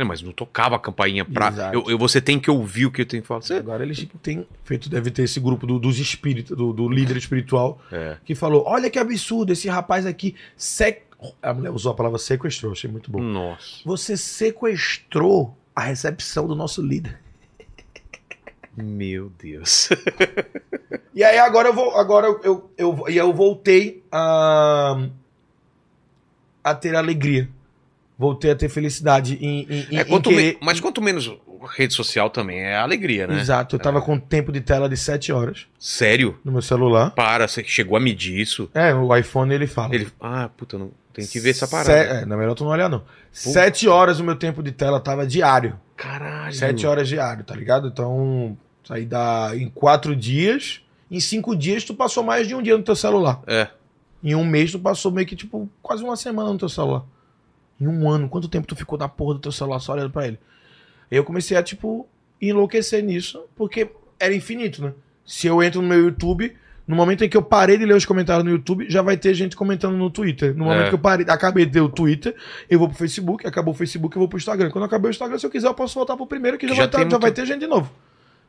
[0.00, 1.52] É, mas não tocava a campainha pra.
[1.74, 3.42] Eu, eu- você tem que ouvir o que eu tenho que falar.
[3.42, 3.54] Você...
[3.54, 7.80] Agora eles têm feito, deve ter esse grupo do- dos espíritos, do, do líder espiritual,
[7.92, 8.16] É.
[8.24, 10.34] que falou: olha que absurdo, esse rapaz aqui.
[10.56, 11.02] Sec...
[11.42, 13.20] A mulher usou a palavra sequestrou, achei muito bom.
[13.20, 13.82] Nossa.
[13.84, 17.18] Você sequestrou a recepção do nosso líder.
[18.76, 19.88] Meu Deus.
[21.12, 21.96] E aí agora eu vou.
[21.96, 25.08] Agora eu, eu, eu, e eu voltei a.
[26.62, 27.48] a ter alegria.
[28.20, 31.32] Voltei a ter felicidade em, em, É, quanto em me- querer- Mas quanto menos
[31.74, 33.40] rede social também é alegria, né?
[33.40, 36.38] Exato, eu tava com tempo de tela de 7 horas Sério?
[36.44, 37.12] no meu celular.
[37.12, 38.68] Para, você chegou a medir isso?
[38.74, 39.94] É, o iPhone ele fala.
[39.94, 40.06] Ele.
[40.20, 40.90] Ah, puta, não.
[41.14, 41.90] Tem que ver essa parada.
[41.90, 43.02] Se- é, não é melhor tu não olhar, não.
[43.32, 45.80] Sete horas o meu tempo de tela tava diário.
[45.96, 46.54] Caralho.
[46.54, 47.88] Sete horas diário, tá ligado?
[47.88, 48.54] Então,
[48.90, 50.82] aí dá em quatro dias.
[51.10, 53.40] Em cinco dias, tu passou mais de um dia no teu celular.
[53.46, 53.68] É.
[54.22, 57.02] Em um mês, tu passou meio que, tipo, quase uma semana no teu celular.
[57.80, 60.26] Em um ano, quanto tempo tu ficou na porra do teu celular só olhando pra
[60.26, 60.38] ele?
[61.10, 62.06] Aí eu comecei a, tipo,
[62.40, 64.92] enlouquecer nisso, porque era infinito, né?
[65.24, 66.54] Se eu entro no meu YouTube,
[66.86, 69.32] no momento em que eu parei de ler os comentários no YouTube, já vai ter
[69.32, 70.54] gente comentando no Twitter.
[70.56, 70.88] No momento É.
[70.88, 72.34] que eu parei, acabei de ler o Twitter,
[72.68, 74.70] eu vou pro Facebook, acabou o Facebook, eu vou pro Instagram.
[74.70, 76.82] Quando acabei o Instagram, se eu quiser, eu posso voltar pro primeiro, que já, Já
[76.82, 77.90] vai, tá- tem já vai ter gente de novo.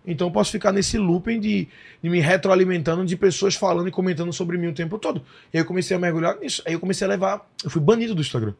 [0.05, 1.67] Então eu posso ficar nesse looping de,
[2.01, 5.21] de me retroalimentando de pessoas falando e comentando sobre mim o tempo todo.
[5.53, 6.63] E aí eu comecei a mergulhar nisso.
[6.65, 7.47] Aí eu comecei a levar.
[7.63, 8.53] Eu fui banido do Instagram.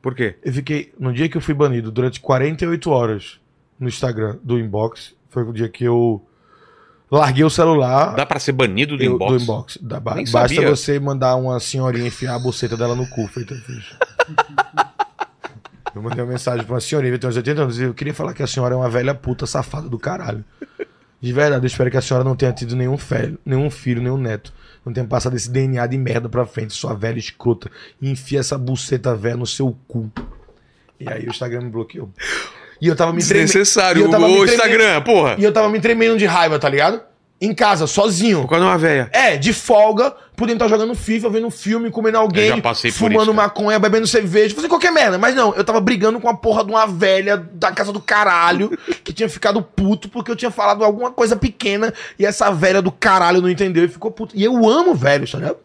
[0.00, 0.36] Por quê?
[0.44, 0.92] Eu fiquei.
[0.98, 3.40] No dia que eu fui banido, durante 48 horas
[3.78, 6.24] no Instagram do inbox, foi o dia que eu
[7.10, 8.14] larguei o celular.
[8.14, 9.32] Dá pra ser banido do eu- inbox?
[9.36, 9.76] Do inbox.
[9.78, 10.68] Ba- basta sabia.
[10.68, 13.54] você mandar uma senhorinha enfiar a buceta dela no cu, feito
[15.94, 18.34] eu mandei uma mensagem pra uma senhorinha, tem uns 80 anos, e eu queria falar
[18.34, 20.44] que a senhora é uma velha puta safada do caralho.
[21.20, 24.18] De verdade, eu espero que a senhora não tenha tido nenhum filho, nenhum filho, nenhum
[24.18, 24.52] neto.
[24.88, 27.70] Não tenha passado esse DNA de merda pra frente, sua velha escrota.
[28.00, 30.10] E enfia essa buceta velha no seu cu.
[30.98, 32.08] E aí o Instagram me bloqueou.
[32.80, 33.46] E eu tava me tremendo.
[33.48, 34.06] Desnecessário.
[34.06, 35.36] O tremendo- Instagram, porra.
[35.38, 37.02] E eu tava me tremendo de raiva, tá ligado?
[37.40, 38.42] Em casa, sozinho.
[38.42, 39.08] Por causa de uma véia.
[39.12, 42.98] É, de folga, podendo estar jogando FIFA, vendo filme, comendo alguém, Eu já passei por
[42.98, 43.48] fumando isso, cara.
[43.48, 45.18] maconha, bebendo cerveja, fazendo qualquer merda.
[45.18, 48.76] Mas não, eu tava brigando com a porra de uma velha da casa do caralho
[49.04, 52.90] que tinha ficado puto porque eu tinha falado alguma coisa pequena e essa velha do
[52.90, 54.36] caralho não entendeu e ficou puto.
[54.36, 55.58] E eu amo velhos, tá ligado?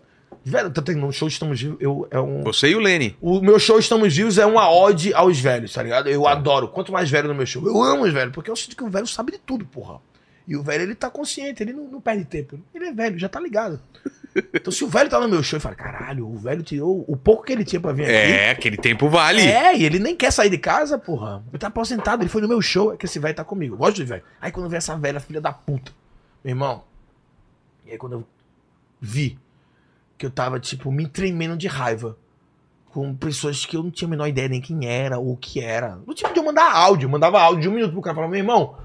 [0.46, 2.44] Velho, tá tendo um show Estamos Vivos, eu, é um...
[2.44, 3.16] Você e o Lene.
[3.22, 6.08] O meu show Estamos Vivos é uma ode aos velhos, tá ligado?
[6.10, 6.68] Eu adoro.
[6.68, 7.66] Quanto mais velho no meu show.
[7.66, 10.00] Eu amo os velhos, porque eu sinto que o velho sabe de tudo, porra.
[10.48, 12.60] E o velho, ele tá consciente, ele não, não perde tempo.
[12.74, 13.80] Ele é velho, já tá ligado.
[14.54, 17.16] Então, se o velho tá no meu show e fala, caralho, o velho tirou o
[17.16, 18.14] pouco que ele tinha pra vir aqui.
[18.14, 19.42] É, aquele tempo vale.
[19.42, 21.44] É, e ele nem quer sair de casa, porra.
[21.50, 23.76] Ele tá aposentado, ele foi no meu show, é que esse velho tá comigo.
[23.76, 24.24] Eu Gosto de velho.
[24.42, 25.92] Aí quando vem essa velha filha da puta,
[26.44, 26.84] meu irmão.
[27.86, 28.28] E aí quando eu
[29.00, 29.38] vi
[30.18, 32.18] que eu tava, tipo, me tremendo de raiva
[32.86, 35.60] com pessoas que eu não tinha a menor ideia nem quem era ou o que
[35.60, 36.00] era.
[36.08, 38.28] No tipo de eu mandar áudio, eu mandava áudio de um minuto pro cara falar,
[38.28, 38.78] meu irmão,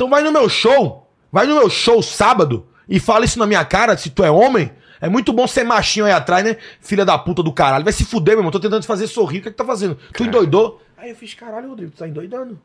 [0.00, 3.62] então vai no meu show, vai no meu show sábado e fala isso na minha
[3.66, 4.72] cara, se tu é homem.
[4.98, 6.56] É muito bom ser machinho aí atrás, né?
[6.80, 7.84] Filha da puta do caralho.
[7.84, 8.50] Vai se fuder, meu irmão.
[8.50, 9.38] Tô tentando te fazer sorrir.
[9.38, 9.98] O que é que tá fazendo?
[10.14, 10.82] Tu endoidou?
[10.96, 12.58] Aí eu fiz, caralho, Rodrigo, tu tá endoidando.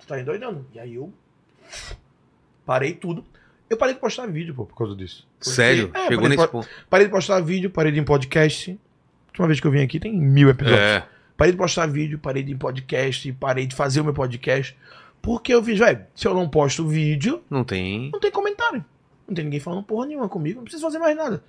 [0.00, 0.64] Tu tá endoidando.
[0.74, 1.12] E aí eu
[2.64, 3.24] parei tudo.
[3.68, 5.26] Eu parei de postar vídeo, pô, por causa disso.
[5.38, 5.90] Porque- Sério?
[5.92, 6.68] É, Chegou parei, nesse de, ponto.
[6.88, 8.70] parei de postar vídeo, parei de ir em podcast.
[8.70, 10.80] A última vez que eu vim aqui tem mil episódios.
[10.80, 11.04] É.
[11.36, 14.76] Parei de postar vídeo, parei de ir em podcast, parei de fazer o meu podcast.
[15.26, 18.10] Porque eu fiz, velho, se eu não posto vídeo, Não tem.
[18.12, 18.84] não tem comentário.
[19.26, 21.42] Não tem ninguém falando porra nenhuma comigo, não preciso fazer mais nada.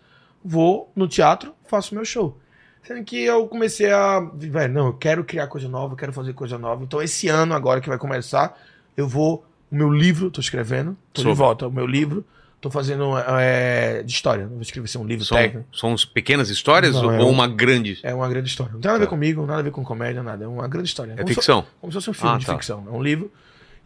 [0.43, 2.35] Vou no teatro, faço meu show.
[2.83, 4.19] Sendo que eu comecei a.
[4.33, 6.83] Velho, não, eu quero criar coisa nova, eu quero fazer coisa nova.
[6.83, 8.57] Então, esse ano, agora que vai começar,
[8.97, 9.45] eu vou.
[9.71, 11.33] O meu livro, tô escrevendo, tô Sobre.
[11.33, 11.67] de volta.
[11.67, 12.25] O meu livro,
[12.61, 14.45] tô fazendo é, de história.
[14.45, 15.67] Não vou escrever assim, um livro São, técnico.
[15.77, 17.99] são pequenas histórias Não, ou é um- uma grande?
[18.01, 18.71] É uma grande história.
[18.73, 19.09] Não tem nada a ver Tá.
[19.09, 20.45] comigo, nada a ver com comédia, nada.
[20.45, 21.11] É uma grande história.
[21.11, 21.65] É Como ficção.
[21.81, 22.53] como se fosse um filme Ah, de tá.
[22.53, 22.85] ficção.
[22.87, 23.29] É um livro.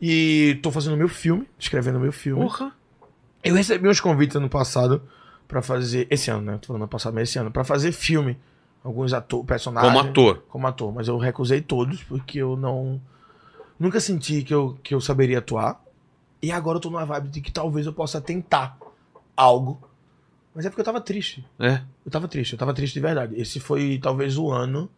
[0.01, 2.41] E tô fazendo meu filme, escrevendo meu filme.
[2.41, 2.73] Porra.
[3.43, 5.03] Eu recebi uns convites ano passado
[5.47, 6.07] pra fazer.
[6.09, 6.57] Esse ano, né?
[6.57, 7.51] Tô falando ano passado, mas esse ano.
[7.51, 8.37] Pra fazer filme.
[8.83, 9.93] Alguns atores, personagens.
[9.93, 10.43] Como ator.
[10.49, 10.91] Como ator.
[10.91, 12.99] Mas eu recusei todos porque eu não.
[13.79, 15.79] Nunca senti que eu, que eu saberia atuar.
[16.41, 18.75] E agora eu tô numa vibe de que talvez eu possa tentar
[19.37, 19.79] algo.
[20.55, 21.45] Mas é porque eu tava triste.
[21.59, 21.81] É.
[22.03, 23.39] Eu tava triste, eu tava triste de verdade.
[23.39, 24.89] Esse foi talvez o ano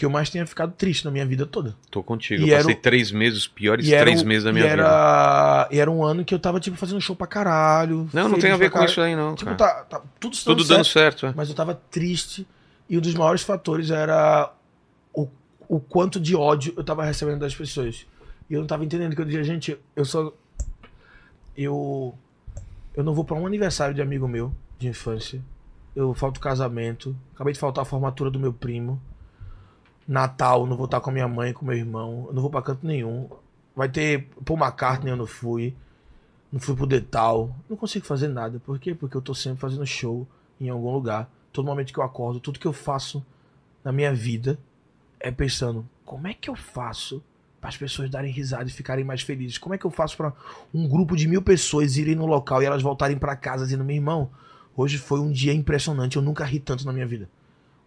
[0.00, 1.76] que eu mais tenha ficado triste na minha vida toda.
[1.90, 2.42] Tô contigo.
[2.42, 4.64] E eu passei o- três meses, os piores E era, três meses da e minha
[4.64, 4.82] vida.
[4.82, 8.08] era, e era um ano que eu tava, tipo, fazendo show pra caralho.
[8.10, 9.34] Não, não tem a ver com isso aí, não.
[9.34, 11.32] Tipo, tá, tá tudo dando Tudo certo, dando certo, é.
[11.36, 12.46] Mas eu tava triste.
[12.88, 14.50] E um dos maiores fatores era
[15.12, 15.28] o,
[15.68, 18.06] o quanto de ódio eu tava recebendo das pessoas.
[18.48, 20.32] E eu não tava entendendo que eu dizia, gente, eu só.
[21.56, 22.14] Eu.
[22.96, 25.40] Eu não vou pra um aniversário de amigo meu, de infância.
[25.94, 27.14] Eu falto casamento.
[27.34, 29.00] Acabei de faltar a formatura do meu primo.
[30.10, 32.28] Natal, não vou estar com a minha mãe, com meu irmão.
[32.32, 33.28] Não vou pra canto nenhum.
[33.76, 35.72] Vai ter Paul McCartney, eu não fui.
[36.50, 37.54] Não fui pro Detal.
[37.68, 38.58] Não consigo fazer nada.
[38.58, 38.92] Por quê?
[38.92, 40.26] Porque eu tô sempre fazendo show
[40.60, 41.30] em algum lugar.
[41.52, 43.24] Todo momento que eu acordo, tudo que eu faço
[43.84, 44.58] na minha vida
[45.20, 47.22] é pensando: como é que eu faço
[47.60, 49.58] para as pessoas darem risada e ficarem mais felizes?
[49.58, 50.32] Como é que eu faço para
[50.74, 53.94] um grupo de mil pessoas irem no local e elas voltarem para casa dizendo: meu
[53.94, 54.28] irmão,
[54.76, 57.28] hoje foi um dia impressionante, eu nunca ri tanto na minha vida.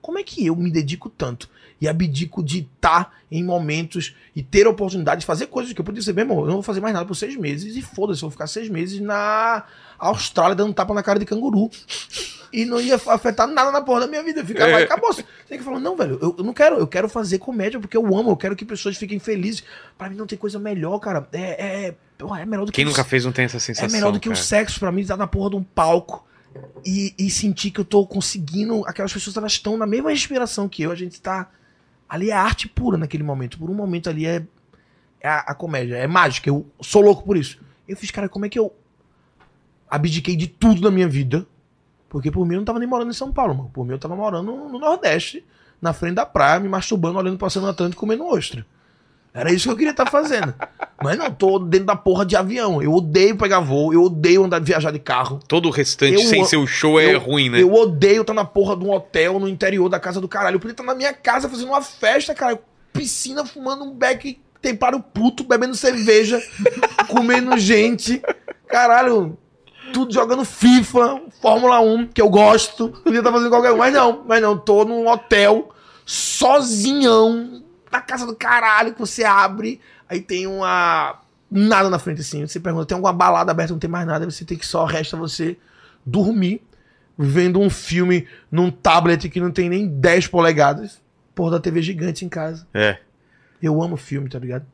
[0.03, 1.49] Como é que eu me dedico tanto
[1.79, 5.85] e abdico de estar em momentos e ter a oportunidade de fazer coisas que eu
[5.85, 8.27] podia dizer, irmão, eu não vou fazer mais nada por seis meses e foda-se, eu
[8.27, 9.63] vou ficar seis meses na
[9.97, 11.71] Austrália dando tapa na cara de canguru
[12.51, 14.43] e não ia afetar nada na porra da minha vida.
[14.45, 15.13] Ficar lá e acabou.
[15.13, 17.95] Você tem que falar, não, velho, eu, eu não quero, eu quero fazer comédia porque
[17.95, 19.63] eu amo, eu quero que pessoas fiquem felizes.
[19.97, 21.25] Pra mim não tem coisa melhor, cara.
[21.31, 21.95] É, é,
[22.39, 23.87] é melhor do que Quem nunca fez não tem essa sensação.
[23.87, 26.25] é melhor do que o sexo pra mim, estar na porra de um palco
[26.85, 28.83] e, e sentir que eu tô conseguindo.
[28.85, 31.49] Aquelas pessoas elas estão na mesma respiração que eu, a gente tá.
[32.07, 33.57] Ali é arte pura naquele momento.
[33.57, 34.45] Por um momento ali é,
[35.19, 36.49] é a, a comédia, é mágica.
[36.49, 37.59] Eu sou louco por isso.
[37.87, 38.73] Eu fiz, cara, como é que eu
[39.89, 41.45] abdiquei de tudo na minha vida?
[42.09, 43.71] Porque por mim eu não tava nem morando em São Paulo, mano.
[43.73, 45.43] Por mim eu tava morando no Nordeste,
[45.81, 48.65] na frente da praia, me masturbando, olhando pra Oceano Atlântico comendo ostra.
[49.33, 50.53] Era isso que eu queria estar fazendo.
[51.01, 52.81] Mas não, tô dentro da porra de avião.
[52.81, 55.39] Eu odeio pegar voo, eu odeio andar viajar de carro.
[55.47, 57.61] Todo o restante Eu- sem ser o show é eu- ruim, né?
[57.61, 60.55] Eu odeio estar na porra de um hotel no interior da casa do caralho.
[60.55, 62.59] Eu podia estar na minha casa fazendo uma festa, cara.
[62.93, 66.39] Piscina, fumando um beck, temparo puto, bebendo cerveja,
[67.09, 68.21] comendo gente.
[68.67, 69.35] Caralho,
[69.91, 72.89] tudo jogando FIFA, Fórmula 1, que eu gosto.
[73.03, 73.83] Podia estar fazendo qualquer coisa.
[73.83, 74.55] Mas não, mas não.
[74.57, 75.69] Tô num hotel,
[76.05, 77.62] sozinhão,
[77.93, 79.79] na casa do caralho, que você abre.
[80.09, 81.19] Aí tem uma.
[81.49, 82.45] Nada na frente assim.
[82.45, 84.29] Você pergunta, tem alguma balada aberta, não tem mais nada.
[84.29, 85.55] Você tem que só resta você
[86.05, 86.61] dormir
[87.17, 90.99] vendo um filme num tablet que não tem nem 10 polegadas.
[91.35, 92.67] Porra da TV gigante em casa.
[92.73, 92.97] É.
[93.61, 94.65] Eu amo filme, tá ligado?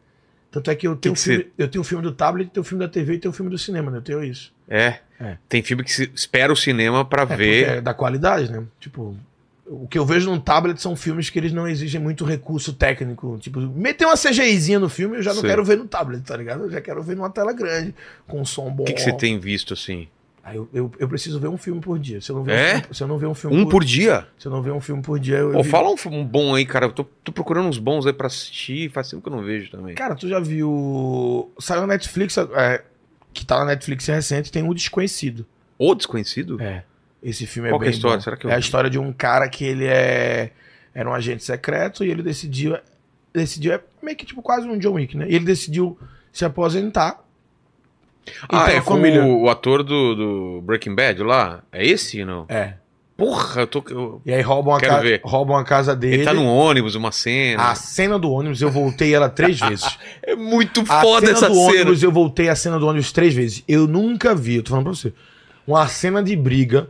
[0.52, 2.62] Tanto é que eu tenho, que um filme, eu tenho um filme do tablet, tenho
[2.62, 3.98] um filme da TV e tenho um filme do cinema, né?
[3.98, 4.52] Eu tenho isso.
[4.68, 5.00] É.
[5.20, 5.38] É.
[5.48, 7.68] Tem filme que se espera o cinema pra É, ver.
[7.70, 8.64] é da qualidade, né?
[8.80, 9.16] Tipo,
[9.70, 13.38] o que eu vejo no tablet são filmes que eles não exigem muito recurso técnico.
[13.40, 15.50] Tipo, meter uma CGIzinha no filme eu já não Sei.
[15.50, 16.64] quero ver no tablet, tá ligado?
[16.64, 17.94] Eu já quero ver numa tela grande,
[18.28, 18.84] com um som bom.
[18.84, 20.08] O que, que você tem visto assim?
[20.44, 22.20] Aí eu, eu, eu preciso ver um filme por dia.
[22.22, 22.66] Se eu não ver, É?
[22.78, 24.28] um, filme, se eu não ver um filme Um por dia?
[24.40, 25.52] Se eu não ver um filme por dia, eu.
[25.52, 26.88] Pô, eu vi- fala um, um bom aí, cara.
[26.88, 28.90] Eu tô, tô procurando uns bons aí pra assistir.
[28.90, 29.94] Faz tempo que eu não vejo também.
[29.94, 31.52] Cara, tu já viu.
[31.60, 32.84] Saiu na Netflix, é,
[33.32, 35.46] que tá na Netflix recente, tem O Desconhecido.
[35.78, 36.60] O Desconhecido?
[36.60, 36.84] É.
[37.22, 38.18] Esse filme é Qual que é a bem história?
[38.18, 38.24] bom.
[38.24, 40.52] Será que eu É a história de um cara que ele é.
[40.94, 42.78] Era um agente secreto e ele decidiu.
[43.34, 43.74] Decidiu.
[43.74, 45.26] É meio que tipo quase um John Wick, né?
[45.30, 45.98] E ele decidiu
[46.32, 47.20] se aposentar.
[48.44, 51.62] ah, Então, é a com família- o, o ator do, do Breaking Bad lá?
[51.72, 52.46] É esse não?
[52.50, 52.74] É.
[53.18, 53.84] Porra, eu tô.
[53.90, 55.00] eu- E aí roubam a, ca...
[55.02, 55.20] ver.
[55.26, 56.16] roubam a casa dele.
[56.18, 57.70] Ele tá num ônibus, uma cena.
[57.70, 59.98] A cena do ônibus, eu voltei ela três vezes.
[60.24, 61.68] é muito A foda cena essa do cena.
[61.68, 63.62] ônibus, eu voltei a cena do ônibus três vezes.
[63.68, 65.14] Eu nunca vi, eu tô falando pra você,
[65.68, 66.90] uma cena de briga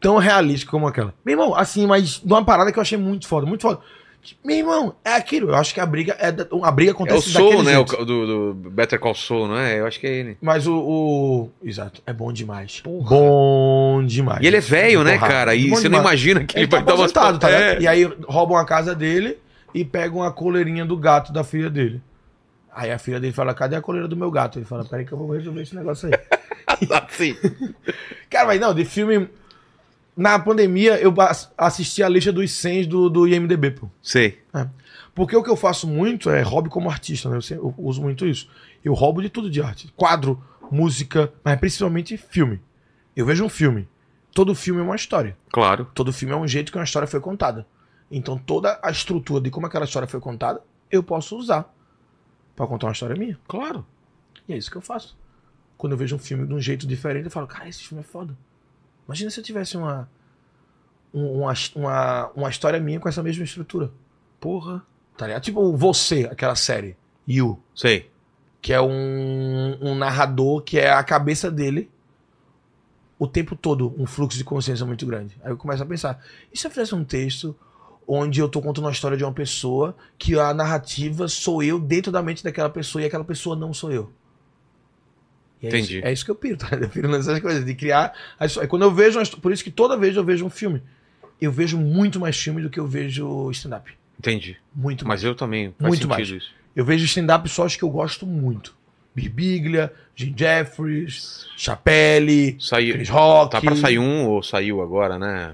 [0.00, 1.12] tão realística como aquela.
[1.24, 3.80] Meu irmão, assim, mas de uma parada que eu achei muito foda, muito foda.
[4.44, 5.50] Meu irmão, é aquilo.
[5.50, 7.78] Eu acho que a briga é da- a briga É o acontece Soul, né?
[7.78, 9.78] O, do, do Better Call Soul, não é?
[9.78, 10.36] Eu acho que é ele.
[10.42, 12.80] Mas o, o- Exato, é bom demais.
[12.80, 13.08] Porra.
[13.10, 14.40] Bom demais.
[14.42, 15.54] E ele é velho, né, cara?
[15.54, 17.80] E Bom você não imagina que ele, Ele tá vai dar umas aposentado, tá é.
[17.80, 19.38] E aí roubam a casa dele
[19.72, 22.02] e pegam a coleirinha do gato da filha dele.
[22.74, 24.58] Aí a filha dele fala, cadê a coleira do meu gato?
[24.58, 26.78] Ele fala, peraí que eu vou resolver esse negócio aí.
[27.08, 27.36] Assim.
[28.28, 29.28] Cara, mas não, de filme...
[30.18, 33.88] Na pandemia, eu as- assisti a lista dos 100 do, do IMDB, pô.
[34.02, 34.42] Sei.
[35.14, 37.36] Porque o que eu faço muito é hobby como artista, né?
[37.36, 38.48] Eu, sempre- eu uso muito isso.
[38.84, 39.92] Eu roubo de tudo de arte.
[39.96, 40.42] Quadro,
[40.72, 42.60] música, mas principalmente filme.
[43.16, 43.88] Eu vejo um filme.
[44.34, 45.36] Todo filme é uma história.
[45.52, 45.86] Claro.
[45.94, 47.64] Todo filme é um jeito que uma história foi contada.
[48.10, 51.72] Então toda a estrutura de como aquela história foi contada, eu posso usar
[52.56, 53.38] pra contar uma história minha.
[53.46, 53.84] Claro.
[54.48, 55.16] E é isso que eu faço.
[55.76, 58.06] Quando eu vejo um filme de um jeito diferente, eu falo, cara, esse filme é
[58.06, 58.36] foda.
[59.08, 60.08] Imagina se eu tivesse uma,
[61.12, 63.90] um- uma, uma, uma história minha com essa mesma estrutura.
[64.38, 64.82] Porra.
[65.16, 65.42] Tá ligado?
[65.42, 68.08] Tipo você, aquela série, You, Sei.
[68.62, 71.90] que é um, um narrador que é a cabeça dele
[73.18, 75.36] o tempo todo, um fluxo de consciência muito grande.
[75.42, 77.56] Aí eu começo a pensar, e se eu fizesse um texto
[78.06, 82.12] onde eu tô contando uma história de uma pessoa que a narrativa sou eu dentro
[82.12, 84.10] da mente daquela pessoa e aquela pessoa não sou eu.
[85.62, 85.98] É Entendi.
[85.98, 86.68] Isso, é isso que eu piro, tá?
[86.80, 88.12] Eu piro nessas coisas, de criar.
[88.68, 89.20] Quando eu vejo.
[89.40, 90.82] Por isso que toda vez eu vejo um filme,
[91.40, 93.92] eu vejo muito mais filme do que eu vejo stand-up.
[94.18, 94.56] Entendi.
[94.74, 95.20] Muito mais.
[95.22, 95.74] Mas eu também.
[95.78, 96.28] Faz Muito sentido mais.
[96.28, 96.50] isso.
[96.76, 98.76] Eu vejo stand-up só os que eu gosto muito.
[99.14, 102.94] Birbiglia, Jim Jeffries, Chapelle, Saiu.
[102.94, 103.50] Chris Rock.
[103.52, 105.52] Tá pra sair um ou saiu agora, né?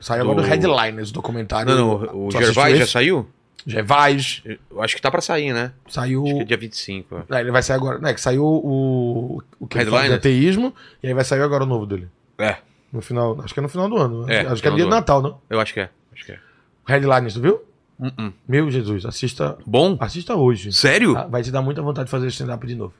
[0.00, 1.74] Saiu agora do- do Headliners, o documentário.
[1.74, 2.92] Não, não, o Gervais já esse?
[3.66, 3.76] Saiu?
[3.80, 4.42] Gervais.
[4.70, 5.72] Eu acho que tá pra sair, né?
[5.88, 6.24] Saiu.
[6.24, 7.14] Acho que é dia 25.
[7.16, 7.22] ó.
[7.28, 7.98] Ah, ele vai sair agora.
[7.98, 9.42] Né, que saiu o.
[9.60, 10.74] O que ele fala de ateísmo.
[11.02, 12.08] E aí vai sair agora o novo dele.
[12.38, 12.56] É,
[12.92, 13.40] No final.
[13.42, 14.30] Acho que é no final do ano.
[14.30, 14.94] É, acho que é dia do de.
[14.96, 15.40] Natal, não?
[15.50, 15.90] eu acho que é.
[16.14, 16.38] Acho que é.
[16.86, 17.62] Headliners, tu viu?
[17.98, 18.32] Uh-uh.
[18.46, 19.56] Meu Jesus, assista.
[19.66, 19.96] Bom?
[19.98, 20.72] Assista hoje.
[20.72, 21.14] Sério?
[21.14, 21.26] Tá?
[21.26, 22.92] Vai te dar muita vontade de fazer stand-up de novo.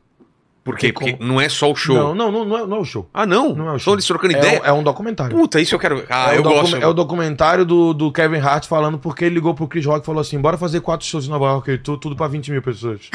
[0.67, 0.93] Por quê?
[0.93, 1.95] Porque não é só o show.
[1.97, 3.09] Não, não, não, não é, não é o show.
[3.15, 3.55] Ah, não?
[3.55, 3.95] Não é o Estão show.
[3.95, 4.61] eles trocando É, ideia?
[4.61, 5.35] um- é um documentário.
[5.35, 6.05] Puta, isso eu quero.
[6.11, 6.77] Ah, é, eu gosto.
[6.77, 10.05] é o documentário do, do Kevin Hart falando porque ele ligou pro Chris Rock e
[10.05, 12.61] falou assim: bora fazer quatro shows em Nova York, e tu- tudo pra 20 mil
[12.61, 13.09] pessoas.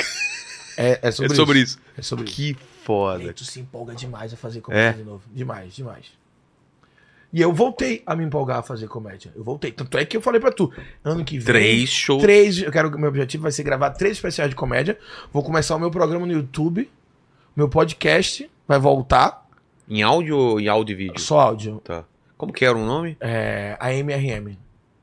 [0.77, 1.77] é, é É sobre, sobre isso.
[1.77, 1.79] isso.
[1.97, 2.33] É sobre isso.
[2.35, 2.55] Que E aí
[2.85, 3.33] foda.
[3.33, 4.61] tu se empolga demais a fazer É.
[4.61, 5.21] comédia de novo.
[5.33, 6.05] Demais, demais.
[7.33, 9.31] E eu voltei a me empolgar a fazer comédia.
[9.35, 9.71] Eu voltei.
[9.71, 10.69] Tanto é que eu falei pra tu,
[11.03, 11.45] ano que vem.
[11.45, 12.21] Três shows.
[12.21, 12.61] Três.
[12.61, 12.91] Eu quero.
[12.99, 14.97] Meu objetivo vai ser gravar três especiais de comédia.
[15.31, 16.89] Vou começar o meu programa no YouTube.
[17.53, 19.45] Meu podcast vai voltar.
[19.89, 21.19] Em áudio ou em áudio e vídeo?
[21.19, 21.81] Só áudio.
[21.83, 22.05] Tá.
[22.37, 23.17] Como que era o nome?
[23.19, 24.57] É, a MRM.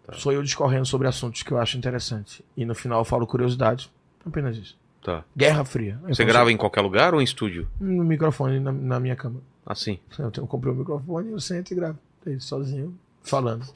[0.07, 0.15] Tá.
[0.15, 2.43] Sou eu discorrendo sobre assuntos que eu acho interessante.
[2.57, 3.91] E no final eu falo curiosidades.
[4.25, 4.79] Apenas isso.
[5.03, 5.25] Tá.
[5.37, 6.01] Guerra Fria.
[6.09, 7.69] Você grava em qualquer lugar ou em estúdio?
[7.79, 9.43] No microfone na, na minha cama.
[9.67, 9.99] Assim.
[10.19, 11.99] Eu, tenho, eu comprei um microfone, eu sento e gravo.
[12.27, 13.67] Aí, sozinho, falando.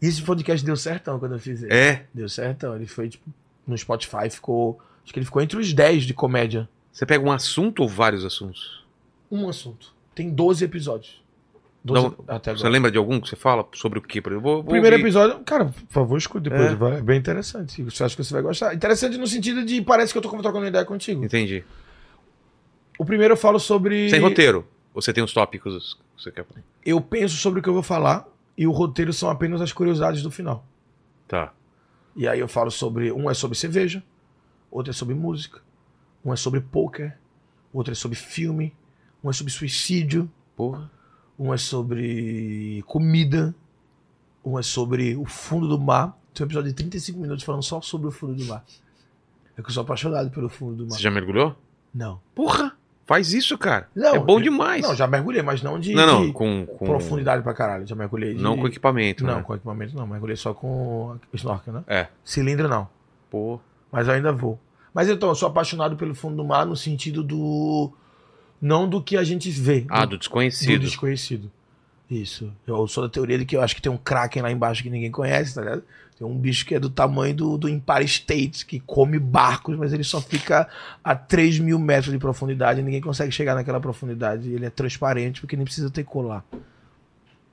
[0.00, 1.74] E esse podcast deu certão quando eu fiz ele.
[1.74, 2.06] É.
[2.14, 2.76] Deu certão.
[2.76, 3.28] Ele foi, tipo,
[3.66, 4.78] no Spotify, ficou.
[5.02, 6.68] Acho que ele ficou entre os 10 de comédia.
[6.94, 8.84] Você pega um assunto ou vários assuntos?
[9.30, 9.92] Um assunto.
[10.14, 11.20] Tem 12 episódios.
[11.84, 12.56] 12 Não, até agora.
[12.64, 15.04] Você lembra de algum que você fala sobre o exemplo, vou, O vou primeiro ouvir.
[15.08, 16.70] episódio, cara, por favor, escute depois.
[16.70, 16.74] É.
[16.76, 17.82] vai- É bem interessante.
[17.82, 18.72] Você acha que você vai gostar?
[18.74, 21.24] Interessante no sentido de parece que eu tô trocando ideia contigo.
[21.24, 21.64] Entendi.
[22.98, 24.08] O primeiro eu falo sobre.
[24.08, 24.64] Sem roteiro.
[24.94, 26.60] Você tem os tópicos que você quer falar?
[26.86, 28.24] Eu penso sobre o que eu vou falar
[28.56, 30.64] e o roteiro são apenas as curiosidades do final.
[31.26, 31.52] Tá.
[32.14, 33.10] E aí eu falo sobre.
[33.10, 34.00] Um é sobre cerveja,
[34.70, 35.60] outro é sobre música,
[36.24, 37.16] um é sobre poker,
[37.72, 38.74] outro é sobre filme,
[39.22, 40.90] um é sobre suicídio, Porra.
[41.38, 43.54] um é sobre comida,
[44.44, 46.16] um é sobre o fundo do mar.
[46.32, 48.64] Tem um episódio de 35 minutos falando só sobre o fundo do mar.
[49.56, 50.96] É que eu sou apaixonado pelo fundo do mar.
[50.96, 51.56] Você já mergulhou?
[51.94, 52.20] Não.
[52.34, 52.76] Porra!
[53.06, 53.88] Faz isso, cara.
[53.94, 54.82] Não, é bom demais.
[54.82, 57.86] Não, já mergulhei, mas não de, não, não, de com, com profundidade pra caralho.
[57.86, 58.40] Já mergulhei de...
[58.40, 59.42] Não com equipamento, Não, né?
[59.42, 60.06] com equipamento não.
[60.06, 61.84] Mergulhei só com snorkel, né?
[61.86, 62.08] É.
[62.24, 62.88] Cilindro não.
[63.30, 63.60] Pô.
[63.92, 64.58] Mas eu ainda vou.
[64.94, 67.92] Mas então, eu sou apaixonado pelo fundo do mar no sentido do.
[68.62, 69.84] Não do que a gente vê.
[69.90, 70.80] Ah, do, do do desconhecido.
[70.80, 71.50] desconhecido.
[72.08, 72.52] Isso.
[72.66, 74.88] Eu sou da teoria de que eu acho que tem um Kraken lá embaixo que
[74.88, 75.82] ninguém conhece, tá ligado?
[76.16, 79.92] Tem um bicho que é do tamanho do, do Empire State, que come barcos, mas
[79.92, 80.68] ele só fica
[81.02, 84.52] a 3 mil metros de profundidade e ninguém consegue chegar naquela profundidade.
[84.52, 86.44] Ele é transparente porque nem precisa ter colar.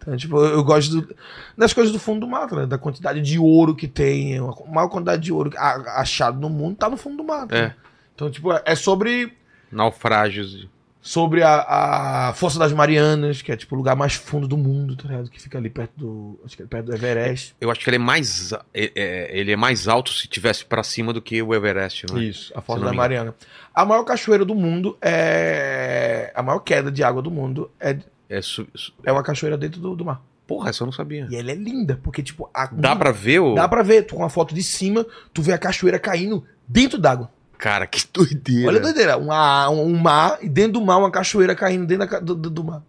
[0.02, 1.16] Então, tipo, eu, eu gosto do-
[1.58, 2.68] das coisas do fundo do tá ligado?
[2.68, 4.38] da quantidade de ouro que tem.
[4.38, 4.42] A
[4.72, 7.48] maior quantidade de ouro achado no mundo tá no fundo do mar.
[7.48, 7.62] tá É.
[7.62, 7.76] ligado?
[8.16, 9.34] Então, tipo, é- é sobre
[9.72, 10.68] Naufrágios.
[11.02, 14.96] sobre a, a Força das Marianas, que é tipo o lugar mais fundo do mundo,
[14.96, 15.30] tá ligado?
[15.30, 16.40] Que fica ali perto do.
[16.46, 17.56] Acho que é perto do Everest.
[17.62, 18.54] Eu acho que ele é mais.
[18.54, 22.18] é- é- ele é mais alto se tivesse pra cima do que o Everest, não
[22.20, 22.24] é?
[22.26, 22.94] Isso, a Força da.
[22.94, 23.34] Mariana.
[23.74, 26.32] A maior cachoeira do mundo é.
[26.36, 27.98] A maior queda de água do mundo é,
[28.32, 28.66] É su-
[29.04, 30.22] é uma cachoeira dentro do, do mar.
[30.48, 31.28] Porra, essa eu não sabia.
[31.30, 33.54] E ela é linda, porque, tipo, a, Dá pra ver o.
[33.56, 36.98] Dá pra ver, tu com a foto de cima, tu vê a cachoeira caindo dentro
[36.98, 37.30] d'água.
[37.58, 38.68] Cara, que doideira.
[38.70, 42.20] Olha a doideira, uma, um mar, e dentro do mar uma cachoeira caindo dentro da
[42.20, 42.82] do, do- mar.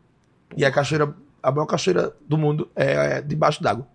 [0.56, 1.12] E a cachoeira,
[1.43, 3.86] a maior cachoeira do mundo é, é debaixo d'água.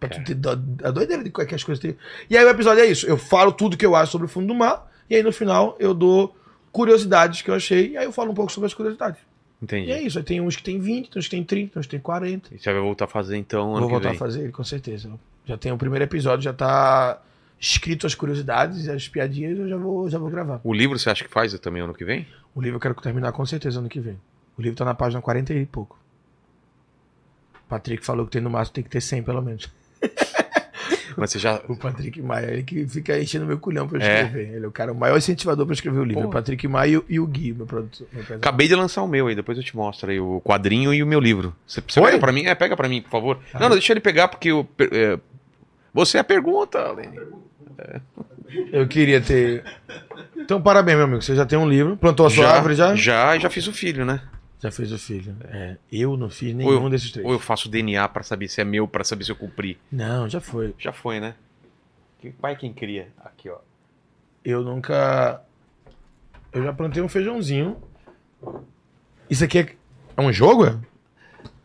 [0.00, 0.36] Pra tu ter
[0.84, 1.96] a doideira de é que as coisas têm.
[2.28, 4.48] E aí o episódio é isso, eu falo tudo que eu acho sobre o fundo
[4.48, 6.36] do mar, e aí no final eu dou
[6.70, 9.20] curiosidades que eu achei, e aí eu falo um pouco sobre as curiosidades.
[9.62, 9.88] Entendi.
[9.88, 11.80] E é isso, aí tem uns que tem 20, tem uns que tem 30, tem
[11.80, 12.54] uns que tem 40.
[12.54, 14.16] E você vai voltar a fazer então ano Vou voltar vem.
[14.16, 15.10] a fazer ele, com certeza.
[15.46, 17.20] Já tem o primeiro episódio, já tá
[17.60, 20.60] escrito as curiosidades e as piadinhas, eu já vou, já vou gravar.
[20.62, 22.26] O livro você acha que faz também ano que vem?
[22.54, 24.18] O livro eu quero terminar com certeza ano que vem.
[24.56, 25.98] O livro tá na página 40 e pouco.
[27.64, 29.70] O Patrick falou que tem no máximo tem que ter 100 pelo menos.
[31.16, 31.60] Mas você já.
[31.68, 34.22] O Patrick Maia, ele que fica enchendo meu culhão pra eu É.
[34.22, 34.54] escrever.
[34.54, 36.22] Ele é o cara o maior incentivador pra escrever o livro.
[36.22, 36.28] Pô.
[36.28, 38.06] O Patrick Maia e o- Gui, meu produtor.
[38.36, 41.06] Acabei de lançar o meu aí, depois eu te mostro aí o quadrinho e o
[41.06, 41.54] meu livro.
[41.66, 42.46] Você, você pega pra mim?
[42.46, 43.38] É, pega pra mim, por favor.
[43.54, 45.18] Não, não, deixa ele pegar porque eu, é,
[45.92, 47.18] você é a pergunta, Lene.
[48.72, 49.64] Eu queria ter.
[50.36, 51.22] Então, parabéns, meu amigo.
[51.22, 51.96] Você já tem um livro.
[51.96, 52.94] Plantou a sua árvore já?
[52.94, 54.20] Já, e já fiz o filho, né?
[54.64, 55.36] Já fez o filho.
[55.44, 55.76] É.
[55.92, 57.26] Eu não fiz nenhum eu, desses três.
[57.26, 59.78] ou eu faço DNA pra saber se é meu, pra saber se eu cumpri.
[59.92, 60.74] Não, já foi.
[60.78, 61.34] Já foi, né?
[62.18, 63.08] Que pai quem cria.
[63.22, 63.58] Aqui, ó.
[64.42, 65.42] Eu nunca.
[66.50, 67.76] Eu já plantei um feijãozinho.
[69.28, 69.76] Isso aqui é,
[70.16, 70.80] é um jogo?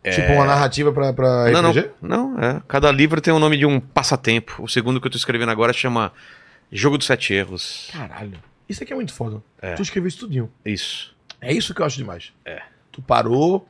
[0.04, 0.12] É?
[0.12, 1.74] Tipo uma narrativa pra, pra Não, não.
[2.02, 2.62] Não, é.
[2.68, 4.62] Cada livro tem o nome de um passatempo.
[4.62, 6.12] O segundo que eu tô escrevendo agora chama
[6.70, 7.90] Jogo dos Sete Erros.
[7.94, 8.38] Caralho.
[8.68, 9.42] Isso aqui é muito foda.
[9.62, 9.76] É.
[9.76, 10.52] Tu escreveu isso tudinho.
[10.66, 11.16] Isso.
[11.40, 12.34] É isso que eu acho demais.
[12.44, 12.62] É.
[13.00, 13.68] Tu parou.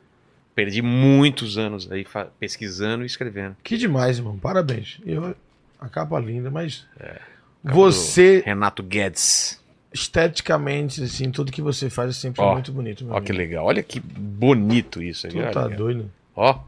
[0.55, 2.05] Perdi muitos anos aí
[2.39, 3.55] pesquisando e escrevendo.
[3.63, 4.37] Que demais, irmão.
[4.37, 4.99] Parabéns.
[5.05, 5.33] Eu,
[5.79, 6.85] a capa linda, mas.
[6.97, 7.21] Capa
[7.63, 9.61] Você, Renato Guedes.
[9.93, 13.05] esteticamente, assim, tudo que você faz é sempre Ó, muito bonito.
[13.09, 13.65] Ó que legal.
[13.65, 15.33] Olha que bonito isso aí.
[15.33, 16.11] Tu olha tá doido.
[16.35, 16.59] Ó.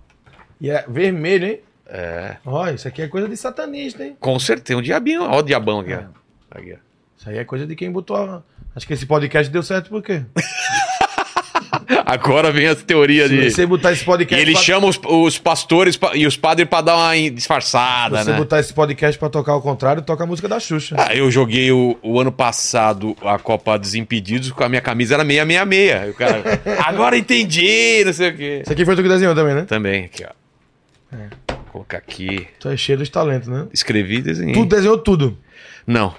[0.60, 1.60] E é vermelho, hein?
[1.88, 2.38] É.
[2.46, 4.16] Ó, isso aqui é coisa de satanista, hein?
[4.20, 4.80] Com certeza.
[4.80, 5.24] Um diabinho.
[5.24, 5.98] Ó o diabão aqui, É.
[6.52, 6.58] ó.
[6.58, 6.78] Aqui, ó.
[7.18, 8.42] Isso aí é coisa de quem botou a...
[8.74, 10.24] Acho que esse podcast deu certo por quê?
[12.06, 13.52] Agora vem as teorias Se de.
[13.52, 14.42] você botar esse E podcast...
[14.42, 14.62] ele pra...
[14.62, 18.38] chama os, os pastores pa- e os padres pra dar uma disfarçada, Se você né?
[18.38, 20.96] botar esse podcast pra tocar ao contrário, toca a música da Xuxa.
[20.98, 25.24] Ah, eu joguei o, o ano passado a Copa Desimpedidos com a minha camisa era
[25.26, 26.02] 666.
[26.04, 28.60] Aí o cara, agora entendi, não sei o quê.
[28.64, 29.62] Isso aqui foi tu que desenhou também, né?
[29.64, 31.16] Também, aqui, ó.
[31.16, 31.28] É.
[31.50, 32.48] Vou colocar aqui.
[32.60, 33.66] Tu é cheio dos talentos, né?
[33.74, 34.54] Escrevi e desenhei.
[34.54, 35.38] Tu desenhou tudo.
[35.88, 36.14] Não.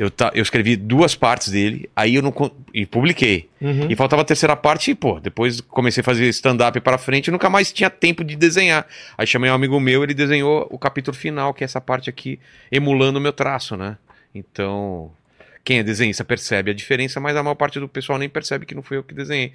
[0.00, 2.32] Eu, ta- eu escrevi duas partes dele, aí eu não.
[2.72, 3.50] E publiquei.
[3.60, 3.90] Uhum.
[3.90, 7.30] E faltava a terceira parte, e, pô, depois comecei a fazer stand-up para frente e
[7.30, 8.86] nunca mais tinha tempo de desenhar.
[9.18, 12.40] Aí chamei um amigo meu, ele desenhou o capítulo final, que é essa parte aqui,
[12.72, 13.98] emulando o meu traço, né?
[14.34, 15.10] Então,
[15.62, 18.74] quem é desenhista percebe a diferença, mas a maior parte do pessoal nem percebe que
[18.74, 19.52] não fui eu que desenhei.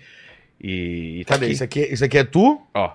[0.62, 1.46] E, e tá Cadê?
[1.46, 1.54] aqui.
[1.56, 2.62] Isso aqui, isso aqui é tu?
[2.74, 2.92] Ó,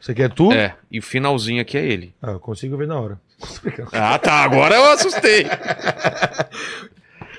[0.00, 0.50] Isso aqui é tu?
[0.52, 2.14] é, e o finalzinho aqui é ele.
[2.22, 3.20] Ah, eu consigo ver na hora.
[3.92, 5.44] Ah, tá, agora eu assustei.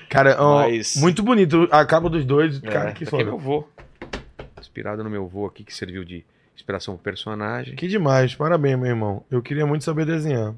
[0.09, 1.67] Cara, ó, Mas- muito bonito.
[1.71, 3.23] A capa dos dois, cara, É, que é foda.
[3.25, 3.67] meu vô.
[4.59, 6.23] Inspirado no meu vô aqui, que serviu de
[6.55, 7.75] inspiração pro personagem.
[7.75, 9.23] Que demais, parabéns, meu irmão.
[9.29, 10.53] Eu queria muito saber desenhar.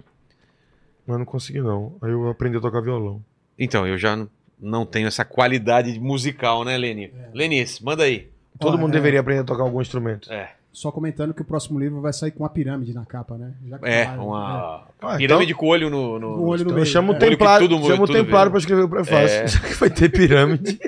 [1.05, 1.95] Mas não consegui, não.
[2.01, 3.21] Aí eu aprendi a tocar violão.
[3.57, 4.27] Então, eu já n-
[4.59, 7.13] não tenho essa qualidade musical, né, Leni?
[7.33, 8.29] Lenice, manda aí.
[8.59, 10.31] Todo mundo é- deveria aprender a tocar algum instrumento.
[10.31, 13.53] É, Só comentando que o próximo livro vai sair com uma pirâmide na capa, né?
[13.67, 16.19] Já que é falaram, uma Ah, pirâmide com olho no...
[16.19, 17.19] no- Com olho no Então chamo o É.
[17.19, 19.37] Templário, tudo- o templário pra escrever o prefácio.
[19.37, 19.47] É.
[19.47, 20.79] Já que vai ter pirâmide.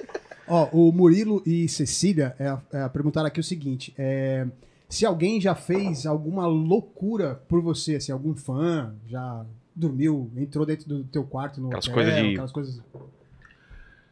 [0.46, 4.46] Ó, o Murilo e Cecília é, é, perguntaram aqui o seguinte: é,
[4.88, 9.44] se alguém já fez alguma loucura por você, assim, algum fã já
[9.74, 12.82] dormiu, entrou dentro do teu quarto no Aquelas hotel, coisas de- aquelas coisas.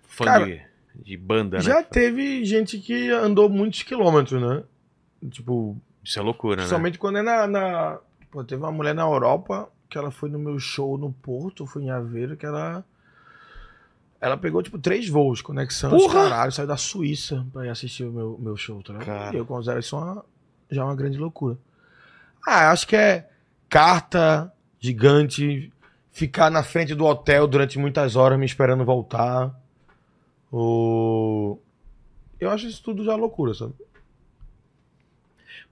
[0.03, 0.61] Fã Cara, de,
[1.05, 1.83] de banda, Já né?
[1.91, 4.63] teve gente que andou muitos quilômetros, né?
[5.31, 6.63] Tipo, Isso é loucura, né?
[6.63, 7.99] Principalmente quando é na, na-
[8.31, 11.83] Pô, teve uma mulher na Europa que ela foi no meu show no Porto, foi
[11.85, 12.85] em Aveiro, que ela.
[14.21, 16.25] Ela pegou, tipo, três voos, conexão, Porra!
[16.25, 19.35] caralho, saiu da Suíça pra ir assistir o meu, meu show, tá ligado?
[19.35, 20.25] E eu considero isso uma,
[20.71, 21.57] já uma grande loucura.
[22.47, 23.29] Ah, acho que é
[23.69, 25.73] carta gigante,
[26.11, 29.55] ficar na frente do hotel durante muitas horas me esperando voltar.
[30.51, 31.61] Ou.
[32.41, 33.75] Eu acho isso tudo já loucura, sabe?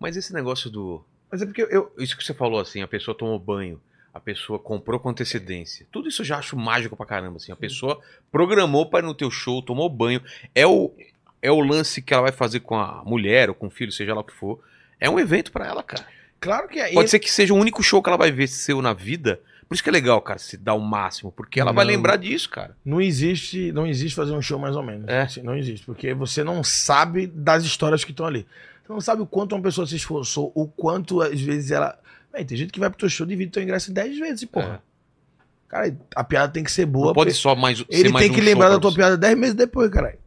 [0.04, 1.02] Mas esse negócio do...
[1.32, 1.90] Mas é porque eu...
[1.96, 3.80] Isso que você falou, assim, a pessoa tomou banho,
[4.12, 5.86] a pessoa comprou com antecedência.
[5.90, 7.50] Tudo isso eu já acho mágico pra caramba, assim.
[7.50, 7.98] A pessoa
[8.30, 10.20] programou para ir no teu show, tomou banho.
[10.54, 10.92] É o,
[11.40, 14.12] é o lance que ela vai fazer com a mulher ou com o filho, seja
[14.14, 14.60] lá o que for.
[15.00, 16.06] É um evento pra ela, cara.
[16.38, 16.92] Claro que é.
[16.92, 19.40] Pode ser que seja o único show que ela vai ver seu na vida.
[19.66, 21.32] Por isso que é legal, cara, se dar o máximo.
[21.32, 21.92] Porque ela vai Não.
[21.92, 22.76] lembrar disso, cara.
[22.84, 25.08] Não existe, não existe fazer um show mais ou menos.
[25.08, 25.22] É.
[25.22, 28.46] Assim, não existe, porque você não sabe das histórias que estão ali.
[28.84, 31.98] Você não sabe o quanto uma pessoa se esforçou, o quanto às vezes ela.
[32.46, 34.82] Tem gente que vai pro teu show divide teu ingresso 10 vezes, porra.
[35.68, 37.06] Cara, a piada tem que ser boa.
[37.06, 38.96] Não pode só mais ele mais tem que um lembrar show da tua você.
[38.96, 40.18] piada 10 meses depois, cara.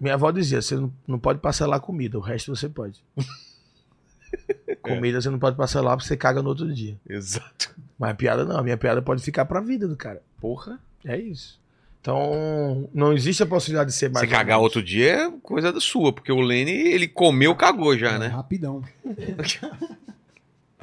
[0.00, 3.04] Minha avó dizia: você não, não pode parcelar comida, o resto você pode.
[4.80, 6.98] comida você não pode parcelar porque você caga no outro dia.
[7.06, 7.74] Exato.
[7.98, 10.22] Mas a piada não, a minha piada pode ficar pra vida do cara.
[10.40, 10.78] Porra.
[11.04, 11.60] É isso.
[12.00, 14.20] Então, não existe a possibilidade de ser mais.
[14.24, 14.62] Se cagar menos.
[14.62, 18.26] outro dia é coisa da sua, porque o Lenny, ele comeu, cagou já, É, né?
[18.28, 18.82] Rapidão.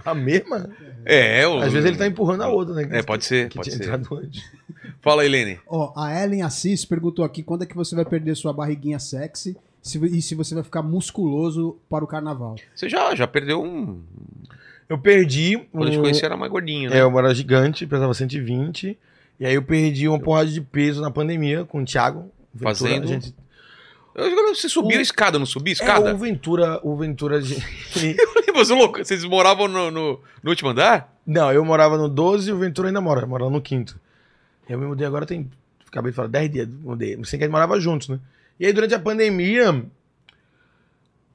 [0.03, 0.69] A mesma?
[1.03, 1.58] É, o...
[1.60, 2.88] Às vezes ele tá empurrando a outra, né?
[3.00, 3.92] É, pode ser, Que pode tinha ser.
[3.92, 4.44] antes.
[5.02, 5.60] Fala aí, Lenny.
[5.68, 9.58] Ó, a Ellen Assis perguntou aqui quando é que você vai perder sua barriguinha sexy
[9.82, 12.56] se- e se você vai ficar musculoso para o carnaval.
[12.76, 14.00] Você já, já perdeu um...
[14.88, 15.58] Eu perdi.
[15.72, 16.98] Quando eu te um- conheci era mais gordinho, né?
[16.98, 18.95] É, eu era gigante, pesava 120.
[19.40, 22.32] E aí eu perdi uma porrada de peso na pandemia com o Thiago.
[22.54, 23.08] Ventura, Fazendo?
[23.08, 23.36] gente...
[24.16, 26.16] Eu- Você subiu O- a escada, não subiu a É, escada?
[26.16, 27.42] o Ventura, o Ventura.
[27.42, 28.16] Você
[28.74, 28.98] é louco?
[29.04, 31.14] Vocês moravam no, no, no último andar?
[31.28, 34.00] Não, eu morava no 12 e o Ventura ainda mora, morava no quinto.
[34.70, 35.52] Eu me mudei agora tem.
[35.88, 37.16] Acabei de falar, 10 dias, mudei.
[37.26, 38.20] Sem que a gente morava juntos, né?
[38.60, 39.84] E aí durante a pandemia.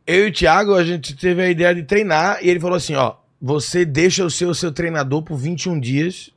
[0.07, 2.95] Eu e o Thiago, a gente teve a ideia de treinar e ele falou assim,
[2.95, 6.31] ó, você deixa o seu, seu treinador por 21 dias.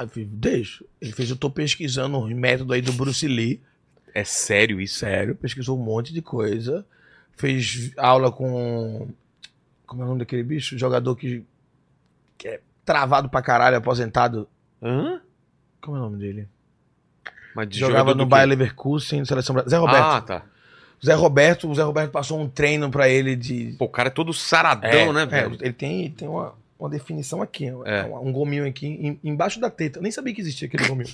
[0.00, 0.82] Aí eu falei, deixa.
[0.98, 3.60] Ele fez, eu tô pesquisando um método aí do Bruce Lee.
[4.14, 5.00] É sério isso?
[5.00, 6.86] Sério, pesquisou um monte de coisa.
[7.36, 9.08] Fez aula com.
[9.86, 10.78] Como é o nome daquele bicho?
[10.78, 11.44] Jogador que,
[12.38, 14.48] que é travado pra caralho, aposentado.
[14.82, 15.20] Hã?
[15.82, 16.48] Como é o nome dele?
[17.70, 18.24] Jogava no?
[18.24, 19.54] Bayer Leverkusen, seleção.
[19.68, 20.02] Zé Roberto.
[20.02, 20.44] Ah, tá.
[21.04, 23.74] Zé Roberto, o Zé Roberto passou um treino pra ele de.
[23.78, 25.58] Pô, o cara é todo saradão, É, né, é, velho?
[25.60, 28.04] ele tem, ele tem uma, uma definição aqui, É.
[28.04, 29.98] um, gominho aqui em- embaixo da teta.
[29.98, 31.08] Eu nem sabia que existia aquele gominho.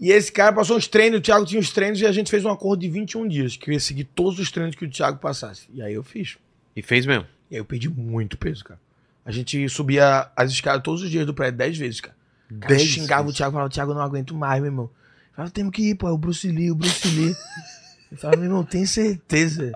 [0.00, 2.44] E esse cara passou uns treinos, o Thiago tinha os treinos e a gente fez
[2.44, 5.18] um acordo de 21 dias, que eu ia seguir todos os treinos que o Thiago
[5.18, 5.68] passasse.
[5.74, 6.38] E aí eu fiz.
[6.74, 7.26] E fez mesmo.
[7.50, 8.80] E aí eu perdi muito peso, cara.
[9.24, 12.16] A gente subia as escadas todos os dias do prédio 10 vezes, cara.
[12.60, 13.34] cara eu Dez xingava vezes.
[13.34, 14.84] o Thiago, falava, Thiago, não aguento mais, meu irmão.
[14.86, 17.36] Eu falava, temos que ir, pô, é o Bruce Lee, o Bruce Lee.
[18.10, 19.72] Eu falava, meu irmão, tem certeza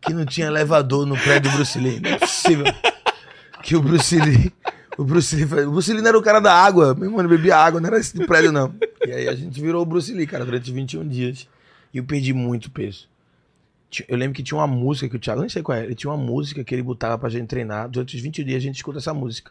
[0.00, 2.00] que não tinha elevador no prédio do Bruce Lee?
[2.00, 2.64] Não é possível.
[3.62, 4.52] Que o Bruce Lee.
[4.96, 6.94] O Bruce Lee, o Bruce Lee não era o cara da água.
[6.94, 8.74] Meu irmão, ele bebia água, não era esse do prédio, não.
[9.06, 11.48] E aí a gente virou o Bruce Lee, cara, durante 21 dias.
[11.94, 13.08] E eu perdi muito peso.
[14.06, 15.94] Eu lembro que tinha uma música que o Thiago, eu nem sei qual é, ele
[15.94, 17.88] tinha uma música que ele botava pra gente treinar.
[17.88, 19.50] Durante os 20 dias a gente escuta essa música.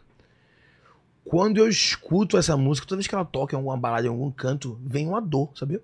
[1.24, 4.30] Quando eu escuto essa música, toda vez que ela toca em alguma balada, em algum
[4.30, 5.82] canto, vem uma dor, sabia?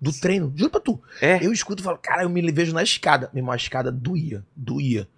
[0.00, 0.52] Do treino.
[0.54, 1.00] Juro pra tu.
[1.20, 1.44] É.
[1.44, 3.28] Eu escuto e falo, cara, eu me vejo na escada.
[3.32, 5.08] Meu irmão, a escada doía, doía.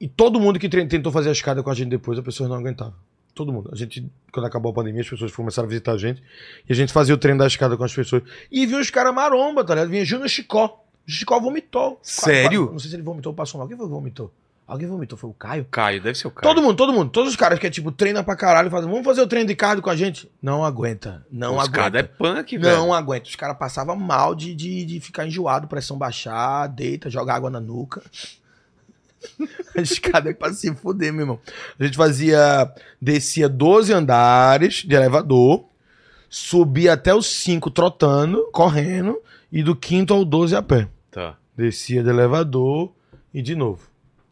[0.00, 2.56] E todo mundo que tentou fazer a escada com a gente depois, a pessoa não
[2.56, 2.94] aguentava.
[3.34, 3.70] Todo mundo.
[3.72, 6.22] A gente, quando acabou a pandemia, as pessoas começaram a visitar a gente.
[6.68, 8.22] E a gente fazia o treino da escada com as pessoas.
[8.50, 9.90] E vinha os caras maromba, tá ligado?
[9.90, 10.82] Vinha Júnior Chicó.
[11.06, 11.98] Chicó vomitou.
[12.02, 12.70] Sério?
[12.72, 13.68] Não sei se ele vomitou ou passou mal.
[13.68, 14.32] Quem foi que vomitou?
[14.66, 15.18] Alguém vomitou?
[15.18, 15.66] Foi o Caio?
[15.68, 16.42] Caio, deve ser o Caio.
[16.54, 17.10] Todo mundo, todo mundo.
[17.10, 19.56] Todos os caras que é tipo, treina pra caralho, fazem, vamos fazer o treino de
[19.56, 20.30] cardio com a gente.
[20.40, 21.26] Não aguenta.
[21.30, 21.76] Não Os aguenta.
[21.76, 22.76] caras é punk, velho.
[22.76, 23.28] Não aguenta.
[23.28, 27.58] Os caras passavam mal de, de, de ficar enjoado, pressão baixar, deita, joga água na
[27.60, 28.00] nuca.
[29.76, 31.40] A escada é pra se fuder, meu irmão.
[31.78, 32.72] A gente fazia.
[33.00, 35.66] Descia 12 andares de elevador,
[36.28, 39.20] subia até os 5 trotando, correndo,
[39.52, 40.88] e do quinto ao 12 a pé.
[41.10, 41.36] Tá.
[41.56, 42.92] Descia do elevador
[43.34, 43.88] e de novo.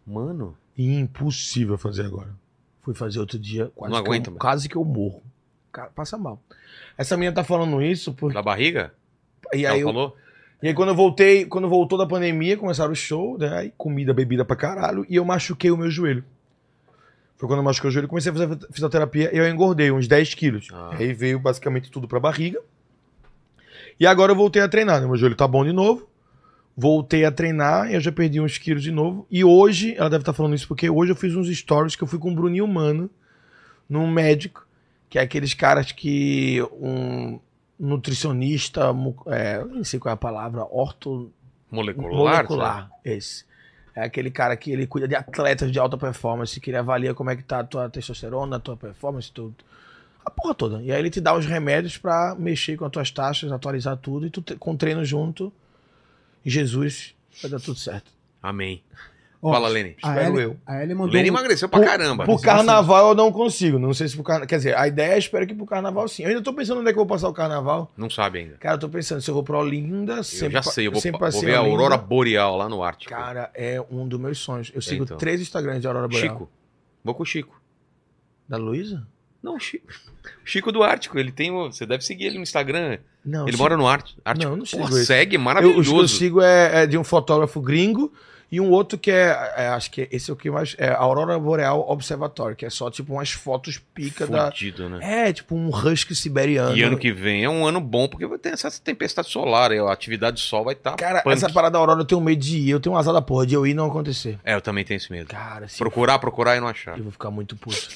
[0.06, 0.56] Mano.
[0.76, 2.30] Impossível fazer agora.
[2.82, 4.40] Fui fazer outro dia, quase, Não que, aguenta, eu, mano.
[4.40, 5.22] quase que eu morro.
[5.72, 6.40] Cara, passa mal.
[6.96, 8.34] Essa menina tá falando isso porque.
[8.34, 8.94] Da barriga?
[9.52, 10.16] E Ela aí, eu- falou?
[10.62, 13.70] E aí quando eu voltei, quando voltou da pandemia, começaram os shows, né?
[13.76, 16.24] Comida, bebida pra caralho, e eu machuquei o meu joelho.
[17.36, 20.34] Foi quando eu machuquei o joelho, comecei a fazer fisioterapia e eu engordei uns 10
[20.34, 20.68] quilos.
[20.72, 20.96] Ah.
[20.98, 22.60] Aí veio basicamente tudo pra barriga.
[24.00, 25.06] E agora eu voltei a treinar, né?
[25.06, 26.08] Meu joelho tá bom de novo.
[26.76, 29.26] Voltei a treinar e eu já perdi uns quilos de novo.
[29.30, 32.08] E hoje, ela deve estar falando isso porque hoje eu fiz uns stories que eu
[32.08, 33.08] fui com o Bruninho Mano,
[33.88, 34.66] num médico,
[35.08, 37.38] que é aqueles caras que um
[37.78, 38.94] nutricionista,
[39.26, 41.30] é, nem sei qual é a palavra, orto,
[41.70, 42.12] Molecular?
[42.12, 43.44] molecular, esse.
[43.94, 47.30] É aquele cara que ele cuida de atletas de alta performance, que ele avalia como
[47.30, 49.54] é que tá a tua testosterona, a tua performance, tudo.
[50.24, 50.82] A porra toda.
[50.82, 54.26] E aí ele te dá os remédios pra mexer com as tuas taxas, atualizar tudo,
[54.26, 55.52] e tu te- com treino junto,
[56.44, 58.10] Jesus vai dar tudo certo.
[58.42, 58.82] Amém.
[59.40, 59.94] Ó, Fala, Lene.
[60.02, 60.56] A Espero Ellie, eu.
[60.66, 61.12] a Ellie mandou.
[61.14, 62.24] Lene um- emagreceu pra Por- caramba.
[62.24, 63.78] Pro carnaval eu não consigo.
[63.78, 64.48] Não sei se pro carnaval.
[64.48, 66.24] Quer dizer, a ideia é espero que pro carnaval sim.
[66.24, 67.88] Eu ainda tô pensando onde é que eu vou passar o carnaval.
[67.96, 68.56] Não sabe ainda.
[68.56, 70.14] Cara, eu tô pensando se eu vou pra Olinda.
[70.16, 71.58] Eu sempre já sei, eu vou, sempre vou ver a.
[71.60, 73.10] Aurora Boreal lá no Ártico.
[73.14, 74.72] Cara, é um dos meus sonhos.
[74.74, 75.16] Eu sigo Então.
[75.16, 76.32] três Instagrams de Aurora Boreal.
[76.32, 76.50] Chico.
[77.04, 77.60] Vou com o Chico.
[78.48, 79.06] Da Luísa?
[79.40, 79.86] Não, o Chico.
[80.44, 81.16] Chico do Ártico.
[81.16, 81.52] Ele tem.
[81.52, 82.98] o- Você deve seguir ele no Instagram.
[83.24, 83.42] Não.
[83.44, 84.20] ele sigo- mora no Ártico.
[84.36, 85.94] Não, eu não sigo Pô, segue, Eu, os maravilhoso.
[85.94, 88.12] que eu sigo é, é de um fotógrafo gringo
[88.50, 91.38] e um outro que é, é, acho que esse é o que mais é Aurora
[91.38, 95.28] Boreal Observatory, que é só tipo umas fotos pica da Fudido, né?
[95.28, 96.74] É, tipo um husky siberiano.
[96.76, 99.70] E ano que vem é um ano bom, porque vai ter essa tempestade solar.
[99.70, 100.96] A atividade do sol vai estar.
[100.96, 103.20] Cara, essa parada da Aurora eu tenho medo de ir, eu tenho um azar da
[103.20, 104.38] porra de eu ir e não acontecer.
[104.42, 105.28] É, eu também tenho esse medo.
[105.28, 106.96] Cara, se Procurar, procurar e não achar.
[106.96, 107.88] eu vou ficar muito puto.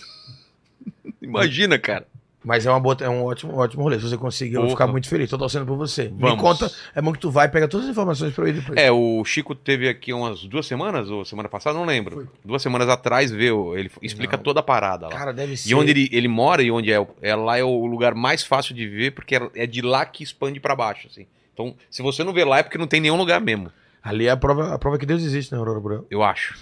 [1.23, 2.07] Imagina, cara.
[2.45, 3.99] Mas é, uma boa, é um ótimo, ótimo rolê.
[4.01, 5.31] Se você conseguir, eu vou ficar muito feliz.
[5.31, 6.05] Tô torcendo por você.
[6.05, 6.41] Me Vamos.
[6.41, 8.79] conta, é bom que tu vai, pega todas as informações pra eu ir depois.
[8.79, 12.29] É, o Chico teve aqui umas duas semanas, ou semana passada, não lembro.
[12.45, 14.43] Duas semanas atrás veio, ele explica Não.
[14.43, 15.13] toda a parada lá.
[15.13, 15.71] Cara, deve ser.
[15.71, 18.75] E onde ele, ele mora e onde é, é, lá é o lugar mais fácil
[18.75, 21.27] de ver, porque é, é de lá que expande pra baixo, assim.
[21.55, 23.71] Então, se você não vê lá é porque não tem nenhum lugar mesmo,
[24.03, 26.05] Ali é a prova, a prova que Deus existe, né, Aurora Boreal?
[26.11, 26.59] eu acho.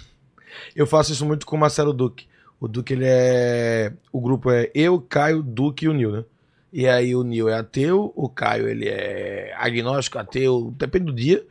[0.75, 2.27] Eu faço isso muito com o Marcelo Duque.
[2.61, 3.91] O Duque, ele é.
[4.13, 6.25] O grupo é eu, Caio, Duque e o Nil, né?
[6.71, 11.43] E aí o Nil é ateu, o Caio, ele é agnóstico, ateu, depende do dia.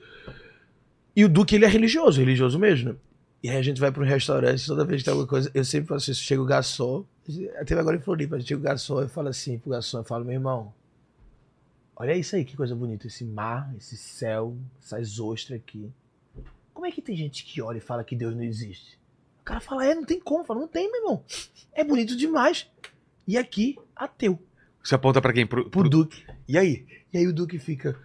[1.15, 2.97] E o Duque, ele é religioso, religioso mesmo, né?
[3.43, 5.65] E aí a gente vai para um restaurante, toda vez que tem alguma coisa, eu
[5.65, 6.23] sempre faço isso.
[6.23, 7.05] Chega o garçom,
[7.67, 10.35] teve agora em Floripa, chega o garçom e fala assim pro garçom, eu falo, meu
[10.35, 10.73] irmão,
[11.97, 15.91] olha isso aí, que coisa bonita, esse mar, esse céu, essas ostras aqui.
[16.73, 19.00] como é que tem gente que olha e fala que Deus não existe?
[19.41, 20.45] O cara fala, é, não tem como.
[20.45, 21.25] Fala, não tem, meu irmão.
[21.73, 22.67] É bonito demais.
[23.27, 24.39] E aqui, ateu.
[24.83, 25.47] Você aponta pra quem?
[25.47, 26.25] Pro, Pro pro- Duque.
[26.49, 26.85] E aí?
[27.13, 27.97] E aí o Duque fica.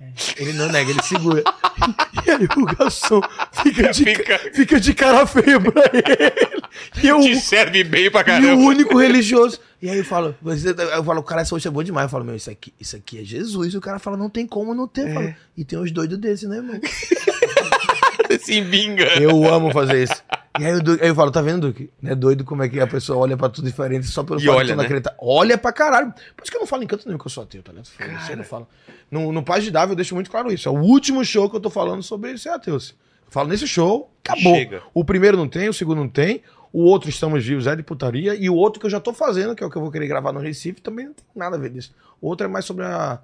[0.00, 1.42] é, Ele não nega, ele segura.
[2.26, 3.20] e aí o garçom
[3.52, 7.02] fica de, Fica- fica de cara feia pra ele.
[7.02, 8.62] E eu, Te serve bem pra e o caramba.
[8.62, 9.58] único religioso.
[9.80, 12.04] E aí eu falo, você- eu falo, o cara essa hoje é bom demais.
[12.04, 13.74] Eu falo, meu, isso aqui, isso aqui é Jesus.
[13.74, 15.08] E o cara fala, não tem como não ter.
[15.08, 16.80] Eu falo, e tem uns doidos desses, né, irmão?
[18.38, 19.22] Se.
[19.22, 20.22] Eu amo fazer isso.
[20.58, 21.90] E aí, Duque- aí eu falo, tá vendo, Duque?
[22.00, 24.44] Não é doido como é que a pessoa olha pra tudo diferente só pelo E
[24.44, 24.84] fato de olha, não né?
[24.84, 25.14] acreditar.
[25.20, 26.12] Olha pra caralho.
[26.34, 27.88] Por isso que eu não falo em canto nenhum que eu sou ateu, tá ligado?
[28.30, 28.66] Eu não falo.
[29.10, 30.68] No, no Paz de Dava eu deixo muito claro isso.
[30.68, 32.74] É o último show que eu tô falando sobre ser ateu.
[32.74, 32.80] Eu
[33.28, 34.54] falo nesse show, acabou.
[34.54, 34.82] Chega.
[34.94, 36.42] O primeiro não tem, o segundo não tem.
[36.72, 38.34] O outro, Estamos Vivos, é de putaria.
[38.34, 40.06] E o outro que eu já tô fazendo, que é o que eu vou querer
[40.08, 41.94] gravar no Recife, também não tem nada a ver disso.
[42.20, 43.18] O outro é mais sobre a...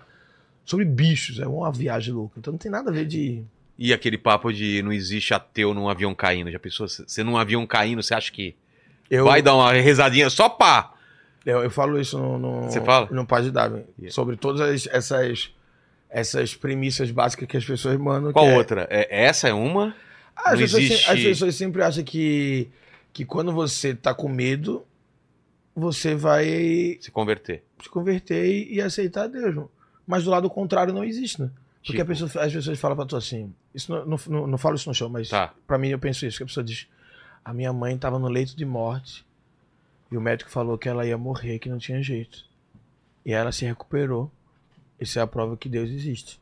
[0.65, 2.34] Sobre bichos, é uma viagem louca.
[2.39, 3.42] Então não tem nada a ver de...
[3.85, 6.51] E aquele papo de não existe ateu num avião caindo.
[6.51, 6.86] Já pensou?
[6.89, 8.55] Você num avião caindo, você acha que
[9.11, 10.94] Eu, vai dar uma rezadinha só pá?
[11.44, 13.09] Eu, eu falo isso no, no, Você fala?
[13.11, 13.83] no Paz de Darwin.
[13.99, 14.11] Yeah.
[14.15, 15.52] Sobre todas as- essas,
[16.09, 18.33] essas premissas básicas que as pessoas mandam.
[18.33, 18.86] Qual é- outra?
[18.89, 19.97] É, essa é uma?
[20.36, 22.69] As, pessoas, existe- as pessoas sempre acham que,
[23.12, 24.86] que quando você tá com medo,
[25.75, 27.65] você vai Se converter.
[27.83, 29.67] se converter e, e aceitar Deus.
[30.07, 31.51] Mas do lado contrário não existe, né?
[31.85, 32.02] Porque Tipo?
[32.02, 33.52] a pessoa- as pessoas falam pra tu assim.
[33.75, 35.52] Isso não, não, não, não falo isso no show, mas Tá.
[35.67, 36.36] pra mim eu penso isso.
[36.39, 36.86] Que a pessoa diz:
[37.44, 39.27] A minha mãe tava no leito de morte
[40.11, 42.44] e o médico falou que ela ia morrer, que não tinha jeito.
[43.27, 44.31] E ela se recuperou.
[45.01, 46.41] Isso é a prova que Deus existe.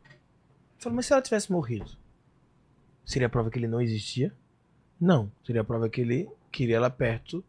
[0.77, 1.91] Eu falo, mas se ela tivesse morrido,
[3.05, 4.33] seria a prova que ele não existia?
[5.01, 5.33] Não.
[5.47, 7.43] Seria a prova que ele queria ela perto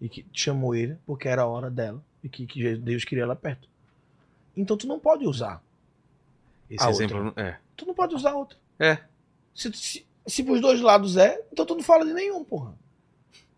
[0.00, 3.34] e que chamou ele porque era a hora dela e que, que Deus queria ela
[3.36, 3.66] perto.
[4.54, 5.62] Então tu não pode usar.
[6.70, 7.24] Esse A exemplo.
[7.24, 7.56] não- É.
[7.76, 8.56] Tu não pode usar outra.
[8.78, 8.98] É.
[9.54, 12.72] Se, se, se pros dois lados é, então tu não fala de nenhum, porra.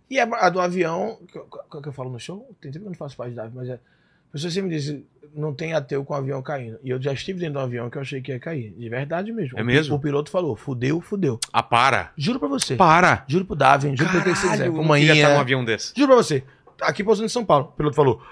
[0.09, 2.89] E a, a do avião, que, que, que eu falo no show, tem tempo que
[2.89, 3.75] eu não faço parte da mas é.
[3.75, 4.97] A pessoa sempre me diz,
[5.35, 6.79] não tem ateu com o avião caindo.
[6.85, 8.71] E eu já estive dentro de um avião que eu achei que ia cair.
[8.73, 9.59] De verdade mesmo.
[9.59, 9.97] É O mesmo?
[9.97, 11.39] O piloto falou, fudeu, fudeu.
[11.53, 12.13] Ah, para.
[12.17, 12.77] Juro pra você.
[12.77, 13.25] Para.
[13.27, 14.57] Juro pro Davin, juro pro que você quiser.
[14.71, 15.93] Caralho, não queria estar num avião desse.
[15.97, 16.45] Juro pra você.
[16.83, 17.67] Aqui pousando em São Paulo.
[17.67, 18.23] O piloto falou: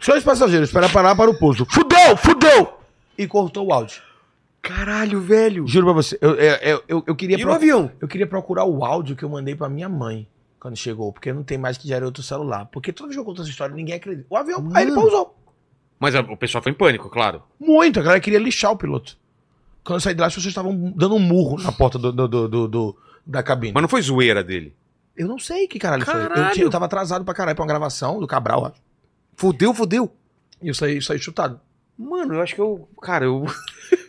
[0.00, 1.66] Senhores passageiros, espera parar para o pouso.
[1.68, 2.78] Fudeu, fudeu!
[3.16, 4.02] E cortou o áudio.
[4.62, 5.66] Caralho, velho.
[5.66, 6.18] Juro pra você.
[6.20, 7.90] Eu, eu, eu, eu, eu queria E o pro- avião?
[8.00, 10.26] eu queria procurar o áudio que eu mandei pra minha mãe
[10.58, 12.66] quando chegou, porque não tem mais que gerar outro celular.
[12.72, 14.26] Porque toda vez que eu conto essa história, ninguém acredita.
[14.30, 15.02] O avião, aí ele Mano.
[15.02, 15.36] pousou.
[16.00, 17.42] Mas a- o pessoal foi em pânico, claro.
[17.60, 19.18] Muito, a galera queria lixar o piloto.
[19.84, 22.26] Quando eu saí de lá, as pessoas estavam dando um murro na porta do, do-
[22.26, 23.72] do- do- do- da cabine.
[23.74, 24.74] Mas não foi zoeira dele.
[25.14, 26.14] Eu não sei que caralho, foi.
[26.14, 26.52] Eu, Caralho.
[26.54, 28.82] tinha- eu tava atrasado pra caralho pra uma gravação do Cabral, acho.
[29.36, 30.10] Fudeu, fudeu.
[30.62, 31.60] E eu saí, saí chutado.
[31.98, 32.88] Mano, eu acho que eu.
[33.02, 33.44] Cara, eu.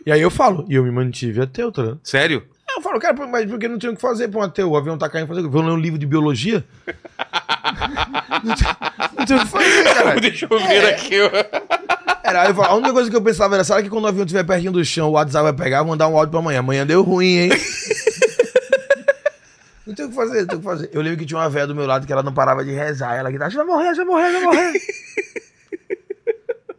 [0.06, 2.00] E aí eu falo, e eu me mantive ateu, tá ligado?
[2.04, 2.44] Sério?
[2.76, 4.70] Eu falo, cara, mas porque não tinha o que fazer pra um ateu?
[4.70, 5.42] O avião tá caindo, fazer?
[5.42, 6.64] Vou ler um livro de biologia?
[8.44, 8.76] não, tinha,
[9.18, 10.14] não tinha o que fazer, cara.
[10.20, 11.16] Deixa eu ver aqui.
[11.22, 11.30] ó.
[12.22, 14.24] Era, eu falo, a única coisa que eu pensava era, será que quando o avião
[14.24, 16.60] estiver pertinho do chão, o WhatsApp vai pegar, vou mandar um áudio pra amanhã.
[16.60, 17.50] Amanhã deu ruim, hein?
[19.86, 20.90] não tem o que fazer, não tem o que fazer.
[20.92, 23.16] Eu lembro que tinha uma velha do meu lado que ela não parava de rezar.
[23.16, 24.72] Ela gritava, vai morrer, vai morrer, vai morrer.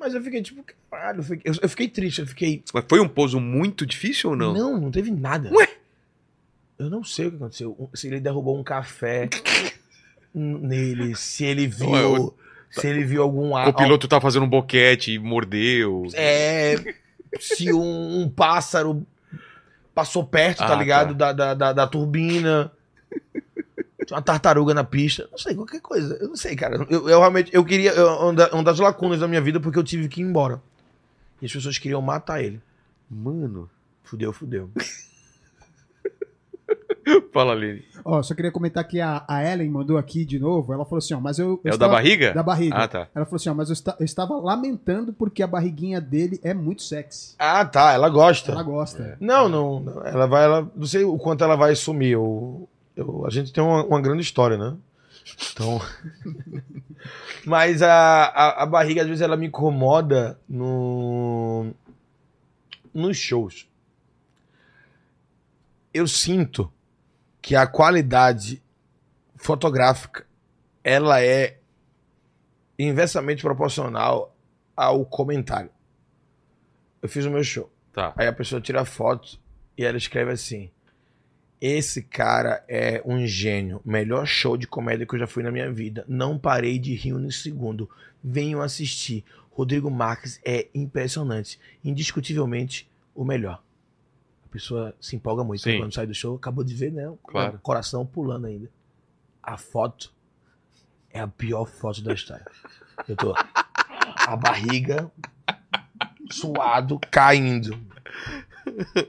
[0.08, 3.02] Mas eu fiquei tipo, caralho, eu fiquei, eu- eu fiquei triste, eu fiquei, Mas foi
[3.02, 4.54] um pouso muito difícil ou não?
[4.54, 5.52] Não, não teve nada.
[5.54, 5.68] Ué?
[6.80, 7.90] Eu não sei o que aconteceu.
[7.94, 9.28] Se ele derrubou um café
[10.34, 11.90] nele, se ele viu.
[11.90, 12.34] Ué, o-
[12.70, 13.68] Se ele viu algum ar.
[13.68, 16.04] O piloto tá fazendo um boquete e mordeu.
[16.14, 16.76] É.
[17.40, 19.06] Se um, um pássaro
[19.94, 21.10] passou perto, tá Ah, ligado?
[21.18, 21.34] tá.
[21.34, 22.72] Da, da, da, da turbina.
[24.08, 25.28] Tinha uma tartaruga na pista.
[25.32, 26.16] Não sei, qualquer coisa.
[26.20, 26.78] Eu não sei, cara.
[26.90, 27.52] Eu, eu realmente.
[27.54, 27.92] Eu queria.
[27.92, 30.60] eu- uma da- uma das lacunas da minha vida porque eu tive que ir embora.
[31.42, 32.60] E as pessoas queriam matar ele.
[33.10, 33.70] Mano.
[34.04, 34.70] Fudeu, fudeu.
[37.32, 37.86] Fala, Lili.
[38.04, 40.74] Ó, só queria comentar que a, a Ellen mandou aqui de novo.
[40.74, 41.52] Ela falou assim, ó, mas eu.
[41.52, 42.34] eu É o da estava- barriga?
[42.34, 42.76] Da barriga.
[42.76, 43.08] Ah, tá.
[43.16, 46.54] Ela falou assim, ó, mas eu, esta- eu estava lamentando porque a barriguinha dele é
[46.54, 47.36] muito sexy.
[47.40, 47.94] Ah, tá.
[47.94, 48.52] Ela gosta.
[48.52, 49.18] Ela gosta.
[49.22, 50.06] Não, não, não.
[50.06, 52.12] Ela vai, ela, não sei o quanto ela vai sumir.
[52.12, 54.76] Eu, eu- a gente tem uma, uma grande história, né?
[55.52, 55.80] Então.
[57.46, 57.92] Mas a,
[58.26, 61.72] a, a barriga, às vezes, ela me incomoda no,
[62.94, 63.68] nos shows.
[65.94, 66.72] Eu sinto
[67.42, 68.62] que a qualidade
[69.36, 70.26] fotográfica
[70.84, 71.58] ela é
[72.78, 74.36] inversamente proporcional
[74.76, 75.70] ao comentário.
[77.02, 77.72] Eu fiz o meu show.
[77.94, 78.14] Tá.
[78.16, 79.40] Aí a pessoa tira foto
[79.78, 80.70] e ela escreve assim:
[81.60, 83.82] Esse cara é um gênio.
[83.84, 86.06] Melhor show de comédia que eu já fui na minha vida.
[86.08, 87.90] Não parei de rir um segundo.
[88.24, 89.26] Venham assistir.
[89.52, 91.60] Rodrigo Marques é impressionante.
[91.84, 93.64] Indiscutivelmente o melhor.
[94.46, 95.74] A pessoa se empolga muito Sim.
[95.74, 97.12] né, quando sai do show, acabou de ver, né?
[97.28, 97.56] Claro.
[97.56, 98.70] O coração pulando ainda.
[99.42, 100.14] A foto
[101.12, 102.46] é a pior foto da história.
[103.08, 103.34] Eu tô.
[103.34, 105.12] A barriga
[106.32, 107.78] suado, caindo.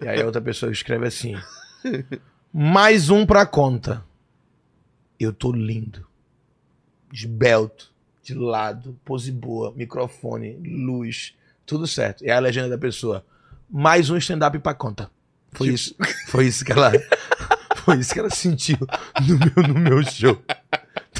[0.03, 1.35] E aí a outra pessoa escreve assim:
[2.53, 4.05] Mais um pra conta.
[5.21, 6.07] Eu tô lindo.
[7.13, 11.35] Esbelto, de lado, pose boa, microfone, luz,
[11.67, 12.25] tudo certo.
[12.25, 13.25] E a legenda da pessoa:
[13.71, 15.11] Mais um stand-up pra conta.
[15.53, 15.95] Foi isso.
[16.29, 16.93] Foi isso que ela.
[17.85, 18.79] Foi isso que ela sentiu
[19.27, 20.43] no meu, no meu show.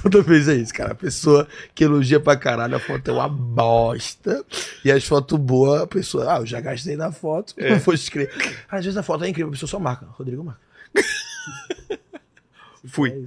[0.03, 0.93] Toda vez é isso, cara.
[0.93, 4.45] A pessoa que elogia pra caralho, a foto é uma bosta.
[4.85, 8.33] E as fotos boas, a pessoa, ah, eu já gastei na foto, não vou escrever.
[8.71, 10.07] Às vezes a foto é incrível, a pessoa só marca.
[10.07, 10.68] Rodrigo marca.
[12.87, 13.27] Fui.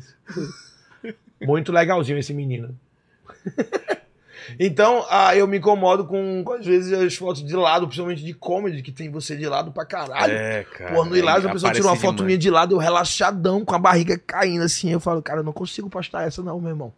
[1.03, 1.13] É.
[1.45, 2.77] Muito legalzinho esse menino.
[4.59, 8.33] Então, ah, eu me incomodo com, com, às vezes, as fotos de lado, principalmente de
[8.33, 10.33] comedy, que tem você de lado pra caralho.
[10.33, 10.93] É, cara.
[10.93, 12.25] Pô, no Hilário, a pessoa tirou uma foto demais.
[12.27, 14.89] minha de lado, eu relaxadão, com a barriga caindo assim.
[14.89, 16.93] Eu falo, cara, eu não consigo postar essa não, meu irmão.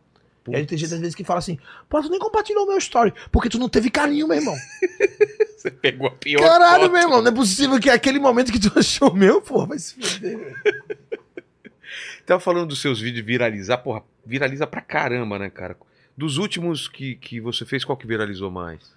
[0.48, 1.58] E aí tem gente às vezes que fala assim,
[1.88, 4.56] pô, tu nem compartilhou o meu story, porque tu não teve carinho, meu irmão.
[5.58, 6.92] Você pegou a pior Caralho, foto.
[6.92, 9.96] meu irmão, não é possível que aquele momento que tu achou meu, pô, vai se
[9.96, 10.54] fuder.
[12.26, 15.78] Tava falando dos seus vídeos viralizar, porra, viraliza pra caramba, né, cara?
[16.18, 18.94] Dos últimos que, que você fez, qual que viralizou mais?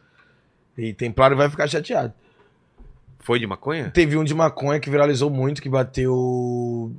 [0.76, 2.12] E Templário vai ficar chateado.
[3.20, 3.90] Foi de maconha?
[3.90, 6.94] Teve um de maconha que viralizou muito, que bateu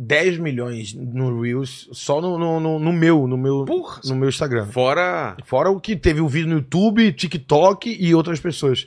[0.00, 4.00] 10 milhões no Reels, só no, no, no- no meu, no meu, Porra!
[4.04, 4.66] no meu Instagram.
[4.66, 5.36] Fora.
[5.44, 8.86] Fora o que teve o vídeo no YouTube, TikTok e outras pessoas.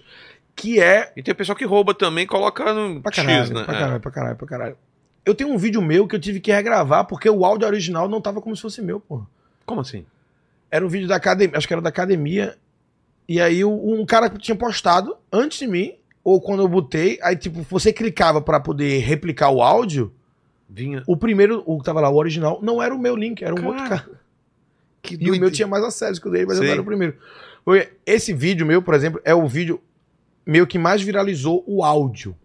[0.56, 1.11] Que é.
[1.17, 3.64] E tem o pessoal que rouba também, coloca no Pra caralho, X, né?
[3.65, 3.80] pra É.
[3.80, 4.77] caralho, pra caralho, pra caralho.
[5.25, 8.22] Eu tenho um vídeo meu que eu tive que regravar porque o áudio original não
[8.22, 9.27] tava como se fosse meu, porra.
[9.65, 10.06] Como assim?
[10.72, 12.56] Era um vídeo da academia, acho que era da academia.
[13.27, 17.35] E aí um cara que tinha postado antes de mim, ou quando eu botei, aí
[17.35, 20.11] tipo, você clicava pra poder replicar o áudio,
[20.74, 21.03] Vinha.
[21.06, 23.58] o primeiro, o que tava lá, o original, não era o meu link, era um
[23.58, 24.22] Cara, outro cara.
[25.01, 26.85] Que E o meu tinha mais acesso que o dele, mas eu não era o
[26.85, 27.17] primeiro.
[27.66, 29.82] Foi- Esse vídeo meu, por exemplo, é o vídeo
[30.45, 32.35] meu que mais viralizou o áudio.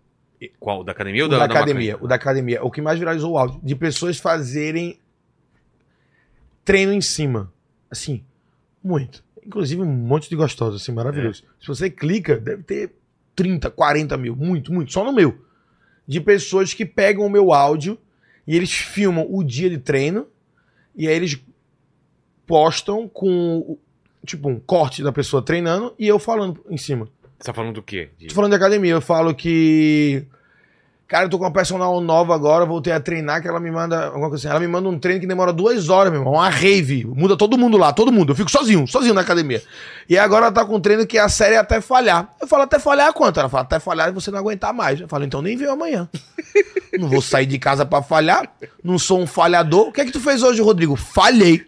[0.59, 0.83] Qual?
[0.83, 1.97] Da academia ou O da, da, da academia.
[2.01, 2.63] O da academia.
[2.65, 3.61] O que mais viralizou o áudio.
[3.63, 4.99] De pessoas fazerem
[6.65, 7.53] treino em cima.
[7.91, 8.25] Assim,
[8.83, 9.25] muito.
[9.45, 11.45] Inclusive um monte de gostosos, assim, maravilhoso.
[11.47, 11.63] É.
[11.63, 12.93] Se você clica, deve ter
[13.35, 14.35] 30, 40 mil.
[14.35, 14.93] Muito, muito.
[14.93, 15.39] Só no meu.
[16.07, 17.99] De pessoas que pegam o meu áudio
[18.47, 20.27] e eles filmam o dia de treino
[20.95, 21.39] e aí eles
[22.47, 23.77] postam com,
[24.25, 27.09] tipo, um corte da pessoa treinando e eu falando em cima.
[27.39, 28.11] Você tá falando do quê?
[28.19, 30.25] De- Tô falando de academia, eu falo que.
[31.09, 34.07] Cara, eu tô com uma personal nova agora, voltei a treinar, que ela me manda.
[34.07, 34.51] Alguma coisa assim.
[34.51, 36.35] Ela me manda um treino que demora duas horas, meu irmão.
[36.35, 37.05] Uma rave.
[37.05, 38.33] Muda todo mundo lá, todo mundo.
[38.33, 39.63] Eu fico sozinho, sozinho na academia.
[40.09, 42.35] E agora ela tá com um treino que a série é até falhar.
[42.41, 43.39] Eu falo, até falhar quanto?
[43.39, 45.01] Ela fala, até falhar e você não aguentar mais.
[45.01, 46.09] Eu falo, então nem veio amanhã.
[46.99, 48.51] não vou sair de casa pra falhar.
[48.83, 49.89] Não sou um falhador.
[49.89, 50.97] O que é que tu fez hoje, Rodrigo?
[50.97, 51.65] Falhei.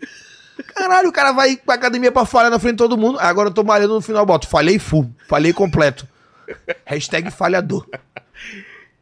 [0.74, 3.20] Caralho, o cara vai pra academia pra falhar na frente de todo mundo.
[3.20, 4.48] Agora eu tô malhando no final, boto.
[4.48, 5.08] Falhei full.
[5.28, 6.08] Falhei completo.
[6.84, 7.86] Hashtag falhador.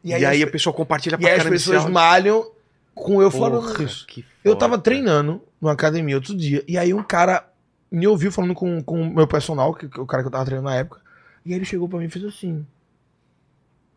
[0.03, 1.93] E aí, as- a pessoa compartilha e pra aí as pessoas áudio.
[1.93, 2.51] malham
[2.95, 4.05] com eu falando Porra, isso.
[4.07, 7.47] que Eu tava treinando numa academia outro dia, e aí um cara
[7.91, 10.45] me ouviu falando com, com o meu personal, que, que o cara que eu tava
[10.45, 11.01] treinando na época,
[11.45, 12.65] e aí ele chegou pra mim e fez assim: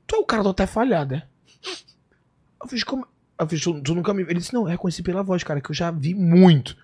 [0.06, 1.22] Tu é o cara do até falhado, é?
[2.62, 3.06] Eu fiz como.
[3.38, 4.22] Eu fiz, tu, tu nunca me.
[4.22, 6.76] Ele disse: Não, eu reconheci pela voz, cara, que eu já vi muito.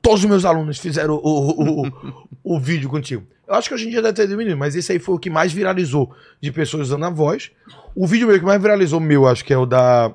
[0.00, 3.26] Todos os meus alunos fizeram o, o, o, o vídeo contigo.
[3.46, 5.28] Eu acho que hoje em dia deve ter diminuído, mas esse aí foi o que
[5.28, 7.50] mais viralizou de pessoas usando a voz.
[7.94, 10.14] O vídeo meu que mais viralizou, meu, acho que é o da.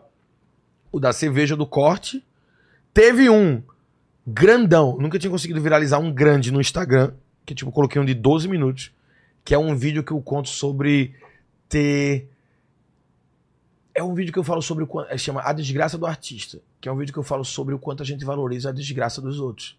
[0.91, 2.23] O da cerveja do corte.
[2.93, 3.61] Teve um
[4.25, 4.97] grandão.
[4.99, 7.11] Nunca tinha conseguido viralizar um grande no Instagram.
[7.45, 8.91] Que tipo, coloquei um de 12 minutos.
[9.43, 11.13] Que é um vídeo que eu conto sobre
[11.67, 12.29] ter.
[13.97, 15.17] É um vídeo que eu falo sobre o quanto.
[15.17, 16.59] Chama A Desgraça do Artista.
[16.79, 19.19] Que é um vídeo que eu falo sobre o quanto a gente valoriza a desgraça
[19.19, 19.75] dos outros.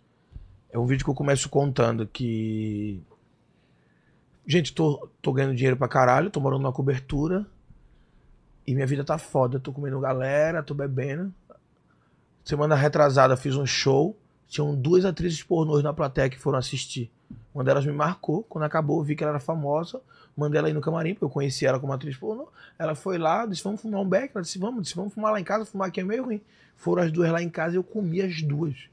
[0.73, 3.01] É um vídeo que eu começo contando que.
[4.45, 7.47] Gente, tô, tô ganhando dinheiro pra caralho, tô morando numa cobertura.
[8.67, 9.61] E minha vida tá foda.
[9.61, 11.33] Tô comendo galera, tô bebendo.
[12.45, 14.17] Semana retrasada fiz um show.
[14.49, 17.09] Tinham duas atrizes pornôs na plateia que foram assistir.
[17.55, 18.43] Uma delas me marcou.
[18.49, 20.01] Quando acabou, vi que ela era famosa.
[20.39, 22.47] Mandei ela ir no camarim, porque eu conheci ela como atriz pornô.
[22.79, 24.31] Ela foi lá, disse: Vamos fumar um beck.
[24.33, 25.65] Ela disse: Vamos, disse: Vamos fumar lá em casa.
[25.65, 26.41] Fumar aqui é meio ruim.
[26.77, 28.89] Foram as duas lá em casa e eu comi as duas.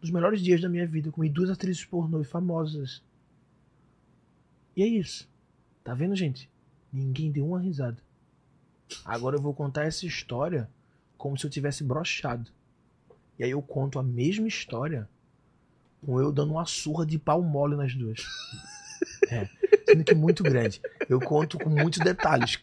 [0.00, 1.08] Dos melhores dias da minha vida.
[1.08, 3.02] Eu comi duas atrizes pornô famosas.
[4.74, 5.28] E é isso.
[5.84, 6.48] Tá vendo, gente?
[6.90, 7.98] Ninguém deu uma risada.
[9.04, 10.70] Agora eu vou contar essa história
[11.18, 12.50] como se eu tivesse brochado.
[13.38, 15.06] E aí eu conto a mesma história
[16.02, 18.20] com eu dando uma surra de pau mole nas duas.
[19.30, 19.48] É,
[20.04, 20.80] que muito grande.
[21.08, 22.58] Eu conto com muitos detalhes.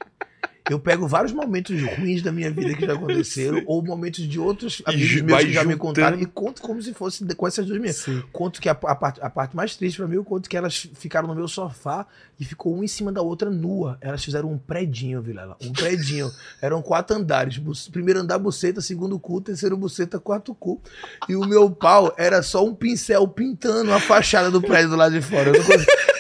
[0.69, 4.81] Eu pego vários momentos ruins da minha vida que já aconteceram, ou momentos de outros
[4.85, 5.77] amigos meus que já me juntando.
[5.77, 8.05] contaram, e conto como se fosse com essas duas minhas.
[8.31, 10.87] Conto que a, a parte, a parte mais triste pra mim, eu conto que elas
[10.95, 12.05] ficaram no meu sofá
[12.39, 13.97] e ficou uma em cima da outra nua.
[14.01, 15.57] Elas fizeram um predinho, Vilela.
[15.61, 16.31] Um predinho.
[16.61, 17.59] Eram quatro andares.
[17.91, 20.81] Primeiro andar, buceta, segundo cu, terceiro buceta, quarto cu.
[21.27, 25.13] E o meu pau era só um pincel pintando a fachada do prédio do lado
[25.13, 25.51] de fora.
[25.55, 25.63] Eu,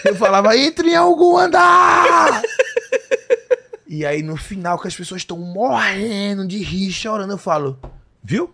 [0.05, 2.41] eu falava, entre em algum andar!
[3.87, 7.79] E aí, no final, que as pessoas estão morrendo de rir, chorando, eu falo,
[8.23, 8.53] viu?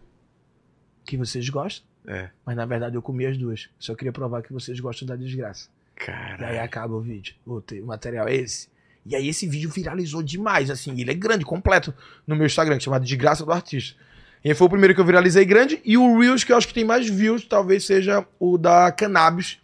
[1.06, 1.86] Que vocês gostam?
[2.06, 2.30] É.
[2.46, 3.70] Mas na verdade eu comi as duas.
[3.80, 5.70] Só queria provar que vocês gostam da desgraça.
[5.96, 6.48] E Cara.
[6.48, 7.36] aí acaba o vídeo.
[7.46, 8.68] O, te- o material é esse.
[9.06, 11.00] E aí esse vídeo viralizou demais, assim.
[11.00, 11.94] Ele é grande, completo,
[12.28, 13.98] no meu Instagram, chamado Desgraça do Artista.
[14.44, 15.82] E foi o primeiro que eu viralizei grande.
[15.86, 19.60] E o Reels, que eu acho que tem mais views, talvez seja o da Cannabis,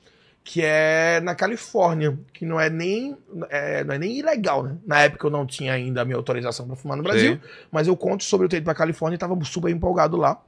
[0.49, 2.17] que é na Califórnia.
[2.33, 3.15] Que não é nem,
[3.51, 4.77] é, não é nem ilegal, né?
[4.83, 7.35] Na época eu não tinha ainda a minha autorização pra fumar no Brasil.
[7.35, 7.41] Sim.
[7.71, 10.41] Mas eu conto sobre eu ter ido pra Califórnia e tava super empolgado lá.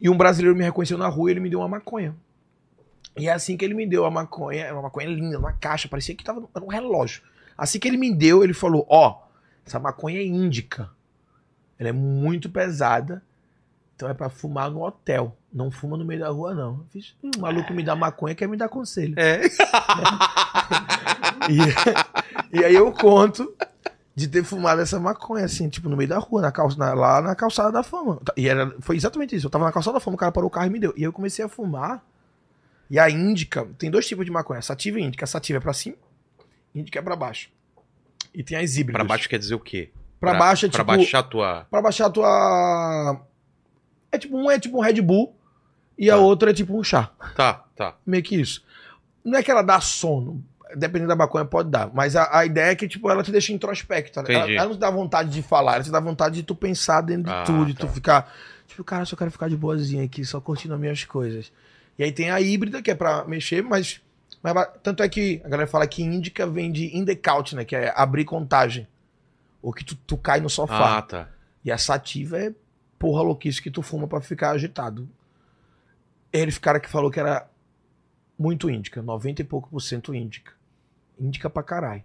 [0.00, 2.16] E um brasileiro me reconheceu na rua e ele me deu uma maconha.
[3.16, 5.86] E é assim que ele me deu a maconha, é uma maconha linda, uma caixa,
[5.86, 7.22] parecia que tava era um relógio.
[7.56, 9.22] Assim que ele me deu, ele falou: Ó,
[9.64, 10.90] essa maconha é índica.
[11.78, 13.22] Ela é muito pesada.
[13.94, 15.36] Então é pra fumar no hotel.
[15.52, 16.74] Não fuma no meio da rua, não.
[16.78, 19.14] Eu fiz, "Ih, o maluco me dá maconha, quer me dar conselho.
[19.18, 19.40] É.
[21.48, 23.52] E, e aí eu conto
[24.14, 27.20] de ter fumado essa maconha, assim, tipo, no meio da rua, na calça, na- lá
[27.20, 28.20] na calçada da fama.
[28.36, 29.46] E era, foi exatamente isso.
[29.46, 30.92] Eu tava na calçada da fama, o cara parou o carro e me deu.
[30.96, 32.04] E aí eu comecei a fumar.
[32.90, 35.24] E a índica, tem dois tipos de maconha, sativa e índica.
[35.24, 35.96] A sativa é pra cima,
[36.74, 37.48] índica é pra baixo.
[38.34, 39.00] E tem as híbridas.
[39.00, 39.90] Pra baixo quer dizer o quê?
[40.20, 40.86] Pra baixo é Pra tipo.
[40.96, 41.66] baixar a tua.
[41.70, 43.20] Pra baixar a tua.
[44.12, 45.34] É tipo, um é tipo um Red Bull
[46.00, 46.20] e a Tá.
[46.20, 47.10] outra é tipo um chá.
[47.36, 47.94] Tá, tá.
[48.04, 48.64] Meio que isso.
[49.24, 50.42] Não é que ela dá sono.
[50.74, 51.90] Dependendo da maconha, pode dar.
[51.92, 54.22] Mas a, a ideia é que, tipo, ela te deixa introspecta.
[54.22, 54.32] né?
[54.34, 57.00] Ela, ela não te dá vontade de falar, ela te dá vontade de tu pensar
[57.00, 57.80] dentro de Ah, tudo, de tá.
[57.86, 58.32] tu ficar.
[58.68, 61.52] Tipo, cara, só quero ficar de boazinha aqui, só curtindo as minhas coisas.
[61.98, 64.00] E aí tem a híbrida, que é pra mexer, mas.
[64.42, 67.64] mas tanto é que a galera fala que índica vem de in the couch, né?
[67.64, 68.86] Que é abrir contagem.
[69.60, 70.98] Ou que tu, tu cai no sofá.
[70.98, 71.28] Ah, tá.
[71.64, 72.52] E a sativa é
[72.96, 75.08] porra louquice que tu fuma pra ficar agitado.
[76.32, 77.48] Ele, cara que falou que era
[78.38, 80.52] muito índica, 90 e pouco por cento índica.
[81.18, 82.02] Índica pra caralho.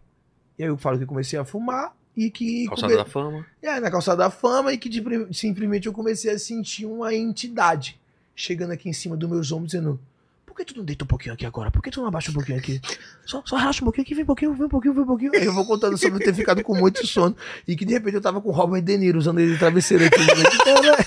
[0.58, 2.66] E aí eu falo que comecei a fumar e que.
[2.68, 3.46] Calçada come- da fama.
[3.62, 5.02] É, na calçada da fama e que de
[5.34, 8.00] simplesmente eu comecei a sentir uma entidade
[8.36, 10.00] chegando aqui em cima dos meus ombros dizendo.
[10.46, 11.70] Por que tu não deita um pouquinho aqui agora?
[11.70, 12.80] Por que tu não abaixa um pouquinho aqui?
[13.26, 15.32] Só, só relaxa um pouquinho aqui, vem um pouquinho, vem um pouquinho, vem um pouquinho.
[15.36, 17.36] Aí eu vou contando sobre ter ficado com muito sono.
[17.68, 20.06] E que de repente eu tava com o Robert De Niro usando ele de travesseiro
[20.06, 20.16] aqui.
[20.64, 21.06] Cara,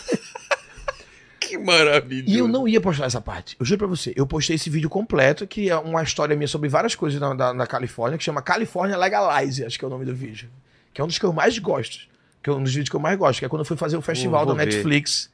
[1.49, 2.25] Que maravilha.
[2.29, 3.57] E eu não ia postar essa parte.
[3.59, 4.13] Eu juro pra você.
[4.15, 7.55] Eu postei esse vídeo completo, que é uma história minha sobre várias coisas na, na,
[7.55, 10.51] na Califórnia, que chama California Legalize, acho que é o nome do vídeo.
[10.93, 12.07] Que é um dos que eu mais gosto.
[12.43, 13.97] Que é um dos vídeos que eu mais gosto, que é quando eu fui fazer
[13.97, 14.53] o festival da.
[14.55, 15.31] Netflix.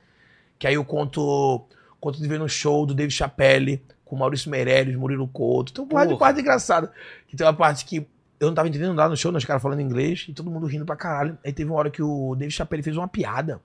[0.57, 1.67] Que aí eu conto.
[2.01, 5.73] Conto de ver no show do Dave Chappelle, com Maurício Meirelles, Murilo Couto.
[5.73, 6.93] Tem uma parte engraçada.
[7.27, 8.07] Que tem uma parte que
[8.39, 10.67] eu não tava entendendo nada no show, né, os caras falando inglês, e todo mundo
[10.67, 11.39] rindo pra caralho.
[11.45, 13.61] Aí teve uma hora que o Dave Chappelle fez uma piada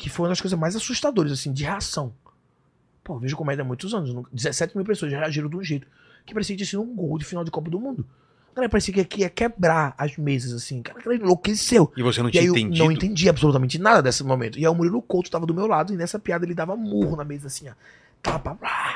[0.00, 2.12] que foi uma das coisas mais assustadoras, assim, de reação.
[3.04, 4.14] Pô, vejo comédia há muitos anos.
[4.14, 5.86] nunca- 17 mil pessoas reagiram de um jeito
[6.24, 8.06] que parecia que tinha sido um gol de final de Copa do Mundo.
[8.54, 10.82] Cara, parecia que aqui ia quebrar as mesas, assim.
[10.82, 11.92] Cara, cara enlouqueceu.
[11.96, 12.84] E você não E tinha entendido?
[12.84, 14.58] não entendi absolutamente nada desse momento.
[14.58, 17.14] E aí o Murilo Couto tava do meu lado e nessa piada ele dava murro
[17.16, 17.72] na mesa, assim, ó.
[18.22, 18.54] Tapa.
[18.54, 18.94] blá.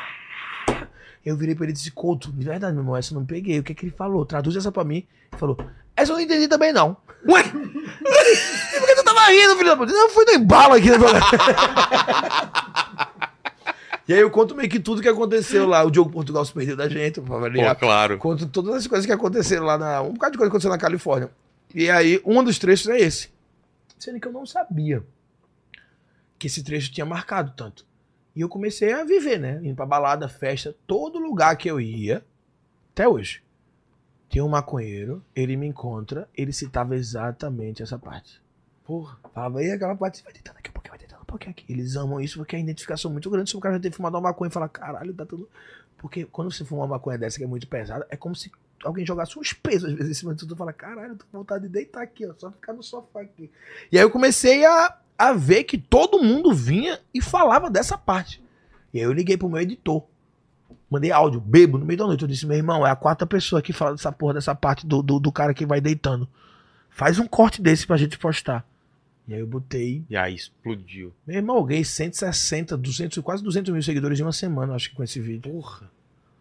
[1.24, 3.58] Eu virei pra ele e disse, Couto, de verdade, meu irmão, essa eu não peguei.
[3.58, 4.26] O que é que ele falou?
[4.26, 5.06] Traduz essa pra mim.
[5.32, 5.56] Ele falou,
[5.96, 6.96] essa eu não entendi também, não.
[7.26, 7.42] Ué?
[7.42, 9.92] E por que tu tava rindo, filho da puta?
[9.92, 10.90] Não, foi no embalo aqui.
[10.90, 10.96] Né,
[14.06, 15.82] e aí eu conto meio que tudo que aconteceu lá.
[15.84, 18.18] O Diogo Portugal se perdeu da gente, pra Pô, claro.
[18.18, 20.02] Conto todas as coisas que aconteceram lá na.
[20.02, 21.30] Um bocado de coisa que aconteceu na Califórnia.
[21.74, 23.30] E aí, um dos trechos é esse.
[23.98, 25.02] Sendo que eu não sabia
[26.38, 27.86] que esse trecho tinha marcado tanto.
[28.36, 29.60] E eu comecei a viver, né?
[29.62, 32.22] Indo pra balada, festa, todo lugar que eu ia,
[32.92, 33.42] até hoje.
[34.34, 38.42] Tem um maconheiro, ele me encontra, ele citava exatamente essa parte.
[38.84, 39.16] Porra.
[39.32, 41.64] Falava, e aquela parte, vai tentando aqui um pouquinho, vai tentando um pouquinho aqui.
[41.68, 43.50] Eles amam isso porque é a identificação muito grande.
[43.50, 45.48] Se o cara já ter fumado uma maconha e falar, caralho, tá tudo.
[45.98, 48.50] Porque quando você fuma uma maconha dessa que é muito pesada, é como se
[48.82, 51.26] alguém jogasse uns pesos às vezes em cima de tudo e fala, caralho, eu tô
[51.30, 53.48] com vontade de deitar aqui, ó, só ficar no sofá aqui.
[53.92, 58.42] E aí eu comecei a, a ver que todo mundo vinha e falava dessa parte.
[58.92, 60.02] E aí eu liguei pro meu editor.
[60.94, 62.22] Mandei áudio, bebo, no meio da noite.
[62.22, 65.02] Eu disse, meu irmão, é a quarta pessoa que fala dessa porra, dessa parte do,
[65.02, 66.28] do, do cara que vai deitando.
[66.90, 68.64] Faz um corte desse pra gente postar.
[69.26, 70.04] E aí eu botei.
[70.08, 71.12] E aí explodiu.
[71.26, 74.96] Meu irmão, eu ganhei 160, 200, quase 200 mil seguidores em uma semana, acho que
[74.96, 75.50] com esse vídeo.
[75.52, 75.90] Porra.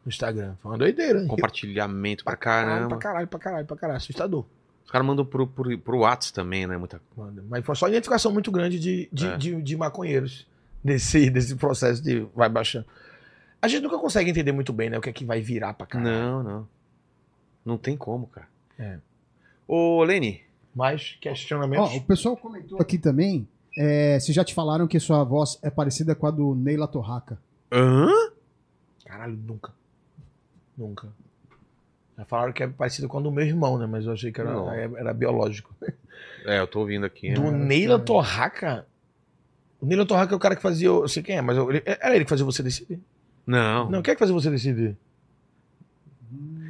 [0.06, 0.56] No Instagram.
[0.62, 1.22] Foi uma doideira.
[1.22, 1.28] hein?
[1.28, 2.90] Compartilhamento pra Caralho, caramba.
[2.90, 3.98] pra caralho, pra caralho, pra caralho.
[3.98, 4.46] Assustador.
[4.86, 6.78] Os caras mandam pro, pro, pro Whats também, né?
[6.78, 7.02] Muita...
[7.16, 7.42] Manda.
[7.50, 9.38] Mas foi só identificação muito grande de, de, É.
[9.38, 10.46] de, de maconheiros
[10.84, 12.86] desse, desse processo de vai baixando.
[13.64, 14.98] A gente nunca consegue entender muito bem, né?
[14.98, 16.12] O que é que vai virar pra caralho.
[16.12, 16.68] Não, não.
[17.66, 18.48] Não tem como, cara.
[18.78, 18.98] É.
[19.66, 20.42] Ô, Lene,
[20.76, 21.92] Mais questionamentos?
[21.94, 23.48] Ó, o pessoal comentou aqui também.
[23.78, 27.40] é, se já te falaram que sua voz é parecida com a do Neila Torraca.
[27.72, 28.08] hã?
[29.06, 29.72] Caralho, nunca.
[30.78, 31.08] Nunca.
[32.18, 33.86] Já falaram que é parecido com a do meu irmão, né?
[33.86, 34.70] Mas eu achei que era, Não.
[34.72, 35.74] era biológico.
[36.46, 37.34] É, eu tô ouvindo aqui.
[37.34, 37.52] Do né?
[37.52, 38.86] Neila Torraca?
[39.80, 40.88] O Neila Torraca é o cara que fazia.
[40.88, 43.00] Eu sei quem é, mas eu- ele- era ele que fazia você decidir.
[43.46, 43.90] Não.
[43.90, 44.96] Não, quem é que fazia você decidir?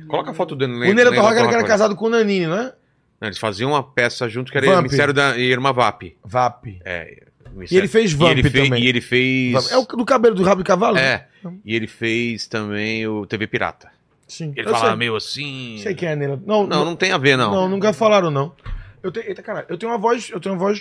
[0.07, 1.67] Coloca a foto do o Neila Torraca era o cara Torraca.
[1.67, 2.73] casado com o Nanini, não é?
[3.19, 4.79] Não, eles faziam uma peça junto que era Vamp.
[4.79, 6.03] o Ministério da Irma Vap.
[6.23, 6.81] VAP.
[6.83, 7.23] É.
[7.71, 8.83] E ele fez e Vamp ele fez, também.
[8.83, 9.71] E ele fez.
[9.71, 10.97] É o do cabelo do rabo de cavalo?
[10.97, 11.27] É.
[11.63, 13.89] E ele fez também o TV Pirata.
[14.27, 14.53] Sim.
[14.55, 15.77] Ele falava sei, meio assim.
[15.81, 16.41] sei quem é Neila.
[16.45, 17.51] Não, Não, não tem a ver, não.
[17.51, 18.53] Não, nunca falaram, não.
[19.01, 20.79] Eu tenho, eita, caralho, eu tenho uma voz, eu tenho uma voz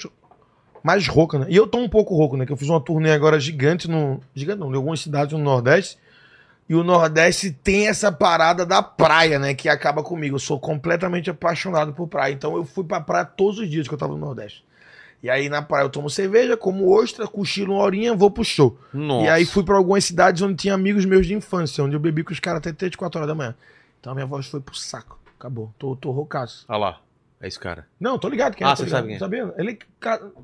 [0.82, 1.46] mais rouca, né?
[1.48, 2.44] E eu tô um pouco rouco, né?
[2.44, 4.20] Que eu fiz uma turnê agora gigante no.
[4.34, 5.98] Gigante não, em algumas cidades no Nordeste.
[6.68, 9.54] E o Nordeste tem essa parada da praia, né?
[9.54, 10.36] Que acaba comigo.
[10.36, 12.32] Eu sou completamente apaixonado por praia.
[12.32, 14.64] Então eu fui pra praia todos os dias que eu tava no Nordeste.
[15.22, 18.76] E aí na praia eu tomo cerveja, como ostra, cochilo uma horinha, vou pro show.
[18.92, 19.26] Nossa.
[19.26, 22.24] E aí fui pra algumas cidades onde tinha amigos meus de infância, onde eu bebi
[22.24, 23.54] com os caras até 3, 4 horas da manhã.
[24.00, 25.18] Então a minha voz foi pro saco.
[25.38, 25.72] Acabou.
[25.78, 26.64] Tô, tô roucaço.
[26.68, 27.00] Olha lá.
[27.42, 27.86] É esse cara.
[27.98, 28.70] Não, tô ligado quem é.
[28.70, 28.98] Ah, você ligado.
[28.98, 29.18] sabe quem é.
[29.18, 29.54] Sabia?
[29.58, 29.78] Ele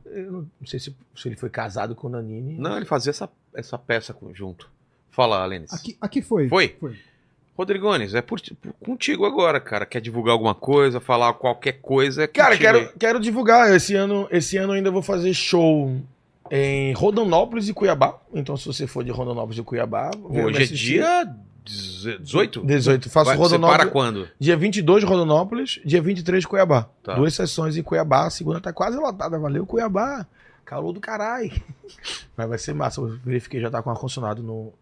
[0.07, 2.59] eu não sei se, se ele foi casado com o Nanini.
[2.59, 4.69] Não, ele fazia essa, essa peça junto.
[5.11, 5.73] Fala, Lênis.
[5.73, 6.49] Aqui, aqui foi.
[6.49, 6.77] Foi?
[6.81, 6.97] Foi.
[7.57, 9.85] Rodrigones, é por, por- contigo agora, cara.
[9.87, 12.25] Quer divulgar alguma coisa, falar qualquer coisa?
[12.25, 12.89] É Cara, quero, aí.
[12.99, 13.73] quero divulgar.
[13.75, 15.97] Esse ano, esse ano ainda vou fazer show
[16.51, 18.19] em Rondonópolis e Cuiabá.
[18.33, 21.37] Então, se você for de Rondonópolis e Cuiabá, Hoje é dia
[21.69, 22.65] 18?
[22.65, 23.11] 18.
[23.11, 23.83] Faço Vai, você Rondonópolis.
[23.83, 24.29] para quando?
[24.39, 26.89] Dia 22 Rondonópolis, dia 23 Cuiabá.
[27.03, 27.15] Tá.
[27.15, 28.27] Duas sessões em Cuiabá.
[28.27, 29.39] A segunda tá quase lotada.
[29.39, 30.27] Valeu, Cuiabá.
[30.65, 31.51] Calor do caralho.
[32.37, 33.01] Mas vai ser massa.
[33.01, 34.73] Eu verifiquei, já tá com ar-condicionado no,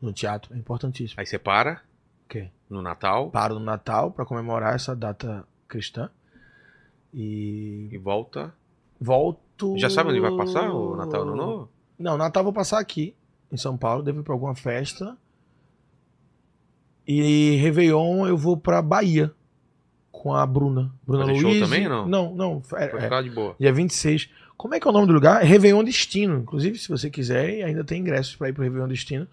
[0.00, 0.54] no teatro.
[0.54, 1.18] É importantíssimo.
[1.20, 1.80] Aí você para
[2.24, 2.48] O quê?
[2.68, 6.10] no Natal Paro no Natal pra comemorar essa data cristã.
[7.12, 8.52] E e volta.
[9.00, 9.76] volto.
[9.78, 11.68] Já sabe onde vai passar o Natal Ano Novo?
[11.98, 13.14] Não, Natal vou passar aqui,
[13.52, 14.02] em São Paulo.
[14.02, 15.16] Devo ir pra alguma festa.
[17.06, 19.32] E Réveillon eu vou pra Bahia.
[20.10, 20.90] Com a Bruna.
[21.06, 21.62] Bruna Fazer show Luiz.
[21.62, 22.08] também, não?
[22.08, 22.62] Não, não.
[22.76, 23.54] É, Vai é, ficar de boa.
[23.58, 24.30] dia 26.
[24.56, 25.42] Como é que é o nome do lugar?
[25.42, 26.38] É Réveillon Destino.
[26.38, 29.26] Inclusive, se você quiser, ainda tem ingressos pra ir pro Réveillon Destino.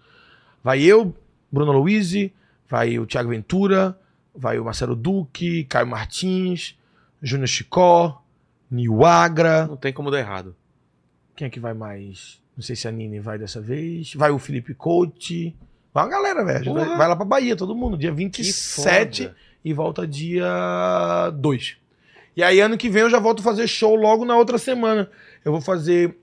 [0.62, 1.14] Vai eu,
[1.50, 2.12] Bruna Luiz,
[2.68, 3.98] vai o Thiago Ventura,
[4.34, 6.76] vai o Marcelo Duque, Caio Martins,
[7.22, 8.22] Júnior Chicó,
[8.70, 9.66] Nil Agra.
[9.66, 10.54] Não tem como dar errado.
[11.34, 12.40] Quem é que vai mais?
[12.56, 14.12] Não sei se a Nini vai dessa vez.
[14.14, 15.54] Vai o Felipe Coach.
[15.92, 16.72] Vai uma galera, velho.
[16.74, 17.96] Vai, vai lá pra Bahia, todo mundo.
[17.98, 19.36] Dia Que 27 foda.
[19.64, 21.76] e volta dia 2.
[22.36, 25.08] E aí, ano que vem, eu já volto a fazer show logo na outra semana.
[25.44, 26.16] Eu vou fazer.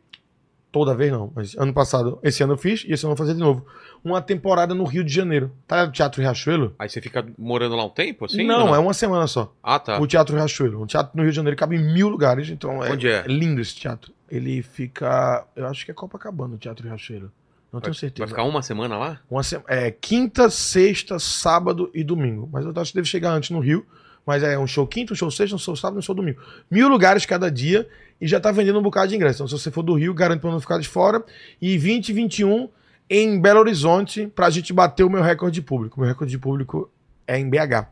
[0.72, 3.26] Toda vez não, mas ano passado, esse ano eu fiz e esse ano eu vou
[3.26, 3.66] fazer de novo.
[4.04, 5.52] Uma temporada no Rio de Janeiro.
[5.68, 6.76] Tá no Teatro Riachuelo?
[6.78, 8.46] Aí você fica morando lá um tempo, assim?
[8.46, 9.52] não, ou é uma semana só.
[9.64, 10.00] Ah, tá.
[10.00, 10.80] O Teatro Riachuelo.
[10.84, 13.24] O teatro no Rio de Janeiro cabe em mil lugares, então é, Onde é?
[13.28, 14.14] lindo esse teatro.
[14.30, 15.44] Ele fica.
[15.56, 17.32] Eu acho que é Copacabana, o Teatro Riachuelo.
[17.72, 18.28] Não tenho Vai certeza.
[18.28, 19.20] ficar uma semana lá?
[19.30, 22.50] Uma se- é, quinta, sexta, sábado e domingo.
[22.52, 23.86] Mas eu acho que deve chegar antes no Rio.
[24.26, 26.40] Mas é um show quinta, um show sexta, um show sábado e um show domingo.
[26.70, 27.88] Mil lugares cada dia
[28.20, 29.38] e já tá vendendo um bocado de ingresso.
[29.44, 31.24] Então, se você for do Rio, garanto pra não ficar de fora.
[31.62, 32.70] E 20 e 21
[33.10, 36.00] em Belo Horizonte pra gente bater o meu recorde de público.
[36.00, 36.92] Meu recorde de público
[37.26, 37.88] é em BH.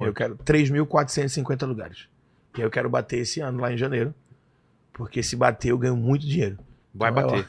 [0.00, 2.08] Eu quero 3.450 lugares.
[2.56, 4.14] E eu quero bater esse ano lá em janeiro.
[4.92, 6.58] Porque se bater, eu ganho muito dinheiro.
[6.94, 7.48] Vai Vai bater.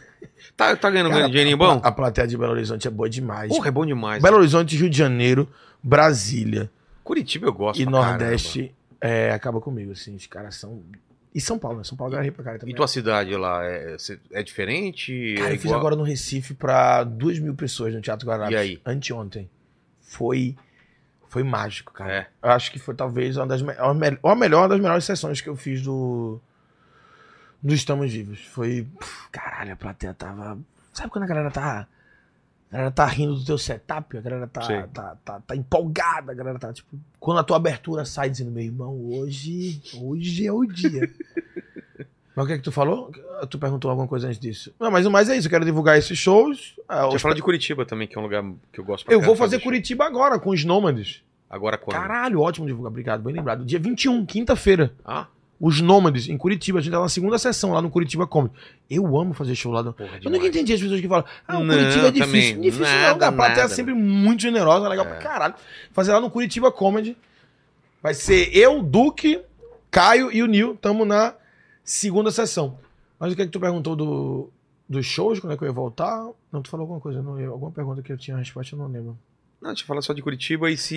[0.56, 1.80] Tá, tá ganhando Cara, um dinheirinho bom?
[1.84, 3.50] A plateia de Belo Horizonte é boa demais.
[3.50, 4.22] Porra, é bom demais.
[4.22, 5.50] Belo Horizonte, Rio de Janeiro,
[5.84, 6.70] Brasília
[7.04, 7.86] Curitiba eu gosto e.
[7.86, 10.16] Nordeste é, acaba comigo, assim.
[10.16, 10.82] Os caras são.
[11.34, 11.84] E São Paulo, né?
[11.84, 12.76] São Paulo ganha pra cara E também.
[12.76, 13.96] tua cidade lá é,
[14.32, 15.36] é diferente?
[15.38, 18.56] Cara, é eu fiz agora no Recife pra duas mil pessoas no Teatro Guararapes.
[18.56, 18.82] E aí?
[18.86, 19.50] Anteontem.
[20.02, 20.56] Foi.
[21.28, 22.12] Foi mágico, cara.
[22.14, 22.28] É.
[22.42, 23.76] Eu acho que foi talvez uma das me-
[24.24, 26.40] ou a melhor uma das melhores sessões que eu fiz do.
[27.66, 28.40] Do Estamos Vivos.
[28.46, 28.86] Foi.
[29.00, 30.58] puf, caralho, a plateia tava.
[30.94, 31.88] Sabe quando a galera tá.
[32.70, 36.36] A galera tá rindo do teu setup, a galera tá, tá, tá, tá empolgada, a
[36.36, 36.96] galera tá, tipo.
[37.20, 39.82] Quando a tua abertura sai dizendo, meu irmão, hoje.
[40.00, 41.12] Hoje é o dia.
[42.36, 43.12] Mas o que é que tu falou?
[43.50, 44.76] Tu perguntou alguma coisa antes disso.
[44.78, 46.76] Não, mas o mais é isso, eu quero divulgar esses shows.
[46.86, 49.22] Ah, os- falado de Curitiba também, que é um lugar que eu gosto pra Eu
[49.22, 49.64] vou fazer show.
[49.64, 51.24] Curitiba agora, com os Nômades.
[51.50, 51.96] Agora quando?
[51.96, 53.64] Caralho, ótimo divulgar, obrigado, bem lembrado.
[53.64, 54.94] Dia 21, quinta-feira.
[55.06, 55.28] Ah,
[55.60, 56.80] Os Nômades, em Curitiba.
[56.80, 58.54] A gente tá na segunda sessão lá no Curitiba Comedy.
[58.90, 59.82] Eu amo fazer show lá.
[59.82, 59.94] No...
[59.94, 60.36] porra, Eu demais.
[60.38, 62.26] nunca entendi as pessoas que falam, ah, o Curitiba é difícil.
[62.56, 65.10] também, difícil nada, não, a plateia é sempre muito generosa, legal É.
[65.10, 65.54] pra caralho.
[65.94, 67.16] Fazer lá no Curitiba Comedy.
[68.04, 69.42] Vai ser eu, Duque,
[69.90, 71.34] Caio e o Nil estamos na
[71.84, 72.78] segunda sessão.
[73.20, 74.50] Mas o que é que tu perguntou do,
[74.90, 75.40] dos shows?
[75.40, 76.28] Quando é que eu ia voltar?
[76.52, 78.88] Não, tu falou alguma coisa, não, alguma pergunta que eu tinha a resposta, eu não
[78.88, 79.18] lembro.
[79.66, 80.96] Não, deixa eu falar só de Curitiba e, se,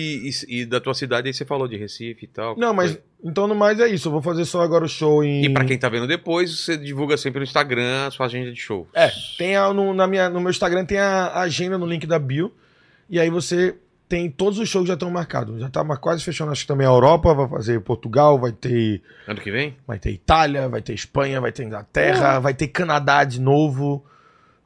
[0.49, 2.55] e, e da tua cidade, aí você falou de Recife e tal.
[2.55, 4.07] Não, mas então no mais é isso.
[4.07, 5.43] Eu vou fazer só agora o show em.
[5.43, 8.59] E pra quem tá vendo depois, você divulga sempre no Instagram a sua agenda de
[8.61, 8.87] show.
[8.93, 12.19] É, tem a- no, na minha, no meu Instagram tem a agenda no link da
[12.19, 12.53] bio.
[13.09, 13.75] E aí você
[14.07, 15.59] tem todos os shows que já estão marcados.
[15.59, 19.39] Já tá quase fechando, acho que também a Europa, vai fazer Portugal, vai ter, Ano
[19.41, 19.75] que vem?
[19.87, 24.03] vai ter Itália, vai ter Espanha, vai ter Inglaterra, vai ter Canadá de novo,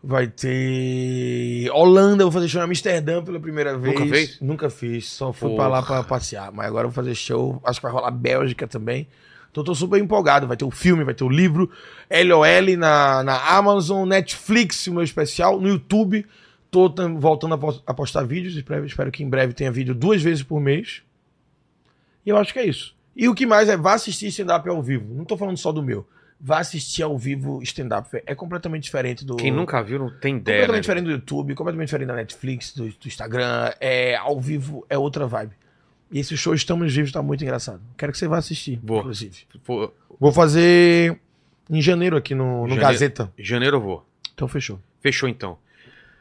[0.04, 3.94] vai ter Holanda, vou fazer show em Amsterdã pela primeira vez.
[4.00, 4.42] Nunca fez?
[4.42, 5.62] Nunca fiz, só fui Porra.
[5.64, 6.52] pra lá pra passear.
[6.52, 9.08] Mas agora vou fazer show, acho que vai rolar Bélgica também.
[9.52, 10.48] Então tô super empolgado.
[10.48, 11.70] Vai ter o filme, vai ter o livro,
[12.12, 16.26] LOL na, na Amazon, Netflix, o meu especial, no YouTube.
[16.72, 18.56] Tô voltando a pos- a postar vídeos.
[18.56, 21.04] Espero, espero que em breve tenha vídeo duas vezes por mês.
[22.26, 22.96] E eu acho que é isso.
[23.16, 25.14] E o que mais é, vá assistir stand-up ao vivo.
[25.14, 26.04] Não tô falando só do meu.
[26.46, 28.10] Vá assistir ao vivo stand-up.
[28.26, 29.38] É completamente diferente do.
[29.38, 30.58] Quem nunca viu não tem ideia.
[30.68, 30.82] Completamente Né?
[30.82, 33.72] diferente do YouTube, completamente diferente da Netflix, do, do Instagram.
[33.80, 35.54] É, ao vivo é outra vibe.
[36.12, 37.80] E esse show Estamos Vivos tá muito engraçado.
[37.98, 39.00] Quero que você vá assistir, Vou.
[39.00, 39.38] inclusive.
[39.66, 41.18] Pô, Vou fazer
[41.70, 42.82] em janeiro aqui no, no Janeiro.
[42.82, 43.34] Gazeta.
[43.40, 44.06] janeiro eu vou.
[44.34, 44.80] Então fechou.
[45.02, 45.58] Fechou então.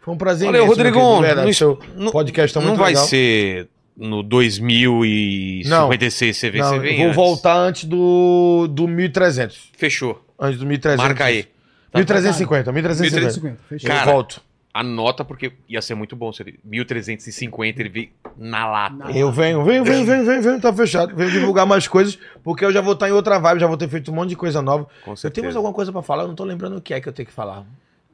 [0.02, 0.46] Foi um prazer.
[0.46, 1.46] Valeu, imenso, querido, verdade.
[1.46, 3.04] Não- Seu não- podcast tá não muito vai legal.
[3.06, 7.16] ser no 2056 você vem, Não, você eu vem vou antes.
[7.16, 9.70] voltar antes do, do 1300.
[9.76, 10.24] Fechou.
[10.38, 11.04] Antes do 1300.
[11.04, 11.46] Marca aí.
[11.94, 13.20] 1350, 1350.
[13.20, 13.88] 350, fechou.
[13.88, 14.40] Cara, eu volto.
[14.74, 18.96] Anota porque ia ser muito bom se ele 1350 ele veio na lata.
[18.96, 21.14] Na- Eu venho, venho, venho, venho, venho, venho, tá fechado.
[21.14, 23.86] Venho divulgar mais coisas, porque eu já vou estar em outra vibe, já vou ter
[23.88, 24.88] feito um monte de coisa nova.
[25.04, 25.34] Com Eu certeza.
[25.34, 27.12] tenho mais alguma coisa pra falar, eu não tô lembrando o que é que eu
[27.12, 27.66] tenho que falar.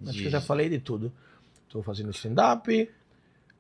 [0.05, 1.13] Acho que eu já falei de tudo.
[1.69, 2.91] Tô fazendo stand-up,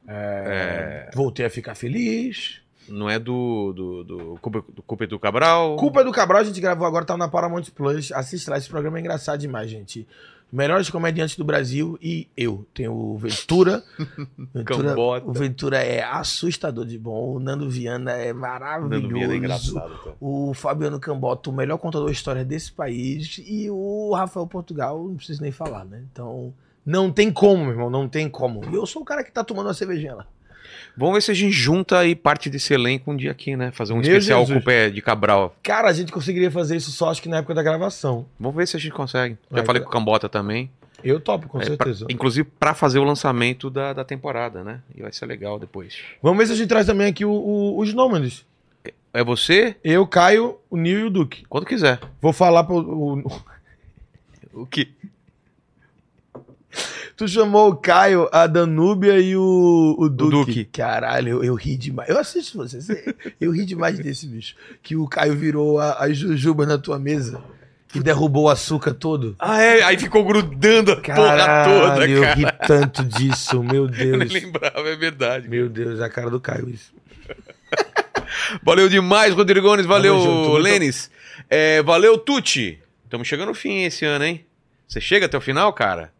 [0.08, 2.60] é, voltei a ficar feliz.
[2.88, 5.76] Não é do do do, Culpa- do Culpa do Cabral.
[5.76, 8.10] Culpa é do Cabral, a gente gravou agora, tá na Paramount Plus.
[8.12, 10.06] Assiste lá, esse programa é engraçado demais, gente.
[10.50, 12.66] Melhores comediantes do Brasil e eu.
[12.72, 13.84] Tem o Ventura.
[14.54, 15.26] Ventura Cambota.
[15.28, 17.34] o Ventura é assustador de bom.
[17.34, 19.02] O Nando Viana é maravilhoso.
[19.02, 20.12] Nando Viana é engraçado, tá?
[20.18, 23.38] O Fabiano Cambota, o melhor contador de história desse país.
[23.46, 26.02] E o Rafael Portugal, não preciso nem falar, né?
[26.10, 26.54] Então,
[26.90, 28.62] não tem como, meu irmão, não tem como.
[28.70, 30.26] E eu sou o cara que tá tomando uma cervejinha lá.
[30.96, 33.70] Vamos ver se a gente junta aí parte desse elenco um dia aqui, né?
[33.70, 34.56] Fazer um Meu especial Jesus.
[34.58, 35.54] com o pé de Cabral.
[35.62, 38.26] Cara, a gente conseguiria fazer isso só acho que na época da gravação.
[38.40, 39.34] Vamos ver se a gente consegue.
[39.50, 39.90] Já Vai, falei vai.
[39.90, 40.70] com o Cambota também.
[41.04, 42.06] Eu topo, com É, pra- certeza.
[42.10, 44.80] inclusive pra fazer o lançamento da, da temporada, né?
[44.96, 45.98] E vai ser legal depois.
[46.20, 48.44] Vamos ver se a gente traz também aqui o- o- os nômades.
[49.14, 49.76] É você?
[49.84, 51.44] Eu, Caio, o Nil e o Duque.
[51.48, 52.00] Quando quiser.
[52.20, 52.76] Vou falar pro.
[52.78, 53.42] o-
[54.52, 54.92] O que?
[57.18, 60.30] Tu chamou o Caio, a Danúbia e o, o Duque.
[60.30, 60.64] Duque.
[60.66, 62.08] Caralho, eu, eu ri demais.
[62.08, 62.80] Eu assisto você.
[62.80, 64.54] você- Eu ri demais desse bicho.
[64.82, 67.42] Que o Caio virou a, a jujuba na tua mesa
[67.92, 69.34] e derrubou o açúcar todo.
[69.38, 69.82] Ah, é?
[69.82, 72.34] Aí ficou grudando a porra Caralho, toda, eu cara.
[72.34, 74.32] ri tanto disso, meu Eu nem Deus.
[74.32, 75.48] lembrava, é verdade.
[75.48, 76.92] Meu Deus, é a cara do Caio isso.
[78.62, 79.86] Valeu demais, Rodrigones.
[79.86, 81.10] Valeu, Tamo junto, muito- Lênis.
[81.50, 82.78] É, valeu, Tuti.
[83.04, 84.44] Estamos chegando ao fim esse ano, hein?
[84.86, 86.12] Você chega até o final, cara?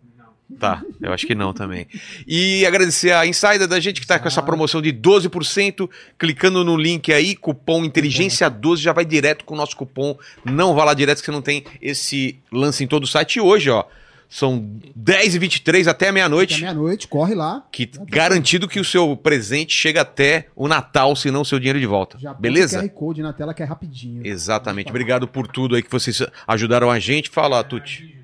[0.59, 1.87] Tá, eu acho que não também.
[2.27, 6.77] E agradecer a Insider da gente que tá com essa promoção de 12%, clicando no
[6.77, 10.17] link aí, cupom Inteligência12, já vai direto com o nosso cupom.
[10.45, 13.37] Não vá lá direto que você não tem esse lance em todo o site.
[13.37, 13.85] E hoje, ó,
[14.29, 14.59] são
[14.99, 16.61] 10h23 até Até meia-noite.
[16.61, 17.65] meia-noite, corre lá.
[17.71, 21.79] Que garantido que o seu presente chega até o Natal, se não o seu dinheiro
[21.79, 22.19] de volta.
[22.19, 22.81] Já Beleza?
[22.81, 24.27] QR Code na tela que é rapidinho.
[24.27, 24.91] Exatamente.
[24.91, 27.31] Obrigado por tudo aí que vocês ajudaram a gente.
[27.31, 28.18] Fala, Tuti.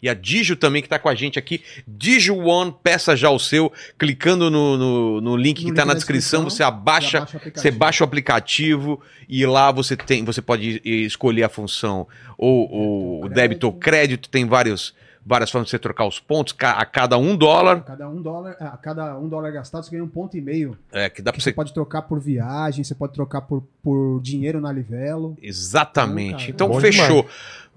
[0.00, 1.62] E a Digio também que tá com a gente aqui.
[1.86, 3.72] Digio One, peça já o seu.
[3.98, 7.70] Clicando no, no, no link que No tá link na descrição, descrição, você abaixa, você
[7.70, 13.28] baixa o aplicativo e lá você tem, você pode escolher a função ou ou o
[13.28, 14.28] débito ou crédito.
[14.28, 14.94] Tem vários,
[15.28, 16.52] várias formas de você trocar os pontos.
[16.52, 20.02] Ca- A cada um dólar, Cada um dólar, a cada um dólar gastado, você ganha
[20.04, 20.76] um ponto e meio.
[20.90, 23.62] é, que dá Que pra você você pode trocar por viagem, você pode trocar por,
[23.82, 25.36] por dinheiro na Livelo.
[25.42, 26.50] Exatamente.
[26.50, 27.26] Então Bom fechou.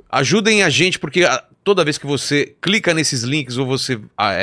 [0.09, 4.33] Ajudem a gente, porque ah, toda vez que você clica nesses links ou você ah,
[4.33, 4.39] é,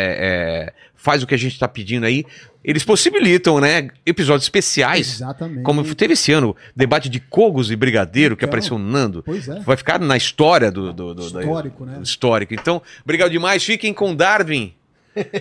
[0.69, 2.25] é, faz o que a gente está pedindo aí,
[2.71, 3.89] eles possibilitam, né?
[4.05, 5.15] Episódios especiais.
[5.15, 5.63] Exatamente.
[5.63, 8.51] Como teve esse ano, debate de Cogos e Brigadeiro, que Então.
[8.51, 9.23] apareceu o Nando.
[9.25, 9.59] Pois é.
[9.61, 11.99] Vai ficar na história do, do- do- da- Histórico, né?
[12.03, 12.53] histórico.
[12.55, 13.65] Então, obrigado demais.
[13.65, 14.75] Fiquem com Darwin.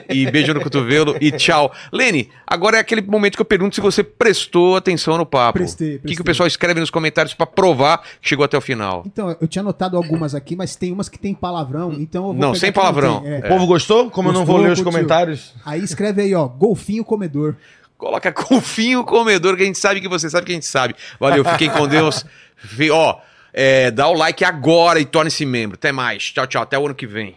[0.09, 1.71] E beijo no cotovelo e tchau.
[1.91, 5.59] Lene, agora é aquele momento que eu pergunto se você prestou atenção no papo.
[5.59, 6.21] Prestei, O que, que prestei.
[6.21, 9.03] o pessoal escreve nos comentários pra provar que chegou até o final?
[9.05, 12.41] Então, eu tinha anotado algumas aqui, mas tem umas que tem palavrão, então eu vou
[12.41, 13.23] Não, sem palavrão.
[13.25, 13.39] é.
[13.39, 14.09] O povo gostou?
[14.09, 14.91] Como eu não vou Gostou, ler os curtiu.
[14.99, 15.53] comentários.
[15.65, 17.55] Aí escreve aí, ó, golfinho comedor.
[17.97, 20.95] Coloca golfinho comedor, que a gente sabe que você sabe que a gente sabe.
[21.19, 22.25] Valeu, fiquem com Deus.
[22.91, 23.19] Ó,
[23.53, 25.75] É, dá o like agora e torne-se membro.
[25.75, 26.23] Até mais.
[26.31, 26.61] Tchau, tchau.
[26.61, 27.35] Até o ano que vem.